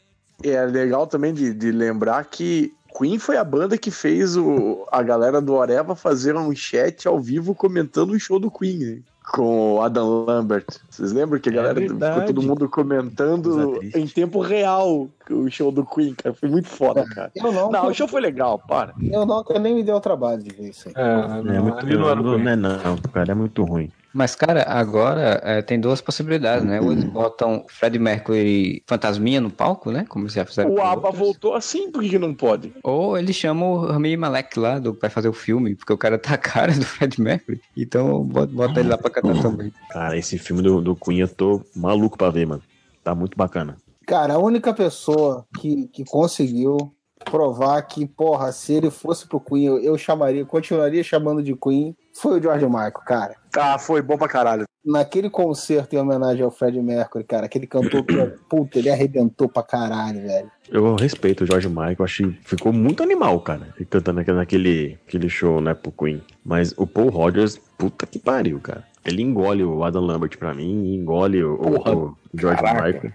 E 0.43 0.49
é 0.49 0.65
legal 0.65 1.05
também 1.05 1.31
de, 1.31 1.53
de 1.53 1.71
lembrar 1.71 2.25
que 2.25 2.73
Queen 2.97 3.19
foi 3.19 3.37
a 3.37 3.43
banda 3.43 3.77
que 3.77 3.91
fez 3.91 4.35
o, 4.35 4.87
a 4.91 5.03
galera 5.03 5.39
do 5.39 5.61
Areva 5.61 5.95
fazer 5.95 6.35
um 6.35 6.55
chat 6.55 7.07
ao 7.07 7.19
vivo 7.19 7.53
comentando 7.53 8.13
o 8.13 8.19
show 8.19 8.39
do 8.39 8.49
Queen, 8.49 8.79
né? 8.79 8.99
com 9.31 9.75
o 9.75 9.81
Adam 9.81 10.25
Lambert. 10.25 10.65
Vocês 10.89 11.11
lembram 11.11 11.39
que 11.39 11.49
a 11.49 11.51
É 11.51 11.55
galera 11.55 11.79
verdade. 11.79 12.13
ficou 12.21 12.33
todo 12.33 12.47
mundo 12.47 12.69
comentando 12.69 13.79
em 13.93 14.07
tempo 14.07 14.39
real 14.39 15.07
o 15.29 15.49
show 15.51 15.71
do 15.71 15.85
Queen, 15.85 16.15
cara? 16.15 16.33
Foi 16.33 16.49
muito 16.49 16.69
foda, 16.69 17.05
cara. 17.05 17.29
Eu 17.35 17.51
não, 17.51 17.69
Não, 17.69 17.87
o 17.87 17.93
show 17.93 18.07
foi 18.07 18.21
legal, 18.21 18.57
para. 18.57 18.95
eu 19.11 19.25
não, 19.25 19.43
eu 19.49 19.59
nem 19.59 19.75
me 19.75 19.83
deu 19.83 19.97
o 19.97 20.01
trabalho 20.01 20.41
de 20.41 20.49
ver 20.49 20.69
isso 20.69 20.87
aí. 20.87 20.93
É, 20.95 21.55
É 21.55 21.59
muito, 21.59 21.85
não 21.85 22.15
não, 22.15 22.37
não 22.39 22.49
é 22.51 22.55
não, 22.55 22.97
cara, 23.13 23.33
é 23.33 23.35
muito 23.35 23.63
ruim. 23.63 23.91
Mas, 24.17 24.33
cara, 24.33 24.63
agora 24.67 25.39
é, 25.43 25.61
tem 25.61 25.79
duas 25.79 26.01
possibilidades, 26.01 26.65
né? 26.65 26.81
Ou 26.81 26.91
eles 26.91 27.03
botam 27.03 27.63
Fred 27.69 27.99
Mercury 27.99 28.81
fantasminha 28.87 29.39
no 29.39 29.51
palco, 29.51 29.91
né? 29.91 30.07
Como 30.09 30.27
já 30.27 30.43
fizeram 30.43 30.73
O 30.73 30.81
ABBA 30.81 31.11
voltou 31.11 31.53
assim, 31.53 31.91
por 31.91 32.01
que 32.01 32.09
que 32.09 32.17
não 32.17 32.33
pode? 32.33 32.73
Ou 32.81 33.15
eles 33.15 33.35
chamam 33.35 33.73
o 33.73 33.85
Rami 33.85 34.17
Malek 34.17 34.57
lá 34.57 34.79
do, 34.79 34.91
pra 34.91 35.07
fazer 35.07 35.29
o 35.29 35.33
filme, 35.33 35.75
porque 35.75 35.93
o 35.93 35.97
cara 35.99 36.17
tá 36.17 36.33
a 36.33 36.37
cara 36.39 36.73
do 36.73 36.83
Fred 36.83 37.21
Mercury. 37.21 37.61
Então 37.77 38.23
bota, 38.23 38.51
bota 38.51 38.79
ele 38.79 38.89
lá 38.89 38.97
pra 38.97 39.11
cantar 39.11 39.39
também. 39.39 39.71
Cara, 39.91 40.17
esse 40.17 40.39
filme 40.39 40.63
do, 40.63 40.81
do 40.81 40.95
Queen 40.95 41.19
eu 41.19 41.27
tô 41.27 41.61
maluco 41.75 42.17
pra 42.17 42.31
ver, 42.31 42.47
mano. 42.47 42.63
Tá 43.03 43.13
muito 43.13 43.37
bacana. 43.37 43.77
Cara, 44.07 44.33
a 44.33 44.39
única 44.39 44.73
pessoa 44.73 45.45
que, 45.59 45.89
que 45.89 46.03
conseguiu 46.03 46.91
provar 47.23 47.81
que, 47.83 48.07
porra, 48.07 48.51
se 48.51 48.73
ele 48.73 48.89
fosse 48.89 49.27
pro 49.27 49.39
Queen, 49.39 49.65
eu, 49.65 49.79
eu 49.79 49.95
chamaria, 49.95 50.43
continuaria 50.43 51.03
chamando 51.03 51.43
de 51.43 51.55
Queen, 51.55 51.95
foi 52.21 52.39
o 52.39 52.41
George 52.41 52.65
Michael, 52.65 52.91
cara. 53.05 53.35
Ah, 53.57 53.77
foi 53.77 54.01
bom 54.01 54.17
pra 54.17 54.27
caralho. 54.27 54.65
Naquele 54.85 55.29
concerto 55.29 55.95
em 55.95 55.99
homenagem 55.99 56.43
ao 56.43 56.51
Fred 56.51 56.81
Mercury, 56.81 57.23
cara, 57.25 57.45
aquele 57.45 57.67
cantor 57.67 58.03
que, 58.05 58.15
puta, 58.49 58.79
ele 58.79 58.89
arrebentou 58.89 59.49
pra 59.49 59.61
caralho, 59.63 60.21
velho. 60.21 60.49
Eu 60.69 60.95
respeito 60.95 61.43
o 61.43 61.47
George 61.47 61.67
Michael, 61.67 61.95
acho 62.03 62.23
que 62.29 62.39
ficou 62.43 62.71
muito 62.71 63.03
animal, 63.03 63.39
cara, 63.41 63.73
ele 63.75 63.85
cantando 63.85 64.17
naquele, 64.19 64.37
naquele 64.37 64.99
aquele 65.07 65.29
show, 65.29 65.59
né, 65.59 65.73
pro 65.73 65.91
Queen. 65.91 66.21
Mas 66.45 66.73
o 66.77 66.85
Paul 66.87 67.09
Rodgers, 67.09 67.57
puta 67.77 68.05
que 68.05 68.19
pariu, 68.19 68.59
cara. 68.59 68.83
Ele 69.05 69.21
engole 69.21 69.63
o 69.63 69.83
Adam 69.83 70.03
Lambert 70.05 70.37
pra 70.37 70.53
mim 70.53 70.93
engole 70.93 71.43
o, 71.43 71.53
o- 71.53 71.57
Porra, 71.57 71.95
o 71.95 72.17
George 72.33 72.61
caraca. 72.61 72.85
Michael. 73.07 73.13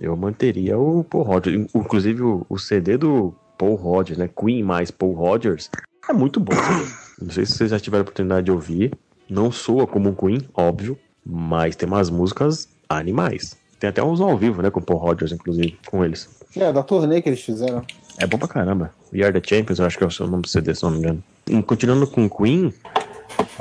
Eu 0.00 0.16
manteria 0.16 0.78
o 0.78 1.04
Paul 1.04 1.24
Rodgers. 1.24 1.70
Inclusive 1.74 2.22
o, 2.22 2.44
o 2.48 2.58
CD 2.58 2.96
do 2.98 3.34
Paul 3.58 3.74
Rodgers, 3.76 4.18
né, 4.18 4.28
Queen 4.28 4.62
mais 4.62 4.90
Paul 4.90 5.12
Rodgers, 5.12 5.70
é 6.08 6.12
muito 6.12 6.40
bom. 6.40 6.54
Não 7.20 7.30
sei 7.30 7.46
se 7.46 7.52
vocês 7.52 7.70
já 7.70 7.78
tiveram 7.78 8.00
a 8.00 8.02
oportunidade 8.02 8.44
de 8.46 8.52
ouvir. 8.52 8.92
Não 9.28 9.50
soa 9.50 9.86
como 9.86 10.10
um 10.10 10.14
Queen, 10.14 10.40
óbvio, 10.54 10.98
mas 11.24 11.76
tem 11.76 11.88
umas 11.88 12.10
músicas 12.10 12.68
animais. 12.88 13.56
Tem 13.78 13.88
até 13.90 14.02
uns 14.02 14.20
ao 14.20 14.36
vivo, 14.36 14.62
né, 14.62 14.70
com 14.70 14.80
o 14.80 14.82
Paul 14.82 14.98
Rodgers, 14.98 15.32
inclusive, 15.32 15.78
com 15.86 16.04
eles. 16.04 16.28
É, 16.56 16.72
da 16.72 16.82
turnê 16.82 17.22
que 17.22 17.28
eles 17.28 17.42
fizeram. 17.42 17.82
É 18.18 18.26
bom 18.26 18.38
pra 18.38 18.46
caramba. 18.46 18.92
We 19.12 19.24
Are 19.24 19.40
The 19.40 19.56
Champions, 19.56 19.78
eu 19.78 19.86
acho 19.86 19.96
que 19.96 20.04
é 20.04 20.06
o 20.06 20.10
seu 20.10 20.26
nome 20.26 20.42
do 20.42 20.48
CD, 20.48 20.74
se 20.74 20.82
não 20.82 20.90
me 20.90 20.98
engano. 20.98 21.24
E 21.46 21.62
continuando 21.62 22.06
com 22.06 22.28
Queen, 22.28 22.72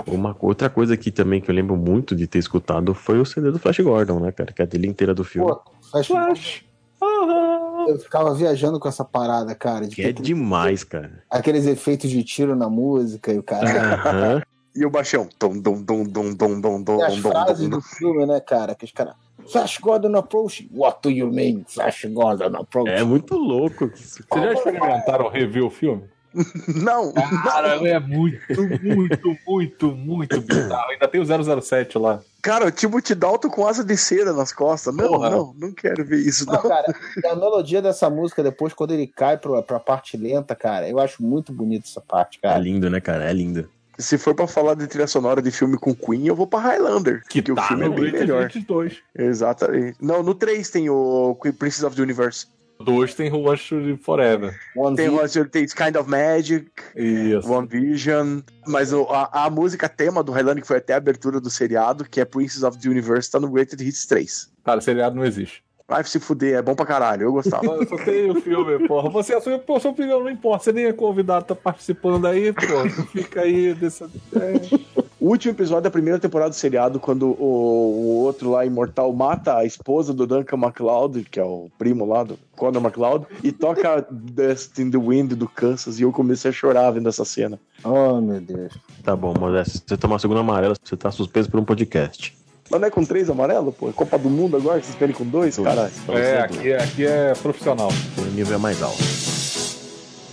uma 0.06 0.36
outra 0.40 0.70
coisa 0.70 0.94
aqui 0.94 1.10
também 1.10 1.42
que 1.42 1.50
eu 1.50 1.56
lembro 1.56 1.76
muito 1.76 2.16
de 2.16 2.28
ter 2.28 2.40
escutado 2.40 2.94
foi 2.94 3.20
o 3.20 3.26
CD 3.26 3.52
do 3.52 3.60
Flash 3.60 3.80
Gordon, 3.80 4.20
né, 4.20 4.32
cara? 4.32 4.52
Que 4.52 4.62
é 4.62 4.66
a 4.66 4.68
trilha 4.68 4.88
inteira 4.88 5.14
do 5.14 5.24
filme. 5.24 5.50
Pô, 5.50 5.62
Flash. 6.04 6.66
Ah, 7.02 7.51
Eu 7.92 8.00
ficava 8.00 8.34
viajando 8.34 8.80
com 8.80 8.88
essa 8.88 9.04
parada, 9.04 9.54
cara. 9.54 9.88
De 9.88 9.96
que 9.96 10.02
é 10.02 10.12
demais, 10.12 10.84
cara. 10.84 11.24
Aqueles 11.30 11.66
efeitos 11.66 12.10
de 12.10 12.24
tiro 12.24 12.56
na 12.56 12.70
música 12.70 13.32
e 13.34 13.38
o 13.38 13.44
cara. 13.44 13.70
Aham. 13.70 14.42
E 14.74 14.86
o 14.86 14.90
baixão? 14.90 15.28
Dom, 15.38 15.60
dom, 15.60 15.82
dom, 15.82 16.04
dom, 16.06 16.34
dom, 16.34 16.62
dom, 16.62 16.82
dom, 16.82 17.00
E 17.00 17.04
as 17.04 17.18
dom, 17.18 17.30
frases 17.30 17.68
dom. 17.68 17.78
do 17.78 17.82
filme, 17.82 18.26
né, 18.26 18.40
cara? 18.40 18.74
Que 18.74 18.86
os 18.86 18.92
caras. 18.94 19.16
Flash 19.52 19.80
Gordon 19.80 20.16
approach. 20.16 20.70
What 20.74 21.00
do 21.04 21.10
you 21.10 21.30
mean? 21.30 21.66
Flash 21.68 22.06
Gordon 22.06 22.56
approach. 22.58 22.90
É 22.90 23.04
muito 23.04 23.36
louco. 23.36 23.92
Vocês 23.94 24.24
já 24.32 24.54
experimentaram 24.54 25.28
rever 25.28 25.66
o 25.66 25.70
filme? 25.70 26.04
Não, 26.82 27.12
Cara, 27.44 27.76
é 27.88 28.00
muito, 28.00 28.40
muito, 28.82 29.38
muito, 29.46 29.92
muito 29.92 30.42
bizarro. 30.42 30.90
Ainda 30.92 31.08
tem 31.08 31.20
o 31.22 31.62
007 31.62 31.98
lá. 31.98 32.22
cara, 32.42 32.68
o 32.68 32.72
Timothy 32.72 33.14
Dalton 33.16 33.50
com 33.50 33.68
asa 33.68 33.84
de 33.84 33.98
cera 33.98 34.32
nas 34.34 34.52
costas. 34.54 34.96
Não, 34.96 35.08
Porra. 35.10 35.30
não, 35.30 35.54
não 35.58 35.72
quero 35.74 36.06
ver 36.06 36.20
isso, 36.20 36.46
Não, 36.46 36.54
não. 36.54 36.62
cara, 36.62 36.94
a 37.26 37.36
melodia 37.36 37.82
dessa 37.82 38.10
música, 38.10 38.42
depois, 38.42 38.74
quando 38.74 38.92
ele 38.92 39.08
cai 39.08 39.38
pra, 39.38 39.62
pra 39.62 39.80
parte 39.80 40.16
lenta, 40.18 40.56
cara, 40.56 40.88
eu 40.90 41.00
acho 41.00 41.22
muito 41.24 41.52
bonito 41.52 41.86
essa 41.88 42.02
parte, 42.02 42.40
É 42.42 42.48
cara. 42.48 42.60
lindo, 42.60 42.90
né, 42.90 43.00
cara? 43.02 43.26
É 43.30 43.34
lindo. 43.34 43.70
Se 43.98 44.18
for 44.18 44.34
pra 44.34 44.48
falar 44.48 44.74
de 44.74 44.88
trilha 44.88 45.06
sonora 45.06 45.42
de 45.42 45.52
filme 45.52 45.78
com 45.78 45.94
Queen, 45.94 46.26
eu 46.26 46.36
vou 46.36 46.48
pra 46.48 46.60
Highlander. 46.60 47.22
Que 47.30 47.42
porque 47.42 47.54
tá 47.54 47.62
o 47.62 47.68
filme 47.68 47.84
é 47.84 47.88
no 47.90 47.94
bem 47.94 48.02
Greatest 48.06 48.28
melhor. 48.28 48.46
Hits 48.50 48.64
2. 48.66 48.98
Exatamente. 49.16 49.98
Não, 50.02 50.24
no 50.24 50.34
3 50.34 50.70
tem 50.70 50.90
o 50.90 51.36
Queen 51.42 51.54
Princess 51.54 51.84
of 51.84 51.96
the 51.96 52.02
Universe. 52.02 52.48
Dois 52.82 53.14
tem 53.16 53.32
Who 53.32 53.44
Wants 53.44 53.68
to 53.70 53.76
Live 53.76 53.98
Forever. 54.04 54.54
One 54.76 54.96
Tem, 54.96 55.10
Vision, 55.10 55.46
o- 55.46 55.50
tem 55.50 55.64
It's 55.64 55.74
Kind 55.74 55.96
of 55.96 56.10
Magic, 56.10 56.68
Isso. 56.96 57.52
One 57.52 57.68
Vision. 57.68 58.40
Mas 58.68 58.92
o- 58.94 59.04
a, 59.10 59.46
a 59.46 59.50
música 59.50 59.88
tema 59.88 60.24
do 60.24 60.32
Highlander, 60.32 60.62
que 60.62 60.68
foi 60.68 60.78
até 60.78 60.94
a 60.94 60.98
abertura 60.98 61.40
do 61.40 61.50
seriado, 61.50 62.04
que 62.06 62.20
é 62.20 62.26
Princess 62.26 62.64
of 62.64 62.78
the 62.80 62.90
Universe, 62.90 63.30
tá 63.32 63.40
no 63.40 63.50
Greatest 63.50 63.82
Hits 63.82 64.06
3. 64.06 64.52
Cara, 64.66 64.82
seriado 64.82 65.16
não 65.16 65.26
existe. 65.26 65.64
Vai 65.88 66.04
se 66.06 66.22
fuder, 66.22 66.56
é 66.56 66.62
bom 66.62 66.74
pra 66.74 66.86
caralho, 66.86 67.24
eu 67.24 67.34
gostava. 67.34 67.66
Eu 67.66 67.86
só 67.86 67.98
tenho 67.98 68.32
o 68.32 68.40
filme, 68.42 68.88
porra. 68.88 69.10
Você 69.10 69.34
assume, 69.34 69.60
pô, 69.60 69.78
sua 69.78 69.92
opinião 69.92 70.22
não 70.24 70.30
importa. 70.30 70.64
Você 70.64 70.72
nem 70.72 70.86
é 70.86 70.94
convidado, 70.94 71.44
tá 71.46 71.54
participando 71.56 72.28
aí. 72.28 72.54
Tu 72.54 73.08
fica 73.08 73.42
aí 73.42 73.74
dessa. 73.74 74.10
É. 74.34 75.01
O 75.22 75.28
último 75.30 75.54
episódio 75.54 75.84
da 75.84 75.92
primeira 75.92 76.18
temporada 76.18 76.50
do 76.50 76.56
seriado, 76.56 77.00
quando 77.00 77.28
o, 77.40 77.44
o 77.44 78.24
outro 78.24 78.50
lá, 78.50 78.66
Imortal, 78.66 79.14
mata 79.14 79.56
a 79.56 79.64
esposa 79.64 80.12
do 80.16 80.26
Duncan 80.26 80.58
MacLeod, 80.58 81.26
que 81.30 81.40
é 81.40 81.44
o 81.44 81.70
primo 81.78 82.06
lá 82.08 82.24
do 82.24 82.40
Conor 82.56 82.82
MacLeod, 82.82 83.28
e 83.44 83.52
toca 83.52 84.04
Dust 84.10 84.80
in 84.80 84.90
the 84.90 84.98
Wind 84.98 85.34
do 85.34 85.48
Kansas, 85.48 86.00
e 86.00 86.02
eu 86.02 86.12
comecei 86.12 86.50
a 86.50 86.52
chorar 86.52 86.90
vendo 86.90 87.08
essa 87.08 87.24
cena. 87.24 87.60
Oh, 87.84 88.20
meu 88.20 88.42
Deus. 88.42 88.74
Tá 89.04 89.16
bom, 89.16 89.32
Modesto. 89.40 89.78
Se 89.78 89.84
você 89.90 89.96
tomar 89.98 90.16
a 90.16 90.20
segunda 90.20 90.40
amarela, 90.40 90.74
você 90.84 90.98
tá 90.98 91.12
suspenso 91.12 91.52
por 91.52 91.60
um 91.60 91.66
podcast. 91.66 92.36
Mas 92.72 92.82
não 92.82 92.88
é 92.88 92.90
com 92.90 93.06
três 93.06 93.30
amarelo, 93.30 93.72
pô? 93.72 93.90
É 93.90 93.94
Copa 93.94 94.18
do 94.18 94.28
Mundo 94.30 94.58
agora, 94.58 94.80
que 94.80 94.88
vocês 94.88 94.98
querem 94.98 95.14
com 95.14 95.26
dois, 95.26 95.56
caralho? 95.56 95.92
É, 96.10 96.40
aqui, 96.40 96.72
é- 96.72 96.84
aqui 96.84 97.06
é 97.06 97.34
profissional. 97.34 97.90
O 98.18 98.22
nível 98.32 98.56
é 98.56 98.58
mais 98.58 98.82
alto. 98.82 98.98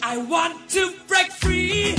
I 0.02 0.16
want 0.30 0.56
to 0.72 0.94
break 1.06 1.30
free. 1.32 1.94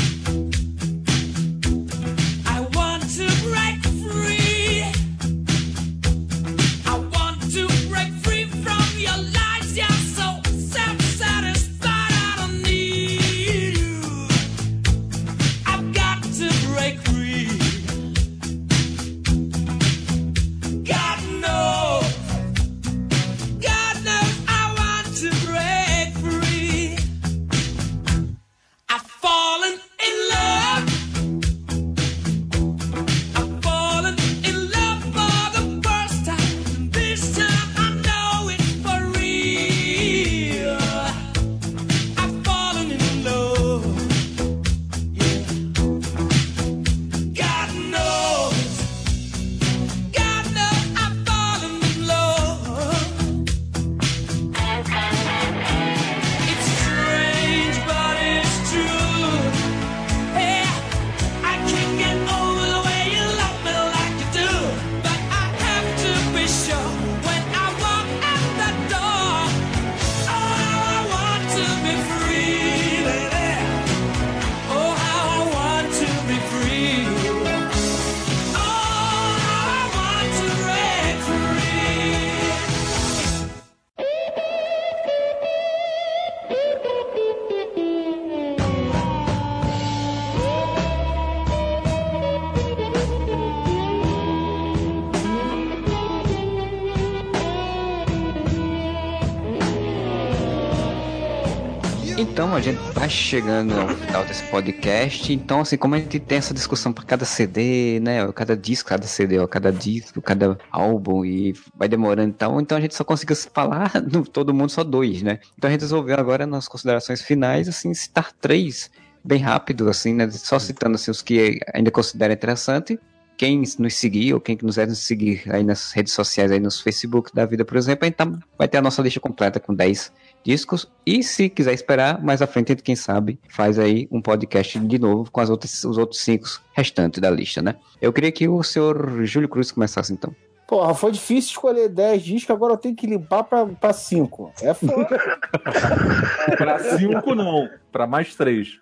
A 102.59 102.61
gente 102.61 102.77
vai 102.93 103.09
chegando 103.09 103.73
ao 103.79 103.87
final 103.87 104.25
desse 104.25 104.43
podcast. 104.43 105.31
Então, 105.31 105.61
assim, 105.61 105.77
como 105.77 105.95
a 105.95 105.97
gente 105.97 106.19
tem 106.19 106.39
essa 106.39 106.53
discussão 106.53 106.91
para 106.91 107.05
cada 107.05 107.23
CD, 107.23 108.01
né? 108.01 108.29
Cada 108.33 108.55
disco, 108.57 108.89
cada 108.89 109.07
CD, 109.07 109.39
ó, 109.39 109.47
cada 109.47 109.71
disco, 109.71 110.21
cada 110.21 110.57
álbum, 110.69 111.23
e 111.23 111.53
vai 111.73 111.87
demorando 111.87 112.27
então, 112.27 112.59
então 112.59 112.77
a 112.77 112.81
gente 112.81 112.95
só 112.95 113.05
conseguiu 113.05 113.37
falar 113.37 113.93
no 114.11 114.25
todo 114.25 114.53
mundo 114.53 114.71
só 114.71 114.83
dois, 114.83 115.21
né? 115.21 115.39
Então 115.57 115.69
a 115.69 115.71
gente 115.71 115.81
resolveu 115.81 116.17
agora, 116.19 116.45
nas 116.45 116.67
considerações 116.67 117.21
finais, 117.21 117.69
assim, 117.69 117.93
citar 117.93 118.33
três 118.41 118.91
bem 119.23 119.39
rápido, 119.39 119.87
assim, 119.87 120.13
né? 120.13 120.29
Só 120.29 120.59
citando 120.59 120.95
assim, 120.95 121.11
os 121.11 121.21
que 121.21 121.61
ainda 121.73 121.89
considera 121.89 122.33
interessante. 122.33 122.99
Quem 123.37 123.63
nos 123.79 123.93
seguir, 123.95 124.33
ou 124.33 124.41
quem 124.41 124.57
quiser 124.57 124.85
nos 124.85 124.99
seguir 124.99 125.43
aí 125.49 125.63
nas 125.63 125.93
redes 125.93 126.11
sociais, 126.11 126.51
aí 126.51 126.59
nos 126.59 126.81
Facebook 126.81 127.33
da 127.33 127.45
vida, 127.45 127.63
por 127.63 127.77
exemplo, 127.77 128.03
a 128.03 128.07
gente 128.07 128.17
tá- 128.17 128.29
vai 128.57 128.67
ter 128.67 128.79
a 128.79 128.81
nossa 128.81 129.01
lista 129.01 129.21
completa 129.21 129.61
com 129.61 129.73
10 129.73 130.11
discos. 130.49 130.91
E 131.05 131.21
se 131.21 131.47
quiser 131.47 131.73
esperar, 131.73 132.23
mais 132.23 132.41
à 132.41 132.47
frente, 132.47 132.71
a 132.71 132.73
gente, 132.73 132.83
quem 132.83 132.95
sabe, 132.95 133.39
faz 133.49 133.77
aí 133.77 134.07
um 134.11 134.19
podcast 134.19 134.79
de 134.79 134.99
novo 134.99 135.29
com 135.31 135.39
as 135.39 135.49
outras, 135.49 135.83
os 135.83 135.97
outros 135.97 136.21
cinco 136.21 136.47
restantes 136.73 137.21
da 137.21 137.29
lista, 137.29 137.61
né? 137.61 137.75
Eu 138.01 138.11
queria 138.11 138.31
que 138.31 138.47
o 138.47 138.63
senhor 138.63 139.23
Júlio 139.25 139.47
Cruz 139.47 139.71
começasse 139.71 140.11
então. 140.11 140.33
Porra, 140.67 140.93
foi 140.95 141.11
difícil 141.11 141.51
escolher 141.51 141.89
10 141.89 142.23
discos, 142.23 142.55
agora 142.55 142.73
eu 142.73 142.77
tenho 142.77 142.95
que 142.95 143.05
limpar 143.05 143.43
pra, 143.43 143.65
pra 143.65 143.93
5. 143.93 144.51
É 144.61 144.73
foda. 144.73 145.07
Pra 146.57 146.79
cinco, 146.79 147.33
não. 147.33 147.69
Pra 147.91 148.05
mais 148.05 148.35
três. 148.35 148.79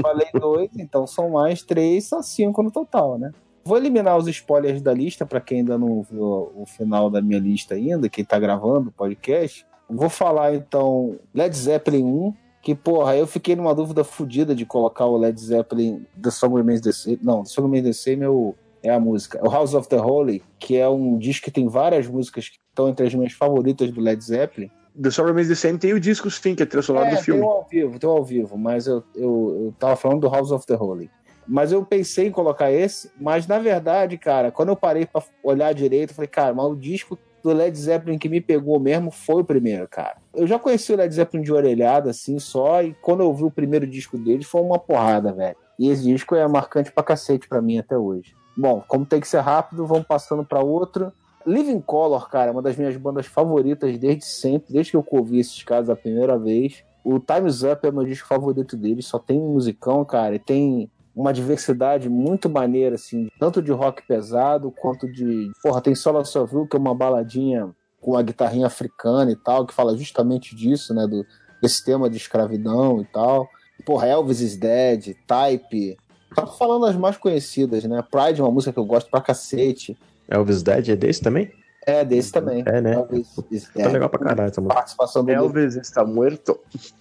Falei 0.00 0.26
dois, 0.34 0.70
então 0.76 1.06
são 1.06 1.30
mais 1.30 1.62
três, 1.62 2.08
só 2.08 2.20
cinco 2.20 2.62
no 2.62 2.70
total, 2.70 3.18
né? 3.18 3.30
Vou 3.64 3.76
eliminar 3.76 4.16
os 4.16 4.26
spoilers 4.28 4.82
da 4.82 4.92
lista 4.92 5.24
para 5.24 5.40
quem 5.40 5.58
ainda 5.58 5.78
não 5.78 6.02
viu 6.02 6.52
o 6.54 6.64
final 6.66 7.08
da 7.08 7.22
minha 7.22 7.38
lista 7.38 7.74
ainda, 7.74 8.08
quem 8.08 8.24
tá 8.24 8.38
gravando 8.38 8.88
o 8.88 8.92
podcast. 8.92 9.64
Vou 9.94 10.08
falar 10.08 10.54
então 10.54 11.18
Led 11.34 11.56
Zeppelin 11.56 12.04
1, 12.04 12.34
que 12.62 12.74
porra, 12.74 13.16
eu 13.16 13.26
fiquei 13.26 13.56
numa 13.56 13.74
dúvida 13.74 14.04
fodida 14.04 14.54
de 14.54 14.64
colocar 14.64 15.06
o 15.06 15.16
Led 15.16 15.38
Zeppelin 15.40 16.06
The 16.20 16.30
Song 16.30 16.54
Remains 16.54 16.80
the 16.80 16.92
Same. 16.92 17.18
Não, 17.22 17.42
The 17.42 17.48
Song 17.48 17.66
Remains 17.66 17.84
the 17.84 17.92
Same 17.92 18.24
é, 18.24 18.28
o, 18.28 18.54
é 18.82 18.90
a 18.90 19.00
música. 19.00 19.40
O 19.44 19.50
House 19.50 19.74
of 19.74 19.88
the 19.88 20.00
Holy, 20.00 20.42
que 20.58 20.76
é 20.76 20.88
um 20.88 21.18
disco 21.18 21.44
que 21.44 21.50
tem 21.50 21.68
várias 21.68 22.06
músicas 22.06 22.48
que 22.48 22.58
estão 22.68 22.88
entre 22.88 23.06
as 23.06 23.14
minhas 23.14 23.32
favoritas 23.32 23.90
do 23.90 24.00
Led 24.00 24.22
Zeppelin. 24.22 24.70
The 25.00 25.10
Song 25.10 25.28
Remains 25.28 25.48
the 25.48 25.54
Same 25.54 25.78
tem 25.78 25.92
o 25.92 26.00
disco 26.00 26.30
sim, 26.30 26.54
que 26.54 26.62
é 26.62 26.66
trilha 26.66 26.82
sonora 26.82 27.08
É, 27.08 27.16
do 27.16 27.22
filme. 27.22 27.40
Tem 27.40 27.48
ao 27.48 27.66
vivo, 27.68 27.98
tem 27.98 28.10
ao 28.10 28.24
vivo, 28.24 28.58
mas 28.58 28.86
eu, 28.86 29.02
eu, 29.14 29.64
eu 29.66 29.74
tava 29.78 29.96
falando 29.96 30.20
do 30.20 30.28
House 30.28 30.50
of 30.50 30.66
the 30.66 30.76
Holy. 30.76 31.10
Mas 31.46 31.72
eu 31.72 31.84
pensei 31.84 32.28
em 32.28 32.30
colocar 32.30 32.70
esse, 32.70 33.10
mas 33.20 33.46
na 33.46 33.58
verdade, 33.58 34.16
cara, 34.16 34.52
quando 34.52 34.68
eu 34.68 34.76
parei 34.76 35.06
pra 35.06 35.22
olhar 35.42 35.74
direito, 35.74 36.10
eu 36.10 36.14
falei, 36.14 36.28
cara, 36.28 36.54
mas 36.54 36.66
o 36.66 36.76
disco 36.76 37.18
do 37.42 37.52
Led 37.52 37.76
Zeppelin 37.76 38.18
que 38.18 38.28
me 38.28 38.40
pegou 38.40 38.78
mesmo 38.78 39.10
foi 39.10 39.42
o 39.42 39.44
primeiro, 39.44 39.88
cara. 39.88 40.16
Eu 40.34 40.46
já 40.46 40.58
conheci 40.58 40.92
o 40.92 40.96
Led 40.96 41.12
Zeppelin 41.12 41.42
de 41.42 41.52
orelhada, 41.52 42.10
assim, 42.10 42.38
só, 42.38 42.82
e 42.82 42.94
quando 43.02 43.22
eu 43.22 43.34
vi 43.34 43.44
o 43.44 43.50
primeiro 43.50 43.86
disco 43.86 44.16
deles, 44.16 44.46
foi 44.46 44.60
uma 44.60 44.78
porrada, 44.78 45.32
velho. 45.32 45.56
E 45.78 45.88
esse 45.88 46.04
disco 46.04 46.34
é 46.34 46.46
marcante 46.46 46.92
pra 46.92 47.02
cacete 47.02 47.48
pra 47.48 47.60
mim 47.60 47.78
até 47.78 47.96
hoje. 47.96 48.34
Bom, 48.56 48.82
como 48.86 49.06
tem 49.06 49.20
que 49.20 49.28
ser 49.28 49.40
rápido, 49.40 49.86
vamos 49.86 50.06
passando 50.06 50.44
pra 50.44 50.60
outro. 50.60 51.12
Living 51.46 51.80
Color, 51.80 52.28
cara, 52.28 52.50
é 52.50 52.52
uma 52.52 52.62
das 52.62 52.76
minhas 52.76 52.96
bandas 52.96 53.26
favoritas 53.26 53.98
desde 53.98 54.24
sempre, 54.24 54.72
desde 54.72 54.92
que 54.92 54.96
eu 54.96 55.04
ouvi 55.10 55.40
esses 55.40 55.62
caras 55.62 55.90
a 55.90 55.96
primeira 55.96 56.38
vez. 56.38 56.84
O 57.04 57.18
Time's 57.18 57.64
Up 57.64 57.84
é 57.84 57.90
meu 57.90 58.04
disco 58.04 58.28
favorito 58.28 58.76
deles, 58.76 59.06
só 59.06 59.18
tem 59.18 59.40
musicão, 59.40 60.04
cara, 60.04 60.36
e 60.36 60.38
tem 60.38 60.88
uma 61.14 61.32
diversidade 61.32 62.08
muito 62.08 62.48
maneira, 62.48 62.94
assim, 62.94 63.28
tanto 63.38 63.62
de 63.62 63.70
rock 63.70 64.06
pesado 64.06 64.70
quanto 64.70 65.10
de. 65.10 65.50
Porra, 65.62 65.80
tem 65.80 65.94
Sola 65.94 66.24
Sovil, 66.24 66.66
que 66.66 66.76
é 66.76 66.80
uma 66.80 66.94
baladinha 66.94 67.70
com 68.00 68.16
a 68.16 68.22
guitarrinha 68.22 68.66
africana 68.66 69.30
e 69.30 69.36
tal, 69.36 69.66
que 69.66 69.74
fala 69.74 69.96
justamente 69.96 70.56
disso, 70.56 70.94
né? 70.94 71.06
Do, 71.06 71.24
desse 71.62 71.84
tema 71.84 72.10
de 72.10 72.16
escravidão 72.16 73.00
e 73.00 73.04
tal. 73.04 73.48
Porra, 73.84 74.08
Elvis 74.08 74.40
is 74.40 74.56
Dead, 74.56 75.14
Type. 75.26 75.96
Tá 76.34 76.46
falando 76.46 76.86
as 76.86 76.96
mais 76.96 77.16
conhecidas, 77.16 77.84
né? 77.84 78.02
Pride 78.10 78.40
é 78.40 78.44
uma 78.44 78.50
música 78.50 78.72
que 78.72 78.78
eu 78.78 78.84
gosto 78.84 79.10
pra 79.10 79.20
cacete. 79.20 79.96
Elvis 80.28 80.62
Dead 80.62 80.88
é 80.88 80.96
desse 80.96 81.20
também? 81.20 81.52
É, 81.86 82.04
desse 82.04 82.30
também. 82.30 82.62
É, 82.66 82.80
né? 82.80 82.94
Elvis 82.94 83.34
is 83.50 83.64
Tá 83.64 83.70
Dead. 83.82 83.92
legal 83.92 84.08
pra 84.08 84.18
caralho 84.20 84.48
essa 84.48 84.60
música. 84.60 84.74
Participação 84.74 85.24
do 85.24 85.30
Elvis 85.32 85.76
está 85.76 86.04
muerto. 86.04 86.58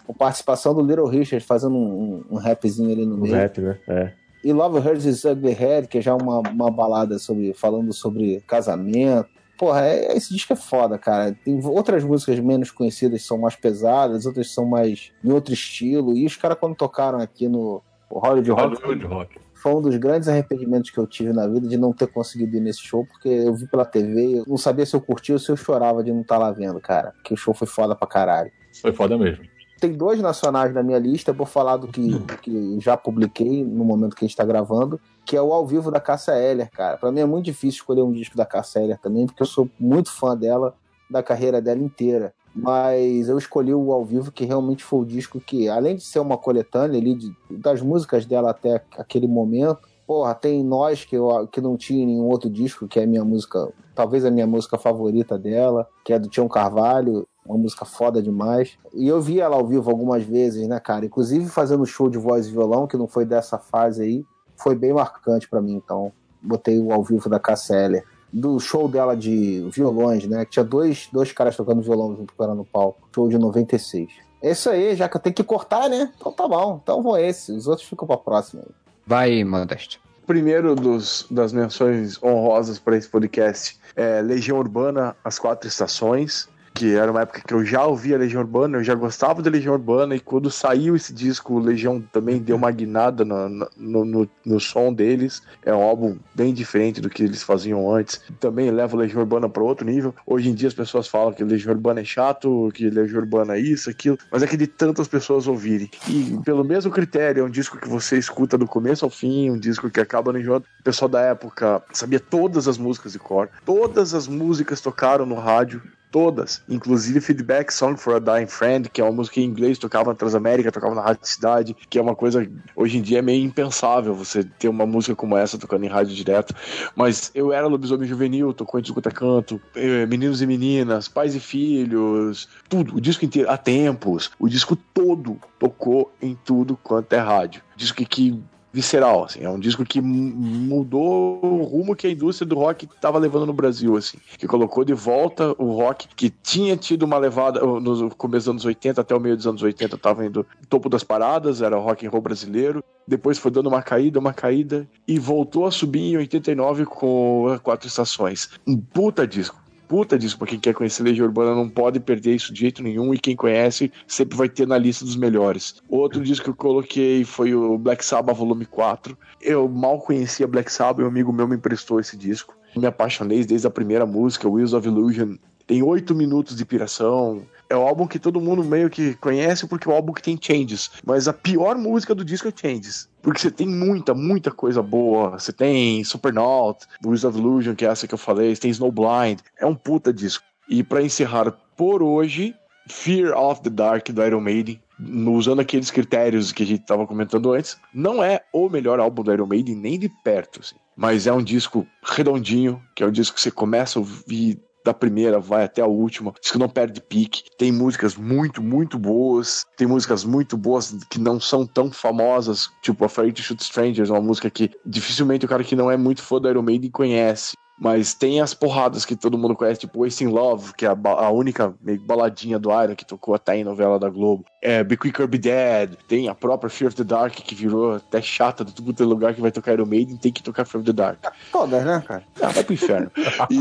com 0.08 0.14
participação 0.14 0.74
do 0.74 0.82
Little 0.82 1.06
Richard 1.08 1.46
fazendo 1.46 1.76
um, 1.76 2.24
um, 2.32 2.36
um 2.36 2.38
rapzinho 2.38 2.92
ali 2.92 3.06
no 3.06 3.16
O 3.16 3.20
meio. 3.20 3.36
rap, 3.36 3.62
né? 3.62 3.78
É. 3.88 4.14
E 4.44 4.52
Love 4.52 4.80
Hurts 4.80 5.06
is 5.06 5.24
Ugly 5.24 5.54
Head, 5.54 5.88
que 5.88 6.00
é 6.00 6.02
já 6.02 6.16
uma, 6.16 6.40
uma 6.40 6.72
balada 6.72 7.20
sobre, 7.20 7.54
falando 7.54 7.94
sobre 7.94 8.42
casamento. 8.48 9.30
Porra, 9.56 9.86
é, 9.86 10.18
esse 10.18 10.34
disco 10.34 10.54
é 10.54 10.56
foda, 10.56 10.98
cara. 10.98 11.38
Tem 11.46 11.64
outras 11.64 12.04
músicas 12.04 12.40
menos 12.40 12.72
conhecidas 12.72 13.24
são 13.24 13.38
mais 13.38 13.56
pesadas, 13.56 14.26
outras 14.26 14.52
são 14.52 14.66
mais 14.66 15.12
em 15.24 15.32
outro 15.32 15.54
estilo. 15.54 16.18
E 16.18 16.26
os 16.26 16.36
caras, 16.36 16.58
quando 16.60 16.74
tocaram 16.76 17.20
aqui 17.20 17.48
no 17.48 17.84
Hollywood 18.10 18.50
Rock, 18.50 18.82
Hollywood 18.84 19.06
Rock. 19.06 19.38
Foi 19.62 19.76
um 19.76 19.82
dos 19.82 19.96
grandes 19.98 20.28
arrependimentos 20.28 20.90
que 20.90 20.98
eu 20.98 21.06
tive 21.06 21.32
na 21.32 21.48
vida 21.48 21.68
de 21.68 21.78
não 21.78 21.94
ter 21.94 22.08
conseguido 22.08 22.58
ir 22.58 22.60
nesse 22.60 22.82
show, 22.82 23.06
porque 23.06 23.30
eu 23.30 23.54
vi 23.54 23.68
pela 23.68 23.86
TV, 23.86 24.40
eu 24.40 24.44
não 24.48 24.58
sabia 24.58 24.86
se 24.88 24.96
eu 24.96 25.02
curtia 25.02 25.36
ou 25.36 25.40
se 25.40 25.52
eu 25.52 25.56
chorava 25.56 26.04
de 26.04 26.12
não 26.12 26.22
estar 26.22 26.40
lá 26.40 26.52
vendo, 26.52 26.80
cara. 26.82 27.12
Porque 27.12 27.36
o 27.36 27.38
show 27.38 27.54
foi 27.54 27.68
foda 27.68 27.96
pra 27.96 28.08
caralho. 28.08 28.52
Foi 28.82 28.92
foda 28.92 29.16
mesmo. 29.20 29.46
Tem 29.80 29.94
dois 29.94 30.20
nacionais 30.20 30.74
na 30.74 30.82
minha 30.82 30.98
lista, 30.98 31.32
vou 31.32 31.46
falar 31.46 31.78
do 31.78 31.88
que, 31.88 32.20
que 32.42 32.80
já 32.80 32.98
publiquei 32.98 33.64
no 33.64 33.86
momento 33.86 34.16
que 34.16 34.26
a 34.26 34.28
gente 34.28 34.38
tá 34.38 34.46
gravando, 34.46 35.00
que 35.26 35.38
é 35.38 35.42
o 35.42 35.54
ao 35.54 35.66
vivo 35.66 35.92
da 35.92 36.00
Cássia 36.00 36.34
Eller, 36.34 36.70
cara. 36.72 36.98
Pra 36.98 37.12
mim 37.12 37.20
é 37.20 37.26
muito 37.26 37.46
difícil 37.46 37.82
escolher 37.82 38.02
um 38.02 38.12
disco 38.12 38.36
da 38.36 38.46
Cássia 38.46 38.80
Eller 38.80 38.98
também, 38.98 39.28
porque 39.28 39.44
eu 39.44 39.48
sou 39.48 39.70
muito 39.80 40.12
fã 40.12 40.36
dela, 40.36 40.76
da 41.10 41.22
carreira 41.22 41.62
dela 41.62 41.80
inteira. 41.80 42.34
Mas 42.54 43.30
eu 43.30 43.38
escolhi 43.38 43.74
o 43.74 43.92
ao 43.92 44.04
vivo, 44.04 44.32
que 44.32 44.46
realmente 44.46 44.84
foi 44.84 45.00
o 45.00 45.06
disco 45.06 45.40
que, 45.40 45.70
além 45.70 45.96
de 45.96 46.04
ser 46.04 46.20
uma 46.20 46.38
coletânea 46.38 47.00
ali 47.00 47.16
de- 47.16 47.34
das 47.50 47.82
músicas 47.82 48.26
dela 48.26 48.52
até 48.52 48.84
aquele 48.98 49.28
momento, 49.28 49.80
porra, 50.06 50.36
tem 50.36 50.64
Nós, 50.64 51.06
que, 51.06 51.16
eu, 51.16 51.48
que 51.48 51.62
não 51.62 51.78
tinha 51.78 52.04
em 52.04 52.06
nenhum 52.06 52.26
outro 52.26 52.50
disco, 52.50 52.88
que 52.88 53.00
é 53.00 53.04
a 53.04 53.08
minha 53.08 53.24
música, 53.24 53.72
talvez 53.96 54.26
a 54.26 54.32
minha 54.32 54.46
música 54.46 54.78
favorita 54.78 55.38
dela, 55.38 55.88
que 56.04 56.12
é 56.12 56.20
do 56.20 56.28
Tião 56.28 56.50
Carvalho, 56.50 57.26
uma 57.46 57.58
música 57.58 57.86
foda 57.86 58.22
demais. 58.22 58.78
E 58.94 59.08
eu 59.08 59.22
vi 59.22 59.40
ela 59.40 59.56
ao 59.56 59.66
vivo 59.66 59.90
algumas 59.90 60.24
vezes, 60.24 60.68
né, 60.68 60.80
cara? 60.80 61.06
Inclusive 61.06 61.48
fazendo 61.48 61.86
show 61.86 62.10
de 62.10 62.18
voz 62.18 62.48
e 62.48 62.52
violão, 62.52 62.88
que 62.88 62.98
não 62.98 63.08
foi 63.08 63.26
dessa 63.26 63.58
fase 63.58 64.04
aí, 64.04 64.26
foi 64.58 64.76
bem 64.76 64.94
marcante 64.94 65.50
pra 65.50 65.62
mim, 65.62 65.74
então 65.74 66.12
botei 66.42 66.80
o 66.80 66.92
ao 66.92 67.04
vivo 67.04 67.30
da 67.30 67.40
Cassia 67.40 67.78
Eller. 67.78 68.04
Do 68.32 68.60
show 68.60 68.88
dela 68.88 69.16
de 69.16 69.68
violões, 69.72 70.26
né? 70.26 70.46
Que 70.46 70.52
tinha 70.52 70.64
dois, 70.64 71.10
dois 71.12 71.32
caras 71.32 71.56
tocando 71.56 71.82
violão 71.82 72.16
junto 72.16 72.34
com 72.34 72.44
ela 72.44 72.56
no 72.56 72.64
palco. 72.66 73.10
Show 73.14 73.28
de 73.28 73.38
96. 73.38 74.10
É 74.42 74.52
isso 74.52 74.70
aí, 74.70 74.96
já 74.96 75.08
que 75.08 75.18
eu 75.18 75.22
tenho 75.22 75.36
que 75.36 75.44
cortar, 75.44 75.90
né? 75.90 76.12
Então 76.18 76.32
tá 76.32 76.48
bom. 76.48 76.80
Então 76.82 77.02
vou 77.02 77.18
esse. 77.18 77.52
Os 77.52 77.68
outros 77.68 77.88
ficam 77.88 78.08
pra 78.08 78.18
próxima. 78.18 78.64
aí. 78.66 78.72
Vai, 79.06 79.44
Modesto. 79.44 80.00
Primeiro 80.26 80.76
dos, 80.76 81.26
das 81.30 81.52
menções 81.52 82.22
honrosas 82.24 82.80
para 82.80 82.96
esse 82.96 83.10
podcast 83.10 83.78
é 83.96 84.22
Legião 84.22 84.58
Urbana, 84.58 85.16
As 85.24 85.38
Quatro 85.38 85.68
Estações, 85.68 86.48
que 86.74 86.96
era 86.96 87.12
uma 87.12 87.22
época 87.22 87.42
que 87.46 87.54
eu 87.54 87.66
já 87.66 87.86
ouvia 87.86 88.18
Legião 88.18 88.42
Urbana, 88.42 88.78
eu 88.78 88.84
já 88.84 88.96
gostava 88.96 89.42
da 89.42 89.50
Legião 89.50 89.74
Urbana, 89.74 90.16
e 90.16 90.20
quando 90.20 90.50
saiu 90.50 90.96
esse 90.96 91.14
disco, 91.14 91.54
o 91.54 91.60
Legião 91.60 92.02
também 92.12 92.40
deu 92.40 92.56
uma 92.56 92.72
guinada 92.72 93.24
no, 93.26 93.50
no, 93.78 94.06
no, 94.06 94.30
no 94.46 94.60
som 94.60 94.94
deles. 94.94 95.42
É 95.64 95.74
um 95.74 95.82
álbum 95.82 96.18
bem 96.34 96.54
diferente 96.54 97.02
do 97.02 97.10
que 97.10 97.24
eles 97.24 97.44
faziam 97.44 97.94
antes. 97.94 98.22
Também 98.40 98.72
leva 98.72 98.96
o 98.96 99.00
Legião 99.00 99.22
Urbana 99.22 99.50
para 99.50 99.64
outro 99.64 99.86
nível. 99.86 100.14
Hoje 100.26 100.50
em 100.50 100.54
dia 100.54 100.68
as 100.68 100.74
pessoas 100.74 101.08
falam 101.08 101.34
que 101.34 101.44
Legião 101.44 101.74
Urbana 101.74 102.02
é 102.02 102.06
chato, 102.06 102.72
que 102.74 102.90
Legião 102.90 103.20
Urbana 103.20 103.56
é 103.56 103.60
isso, 103.60 103.90
aquilo, 103.90 104.18
mas 104.32 104.44
é 104.44 104.48
que 104.48 104.58
de 104.58 104.68
tantas 104.68 105.08
pessoas 105.08 105.48
ouvirem. 105.48 105.90
E 106.08 106.40
pelo 106.44 106.64
mesmo 106.64 106.92
critério, 106.92 107.42
é 107.42 107.46
um 107.46 107.50
disco 107.50 107.78
que 107.78 107.88
você 107.88 108.18
escuta 108.18 108.58
do 108.58 108.68
começo 108.68 109.06
ao 109.06 109.12
fim, 109.12 109.50
um 109.50 109.58
disco 109.58 109.90
que 109.90 110.00
acaba 110.00 110.32
no 110.32 110.40
enjoando. 110.40 110.66
O 110.80 110.84
pessoal 110.84 111.10
da 111.10 111.22
época 111.22 111.84
sabia 111.92 112.20
todas 112.20 112.68
as 112.68 112.78
músicas 112.78 113.12
de 113.12 113.20
cor, 113.20 113.50
todas 113.66 114.14
as 114.14 114.28
músicas 114.28 114.82
tocaram 114.82 115.26
no 115.26 115.36
rádio. 115.36 115.82
Todas, 116.12 116.62
inclusive 116.68 117.22
Feedback 117.22 117.72
Song 117.72 117.96
for 117.98 118.16
a 118.16 118.20
Dying 118.20 118.48
Friend, 118.48 118.90
que 118.90 119.00
é 119.00 119.04
uma 119.04 119.14
música 119.14 119.40
em 119.40 119.46
inglês, 119.46 119.78
tocava 119.78 120.10
na 120.10 120.16
Transamérica, 120.16 120.70
tocava 120.70 120.94
na 120.94 121.02
Rádio 121.02 121.26
Cidade, 121.26 121.76
que 121.90 121.98
é 121.98 122.02
uma 122.02 122.16
coisa 122.16 122.46
hoje 122.76 122.98
em 122.98 123.02
dia 123.02 123.20
é 123.20 123.22
meio 123.22 123.46
impensável 123.46 124.14
você 124.14 124.44
ter 124.44 124.68
uma 124.68 124.86
música 124.86 125.16
como 125.16 125.38
essa 125.38 125.58
tocando 125.58 125.86
em 125.86 125.88
rádio 125.88 126.14
direto. 126.14 126.54
Mas 126.96 127.32
eu 127.34 127.54
era 127.54 127.66
lobisomem 127.66 128.08
juvenil, 128.08 128.54
tocou 128.54 128.78
em 128.78 128.84
Escuta 128.84 129.10
Canto, 129.10 129.62
eh, 129.74 130.06
Meninos 130.06 130.42
e 130.42 130.46
Meninas, 130.46 131.08
Pais 131.08 131.34
e 131.34 131.40
Filhos, 131.40 132.50
tudo, 132.68 132.96
o 132.96 133.00
disco 133.00 133.24
inteiro, 133.24 133.50
há 133.50 133.58
tempos, 133.58 134.32
o 134.38 134.50
disco 134.50 134.76
todo 134.76 135.40
tocou 135.58 136.12
em 136.22 136.38
tudo 136.44 136.78
quanto 136.84 137.14
é 137.14 137.20
rádio. 137.20 137.62
Disco 137.78 138.04
que 138.06 138.42
visceral, 138.74 139.26
assim, 139.26 139.44
é 139.44 139.50
um 139.50 139.60
disco 139.60 139.84
que 139.84 140.00
mu- 140.00 140.34
mudou 140.76 141.40
o 141.44 141.64
rumo 141.64 141.96
que 141.96 142.08
a 142.08 142.10
indústria 142.12 142.48
do 142.48 142.56
rock 142.56 142.86
estava 142.86 143.18
levando 143.20 143.46
no 143.46 143.54
Brasil, 143.54 143.98
assim, 143.98 144.18
que 144.38 144.48
colocou 144.48 144.84
de 144.86 144.94
volta 144.94 145.54
o 145.58 145.72
rock 145.74 146.08
que 146.16 146.30
tinha 146.30 146.78
tido 146.78 147.04
uma 147.04 147.18
levada 147.18 147.60
no 147.60 148.10
começo 148.16 148.46
dos 148.46 148.50
anos 148.50 148.66
80 148.66 149.02
até 149.02 149.16
o 149.16 149.20
meio 149.20 149.36
dos 149.36 149.46
anos 149.48 149.62
80 149.62 149.96
estava 149.96 150.26
indo 150.26 150.46
topo 150.70 150.88
das 150.90 151.04
paradas, 151.04 151.62
era 151.62 151.76
rock 151.78 152.06
and 152.06 152.10
roll 152.10 152.22
brasileiro, 152.22 152.84
depois 153.08 153.38
foi 153.38 153.52
dando 153.52 153.68
uma 153.68 153.82
caída, 153.82 154.20
uma 154.20 154.34
caída 154.34 154.88
e 155.08 155.20
voltou 155.20 155.66
a 155.66 155.72
subir 155.72 156.14
em 156.14 156.18
89 156.18 156.86
com 156.86 157.60
Quatro 157.64 157.88
Estações. 157.88 158.50
Um 158.66 158.78
puta 158.78 159.28
disco. 159.28 159.60
Puta 159.92 160.18
disco 160.18 160.40
pra 160.40 160.48
quem 160.48 160.58
quer 160.58 160.74
conhecer 160.74 161.04
Legião 161.04 161.28
Urbana, 161.28 161.54
não 161.54 161.68
pode 161.68 162.00
perder 162.00 162.34
isso 162.34 162.54
de 162.54 162.62
jeito 162.62 162.82
nenhum. 162.82 163.14
E 163.14 163.20
quem 163.20 163.36
conhece 163.36 163.92
sempre 164.08 164.38
vai 164.38 164.48
ter 164.48 164.66
na 164.66 164.78
lista 164.78 165.04
dos 165.04 165.18
melhores. 165.18 165.84
Outro 165.90 166.24
disco 166.24 166.46
que 166.46 166.50
eu 166.50 166.56
coloquei 166.56 167.26
foi 167.26 167.54
o 167.54 167.78
Black 167.78 168.06
Sabbath 168.06 168.38
Volume 168.38 168.66
4. 168.66 169.18
Eu 169.42 169.68
mal 169.68 170.00
conhecia 170.00 170.48
Black 170.48 170.72
Sabbath, 170.72 171.04
um 171.04 171.10
amigo 171.10 171.34
meu 171.34 171.46
me 171.46 171.58
emprestou 171.58 172.00
esse 172.00 172.16
disco. 172.16 172.56
Me 172.74 172.88
apaixonei 172.88 173.44
desde 173.44 173.68
a 173.68 173.70
primeira 173.70 174.06
música, 174.06 174.48
Wheels 174.48 174.72
of 174.72 174.88
Illusion. 174.88 175.36
Tem 175.68 175.84
oito 175.84 176.16
minutos 176.16 176.56
de 176.56 176.64
piração. 176.64 177.42
É 177.72 177.76
o 177.76 177.88
álbum 177.88 178.06
que 178.06 178.20
todo 178.20 178.42
mundo 178.42 178.66
meio 178.66 178.90
que 178.90 179.14
conhece 179.14 179.66
porque 179.66 179.88
é 179.88 179.92
o 179.92 179.96
álbum 179.96 180.12
que 180.12 180.22
tem 180.22 180.38
Changes. 180.40 180.92
Mas 181.06 181.30
a 181.30 181.32
pior 181.32 181.78
música 181.78 182.14
do 182.14 182.26
disco 182.26 182.50
é 182.50 182.54
Changes. 182.54 183.08
Porque 183.22 183.40
você 183.40 183.50
tem 183.50 183.66
muita, 183.66 184.14
muita 184.14 184.52
coisa 184.52 184.84
boa. 184.84 185.40
Você 185.40 185.54
tem 185.54 186.04
Supernaut, 186.04 186.86
Wheels 187.02 187.24
of 187.24 187.40
Illusion, 187.40 187.74
que 187.74 187.86
é 187.86 187.88
essa 187.88 188.06
que 188.06 188.14
eu 188.14 188.18
falei. 188.18 188.54
Você 188.54 188.64
tem 188.64 188.72
Snowblind. 188.72 189.40
É 189.58 189.66
um 189.66 189.74
puta 189.74 190.12
disco. 190.12 190.44
E 190.68 190.84
para 190.84 191.02
encerrar 191.02 191.50
por 191.78 192.04
hoje, 192.04 192.54
Fear 192.90 193.38
of 193.38 193.62
the 193.62 193.70
Dark 193.70 194.10
do 194.10 194.22
Iron 194.22 194.42
Maiden. 194.42 194.82
Usando 195.00 195.62
aqueles 195.62 195.90
critérios 195.90 196.52
que 196.52 196.64
a 196.64 196.66
gente 196.66 196.86
tava 196.86 197.08
comentando 197.08 197.54
antes, 197.54 197.78
não 197.94 198.22
é 198.22 198.42
o 198.52 198.68
melhor 198.70 199.00
álbum 199.00 199.24
do 199.24 199.32
Iron 199.32 199.48
Maiden, 199.48 199.76
nem 199.76 199.98
de 199.98 200.10
perto, 200.26 200.60
assim. 200.60 200.76
Mas 200.96 201.26
é 201.26 201.32
um 201.32 201.42
disco 201.42 201.88
redondinho, 202.04 202.84
que 202.94 203.02
é 203.02 203.08
um 203.08 203.12
disco 203.12 203.36
que 203.36 203.42
você 203.42 203.50
começa 203.50 203.98
a 203.98 204.02
ouvir 204.02 204.60
da 204.84 204.94
primeira 204.94 205.40
vai 205.40 205.64
até 205.64 205.82
a 205.82 205.88
última. 205.88 206.34
Diz 206.42 206.52
que 206.52 206.58
não 206.58 206.70
perde 206.70 207.02
pique. 207.02 207.44
Tem 207.58 207.72
músicas 207.72 208.16
muito, 208.16 208.62
muito 208.62 208.98
boas. 208.98 209.66
Tem 209.78 209.88
músicas 209.88 210.24
muito 210.24 210.58
boas 210.58 210.96
que 211.10 211.20
não 211.20 211.40
são 211.40 211.66
tão 211.66 211.92
famosas, 211.92 212.70
tipo 212.82 213.06
Afraid 213.06 213.34
to 213.34 213.42
Shoot 213.42 213.62
Strangers, 213.62 214.10
uma 214.10 214.22
música 214.22 214.50
que 214.50 214.72
dificilmente 214.86 215.46
o 215.46 215.50
cara 215.50 215.64
que 215.64 215.76
não 215.76 215.90
é 215.90 215.98
muito 215.98 216.22
fã 216.22 216.40
do 216.40 216.50
Iron 216.50 216.62
Maiden 216.62 216.92
conhece. 216.92 217.54
Mas 217.84 218.14
tem 218.14 218.40
as 218.40 218.54
porradas 218.54 219.04
que 219.06 219.16
todo 219.16 219.40
mundo 219.40 219.56
conhece, 219.56 219.80
tipo 219.80 220.04
Wasting 220.04 220.28
Love, 220.28 220.72
que 220.76 220.86
é 220.86 220.90
a, 220.90 220.96
a 221.04 221.32
única 221.32 221.74
meio 221.82 222.00
baladinha 222.00 222.60
do 222.60 222.70
Iron 222.70 222.96
que 222.96 223.04
tocou 223.04 223.34
até 223.34 223.58
em 223.58 223.64
novela 223.64 223.98
da 223.98 224.08
Globo. 224.08 224.46
É, 224.62 224.84
Be 224.84 224.96
Quick 224.96 225.20
or 225.20 225.28
Be 225.28 225.40
Dead. 225.40 225.96
Tem 226.08 226.30
a 226.30 226.36
própria 226.36 226.70
Fear 226.70 226.90
of 226.90 226.96
the 226.96 227.04
Dark, 227.04 227.34
que 227.34 227.56
virou 227.56 227.96
até 227.96 228.22
chata 228.22 228.64
de 228.64 228.72
tudo 228.72 228.94
ter 228.94 229.04
lugar 229.04 229.34
que 229.34 229.42
vai 229.42 229.52
tocar 229.52 229.74
Iron 229.74 229.88
Maiden, 229.88 230.16
tem 230.18 230.32
que 230.32 230.44
tocar 230.44 230.64
Fear 230.64 230.82
of 230.84 230.86
the 230.86 230.94
Dark. 230.94 231.26
Todas, 231.52 231.84
né, 231.84 232.04
cara? 232.08 232.24
Ah, 232.40 232.50
vai 232.50 232.64
pro 232.64 232.74
inferno. 232.76 233.12
E... 233.50 233.60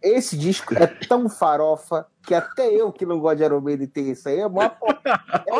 Esse 0.00 0.36
disco 0.36 0.74
é 0.74 0.86
tão 0.86 1.28
farofa 1.28 2.06
que 2.22 2.32
até 2.34 2.68
eu 2.72 2.92
que 2.92 3.04
não 3.04 3.18
gosto 3.18 3.38
de 3.38 3.44
Iron 3.44 3.60
Maiden 3.60 3.88
tem 3.88 4.10
isso 4.10 4.28
aí. 4.28 4.38
É, 4.38 4.48
mó 4.48 4.68
pop- 4.68 5.00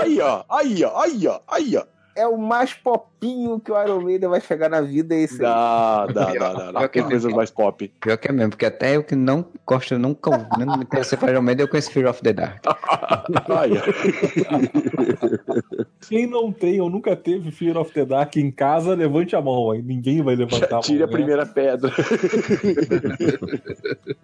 aí, 0.01 0.21
ó, 0.21 0.45
aí, 0.49 0.85
ó, 0.85 1.01
aí, 1.01 1.27
ó, 1.27 1.41
aí, 1.49 1.77
ó. 1.77 1.85
É 2.15 2.27
o 2.27 2.37
mais 2.37 2.75
popinho 2.75 3.61
que 3.61 3.71
o 3.71 3.83
Iron 3.83 4.01
Maiden 4.01 4.29
vai 4.29 4.41
chegar 4.41 4.69
na 4.69 4.81
vida. 4.81 5.15
É 5.15 5.23
esse 5.23 5.35
aí. 5.35 5.41
Dá, 5.41 6.07
dá, 6.07 6.25
dá, 6.33 6.53
dá, 6.53 6.73
dá. 6.73 6.89
Tem 6.89 7.03
coisas 7.03 7.33
mais 7.33 7.51
pop. 7.51 7.93
Pior 8.01 8.17
que 8.17 8.29
é 8.29 8.33
mesmo, 8.33 8.51
porque 8.51 8.67
até 8.67 8.97
eu 8.97 9.05
que 9.05 9.15
não 9.15 9.45
gosto, 9.67 9.95
eu 9.95 9.99
nunca 9.99 10.31
não 10.59 10.59
me 10.79 10.85
interessei 10.85 11.17
por 11.17 11.29
Iron 11.29 11.43
Maiden, 11.43 11.65
eu 11.65 11.69
conheço 11.69 11.91
Fear 11.91 12.11
of 12.11 12.23
the 12.23 12.33
Dark. 12.33 12.65
Quem 16.09 16.27
não 16.27 16.53
tem 16.53 16.81
ou 16.81 16.91
nunca 16.91 17.15
teve 17.17 17.51
Fear 17.51 17.77
of 17.77 17.93
the 17.93 18.05
Dark 18.05 18.37
em 18.37 18.51
casa, 18.51 18.95
levante 18.95 19.37
a 19.37 19.41
mão. 19.41 19.71
Aí 19.71 19.83
ninguém 19.83 20.23
vai 20.23 20.37
levantar 20.37 20.69
Já 20.69 20.79
a 20.79 20.81
tire 20.81 21.03
a 21.03 21.07
mão. 21.07 21.13
né? 21.13 21.17
primeira 21.17 21.47
pedra. 21.47 21.91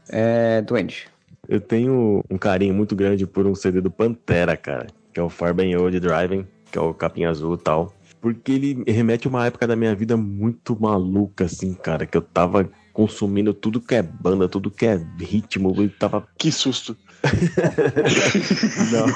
É, 0.09 0.63
Duende. 0.63 1.09
Eu 1.49 1.61
tenho 1.61 2.23
um 2.31 2.39
carinho 2.39 2.75
muito 2.75 2.97
grande 2.97 3.27
por 3.27 3.47
um 3.47 3.55
CD 3.55 3.81
do 3.81 3.91
Pantera, 3.91 4.57
cara, 4.57 4.87
que 5.13 5.21
é 5.21 5.23
o 5.23 5.29
Far 5.29 5.55
Beyond 5.55 5.77
Old 5.77 6.01
Driving, 6.01 6.47
que 6.71 6.79
é 6.79 6.81
o 6.81 6.95
capinha 6.95 7.31
azul 7.31 7.55
e 7.55 7.59
tal. 7.59 7.93
Porque 8.21 8.53
ele 8.53 8.85
remete 8.87 9.27
a 9.27 9.31
uma 9.31 9.47
época 9.47 9.67
da 9.67 9.77
minha 9.77 9.95
vida 9.95 10.17
muito 10.17 10.77
maluca, 10.81 11.45
assim, 11.45 11.75
cara, 11.75 12.07
que 12.07 12.17
eu 12.17 12.23
tava 12.23 12.69
consumindo 12.93 13.53
tudo 13.53 13.81
que 13.81 13.95
é 13.95 14.03
banda, 14.03 14.49
tudo 14.49 14.71
que 14.71 14.87
é 14.87 14.99
ritmo, 15.21 15.75
eu 15.77 15.91
tava 15.91 16.27
Que 16.39 16.51
susto. 16.51 16.97
Não. 18.91 19.07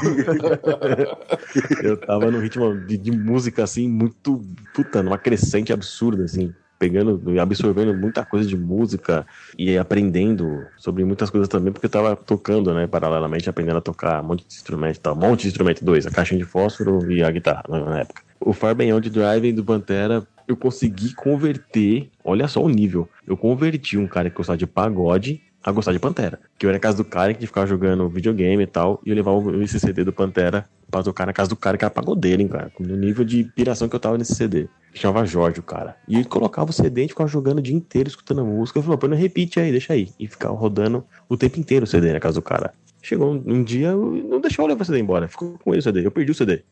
eu 1.83 1.97
tava 1.97 2.31
num 2.31 2.41
ritmo 2.41 2.79
de, 2.87 2.99
de 2.99 3.11
música, 3.11 3.65
assim, 3.65 3.89
muito. 3.89 4.43
Puta, 4.75 5.03
numa 5.03 5.19
crescente 5.19 5.73
absurda, 5.73 6.25
assim. 6.25 6.53
Pegando 6.81 7.23
e 7.31 7.39
absorvendo 7.39 7.95
muita 7.95 8.25
coisa 8.25 8.49
de 8.49 8.57
música 8.57 9.27
e 9.59 9.77
aprendendo 9.77 10.67
sobre 10.79 11.05
muitas 11.05 11.29
coisas 11.29 11.47
também, 11.47 11.71
porque 11.71 11.85
eu 11.85 11.91
tava 11.91 12.17
tocando, 12.17 12.73
né, 12.73 12.87
paralelamente, 12.87 13.51
aprendendo 13.51 13.77
a 13.77 13.83
tocar 13.83 14.23
um 14.25 14.29
monte 14.29 14.47
de 14.49 14.55
instrumento 14.55 14.97
e 14.97 15.01
tal. 15.01 15.15
Um 15.15 15.21
monte 15.21 15.43
de 15.43 15.49
instrumento, 15.49 15.85
dois, 15.85 16.07
a 16.07 16.11
caixinha 16.11 16.39
de 16.39 16.47
fósforo 16.47 17.13
e 17.13 17.23
a 17.23 17.31
guitarra, 17.31 17.65
né, 17.69 17.81
na 17.81 17.99
época. 18.01 18.23
O 18.41 18.55
Far 18.55 18.75
Beyond 18.75 19.11
Driving 19.11 19.53
do 19.53 19.63
Pantera, 19.63 20.27
eu 20.49 20.57
consegui 20.57 21.15
converter, 21.15 22.09
olha 22.25 22.49
só 22.49 22.63
o 22.65 22.69
nível, 22.69 23.07
eu 23.27 23.37
converti 23.37 23.99
um 23.99 24.07
cara 24.07 24.31
que 24.31 24.37
gostava 24.37 24.57
de 24.57 24.67
pagode 24.67 25.43
a 25.63 25.71
gostar 25.71 25.93
de 25.93 25.99
Pantera. 25.99 26.41
Que 26.59 26.67
eu 26.67 26.71
ia 26.71 26.75
na 26.75 26.81
casa 26.81 26.97
do 26.97 27.05
cara 27.05 27.35
que 27.35 27.47
ficava 27.47 27.67
jogando 27.67 28.09
videogame 28.09 28.63
e 28.63 28.67
tal, 28.67 29.01
e 29.05 29.11
eu 29.11 29.17
levava 29.17 29.57
esse 29.63 29.79
CD 29.79 30.05
do 30.05 30.13
Pantera 30.13 30.67
pra 30.91 31.03
tocar 31.03 31.27
na 31.27 31.33
casa 31.33 31.51
do 31.51 31.57
cara 31.57 31.79
que 31.79 31.85
era 31.85 31.91
pagodeiro, 31.91 32.43
hein, 32.43 32.49
cara. 32.49 32.73
No 32.81 32.97
nível 32.97 33.25
de 33.25 33.45
piração 33.45 33.89
que 33.89 33.95
eu 33.95 34.01
tava 34.01 34.19
nesse 34.19 34.35
CD. 34.35 34.69
Chamava 34.93 35.25
Jorge, 35.25 35.61
o 35.61 35.63
cara. 35.63 35.97
E 36.09 36.17
ele 36.17 36.25
colocava 36.25 36.71
o 36.71 36.73
CD 36.73 37.05
e 37.05 37.09
ficava 37.09 37.29
jogando 37.29 37.59
o 37.59 37.63
dia 37.63 37.77
inteiro, 37.77 38.09
escutando 38.09 38.41
a 38.41 38.45
música. 38.45 38.79
Eu 38.79 38.83
falei, 38.83 38.99
põe 38.99 39.11
no 39.11 39.17
repeat 39.17 39.61
aí, 39.61 39.71
deixa 39.71 39.93
aí. 39.93 40.11
E 40.19 40.27
ficava 40.27 40.55
rodando 40.55 41.05
o 41.29 41.37
tempo 41.37 41.61
inteiro 41.61 41.85
o 41.85 41.87
CD 41.87 42.13
na 42.13 42.19
casa 42.19 42.35
do 42.35 42.43
cara. 42.43 42.73
Chegou 43.03 43.33
um, 43.33 43.43
um 43.47 43.63
dia, 43.65 43.93
não 43.95 44.41
deixou 44.41 44.65
eu 44.65 44.69
levar 44.69 44.83
o 44.83 44.85
CD 44.85 44.99
embora. 45.01 45.27
Ficou 45.27 45.59
com 45.63 45.71
ele 45.73 45.81
o 45.81 45.83
CD. 45.83 46.05
Eu 46.07 46.11
perdi 46.11 46.33
o 46.33 46.35
CD. 46.35 46.63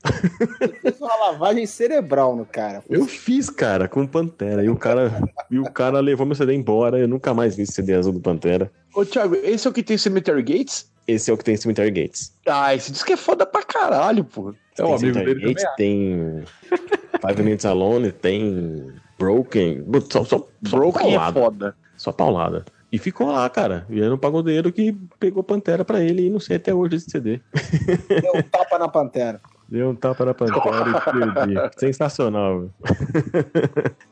Fez 0.83 1.01
uma 1.01 1.15
lavagem 1.17 1.65
cerebral 1.67 2.37
no 2.37 2.45
cara. 2.45 2.83
Eu 2.89 3.07
fiz, 3.07 3.49
cara, 3.49 3.89
com 3.89 4.03
o 4.03 4.09
Pantera. 4.09 4.63
E 4.63 4.69
o 4.69 4.77
cara, 4.77 5.11
e 5.51 5.59
o 5.59 5.65
cara 5.71 6.01
levou 6.01 6.27
meu 6.27 6.35
CD 6.37 6.55
embora. 6.55 6.99
Eu 6.99 7.09
nunca 7.09 7.33
mais 7.33 7.57
vi 7.57 7.63
esse 7.63 7.73
CD 7.73 7.95
azul 7.95 8.13
do 8.13 8.21
Pantera. 8.21 8.71
Ô, 8.95 9.05
Thiago, 9.05 9.37
esse 9.37 9.67
é 9.67 9.71
o 9.71 9.73
que 9.73 9.83
tem 9.83 9.97
Cemetery 9.97 10.43
Gates? 10.43 10.91
Esse 11.07 11.31
é 11.31 11.35
o 11.35 11.39
que 11.39 11.45
tem 11.45 11.57
Cemetery 11.57 11.91
Gates. 11.91 12.35
Ah, 12.47 12.75
esse 12.75 12.93
disco 12.93 13.11
é 13.11 13.17
foda 13.17 13.47
pra 13.47 13.63
caralho, 13.63 14.25
pô. 14.25 14.51
É 14.51 14.55
tem 14.75 14.85
amigo 14.87 14.99
Cemetery 15.01 15.35
dele 15.35 15.55
Gates, 15.55 15.63
também. 15.63 15.77
tem 15.77 16.45
Five 17.27 17.43
Minutes 17.43 17.65
Alone, 17.65 18.13
tem 18.13 18.93
Broken. 19.19 19.85
Só, 20.11 20.25
só, 20.25 20.47
só 20.65 20.77
Broken 20.77 21.15
é 21.15 21.17
paulada. 21.17 21.41
foda. 21.41 21.77
Só 21.97 22.13
paulada. 22.13 22.65
E 22.91 22.99
ficou 22.99 23.31
lá, 23.31 23.49
cara. 23.51 23.87
E 23.91 24.01
era 24.01 24.15
um 24.15 24.19
pagodeiro 24.19 24.73
que 24.73 24.97
pegou 25.21 25.43
Pantera 25.43 25.85
pra 25.85 26.03
ele 26.03 26.27
e 26.27 26.31
não 26.31 26.41
sei 26.41 26.57
até 26.57 26.75
hoje 26.75 26.97
esse 26.97 27.11
CD. 27.11 27.41
Deu 28.09 28.33
um 28.35 28.43
tapa 28.43 28.79
na 28.79 28.89
pantera. 28.89 29.41
Deu 29.69 29.91
um 29.91 29.95
tapa 29.95 30.25
na 30.25 30.33
Pantera 30.33 30.91
e 30.91 31.35
perdi. 31.35 31.55
Sensacional. 31.79 32.71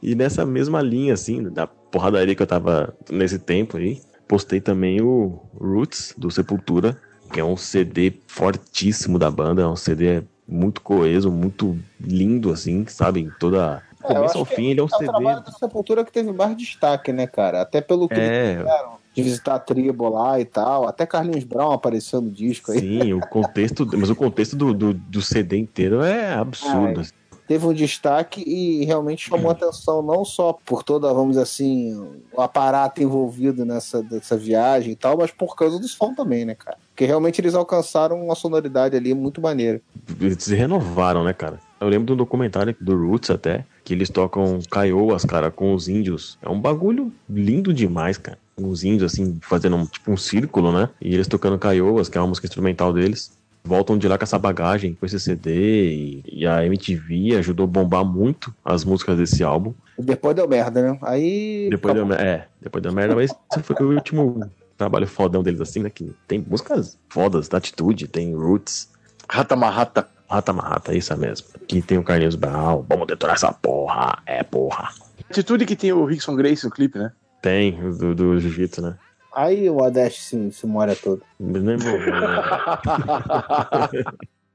e 0.03 0.15
nessa 0.15 0.45
mesma 0.45 0.83
linha, 0.83 1.15
assim, 1.15 1.43
da 1.45 1.67
porradaria 1.67 2.35
que 2.35 2.43
eu 2.43 2.47
tava 2.47 2.95
nesse 3.11 3.39
tempo 3.39 3.79
aí, 3.79 3.99
postei 4.29 4.61
também 4.61 5.01
o 5.01 5.41
Roots, 5.59 6.15
do 6.19 6.31
Sepultura, 6.31 7.01
que 7.33 7.41
é 7.41 7.45
um 7.45 7.57
CD 7.57 8.13
fortíssimo 8.27 9.19
da 9.19 9.31
banda, 9.31 9.63
é 9.63 9.67
um 9.67 9.77
CD 9.77 10.23
muito 10.47 10.81
coeso, 10.81 11.31
muito 11.31 11.77
lindo, 12.01 12.53
assim, 12.53 12.87
sabe? 12.87 13.31
Toda. 13.39 13.83
É, 14.09 14.15
Começo 14.15 14.39
ao 14.39 14.45
fim, 14.45 14.67
ele 14.71 14.81
é 14.81 14.83
um 14.83 14.87
É 14.87 14.95
o 14.95 14.99
CD. 14.99 15.05
trabalho 15.11 15.41
da 15.43 15.53
Sepultura 15.53 16.05
que 16.05 16.13
teve 16.13 16.33
mais 16.33 16.57
destaque, 16.57 17.13
né, 17.13 17.27
cara? 17.27 17.63
Até 17.63 17.81
pelo 17.81 18.09
que 18.09 18.15
eles 18.15 18.29
É, 18.29 18.57
fizeram, 18.59 18.93
de 19.15 19.23
visitar 19.23 19.55
a 19.55 19.59
tribo 19.59 20.09
lá 20.09 20.39
e 20.41 20.45
tal. 20.45 20.87
Até 20.89 21.07
Carlinhos 21.07 21.45
Brown 21.45 21.73
apareceu 21.73 22.21
no 22.21 22.31
disco 22.31 22.73
aí. 22.73 22.81
sim, 22.81 23.13
o 23.13 23.21
contexto, 23.21 23.87
mas 23.97 24.11
o 24.11 24.17
contexto 24.17 24.55
do, 24.57 24.73
do, 24.75 24.95
do 24.95 25.23
CD 25.23 25.57
inteiro 25.57 26.03
é 26.03 26.35
absurdo. 26.35 27.01
assim. 27.01 27.13
Teve 27.49 27.65
um 27.65 27.73
destaque 27.73 28.43
e 28.45 28.85
realmente 28.85 29.29
chamou 29.29 29.53
atenção 29.53 30.03
não 30.03 30.25
só 30.25 30.53
por 30.53 30.83
toda, 30.83 31.15
vamos 31.15 31.31
dizer 31.37 31.43
assim, 31.45 31.95
o 32.33 32.41
aparato 32.43 33.01
envolvido 33.01 33.65
nessa 33.65 34.03
dessa 34.03 34.37
viagem 34.37 34.91
e 34.91 34.97
tal, 34.97 35.17
mas 35.17 35.31
por 35.31 35.55
causa 35.55 35.79
do 35.79 35.87
som 35.87 36.13
também, 36.13 36.45
né, 36.45 36.57
cara? 36.57 36.77
Porque 36.89 37.05
realmente 37.05 37.41
eles 37.41 37.55
alcançaram 37.55 38.21
uma 38.21 38.35
sonoridade 38.35 38.97
ali 38.97 39.15
muito 39.15 39.41
maneira. 39.41 39.81
Eles 40.21 40.43
se 40.43 40.57
renovaram, 40.57 41.23
né, 41.23 41.33
cara? 41.33 41.61
Eu 41.81 41.89
lembro 41.89 42.07
de 42.07 42.13
um 42.15 42.17
documentário 42.17 42.75
do 42.81 42.97
Roots 43.07 43.31
até, 43.31 43.65
que 43.87 43.95
eles 43.95 44.11
tocam 44.11 44.59
caioas, 44.69 45.25
cara, 45.25 45.49
com 45.49 45.73
os 45.73 45.87
índios. 45.89 46.37
É 46.43 46.49
um 46.49 46.61
bagulho 46.61 47.13
lindo 47.31 47.73
demais, 47.73 48.19
cara. 48.19 48.37
Os 48.61 48.83
índios, 48.83 49.13
assim, 49.13 49.39
fazendo 49.41 49.77
um, 49.77 49.87
tipo 49.87 50.11
um 50.11 50.17
círculo, 50.17 50.73
né? 50.73 50.89
E 51.01 51.15
eles 51.15 51.29
tocando 51.29 51.57
caioas, 51.57 52.09
que 52.09 52.19
é 52.19 52.21
uma 52.21 52.27
música 52.27 52.49
instrumental 52.49 52.93
deles. 52.93 53.31
Voltam 53.63 53.97
de 53.97 54.09
lá 54.09 54.19
com 54.19 54.25
essa 54.25 54.39
bagagem, 54.41 54.95
com 54.95 55.07
esse 55.07 55.21
CD. 55.21 55.93
E, 55.95 56.23
e 56.41 56.47
a 56.47 56.67
MTV 56.67 57.37
ajudou 57.37 57.63
a 57.63 57.69
bombar 57.69 58.05
muito 58.05 58.53
as 58.65 58.85
músicas 58.85 59.17
desse 59.19 59.45
álbum. 59.45 59.73
E 59.97 60.03
depois 60.03 60.35
deu 60.35 60.49
merda, 60.49 60.83
né? 60.83 60.99
Aí. 61.03 61.69
Depois 61.71 61.95
deu, 61.95 62.05
mer- 62.05 62.21
é, 62.21 62.49
depois 62.61 62.83
deu 62.83 62.93
merda, 62.93 63.15
mas 63.15 63.31
esse 63.53 63.63
foi 63.63 63.87
o 63.87 63.91
último 63.95 64.51
trabalho 64.77 65.07
fodão 65.07 65.45
deles, 65.45 65.61
assim, 65.61 65.81
né? 65.85 65.91
Que 65.91 66.13
tem 66.27 66.45
músicas 66.45 66.99
fodas, 67.09 67.49
da 67.49 67.59
Atitude, 67.59 68.09
tem 68.09 68.35
Roots. 68.35 68.89
Rata 69.29 69.55
Marrata. 69.55 70.09
Rata 70.29 70.53
Marrata, 70.53 70.95
isso 70.95 71.13
é 71.13 71.17
mesmo. 71.17 71.47
Que 71.67 71.81
tem 71.83 71.99
o 71.99 72.03
Carlinhos 72.03 72.35
Brown. 72.35 72.85
Vamos 72.89 73.07
detonar 73.07 73.37
essa 73.37 73.53
porra. 73.53 74.19
É 74.27 74.43
porra. 74.43 74.89
Atitude 75.31 75.67
que 75.67 75.77
tem 75.77 75.93
o 75.93 76.05
Rickson 76.05 76.35
Grace 76.37 76.65
no 76.65 76.71
clipe, 76.71 76.99
né? 76.99 77.13
Tem, 77.43 77.79
o 77.85 77.93
do, 77.97 78.15
do 78.15 78.41
Jiu-Jitsu, 78.41 78.83
né? 78.83 78.97
Aí 79.35 79.69
o 79.69 79.85
Adeste 79.85 80.23
se, 80.23 80.53
se 80.53 80.67
molha 80.67 80.97
todo. 80.97 81.23
É 81.39 81.45
né? 81.59 81.77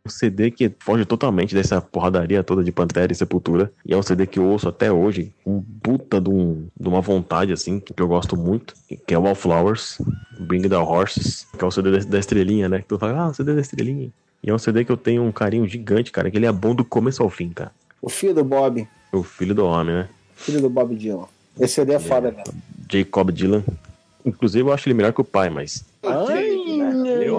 um 0.04 0.10
CD 0.10 0.50
que 0.50 0.74
foge 0.80 1.06
totalmente 1.06 1.54
dessa 1.54 1.80
porradaria 1.80 2.44
toda 2.44 2.64
de 2.64 2.72
Pantera 2.72 3.12
e 3.12 3.16
Sepultura. 3.16 3.72
E 3.86 3.94
é 3.94 3.98
um 3.98 4.02
CD 4.02 4.26
que 4.26 4.40
eu 4.40 4.46
ouço 4.46 4.68
até 4.68 4.92
hoje, 4.92 5.32
com 5.44 5.64
puta 5.84 6.20
de, 6.20 6.30
um- 6.30 6.68
de 6.80 6.88
uma 6.88 7.02
vontade, 7.02 7.54
assim, 7.54 7.80
que 7.80 7.94
eu 8.02 8.08
gosto 8.08 8.36
muito, 8.36 8.74
que 9.06 9.14
é 9.14 9.18
o 9.18 9.22
Wallflowers, 9.22 10.00
Bring 10.40 10.68
the 10.68 10.78
Horses, 10.78 11.48
que 11.58 11.64
é 11.64 11.68
o 11.68 11.72
CD 11.72 11.92
da, 11.92 12.00
da 12.00 12.20
estrelinha, 12.20 12.68
né? 12.68 12.80
Que 12.80 12.88
tu 12.88 12.98
fala, 12.98 13.20
ah, 13.20 13.28
o 13.28 13.34
CD 13.34 13.54
da 13.54 13.62
estrelinha. 13.62 14.10
E 14.44 14.50
é 14.50 14.54
um 14.54 14.58
CD 14.58 14.84
que 14.84 14.92
eu 14.92 14.98
tenho 14.98 15.24
um 15.24 15.32
carinho 15.32 15.68
gigante, 15.68 16.12
cara, 16.12 16.30
que 16.32 16.38
ele 16.38 16.46
é 16.48 16.52
bom 16.52 16.74
do 16.74 16.84
começo 16.84 17.22
ao 17.22 17.30
fim, 17.30 17.50
cara. 17.50 17.72
O 18.02 18.10
filho 18.10 18.34
do 18.34 18.44
Bob, 18.44 18.88
O 19.14 19.22
filho 19.24 19.54
do 19.54 19.66
homem, 19.66 19.94
né? 19.96 20.10
filho 20.36 20.60
do 20.62 20.70
Bob 20.70 20.96
Dylan. 20.96 21.26
Esse 21.60 21.76
CD 21.76 21.94
é 21.94 22.00
foda 22.00 22.32
mesmo. 22.32 22.54
Jacob 22.92 23.30
Dylan. 23.32 23.64
Inclusive, 24.26 24.68
eu 24.68 24.74
acho 24.74 24.88
ele 24.88 24.96
melhor 24.96 25.14
que 25.14 25.22
o 25.22 25.24
pai, 25.24 25.50
mas. 25.50 25.84
Eu 26.04 26.10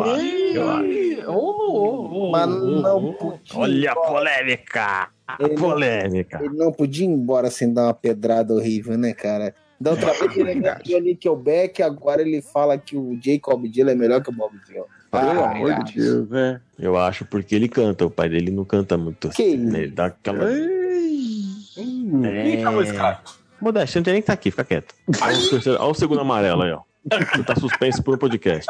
acho, 0.03 0.13
eu 0.55 0.71
acho. 0.71 2.31
Mas 2.31 2.49
não 2.49 3.13
podia. 3.15 3.41
Olha 3.55 3.93
a 3.93 3.97
polêmica! 3.97 5.09
A 5.27 5.37
Ele- 5.41 5.55
polêmica! 5.55 6.41
Ele 6.43 6.55
não 6.57 6.73
podia 6.73 7.07
ir 7.07 7.11
embora 7.11 7.51
sem 7.51 7.73
dar 7.73 7.85
uma 7.85 7.95
pedrada 7.95 8.53
horrível, 8.55 8.97
né, 8.99 9.13
cara? 9.13 9.55
Da 9.81 9.91
outra 9.93 10.13
vez 10.13 10.37
ele 10.37 10.51
elogiou 10.67 11.01
Nickelback, 11.01 11.83
agora 11.83 12.23
ele 12.23 12.41
fala 12.41 12.79
que 12.79 12.97
o 12.97 13.19
Jacob 13.21 13.67
Dylan 13.67 13.93
é 13.93 13.95
melhor 13.97 14.23
que 14.23 14.31
o 14.31 14.33
Bob 14.33 14.53
Dylan. 14.67 14.85
Pelo 15.13 15.41
Ah, 15.45 15.51
amor 15.51 15.85
de 15.85 15.95
Deus, 15.95 16.29
né? 16.31 16.61
Eu 16.79 16.97
acho 16.99 17.25
porque 17.27 17.55
ele 17.55 17.69
canta, 17.69 18.05
o 18.07 18.11
pai 18.11 18.29
dele 18.31 18.51
não 18.51 18.65
canta 18.65 18.97
muito. 18.97 19.29
Que 19.29 19.43
assim, 19.43 19.57
né? 19.59 19.83
Ele 19.83 19.93
dá 19.93 20.07
aquela. 20.07 20.47
Quem 21.75 22.61
chamou 22.63 22.83
esse 22.83 22.95
cara? 22.95 23.21
Modéstia, 23.61 23.99
não 24.01 24.05
tem 24.05 24.15
nem 24.15 24.23
que 24.23 24.27
tá 24.27 24.33
aqui, 24.33 24.51
fica 24.51 24.65
quieto. 24.65 24.95
Olha 25.21 25.37
o, 25.39 25.51
terceiro- 25.51 25.79
olha 25.81 25.91
o 25.91 25.95
segundo 25.95 26.21
amarelo 26.21 26.63
aí, 26.63 26.73
ó. 26.73 26.81
Você 27.35 27.43
tá 27.45 27.55
suspenso 27.57 28.03
por 28.03 28.15
um 28.15 28.19
podcast. 28.19 28.67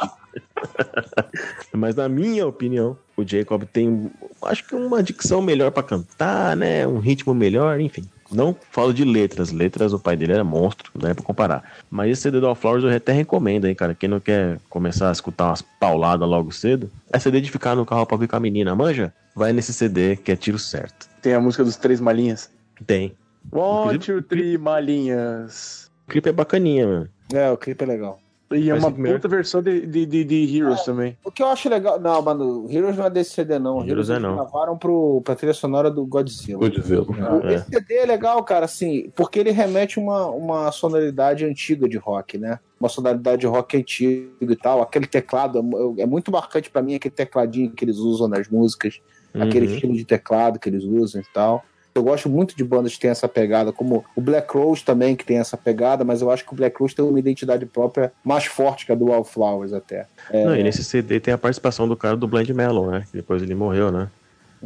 Mas 1.72 1.94
na 1.94 2.08
minha 2.08 2.46
opinião, 2.46 2.96
o 3.16 3.26
Jacob 3.26 3.64
tem, 3.72 4.10
acho 4.42 4.66
que 4.66 4.74
uma 4.74 5.02
dicção 5.02 5.40
melhor 5.42 5.70
pra 5.70 5.82
cantar, 5.82 6.56
né? 6.56 6.86
Um 6.86 6.98
ritmo 6.98 7.34
melhor, 7.34 7.80
enfim. 7.80 8.04
Não 8.32 8.56
falo 8.70 8.92
de 8.94 9.04
letras. 9.04 9.50
Letras, 9.52 9.92
o 9.92 9.98
pai 9.98 10.16
dele 10.16 10.32
era 10.32 10.44
monstro, 10.44 10.90
não 10.94 11.10
é 11.10 11.14
pra 11.14 11.22
comparar. 11.24 11.62
Mas 11.90 12.10
esse 12.12 12.22
CD 12.22 12.40
do 12.40 12.46
All 12.46 12.54
Flowers 12.54 12.84
eu 12.84 12.90
até 12.90 13.12
recomendo 13.12 13.66
aí, 13.66 13.74
cara. 13.74 13.94
Quem 13.94 14.08
não 14.08 14.18
quer 14.20 14.58
começar 14.70 15.08
a 15.08 15.12
escutar 15.12 15.48
umas 15.48 15.62
pauladas 15.62 16.28
logo 16.28 16.50
cedo, 16.52 16.90
é 17.12 17.18
CD 17.18 17.40
de 17.40 17.50
ficar 17.50 17.74
no 17.76 17.84
carro 17.84 18.06
pra 18.06 18.16
vir 18.16 18.28
com 18.28 18.36
a 18.36 18.40
menina, 18.40 18.74
manja? 18.74 19.12
Vai 19.34 19.52
nesse 19.52 19.72
CD 19.72 20.16
que 20.16 20.32
é 20.32 20.36
tiro 20.36 20.58
certo. 20.58 21.08
Tem 21.20 21.34
a 21.34 21.40
música 21.40 21.62
dos 21.64 21.76
Três 21.76 22.00
Malinhas. 22.00 22.50
Tem. 22.86 23.14
One, 23.50 23.96
Inclusive- 23.96 24.04
two, 24.04 24.22
three 24.22 24.56
malinhas. 24.58 25.90
O 26.06 26.10
clipe 26.10 26.28
é 26.28 26.32
bacaninha, 26.32 26.86
mano. 26.86 27.08
É, 27.32 27.50
o 27.50 27.56
clipe 27.56 27.82
é 27.82 27.86
legal. 27.86 28.20
E 28.54 28.70
é 28.70 28.72
Mas 28.74 28.82
uma 28.84 28.92
primeiro- 28.92 29.18
puta 29.18 29.28
versão 29.28 29.62
de, 29.62 29.86
de, 29.86 30.06
de, 30.06 30.24
de 30.24 30.56
Heroes 30.56 30.82
também. 30.84 31.16
O 31.24 31.30
que 31.30 31.42
eu 31.42 31.46
acho 31.48 31.68
legal. 31.68 32.00
Não, 32.00 32.20
mano, 32.22 32.66
Heroes 32.70 32.96
não 32.96 33.06
é 33.06 33.10
desse 33.10 33.30
CD, 33.32 33.58
não. 33.58 33.86
Heroes 33.86 34.10
é 34.10 34.14
eles 34.14 34.22
não. 34.22 34.34
gravaram 34.36 34.76
pro, 34.78 35.20
pra 35.24 35.34
trilha 35.34 35.54
sonora 35.54 35.90
do 35.90 36.04
Godzilla. 36.06 36.58
Godzilla. 36.58 37.06
O- 37.08 37.46
É. 37.46 37.54
Esse 37.54 37.66
CD 37.70 37.94
é 37.96 38.06
legal, 38.06 38.42
cara, 38.44 38.64
assim, 38.64 39.10
porque 39.14 39.38
ele 39.38 39.50
remete 39.50 39.98
uma, 39.98 40.26
uma 40.26 40.72
sonoridade 40.72 41.44
antiga 41.44 41.88
de 41.88 41.96
rock, 41.96 42.38
né? 42.38 42.58
Uma 42.80 42.88
sonoridade 42.88 43.40
de 43.42 43.46
rock 43.46 43.76
antigo 43.76 44.30
e 44.40 44.56
tal. 44.56 44.82
Aquele 44.82 45.06
teclado 45.06 45.58
é 45.98 46.02
é 46.02 46.06
muito 46.06 46.30
marcante 46.32 46.68
pra 46.70 46.82
mim, 46.82 46.94
aquele 46.94 47.14
tecladinho 47.14 47.70
que 47.70 47.84
eles 47.84 47.98
usam 47.98 48.26
nas 48.28 48.48
músicas, 48.48 49.00
aquele 49.34 49.66
Uhum. 49.68 49.74
estilo 49.74 49.94
de 49.94 50.04
teclado 50.04 50.58
que 50.58 50.68
eles 50.68 50.84
usam 50.84 51.20
e 51.20 51.24
tal. 51.32 51.64
Eu 51.94 52.02
gosto 52.02 52.28
muito 52.28 52.56
de 52.56 52.64
bandas 52.64 52.94
que 52.94 53.00
têm 53.00 53.10
essa 53.10 53.28
pegada, 53.28 53.72
como 53.72 54.04
o 54.16 54.20
Black 54.20 54.56
Rose 54.56 54.82
também, 54.82 55.14
que 55.14 55.24
tem 55.24 55.38
essa 55.38 55.56
pegada, 55.56 56.04
mas 56.04 56.22
eu 56.22 56.30
acho 56.30 56.44
que 56.44 56.52
o 56.52 56.56
Black 56.56 56.78
Rose 56.80 56.94
tem 56.94 57.04
uma 57.04 57.18
identidade 57.18 57.66
própria 57.66 58.12
mais 58.24 58.46
forte 58.46 58.86
que 58.86 58.92
a 58.92 58.94
do 58.94 59.06
Wallflowers 59.06 59.72
até. 59.72 60.06
É, 60.30 60.44
Não, 60.44 60.56
e 60.56 60.62
nesse 60.62 60.82
CD 60.82 61.20
tem 61.20 61.34
a 61.34 61.38
participação 61.38 61.86
do 61.86 61.96
cara 61.96 62.16
do 62.16 62.26
Blind 62.26 62.48
Melon, 62.50 62.90
né? 62.90 63.04
Que 63.10 63.18
depois 63.18 63.42
ele 63.42 63.54
morreu, 63.54 63.92
né? 63.92 64.08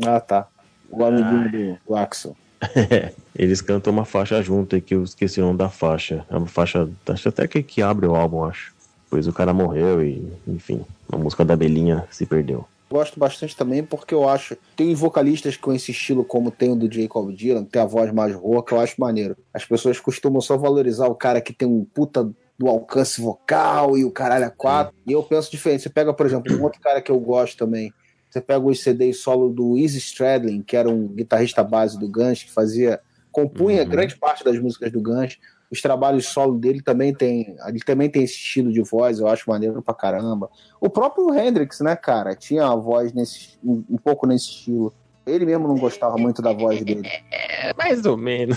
Ah, 0.05 0.21
tá. 0.21 0.47
O 0.89 1.05
amiguinho 1.05 1.51
do, 1.51 1.79
do 1.89 1.97
Axel. 1.97 2.37
Eles 3.35 3.61
cantam 3.61 3.93
uma 3.93 4.05
faixa 4.05 4.41
junto 4.43 4.81
que 4.81 4.95
eu 4.95 5.03
esqueci 5.03 5.41
o 5.41 5.45
nome 5.45 5.59
da 5.59 5.69
faixa. 5.69 6.25
É 6.31 6.37
uma 6.37 6.47
faixa, 6.47 6.89
acho 7.09 7.29
até 7.29 7.47
que, 7.47 7.63
que 7.63 7.83
abre 7.83 8.07
o 8.07 8.15
álbum, 8.15 8.45
acho. 8.45 8.75
Depois 9.05 9.27
o 9.27 9.33
cara 9.33 9.53
morreu 9.53 10.03
e, 10.05 10.33
enfim, 10.47 10.85
a 11.13 11.17
música 11.17 11.45
da 11.45 11.57
Belinha 11.57 12.05
se 12.11 12.27
perdeu. 12.27 12.67
Gosto 12.89 13.19
bastante 13.19 13.57
também 13.57 13.83
porque 13.83 14.15
eu 14.15 14.29
acho. 14.29 14.57
Tem 14.77 14.95
vocalistas 14.95 15.57
com 15.57 15.73
esse 15.73 15.91
estilo, 15.91 16.25
como 16.25 16.51
tem 16.51 16.71
o 16.71 16.77
do 16.77 16.93
Jacob 16.93 17.33
Dylan, 17.35 17.65
que 17.65 17.71
tem 17.73 17.83
a 17.83 17.87
voz 17.87 18.13
mais 18.13 18.35
rouca, 18.35 18.75
eu 18.75 18.81
acho 18.81 19.01
maneiro. 19.01 19.37
As 19.53 19.65
pessoas 19.65 19.99
costumam 19.99 20.41
só 20.41 20.57
valorizar 20.57 21.09
o 21.09 21.15
cara 21.15 21.41
que 21.41 21.53
tem 21.53 21.67
um 21.67 21.85
puta 21.85 22.31
do 22.59 22.69
alcance 22.69 23.21
vocal 23.21 23.99
e 23.99 24.05
o 24.05 24.11
caralho 24.11 24.47
a 24.47 24.51
quatro. 24.51 24.95
E 25.07 25.13
eu 25.13 25.23
penso 25.23 25.51
diferente. 25.51 25.83
Você 25.83 25.91
pega, 25.91 26.15
por 26.15 26.25
exemplo, 26.25 26.57
um 26.57 26.63
outro 26.63 26.81
cara 26.81 27.03
que 27.03 27.11
eu 27.11 27.19
gosto 27.19 27.59
também. 27.59 27.93
Você 28.31 28.41
pega 28.41 28.65
os 28.65 28.81
CDs 28.81 29.19
solo 29.19 29.49
do 29.51 29.77
Easy 29.77 29.99
Stradlin, 29.99 30.63
que 30.63 30.77
era 30.77 30.89
um 30.89 31.09
guitarrista 31.09 31.63
base 31.65 31.99
do 31.99 32.09
Guns, 32.09 32.43
que 32.45 32.53
fazia. 32.53 33.01
compunha 33.33 33.83
Uhum. 33.83 33.89
grande 33.89 34.17
parte 34.17 34.43
das 34.43 34.59
músicas 34.59 34.91
do 34.91 35.03
Guns. 35.03 35.39
Os 35.71 35.81
trabalhos 35.83 36.27
solo 36.27 36.59
dele 36.59 36.81
também 36.81 37.13
tem. 37.15 37.57
Ele 37.67 37.81
também 37.81 38.09
tem 38.09 38.23
esse 38.23 38.35
estilo 38.35 38.73
de 38.73 38.83
voz, 38.83 39.19
eu 39.19 39.27
acho 39.27 39.49
maneiro 39.51 39.83
pra 39.83 39.95
caramba. 39.95 40.49
O 40.81 40.89
próprio 40.89 41.35
Hendrix, 41.35 41.81
né, 41.81 41.97
cara, 41.97 42.35
tinha 42.35 42.67
a 42.67 42.75
voz 42.77 43.13
nesse, 43.13 43.59
um, 43.65 43.97
pouco 44.03 44.27
nesse 44.27 44.47
estilo. 44.47 44.93
Ele 45.27 45.45
mesmo 45.45 45.67
não 45.67 45.75
gostava 45.77 46.17
muito 46.17 46.41
da 46.41 46.53
voz 46.53 46.85
dele. 46.85 47.03
É, 47.33 47.75
mais 47.77 48.05
ou 48.07 48.17
menos. 48.17 48.57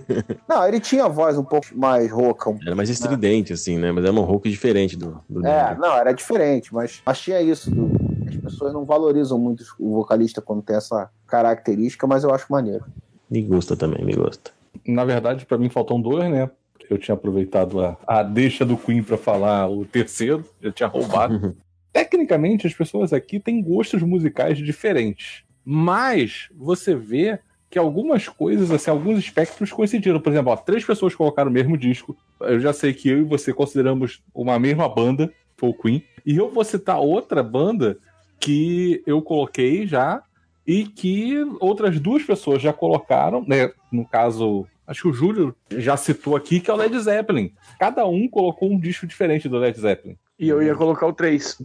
Não, 0.48 0.66
ele 0.66 0.80
tinha 0.80 1.04
a 1.04 1.08
voz 1.08 1.36
um 1.36 1.44
pouco 1.44 1.66
mais 1.74 2.10
rouca. 2.10 2.48
um- 2.48 2.58
Era 2.64 2.74
mais 2.74 2.88
estridente, 2.88 3.52
assim, 3.52 3.76
né? 3.76 3.92
Mas 3.92 4.02
era 4.02 4.14
um 4.14 4.22
rock 4.22 4.48
diferente 4.48 4.96
do, 4.96 5.20
do 5.28 5.46
É, 5.46 5.60
Hendrix. 5.64 5.78
não, 5.80 5.94
era 5.94 6.12
diferente, 6.12 6.72
mas, 6.72 7.02
mas 7.04 7.20
tinha 7.20 7.42
isso. 7.42 7.70
do- 7.70 7.90
as 8.28 8.36
pessoas 8.36 8.72
não 8.72 8.86
valorizam 8.86 9.38
muito 9.38 9.62
o 9.78 9.92
vocalista 9.96 10.40
quando 10.40 10.62
tem 10.62 10.76
essa 10.76 11.10
característica, 11.26 12.06
mas 12.06 12.24
eu 12.24 12.32
acho 12.34 12.46
maneiro. 12.50 12.86
Me 13.30 13.42
gusta 13.42 13.76
também, 13.76 14.02
me 14.02 14.14
gusta. 14.14 14.52
Na 14.86 15.04
verdade, 15.04 15.46
pra 15.46 15.58
mim 15.58 15.68
faltam 15.68 16.00
dois, 16.00 16.30
né? 16.30 16.50
Eu 16.88 16.98
tinha 16.98 17.14
aproveitado 17.14 17.80
a, 17.84 17.96
a 18.06 18.22
deixa 18.22 18.64
do 18.64 18.76
Queen 18.76 19.02
pra 19.02 19.16
falar 19.16 19.68
o 19.68 19.84
terceiro, 19.84 20.44
já 20.62 20.70
tinha 20.70 20.88
roubado. 20.88 21.56
Tecnicamente, 21.92 22.66
as 22.66 22.74
pessoas 22.74 23.12
aqui 23.12 23.40
têm 23.40 23.62
gostos 23.62 24.02
musicais 24.02 24.58
diferentes. 24.58 25.42
Mas 25.64 26.48
você 26.54 26.94
vê 26.94 27.40
que 27.68 27.78
algumas 27.78 28.28
coisas, 28.28 28.70
assim, 28.70 28.90
alguns 28.90 29.18
espectros 29.18 29.72
coincidiram. 29.72 30.20
Por 30.20 30.32
exemplo, 30.32 30.52
ó, 30.52 30.56
três 30.56 30.84
pessoas 30.84 31.14
colocaram 31.14 31.50
o 31.50 31.52
mesmo 31.54 31.76
disco. 31.76 32.16
Eu 32.40 32.60
já 32.60 32.72
sei 32.72 32.94
que 32.94 33.08
eu 33.08 33.20
e 33.20 33.24
você 33.24 33.52
consideramos 33.52 34.22
uma 34.34 34.58
mesma 34.58 34.88
banda, 34.88 35.32
foi 35.56 35.70
o 35.70 35.74
Queen. 35.74 36.04
E 36.24 36.36
eu 36.36 36.50
vou 36.50 36.64
citar 36.64 37.00
outra 37.00 37.42
banda 37.42 37.98
que 38.38 39.02
eu 39.06 39.20
coloquei 39.22 39.86
já 39.86 40.22
e 40.66 40.84
que 40.84 41.36
outras 41.60 42.00
duas 42.00 42.22
pessoas 42.22 42.60
já 42.60 42.72
colocaram, 42.72 43.44
né? 43.46 43.70
No 43.92 44.04
caso, 44.04 44.66
acho 44.86 45.02
que 45.02 45.08
o 45.08 45.12
Júlio 45.12 45.54
já 45.70 45.96
citou 45.96 46.34
aqui, 46.34 46.58
que 46.60 46.70
é 46.70 46.74
o 46.74 46.76
Led 46.76 46.98
Zeppelin. 46.98 47.52
Cada 47.78 48.04
um 48.06 48.28
colocou 48.28 48.70
um 48.70 48.78
disco 48.78 49.06
diferente 49.06 49.48
do 49.48 49.58
Led 49.58 49.78
Zeppelin. 49.78 50.16
E 50.38 50.48
eu 50.48 50.62
ia 50.62 50.74
colocar 50.74 51.06
o 51.06 51.12
3. 51.12 51.62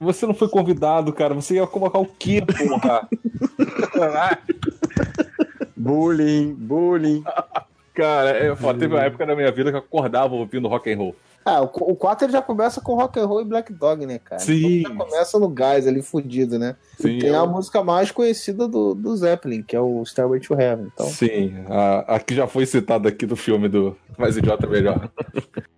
Você 0.00 0.26
não 0.26 0.34
foi 0.34 0.48
convidado, 0.48 1.12
cara. 1.12 1.34
Você 1.34 1.54
ia 1.54 1.66
colocar 1.66 1.98
o 1.98 2.06
quê, 2.06 2.40
porra? 2.40 3.08
Bullying, 5.76 6.54
bullying. 6.54 7.22
cara, 7.92 8.56
foda. 8.56 8.78
teve 8.78 8.94
uma 8.94 9.02
época 9.02 9.26
da 9.26 9.36
minha 9.36 9.52
vida 9.52 9.70
que 9.70 9.76
eu 9.76 9.80
acordava 9.80 10.34
ouvindo 10.34 10.66
rock 10.66 10.90
and 10.90 10.96
roll. 10.96 11.14
Ah, 11.44 11.60
o, 11.62 11.64
o 11.66 11.94
4 11.96 12.24
ele 12.26 12.32
já 12.32 12.40
começa 12.40 12.80
com 12.80 12.94
rock 12.94 13.18
and 13.20 13.26
roll 13.26 13.42
e 13.42 13.44
Black 13.44 13.72
Dog, 13.72 14.06
né, 14.06 14.18
cara? 14.18 14.40
Sim. 14.40 14.78
Então 14.80 14.92
já 14.92 15.04
começa 15.04 15.38
no 15.38 15.48
gás 15.48 15.86
ali, 15.86 16.00
fudido, 16.00 16.58
né? 16.58 16.74
Sim, 16.98 17.18
Tem 17.18 17.30
a 17.30 17.38
eu- 17.40 17.46
música 17.46 17.82
mais 17.84 18.10
conhecida 18.10 18.66
do, 18.66 18.94
do 18.94 19.14
Zeppelin, 19.16 19.62
que 19.62 19.76
é 19.76 19.80
o 19.80 20.02
Stairway 20.04 20.40
to 20.40 20.54
Heaven. 20.54 20.88
Então, 20.94 21.06
Sim, 21.06 21.54
a, 21.68 22.14
a 22.16 22.20
que 22.20 22.34
já 22.34 22.46
foi 22.46 22.64
citada 22.64 23.08
aqui 23.10 23.26
do 23.26 23.36
filme 23.36 23.68
do 23.68 23.96
Mais 24.16 24.36
Idiota 24.36 24.66
Melhor. 24.66 25.10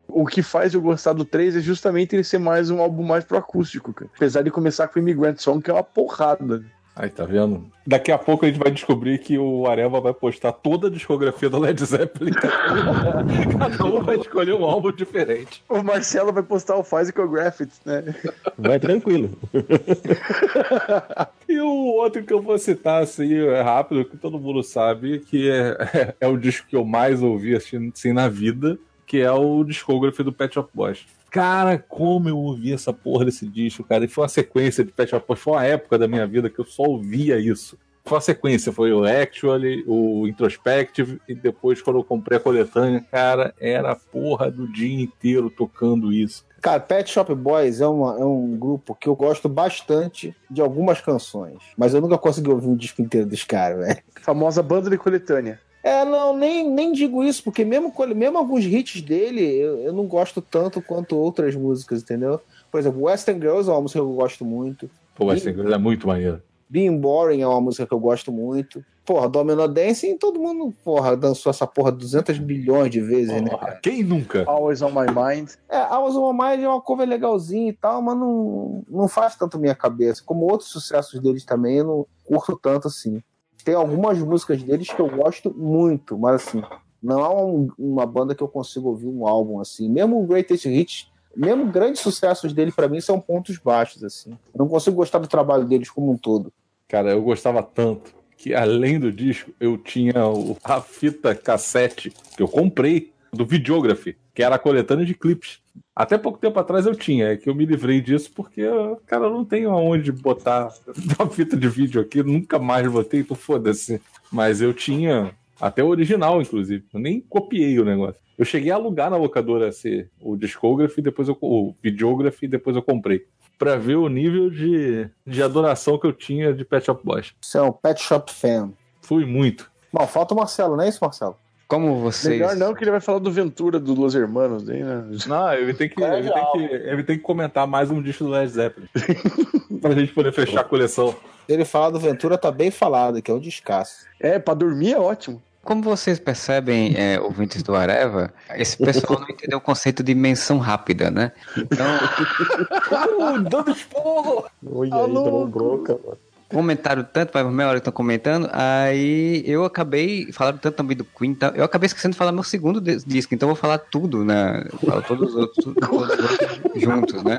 O 0.08 0.24
que 0.24 0.42
faz 0.42 0.72
eu 0.72 0.80
gostar 0.80 1.12
do 1.12 1.24
3 1.24 1.56
é 1.56 1.60
justamente 1.60 2.14
ele 2.16 2.24
ser 2.24 2.38
mais 2.38 2.70
um 2.70 2.80
álbum 2.80 3.02
mais 3.02 3.24
pro 3.24 3.36
acústico, 3.36 3.92
cara. 3.92 4.10
Apesar 4.16 4.42
de 4.42 4.50
começar 4.50 4.88
com 4.88 4.98
o 4.98 5.02
Immigrant 5.02 5.38
Song, 5.38 5.60
que 5.60 5.70
é 5.70 5.74
uma 5.74 5.82
porrada. 5.82 6.64
Aí, 6.98 7.10
tá 7.10 7.26
vendo? 7.26 7.70
Daqui 7.86 8.10
a 8.10 8.16
pouco 8.16 8.46
a 8.46 8.48
gente 8.48 8.58
vai 8.58 8.70
descobrir 8.70 9.18
que 9.18 9.36
o 9.36 9.66
Areva 9.66 10.00
vai 10.00 10.14
postar 10.14 10.50
toda 10.50 10.86
a 10.86 10.90
discografia 10.90 11.50
do 11.50 11.58
Led 11.58 11.84
Zeppelin. 11.84 12.32
Cada 13.58 13.84
um 13.84 14.02
vai 14.02 14.16
escolher 14.16 14.54
um 14.54 14.64
álbum 14.64 14.90
diferente. 14.90 15.62
O 15.68 15.82
Marcelo 15.82 16.32
vai 16.32 16.42
postar 16.42 16.76
o 16.76 16.82
Physical 16.82 17.28
Graphics, 17.28 17.82
né? 17.84 18.14
Vai 18.56 18.80
tranquilo. 18.80 19.30
E 21.48 21.60
o 21.60 21.94
outro 21.94 22.24
que 22.24 22.32
eu 22.32 22.42
vou 22.42 22.58
citar, 22.58 23.04
assim, 23.04 23.32
é 23.34 23.62
rápido, 23.62 24.04
que 24.04 24.16
todo 24.16 24.38
mundo 24.38 24.64
sabe, 24.64 25.20
que 25.20 25.48
é, 25.48 26.14
é, 26.20 26.26
o 26.26 26.36
disco 26.36 26.66
que 26.66 26.74
eu 26.74 26.84
mais 26.84 27.22
ouvi, 27.22 27.54
assim, 27.54 27.92
assim, 27.94 28.12
na 28.12 28.28
vida, 28.28 28.76
que 29.06 29.20
é 29.20 29.30
o 29.30 29.62
discography 29.62 30.24
do 30.24 30.32
Pet 30.32 30.52
Shop 30.52 30.68
Boys. 30.74 31.06
Cara, 31.36 31.78
como 31.78 32.28
eu 32.28 32.38
ouvi 32.38 32.72
essa 32.72 32.92
porra 32.92 33.24
desse 33.26 33.46
disco, 33.46 33.84
cara. 33.84 34.04
E 34.04 34.08
foi 34.08 34.22
uma 34.22 34.28
sequência 34.28 34.82
de 34.84 34.90
Pet 34.92 35.10
Shop 35.10 35.24
Boys. 35.26 35.40
Foi 35.40 35.52
uma 35.52 35.64
época 35.64 35.98
da 35.98 36.08
minha 36.08 36.26
vida 36.26 36.48
que 36.50 36.58
eu 36.58 36.64
só 36.64 36.82
ouvia 36.84 37.38
isso. 37.38 37.78
Foi 38.04 38.18
a 38.18 38.20
sequência, 38.20 38.72
foi 38.72 38.92
o 38.92 39.04
Actually, 39.04 39.82
o 39.86 40.28
Introspective, 40.28 41.20
e 41.28 41.34
depois, 41.34 41.82
quando 41.82 41.96
eu 41.98 42.04
comprei 42.04 42.38
a 42.38 42.40
coletânea, 42.40 43.04
cara, 43.10 43.52
era 43.60 43.90
a 43.92 43.96
porra 43.96 44.48
do 44.48 44.70
dia 44.72 45.02
inteiro 45.02 45.50
tocando 45.50 46.12
isso. 46.12 46.46
Cara, 46.62 46.78
Pet 46.80 47.10
Shop 47.10 47.34
Boys 47.34 47.80
é, 47.80 47.86
uma- 47.86 48.14
é 48.18 48.24
um 48.24 48.56
grupo 48.56 48.94
que 48.94 49.08
eu 49.08 49.16
gosto 49.16 49.48
bastante 49.48 50.34
de 50.48 50.60
algumas 50.62 51.00
canções, 51.00 51.58
mas 51.76 51.94
eu 51.94 52.00
nunca 52.00 52.16
consegui 52.16 52.48
ouvir 52.48 52.68
um 52.68 52.76
disco 52.76 53.02
inteiro 53.02 53.26
dos 53.26 53.42
caras, 53.42 53.78
velho. 53.84 53.98
Famosa 54.22 54.62
banda 54.62 54.88
de 54.88 54.96
coletânea. 54.96 55.60
É, 55.86 56.04
não, 56.04 56.36
nem, 56.36 56.68
nem 56.68 56.90
digo 56.90 57.22
isso, 57.22 57.44
porque 57.44 57.64
mesmo, 57.64 57.92
com 57.92 58.02
ele- 58.02 58.12
mesmo 58.14 58.36
alguns 58.38 58.64
hits 58.64 59.00
dele, 59.00 59.40
eu, 59.42 59.78
eu 59.82 59.92
não 59.92 60.04
gosto 60.06 60.42
tanto 60.42 60.82
quanto 60.82 61.16
outras 61.16 61.54
músicas, 61.54 62.02
entendeu? 62.02 62.40
Por 62.72 62.80
exemplo, 62.80 63.02
Western 63.04 63.40
Girls 63.40 63.70
é 63.70 63.72
uma 63.72 63.82
música 63.82 64.00
que 64.00 64.04
eu 64.04 64.12
gosto 64.12 64.44
muito. 64.44 64.90
Pô, 65.14 65.30
essa 65.32 65.52
coisa 65.52 65.76
é 65.76 65.78
muito 65.78 66.08
maneiro. 66.08 66.42
Being 66.68 66.98
Boring 66.98 67.40
é 67.40 67.46
uma 67.46 67.60
música 67.60 67.86
que 67.86 67.94
eu 67.94 68.00
gosto 68.00 68.32
muito. 68.32 68.84
Porra, 69.04 69.28
Domino 69.28 69.68
Dancing, 69.68 70.18
todo 70.18 70.40
mundo, 70.40 70.74
porra, 70.82 71.16
dançou 71.16 71.50
essa 71.50 71.64
porra 71.64 71.92
200 71.92 72.36
bilhões 72.38 72.90
de 72.90 73.00
vezes, 73.00 73.40
né, 73.40 73.50
cara? 73.50 73.78
Quem 73.80 74.02
nunca? 74.02 74.42
Always 74.44 74.82
on 74.82 74.90
my 74.90 75.06
mind. 75.14 75.50
É, 75.68 75.76
a 75.76 76.00
Was 76.00 76.16
on 76.16 76.32
My 76.32 76.38
Mind 76.56 76.64
é 76.64 76.68
uma 76.68 76.80
cover 76.80 77.08
legalzinha 77.08 77.68
e 77.70 77.72
tal, 77.72 78.02
mas 78.02 78.16
não, 78.18 78.82
não 78.88 79.06
faz 79.06 79.36
tanto 79.36 79.56
minha 79.60 79.76
cabeça. 79.76 80.20
Como 80.26 80.50
outros 80.50 80.68
sucessos 80.70 81.20
deles 81.20 81.44
também, 81.44 81.76
eu 81.76 81.84
não 81.84 82.06
curto 82.24 82.58
tanto 82.60 82.88
assim. 82.88 83.22
Tem 83.66 83.74
algumas 83.74 84.16
músicas 84.20 84.62
deles 84.62 84.86
que 84.92 85.00
eu 85.00 85.08
gosto 85.08 85.52
muito, 85.52 86.16
mas 86.16 86.36
assim, 86.36 86.62
não 87.02 87.18
é 87.18 87.28
um- 87.28 87.68
uma 87.76 88.06
banda 88.06 88.32
que 88.32 88.40
eu 88.40 88.46
consigo 88.46 88.90
ouvir 88.90 89.08
um 89.08 89.26
álbum 89.26 89.58
assim. 89.58 89.88
Mesmo 89.88 90.22
o 90.22 90.24
Greatest 90.24 90.66
Hits, 90.66 91.10
mesmo 91.34 91.66
grandes 91.66 92.00
sucessos 92.00 92.52
dele 92.52 92.70
pra 92.70 92.86
mim 92.88 93.00
são 93.00 93.18
pontos 93.20 93.58
baixos 93.58 94.04
assim. 94.04 94.30
Eu 94.54 94.58
não 94.60 94.68
consigo 94.68 94.94
gostar 94.94 95.18
do 95.18 95.26
trabalho 95.26 95.64
deles 95.64 95.90
como 95.90 96.12
um 96.12 96.16
todo. 96.16 96.52
Cara, 96.86 97.10
eu 97.10 97.20
gostava 97.20 97.60
tanto 97.60 98.14
que 98.36 98.54
além 98.54 99.00
do 99.00 99.10
disco, 99.10 99.50
eu 99.58 99.76
tinha 99.76 100.28
o- 100.28 100.56
a 100.62 100.80
fita 100.80 101.34
cassete 101.34 102.10
que 102.36 102.42
eu 102.44 102.46
comprei 102.46 103.12
do 103.32 103.44
Videography, 103.44 104.16
que 104.32 104.44
era 104.44 104.54
a 104.54 104.60
coletânea 104.60 105.04
de 105.04 105.12
clipes. 105.14 105.58
Até 105.96 106.18
pouco 106.18 106.38
tempo 106.38 106.60
atrás 106.60 106.84
eu 106.84 106.94
tinha, 106.94 107.28
é 107.28 107.36
que 107.38 107.48
eu 107.48 107.54
me 107.54 107.64
livrei 107.64 108.02
disso 108.02 108.30
porque, 108.34 108.62
cara, 109.06 109.24
eu 109.24 109.30
não 109.30 109.46
tenho 109.46 109.70
aonde 109.70 110.12
botar 110.12 110.68
uma 111.18 111.30
fita 111.30 111.56
de 111.56 111.66
vídeo 111.70 112.02
aqui, 112.02 112.22
nunca 112.22 112.58
mais 112.58 112.86
botei, 112.86 113.20
então 113.20 113.34
foda-se. 113.34 113.98
Mas 114.30 114.60
eu 114.60 114.74
tinha 114.74 115.34
até 115.58 115.82
o 115.82 115.88
original, 115.88 116.42
inclusive. 116.42 116.84
Eu 116.92 117.00
nem 117.00 117.18
copiei 117.18 117.80
o 117.80 117.84
negócio. 117.84 118.20
Eu 118.36 118.44
cheguei 118.44 118.70
a 118.70 118.74
alugar 118.74 119.10
na 119.10 119.16
locadora 119.16 119.68
esse, 119.68 120.06
o 120.20 120.36
Discography, 120.36 121.00
depois 121.00 121.28
eu, 121.28 121.38
o 121.40 121.74
Videography, 121.82 122.44
e 122.44 122.48
depois 122.48 122.76
eu 122.76 122.82
comprei. 122.82 123.24
Pra 123.58 123.76
ver 123.76 123.96
o 123.96 124.10
nível 124.10 124.50
de, 124.50 125.08
de 125.26 125.42
adoração 125.42 125.98
que 125.98 126.06
eu 126.06 126.12
tinha 126.12 126.52
de 126.52 126.62
Pet 126.62 126.84
Shop 126.84 127.00
Boys. 127.02 127.32
Você 127.40 127.56
é 127.56 127.62
um 127.62 127.72
Pet 127.72 127.98
Shop 128.02 128.30
fan. 128.30 128.70
Fui 129.00 129.24
muito. 129.24 129.70
Bom, 129.90 130.06
falta 130.06 130.34
o 130.34 130.36
Marcelo, 130.36 130.76
não 130.76 130.84
é 130.84 130.90
isso, 130.90 130.98
Marcelo? 131.00 131.38
Como 131.68 131.98
vocês. 132.00 132.38
Melhor 132.38 132.54
não, 132.54 132.74
que 132.74 132.84
ele 132.84 132.92
vai 132.92 133.00
falar 133.00 133.18
do 133.18 133.30
Ventura 133.30 133.80
do 133.80 133.92
Los 133.92 134.14
Hermanos. 134.14 134.68
Hein, 134.68 134.84
né? 134.84 135.04
Não, 135.26 135.52
ele 135.52 135.74
tem 135.74 135.88
que, 135.88 136.00
ele 136.02 136.30
tem 136.30 136.52
que, 136.52 136.58
ele 136.58 137.02
tem 137.02 137.16
que 137.16 137.22
comentar 137.22 137.66
mais 137.66 137.90
um 137.90 138.00
disco 138.00 138.24
do 138.24 138.30
Led 138.30 138.48
Zeppelin. 138.48 138.88
pra 139.82 139.90
gente 139.92 140.12
poder 140.12 140.32
fechar 140.32 140.60
a 140.60 140.64
coleção. 140.64 141.14
Ele 141.48 141.64
falar 141.64 141.90
do 141.90 141.98
Ventura 141.98 142.38
tá 142.38 142.52
bem 142.52 142.70
falado, 142.70 143.20
que 143.20 143.30
é 143.30 143.34
um 143.34 143.40
descasso. 143.40 144.06
É, 144.20 144.38
pra 144.38 144.54
dormir 144.54 144.92
é 144.92 144.98
ótimo. 144.98 145.42
Como 145.66 145.82
vocês 145.82 146.20
percebem, 146.20 146.94
é, 146.96 147.20
ouvintes 147.20 147.60
do 147.60 147.74
Areva, 147.74 148.32
esse 148.54 148.76
pessoal 148.76 149.18
não 149.18 149.28
entendeu 149.28 149.58
o 149.58 149.60
conceito 149.60 150.00
de 150.00 150.14
menção 150.14 150.58
rápida, 150.58 151.10
né? 151.10 151.32
Então, 151.56 153.42
dando 153.50 153.72
esporro! 153.72 154.44
Oi, 154.64 154.86
aí, 154.86 155.12
tomou 155.12 155.48
bronca, 155.48 155.98
mano. 156.04 156.18
Comentaram 156.48 157.04
tanto, 157.04 157.32
faz 157.32 157.46
meia 157.46 157.68
hora 157.68 157.78
estão 157.78 157.92
comentando, 157.92 158.48
aí 158.52 159.42
eu 159.46 159.64
acabei, 159.64 160.30
falaram 160.32 160.58
tanto 160.58 160.74
também 160.74 160.96
do 160.96 161.04
Queen, 161.04 161.36
eu 161.54 161.64
acabei 161.64 161.86
esquecendo 161.86 162.12
de 162.12 162.18
falar 162.18 162.32
meu 162.32 162.44
segundo 162.44 162.80
disco, 162.80 163.34
então 163.34 163.48
eu 163.48 163.54
vou 163.54 163.60
falar 163.60 163.78
tudo, 163.78 164.24
né? 164.24 164.64
Falo 164.84 165.02
todos 165.02 165.30
os 165.30 165.36
outros, 165.36 165.64
todos 165.64 166.18
os 166.18 166.30
outros 166.30 166.82
juntos, 166.82 167.22
né? 167.24 167.38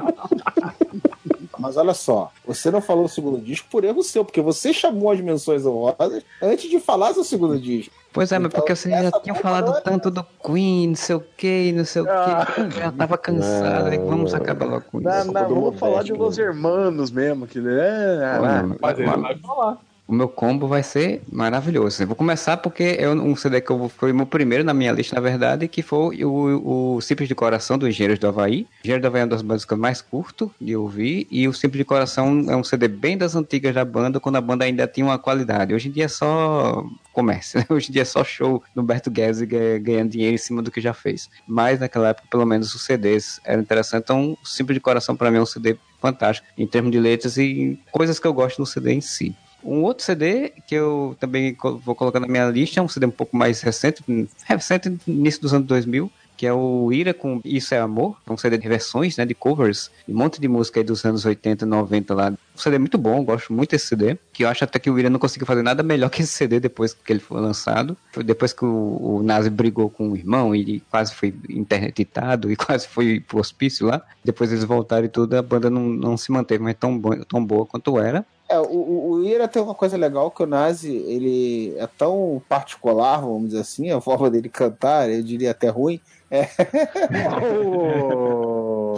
Mas 1.68 1.76
olha 1.76 1.94
só, 1.94 2.32
você 2.46 2.72
não 2.72 2.80
falou 2.80 3.04
o 3.04 3.10
segundo 3.10 3.38
disco 3.40 3.68
por 3.70 3.84
erro 3.84 4.02
seu, 4.02 4.24
porque 4.24 4.40
você 4.40 4.72
chamou 4.72 5.12
as 5.12 5.20
menções 5.20 5.66
honrosas 5.66 6.24
antes 6.42 6.70
de 6.70 6.80
falar 6.80 7.14
seu 7.14 7.26
segundo 7.26 7.60
disco. 7.60 7.94
Pois 8.14 8.32
é, 8.32 8.40
mas 8.40 8.48
Então, 8.48 8.62
porque 8.62 8.74
vocês 8.74 8.94
já 8.96 9.02
essa 9.10 9.20
tinham 9.20 9.36
bomba 9.36 9.44
falado 9.50 9.72
não 9.72 9.78
é- 9.78 9.82
tanto 9.82 10.10
do 10.10 10.26
Queen, 10.44 10.88
não 10.88 10.96
sei 10.96 11.16
o 11.18 11.24
que, 11.36 11.74
não 11.74 11.84
sei 11.84 12.04
o 12.04 12.06
que, 12.06 12.12
eu 12.62 12.72
já 12.72 12.92
tava 12.94 13.18
cansado, 13.18 13.88
aí 13.90 13.98
vamos 13.98 14.34
acabar 14.34 14.66
logo 14.66 14.86
com 14.90 15.00
isso. 15.02 15.10
na, 15.32 15.44
do 15.44 15.56
vamos 15.56 15.78
falar 15.78 16.04
de 16.04 16.14
Los 16.14 16.38
Hermanos 16.38 17.12
mesmo. 17.12 17.46
Que, 17.46 17.60
é, 17.60 17.62
Olha, 18.40 18.60
ah, 18.62 18.76
Mas 18.82 18.98
ele 18.98 19.08
mas- 19.08 19.22
vai 19.22 19.38
falar. 19.40 19.78
O 20.08 20.14
meu 20.14 20.30
combo 20.30 20.68
vai 20.68 20.84
ser 20.84 21.22
maravilhoso. 21.30 22.02
Eu 22.02 22.08
vou 22.08 22.16
começar 22.16 22.56
porque 22.56 22.96
é 22.98 23.10
um 23.10 23.36
CD 23.36 23.60
que 23.60 23.70
eu 23.70 23.90
foi 23.90 24.14
o 24.14 24.16
meu 24.16 24.26
primeiro 24.26 24.64
na 24.64 24.74
minha 24.74 24.94
lista, 24.94 25.14
na 25.16 25.22
verdade, 25.22 25.68
que 25.68 25.82
foi 25.82 26.24
o, 26.24 26.96
o 26.96 27.02
Simples 27.02 27.28
de 27.28 27.36
Coração 27.36 27.78
do 27.78 27.86
Engenheiros 27.86 28.18
do 28.18 28.26
Havaí. 28.26 28.66
Engenheiros 28.86 29.02
do 29.02 29.08
Havaí 29.08 29.20
é 29.20 29.24
uma 29.26 29.30
das 29.32 29.42
bandas 29.42 29.66
mais 29.78 30.02
curto 30.02 30.50
de 30.62 30.78
ouvir. 30.78 31.28
E 31.30 31.46
o 31.46 31.54
Simples 31.54 31.80
de 31.80 31.84
Coração 31.84 32.46
é 32.48 32.56
um 32.56 32.64
CD 32.64 32.88
bem 32.88 33.18
das 33.18 33.36
antigas 33.36 33.76
da 33.76 33.84
banda, 33.84 34.18
quando 34.18 34.38
a 34.38 34.42
banda 34.42 34.64
ainda 34.64 34.88
tinha 34.88 35.06
uma 35.06 35.20
qualidade. 35.20 35.74
Hoje 35.74 35.90
em 35.90 35.92
dia 35.92 36.06
é 36.06 36.08
só 36.08 36.86
comércio, 37.12 37.60
né? 37.60 37.66
Hoje 37.70 37.90
em 37.90 37.92
dia 37.92 38.04
é 38.04 38.06
só 38.06 38.24
show 38.24 38.64
do 38.74 38.82
Humberto 38.82 39.12
Guedes 39.12 39.42
ganha- 39.42 39.78
ganhando 39.78 40.12
dinheiro 40.12 40.36
em 40.36 40.38
cima 40.38 40.62
do 40.62 40.72
que 40.72 40.80
já 40.80 40.94
fez. 40.94 41.30
Mas 41.46 41.82
naquela 41.82 42.10
época, 42.10 42.30
pelo 42.32 42.46
menos, 42.46 42.74
os 42.74 42.82
CDs 42.86 43.42
eram 43.44 43.62
interessantes. 43.62 44.06
Então, 44.06 44.38
Simples 44.42 44.76
de 44.76 44.80
Coração, 44.80 45.18
para 45.18 45.30
mim, 45.30 45.38
é 45.38 45.42
um 45.42 45.46
CD 45.46 45.76
fantástico 46.00 46.48
em 46.58 46.66
termos 46.66 46.92
de 46.94 47.00
letras 47.00 47.38
e 47.38 47.78
coisas 47.92 48.20
que 48.20 48.26
eu 48.28 48.34
gosto 48.34 48.60
no 48.60 48.66
CD 48.66 48.94
em 48.94 49.02
si. 49.02 49.36
Um 49.68 49.84
outro 49.84 50.06
CD 50.06 50.54
que 50.66 50.76
eu 50.76 51.18
também 51.20 51.58
vou 51.84 51.94
colocar 51.94 52.22
na 52.22 52.28
minha 52.28 52.50
lista 52.50 52.80
é 52.80 52.84
um 52.84 52.88
CD 52.88 53.06
um 53.06 53.12
pouco 53.12 53.36
mais 53.36 53.60
recente, 53.60 54.02
recente 54.46 54.98
início 55.06 55.42
dos 55.42 55.54
anos 55.54 55.68
2000, 55.68 56.10
que 56.38 56.46
é 56.46 56.54
o 56.54 56.94
Ira 56.94 57.14
com 57.14 57.42
Isso 57.44 57.74
é 57.74 57.80
Amor, 57.80 58.16
é 58.26 58.32
um 58.32 58.38
CD 58.38 58.58
de 58.58 58.66
versões, 58.66 59.18
né, 59.18 59.26
de 59.26 59.34
covers, 59.34 59.92
um 60.08 60.16
monte 60.16 60.40
de 60.40 60.48
música 60.48 60.80
aí 60.80 60.86
dos 60.86 61.04
anos 61.04 61.26
80, 61.26 61.66
90 61.66 62.14
lá. 62.14 62.30
Um 62.30 62.58
CD 62.58 62.80
muito 62.80 62.98
bom, 62.98 63.26
gosto 63.26 63.52
muito 63.52 63.72
desse 63.72 63.88
CD, 63.88 64.18
que 64.32 64.46
eu 64.46 64.48
acho 64.48 64.64
até 64.64 64.80
que 64.80 64.90
o 64.90 64.98
Ira 64.98 65.10
não 65.10 65.20
conseguiu 65.20 65.46
fazer 65.46 65.64
nada 65.64 65.84
melhor 65.84 66.10
que 66.10 66.22
esse 66.22 66.32
CD 66.32 66.62
depois 66.62 66.94
que 66.94 67.12
ele 67.12 67.20
foi 67.20 67.42
lançado. 67.42 67.98
Foi 68.14 68.24
depois 68.24 68.54
que 68.54 68.64
o, 68.64 69.18
o 69.18 69.24
Nazi 69.24 69.50
brigou 69.50 69.90
com 69.90 70.12
o 70.12 70.16
irmão 70.16 70.56
e 70.56 70.80
quase 70.90 71.14
foi 71.14 71.34
interditado 71.50 72.50
e 72.50 72.56
quase 72.56 72.88
foi 72.88 73.20
pro 73.20 73.40
hospício 73.40 73.88
lá. 73.88 74.02
Depois 74.24 74.50
eles 74.52 74.64
voltaram 74.64 75.06
e 75.06 75.10
tudo, 75.10 75.34
a 75.34 75.42
banda 75.42 75.70
não, 75.70 75.84
não 75.84 76.16
se 76.16 76.32
manteve 76.32 76.64
mais 76.64 76.78
tão, 76.80 76.98
bo 76.98 77.26
tão 77.26 77.44
boa 77.44 77.66
quanto 77.66 78.00
era. 78.00 78.26
É, 78.50 78.60
o, 78.60 79.10
o, 79.10 79.24
Ira 79.24 79.48
tem 79.48 79.62
uma 79.62 79.76
coisa 79.76 79.98
legal 79.98 80.32
que 80.32 80.42
o 80.42 80.46
Nazi, 80.46 80.96
ele 80.96 81.76
é 81.78 81.86
tão 81.98 82.42
particular, 82.48 83.20
vamos 83.20 83.50
dizer 83.50 83.60
assim, 83.60 83.92
a 83.92 84.00
forma 84.00 84.30
dele 84.30 84.48
cantar, 84.48 85.10
eu 85.10 85.22
diria 85.22 85.52
até 85.52 85.68
ruim, 85.68 86.00
é 86.32 86.46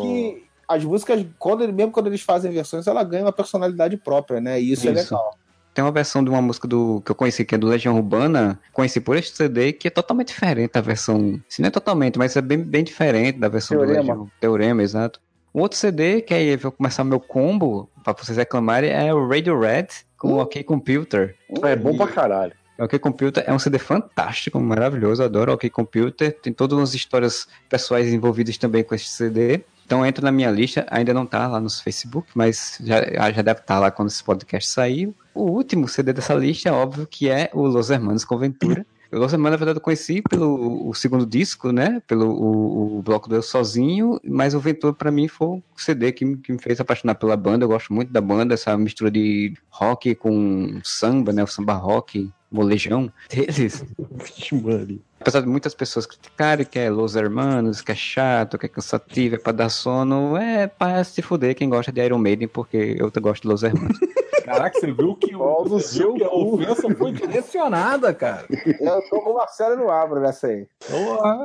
que 0.01 0.43
as 0.67 0.85
músicas, 0.85 1.25
quando 1.39 1.63
ele, 1.63 1.71
mesmo 1.71 1.91
quando 1.91 2.07
eles 2.07 2.21
fazem 2.21 2.51
versões, 2.51 2.85
ela 2.85 3.03
ganha 3.03 3.25
uma 3.25 3.33
personalidade 3.33 3.97
própria, 3.97 4.39
né? 4.39 4.61
E 4.61 4.71
isso, 4.71 4.87
é 4.87 4.91
Isso. 4.91 5.15
legal. 5.15 5.35
Tem 5.73 5.83
uma 5.83 5.91
versão 5.91 6.23
de 6.23 6.29
uma 6.29 6.41
música 6.41 6.67
do 6.67 7.01
que 7.01 7.11
eu 7.11 7.15
conheci, 7.15 7.45
que 7.45 7.55
é 7.55 7.57
do 7.57 7.67
Legião 7.67 7.95
Urbana, 7.95 8.59
conheci 8.73 8.99
por 8.99 9.15
este 9.15 9.35
CD, 9.35 9.71
que 9.71 9.87
é 9.87 9.91
totalmente 9.91 10.27
diferente 10.27 10.73
da 10.73 10.81
versão. 10.81 11.39
Se 11.47 11.61
não 11.61 11.67
é 11.67 11.71
totalmente, 11.71 12.19
mas 12.19 12.35
é 12.35 12.41
bem, 12.41 12.57
bem 12.57 12.83
diferente 12.83 13.39
da 13.39 13.47
versão 13.47 13.77
Teorema. 13.77 13.93
do 13.93 14.07
Legião. 14.07 14.31
Teorema, 14.39 14.83
exato. 14.83 15.21
Um 15.53 15.61
outro 15.61 15.77
CD, 15.77 16.21
que 16.21 16.33
aí 16.33 16.49
eu 16.49 16.57
vou 16.57 16.71
começar 16.71 17.03
meu 17.03 17.19
combo, 17.19 17.89
pra 18.03 18.13
vocês 18.13 18.37
reclamarem, 18.37 18.91
é 18.91 19.13
o 19.13 19.27
Radio 19.27 19.59
Red 19.59 19.87
com 20.17 20.33
o 20.33 20.41
OK 20.41 20.63
Computer. 20.63 21.35
é 21.63 21.75
bom 21.75 21.95
pra 21.95 22.07
caralho. 22.07 22.53
O 22.77 22.83
OK 22.83 22.97
Computer 22.99 23.43
é 23.45 23.53
um 23.53 23.59
CD 23.59 23.77
fantástico, 23.79 24.59
maravilhoso, 24.59 25.23
adoro 25.23 25.51
o 25.51 25.55
OK 25.55 25.69
Computer. 25.69 26.31
Tem 26.39 26.53
todas 26.53 26.79
as 26.79 26.93
histórias 26.93 27.47
pessoais 27.67 28.13
envolvidas 28.13 28.57
também 28.57 28.83
com 28.83 28.95
esse 28.95 29.07
CD. 29.07 29.61
Então 29.85 30.05
entra 30.05 30.23
na 30.23 30.31
minha 30.31 30.51
lista, 30.51 30.85
ainda 30.91 31.13
não 31.13 31.25
tá 31.25 31.47
lá 31.47 31.59
no 31.59 31.69
Facebook, 31.69 32.29
mas 32.35 32.77
já, 32.83 33.01
já 33.31 33.41
deve 33.41 33.61
estar 33.61 33.79
lá 33.79 33.89
quando 33.89 34.09
esse 34.09 34.23
podcast 34.23 34.69
sair. 34.69 35.11
O 35.33 35.45
último 35.45 35.87
CD 35.87 36.13
dessa 36.13 36.35
lista 36.35 36.71
óbvio 36.71 37.07
que 37.07 37.27
é 37.27 37.49
o 37.53 37.65
Los 37.65 37.89
Hermanos 37.89 38.23
Conventura. 38.23 38.85
O 39.11 39.17
Los 39.17 39.33
Hermanos, 39.33 39.53
na 39.53 39.57
verdade, 39.57 39.77
eu 39.79 39.81
conheci 39.83 40.21
pelo 40.21 40.87
o 40.87 40.93
segundo 40.93 41.25
disco, 41.25 41.71
né? 41.71 42.01
Pelo 42.07 42.29
o, 42.31 42.99
o 42.99 43.01
Bloco 43.01 43.27
do 43.27 43.35
Eu 43.35 43.41
Sozinho, 43.41 44.19
mas 44.23 44.53
o 44.53 44.59
Ventura, 44.59 44.93
pra 44.93 45.09
mim, 45.11 45.27
foi 45.27 45.47
o 45.47 45.63
CD 45.77 46.11
que, 46.11 46.23
me- 46.23 46.37
que 46.37 46.51
me 46.51 46.59
fez 46.59 46.79
apaixonar 46.79 47.15
pela 47.15 47.35
banda. 47.35 47.65
Eu 47.65 47.69
gosto 47.69 47.91
muito 47.91 48.11
da 48.13 48.21
banda, 48.21 48.53
essa 48.53 48.77
mistura 48.77 49.09
de 49.09 49.53
rock 49.69 50.13
com 50.15 50.79
samba, 50.83 51.33
né? 51.33 51.43
O 51.43 51.47
samba 51.47 51.73
rock, 51.73 52.29
molejão 52.51 53.11
deles. 53.29 53.83
Mano. 54.51 54.99
Apesar 55.19 55.41
de 55.41 55.47
muitas 55.47 55.73
pessoas 55.73 56.05
criticarem 56.05 56.65
que 56.65 56.77
é 56.79 56.89
Los 56.89 57.15
Hermanos, 57.15 57.81
que 57.81 57.91
é 57.91 57.95
chato, 57.95 58.57
que 58.57 58.67
é 58.67 58.69
cansativo, 58.69 59.35
é 59.35 59.37
pra 59.39 59.51
dar 59.51 59.69
sono, 59.69 60.37
é 60.37 60.67
pra 60.67 61.03
se 61.03 61.21
fuder 61.21 61.55
quem 61.55 61.67
gosta 61.69 61.91
de 61.91 61.99
Iron 62.05 62.19
Maiden, 62.19 62.47
porque 62.47 62.95
eu 62.97 63.11
gosto 63.21 63.41
de 63.43 63.47
Los 63.49 63.63
Hermanos. 63.63 63.97
Caraca, 64.49 64.79
você 64.79 64.91
viu 64.91 65.15
que, 65.15 65.35
o, 65.35 65.63
você 65.63 65.99
viu 65.99 66.09
seu 66.09 66.13
que 66.15 66.23
a 66.23 66.31
ofensa 66.31 66.95
foi 66.95 67.11
direcionada, 67.11 68.11
cara. 68.13 68.47
Eu 68.49 69.01
tô 69.07 69.21
com 69.21 69.29
o 69.29 69.35
Marcelo 69.35 69.75
no 69.75 69.91
abro 69.91 70.19
nessa 70.19 70.47
aí. 70.47 70.67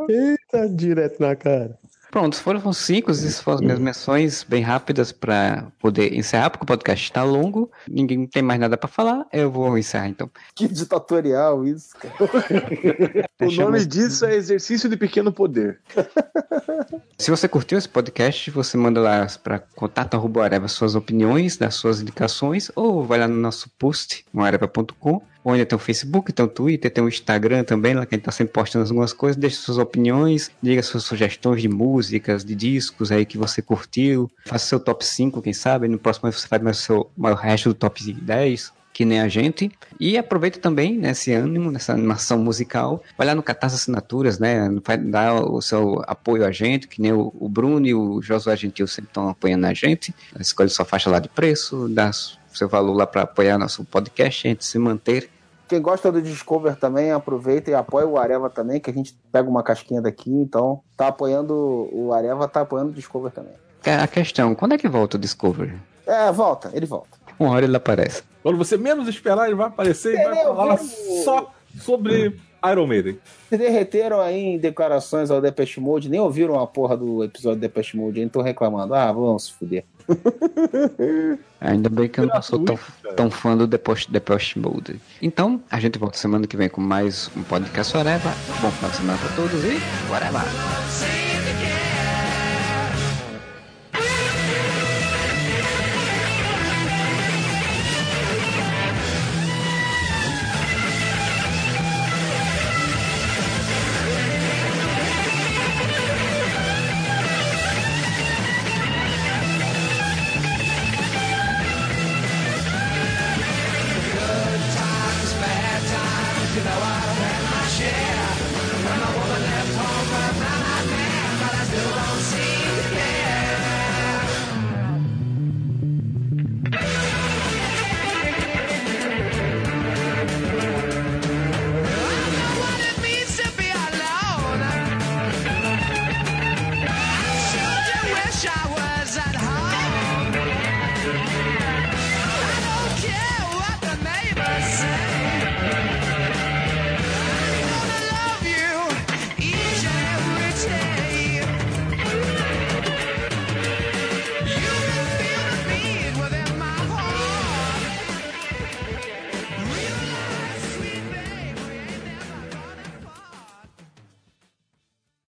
Eita, 0.08 0.68
direto 0.70 1.20
na 1.20 1.36
cara. 1.36 1.78
Pronto, 2.14 2.36
foram 2.36 2.72
cinco, 2.72 3.10
essas 3.10 3.40
foram 3.40 3.56
as 3.56 3.60
minhas 3.60 3.78
menções 3.80 4.44
bem 4.44 4.62
rápidas 4.62 5.10
para 5.10 5.66
poder 5.80 6.14
encerrar, 6.14 6.48
porque 6.48 6.62
o 6.62 6.66
podcast 6.66 7.04
está 7.06 7.24
longo, 7.24 7.68
ninguém 7.88 8.24
tem 8.24 8.40
mais 8.40 8.60
nada 8.60 8.76
para 8.76 8.88
falar, 8.88 9.26
eu 9.32 9.50
vou 9.50 9.76
encerrar 9.76 10.06
então. 10.06 10.30
Que 10.54 10.68
ditatorial 10.68 11.66
isso, 11.66 11.88
cara. 11.96 12.14
O 13.42 13.50
nome 13.50 13.84
disso 13.84 14.24
é 14.24 14.36
exercício 14.36 14.88
de 14.88 14.96
pequeno 14.96 15.32
poder. 15.32 15.80
Se 17.18 17.32
você 17.32 17.48
curtiu 17.48 17.76
esse 17.76 17.88
podcast, 17.88 18.48
você 18.52 18.76
manda 18.76 19.00
lá 19.00 19.26
para 19.42 19.58
contato 19.58 20.14
arroba 20.14 20.44
areva 20.44 20.68
suas 20.68 20.94
opiniões, 20.94 21.56
das 21.56 21.74
suas 21.74 22.00
indicações, 22.00 22.70
ou 22.76 23.04
vai 23.04 23.18
lá 23.18 23.26
no 23.26 23.34
nosso 23.34 23.68
post, 23.76 24.24
no 24.32 24.44
areva.com, 24.44 25.20
ainda 25.52 25.66
tem 25.66 25.76
o 25.76 25.78
Facebook, 25.78 26.32
tem 26.32 26.44
o 26.44 26.48
Twitter, 26.48 26.90
tem 26.90 27.04
o 27.04 27.08
Instagram 27.08 27.64
também, 27.64 27.94
lá 27.94 28.06
que 28.06 28.14
a 28.14 28.16
gente 28.16 28.24
tá 28.24 28.32
sempre 28.32 28.52
postando 28.52 28.84
algumas 28.84 29.12
coisas, 29.12 29.36
deixe 29.36 29.56
suas 29.56 29.78
opiniões, 29.78 30.50
diga 30.62 30.82
suas 30.82 31.04
sugestões 31.04 31.60
de 31.60 31.68
músicas, 31.68 32.44
de 32.44 32.54
discos 32.54 33.12
aí 33.12 33.26
que 33.26 33.36
você 33.36 33.60
curtiu, 33.60 34.30
faça 34.46 34.66
seu 34.66 34.80
top 34.80 35.04
5, 35.04 35.42
quem 35.42 35.52
sabe, 35.52 35.88
no 35.88 35.98
próximo 35.98 36.30
você 36.32 36.46
faz 36.46 36.62
mais 36.62 36.78
o, 36.78 36.82
seu, 36.82 37.10
mais 37.16 37.34
o 37.34 37.38
resto 37.38 37.68
do 37.68 37.74
top 37.74 38.12
10 38.12 38.72
que 38.94 39.04
nem 39.04 39.20
a 39.20 39.28
gente. 39.28 39.70
E 39.98 40.16
aproveita 40.16 40.60
também 40.60 40.96
nesse 40.96 41.32
ânimo, 41.32 41.70
nessa 41.70 41.92
animação 41.92 42.38
musical. 42.38 43.02
Vai 43.18 43.26
lá 43.26 43.34
no 43.34 43.42
Catarse 43.42 43.74
Assinaturas, 43.74 44.38
né? 44.38 44.70
Vai 44.84 44.96
dar 44.96 45.34
o 45.34 45.60
seu 45.60 46.00
apoio 46.06 46.46
a 46.46 46.52
gente, 46.52 46.86
que 46.86 47.02
nem 47.02 47.12
o, 47.12 47.34
o 47.38 47.48
Bruno 47.48 47.84
e 47.84 47.92
o 47.92 48.22
Josué 48.22 48.56
Gentil 48.56 48.86
sempre 48.86 49.10
estão 49.10 49.28
apoiando 49.28 49.66
a 49.66 49.74
gente. 49.74 50.14
Escolhe 50.38 50.70
sua 50.70 50.84
faixa 50.84 51.10
lá 51.10 51.18
de 51.18 51.28
preço, 51.28 51.88
dá 51.88 52.12
seu 52.12 52.68
valor 52.68 52.94
lá 52.94 53.06
para 53.06 53.22
apoiar 53.22 53.58
nosso 53.58 53.84
podcast, 53.84 54.46
a 54.46 54.50
gente 54.50 54.64
se 54.64 54.78
manter. 54.78 55.28
Quem 55.68 55.80
gosta 55.80 56.12
do 56.12 56.20
Discover 56.20 56.76
também, 56.76 57.10
aproveita 57.10 57.70
e 57.70 57.74
apoia 57.74 58.06
o 58.06 58.18
Areva 58.18 58.50
também, 58.50 58.78
que 58.80 58.90
a 58.90 58.92
gente 58.92 59.18
pega 59.32 59.48
uma 59.48 59.62
casquinha 59.62 60.00
daqui, 60.02 60.30
então 60.30 60.80
tá 60.96 61.08
apoiando 61.08 61.54
o 61.92 62.12
Areva, 62.12 62.46
tá 62.46 62.60
apoiando 62.60 62.90
o 62.90 62.94
Discover 62.94 63.32
também. 63.32 63.54
A 63.86 64.06
questão, 64.06 64.54
quando 64.54 64.72
é 64.74 64.78
que 64.78 64.88
volta 64.88 65.16
o 65.16 65.20
Discovery? 65.20 65.74
É, 66.06 66.30
volta, 66.30 66.70
ele 66.74 66.86
volta. 66.86 67.16
Uma 67.38 67.50
hora 67.50 67.64
ele 67.64 67.76
aparece. 67.76 68.22
Quando 68.42 68.58
você 68.58 68.76
menos 68.76 69.08
esperar, 69.08 69.46
ele 69.46 69.54
vai 69.56 69.66
aparecer 69.68 70.12
e 70.12 70.16
vai 70.16 70.34
Entendeu? 70.34 70.54
falar 70.54 70.74
Vamos- 70.76 70.92
só 71.24 71.50
sobre 71.80 72.36
Iron 72.70 72.86
Maiden. 72.86 73.18
Se 73.48 73.56
derreteram 73.56 74.20
aí 74.20 74.38
em 74.38 74.58
declarações 74.58 75.30
ao 75.30 75.40
Depeche 75.40 75.80
Mode, 75.80 76.08
nem 76.10 76.20
ouviram 76.20 76.60
a 76.60 76.66
porra 76.66 76.96
do 76.96 77.24
episódio 77.24 77.56
do 77.58 77.60
Depeche 77.62 77.96
Mode, 77.96 78.20
então 78.20 78.42
reclamando. 78.42 78.94
Ah, 78.94 79.10
vamos 79.12 79.46
se 79.46 79.52
fuder. 79.54 79.84
Ainda 81.60 81.88
bem 81.88 82.08
que 82.08 82.20
eu 82.20 82.26
não 82.26 82.42
sou 82.42 82.58
tão, 82.64 82.78
tão 83.16 83.30
fã 83.30 83.56
do 83.56 83.66
Depost 83.66 84.10
Depost 84.10 84.56
Mode. 84.56 85.00
Então, 85.20 85.62
a 85.70 85.80
gente 85.80 85.98
volta 85.98 86.18
semana 86.18 86.46
que 86.46 86.56
vem 86.56 86.68
com 86.68 86.80
mais 86.80 87.30
um 87.36 87.42
podcast 87.42 87.96
Areva. 87.96 88.32
Bom 88.60 88.70
final 88.70 88.90
de 88.90 88.96
semana 88.96 89.18
pra 89.18 89.28
todos 89.30 89.64
e 89.64 89.80
whatever. 90.10 90.42
Say 90.88 91.33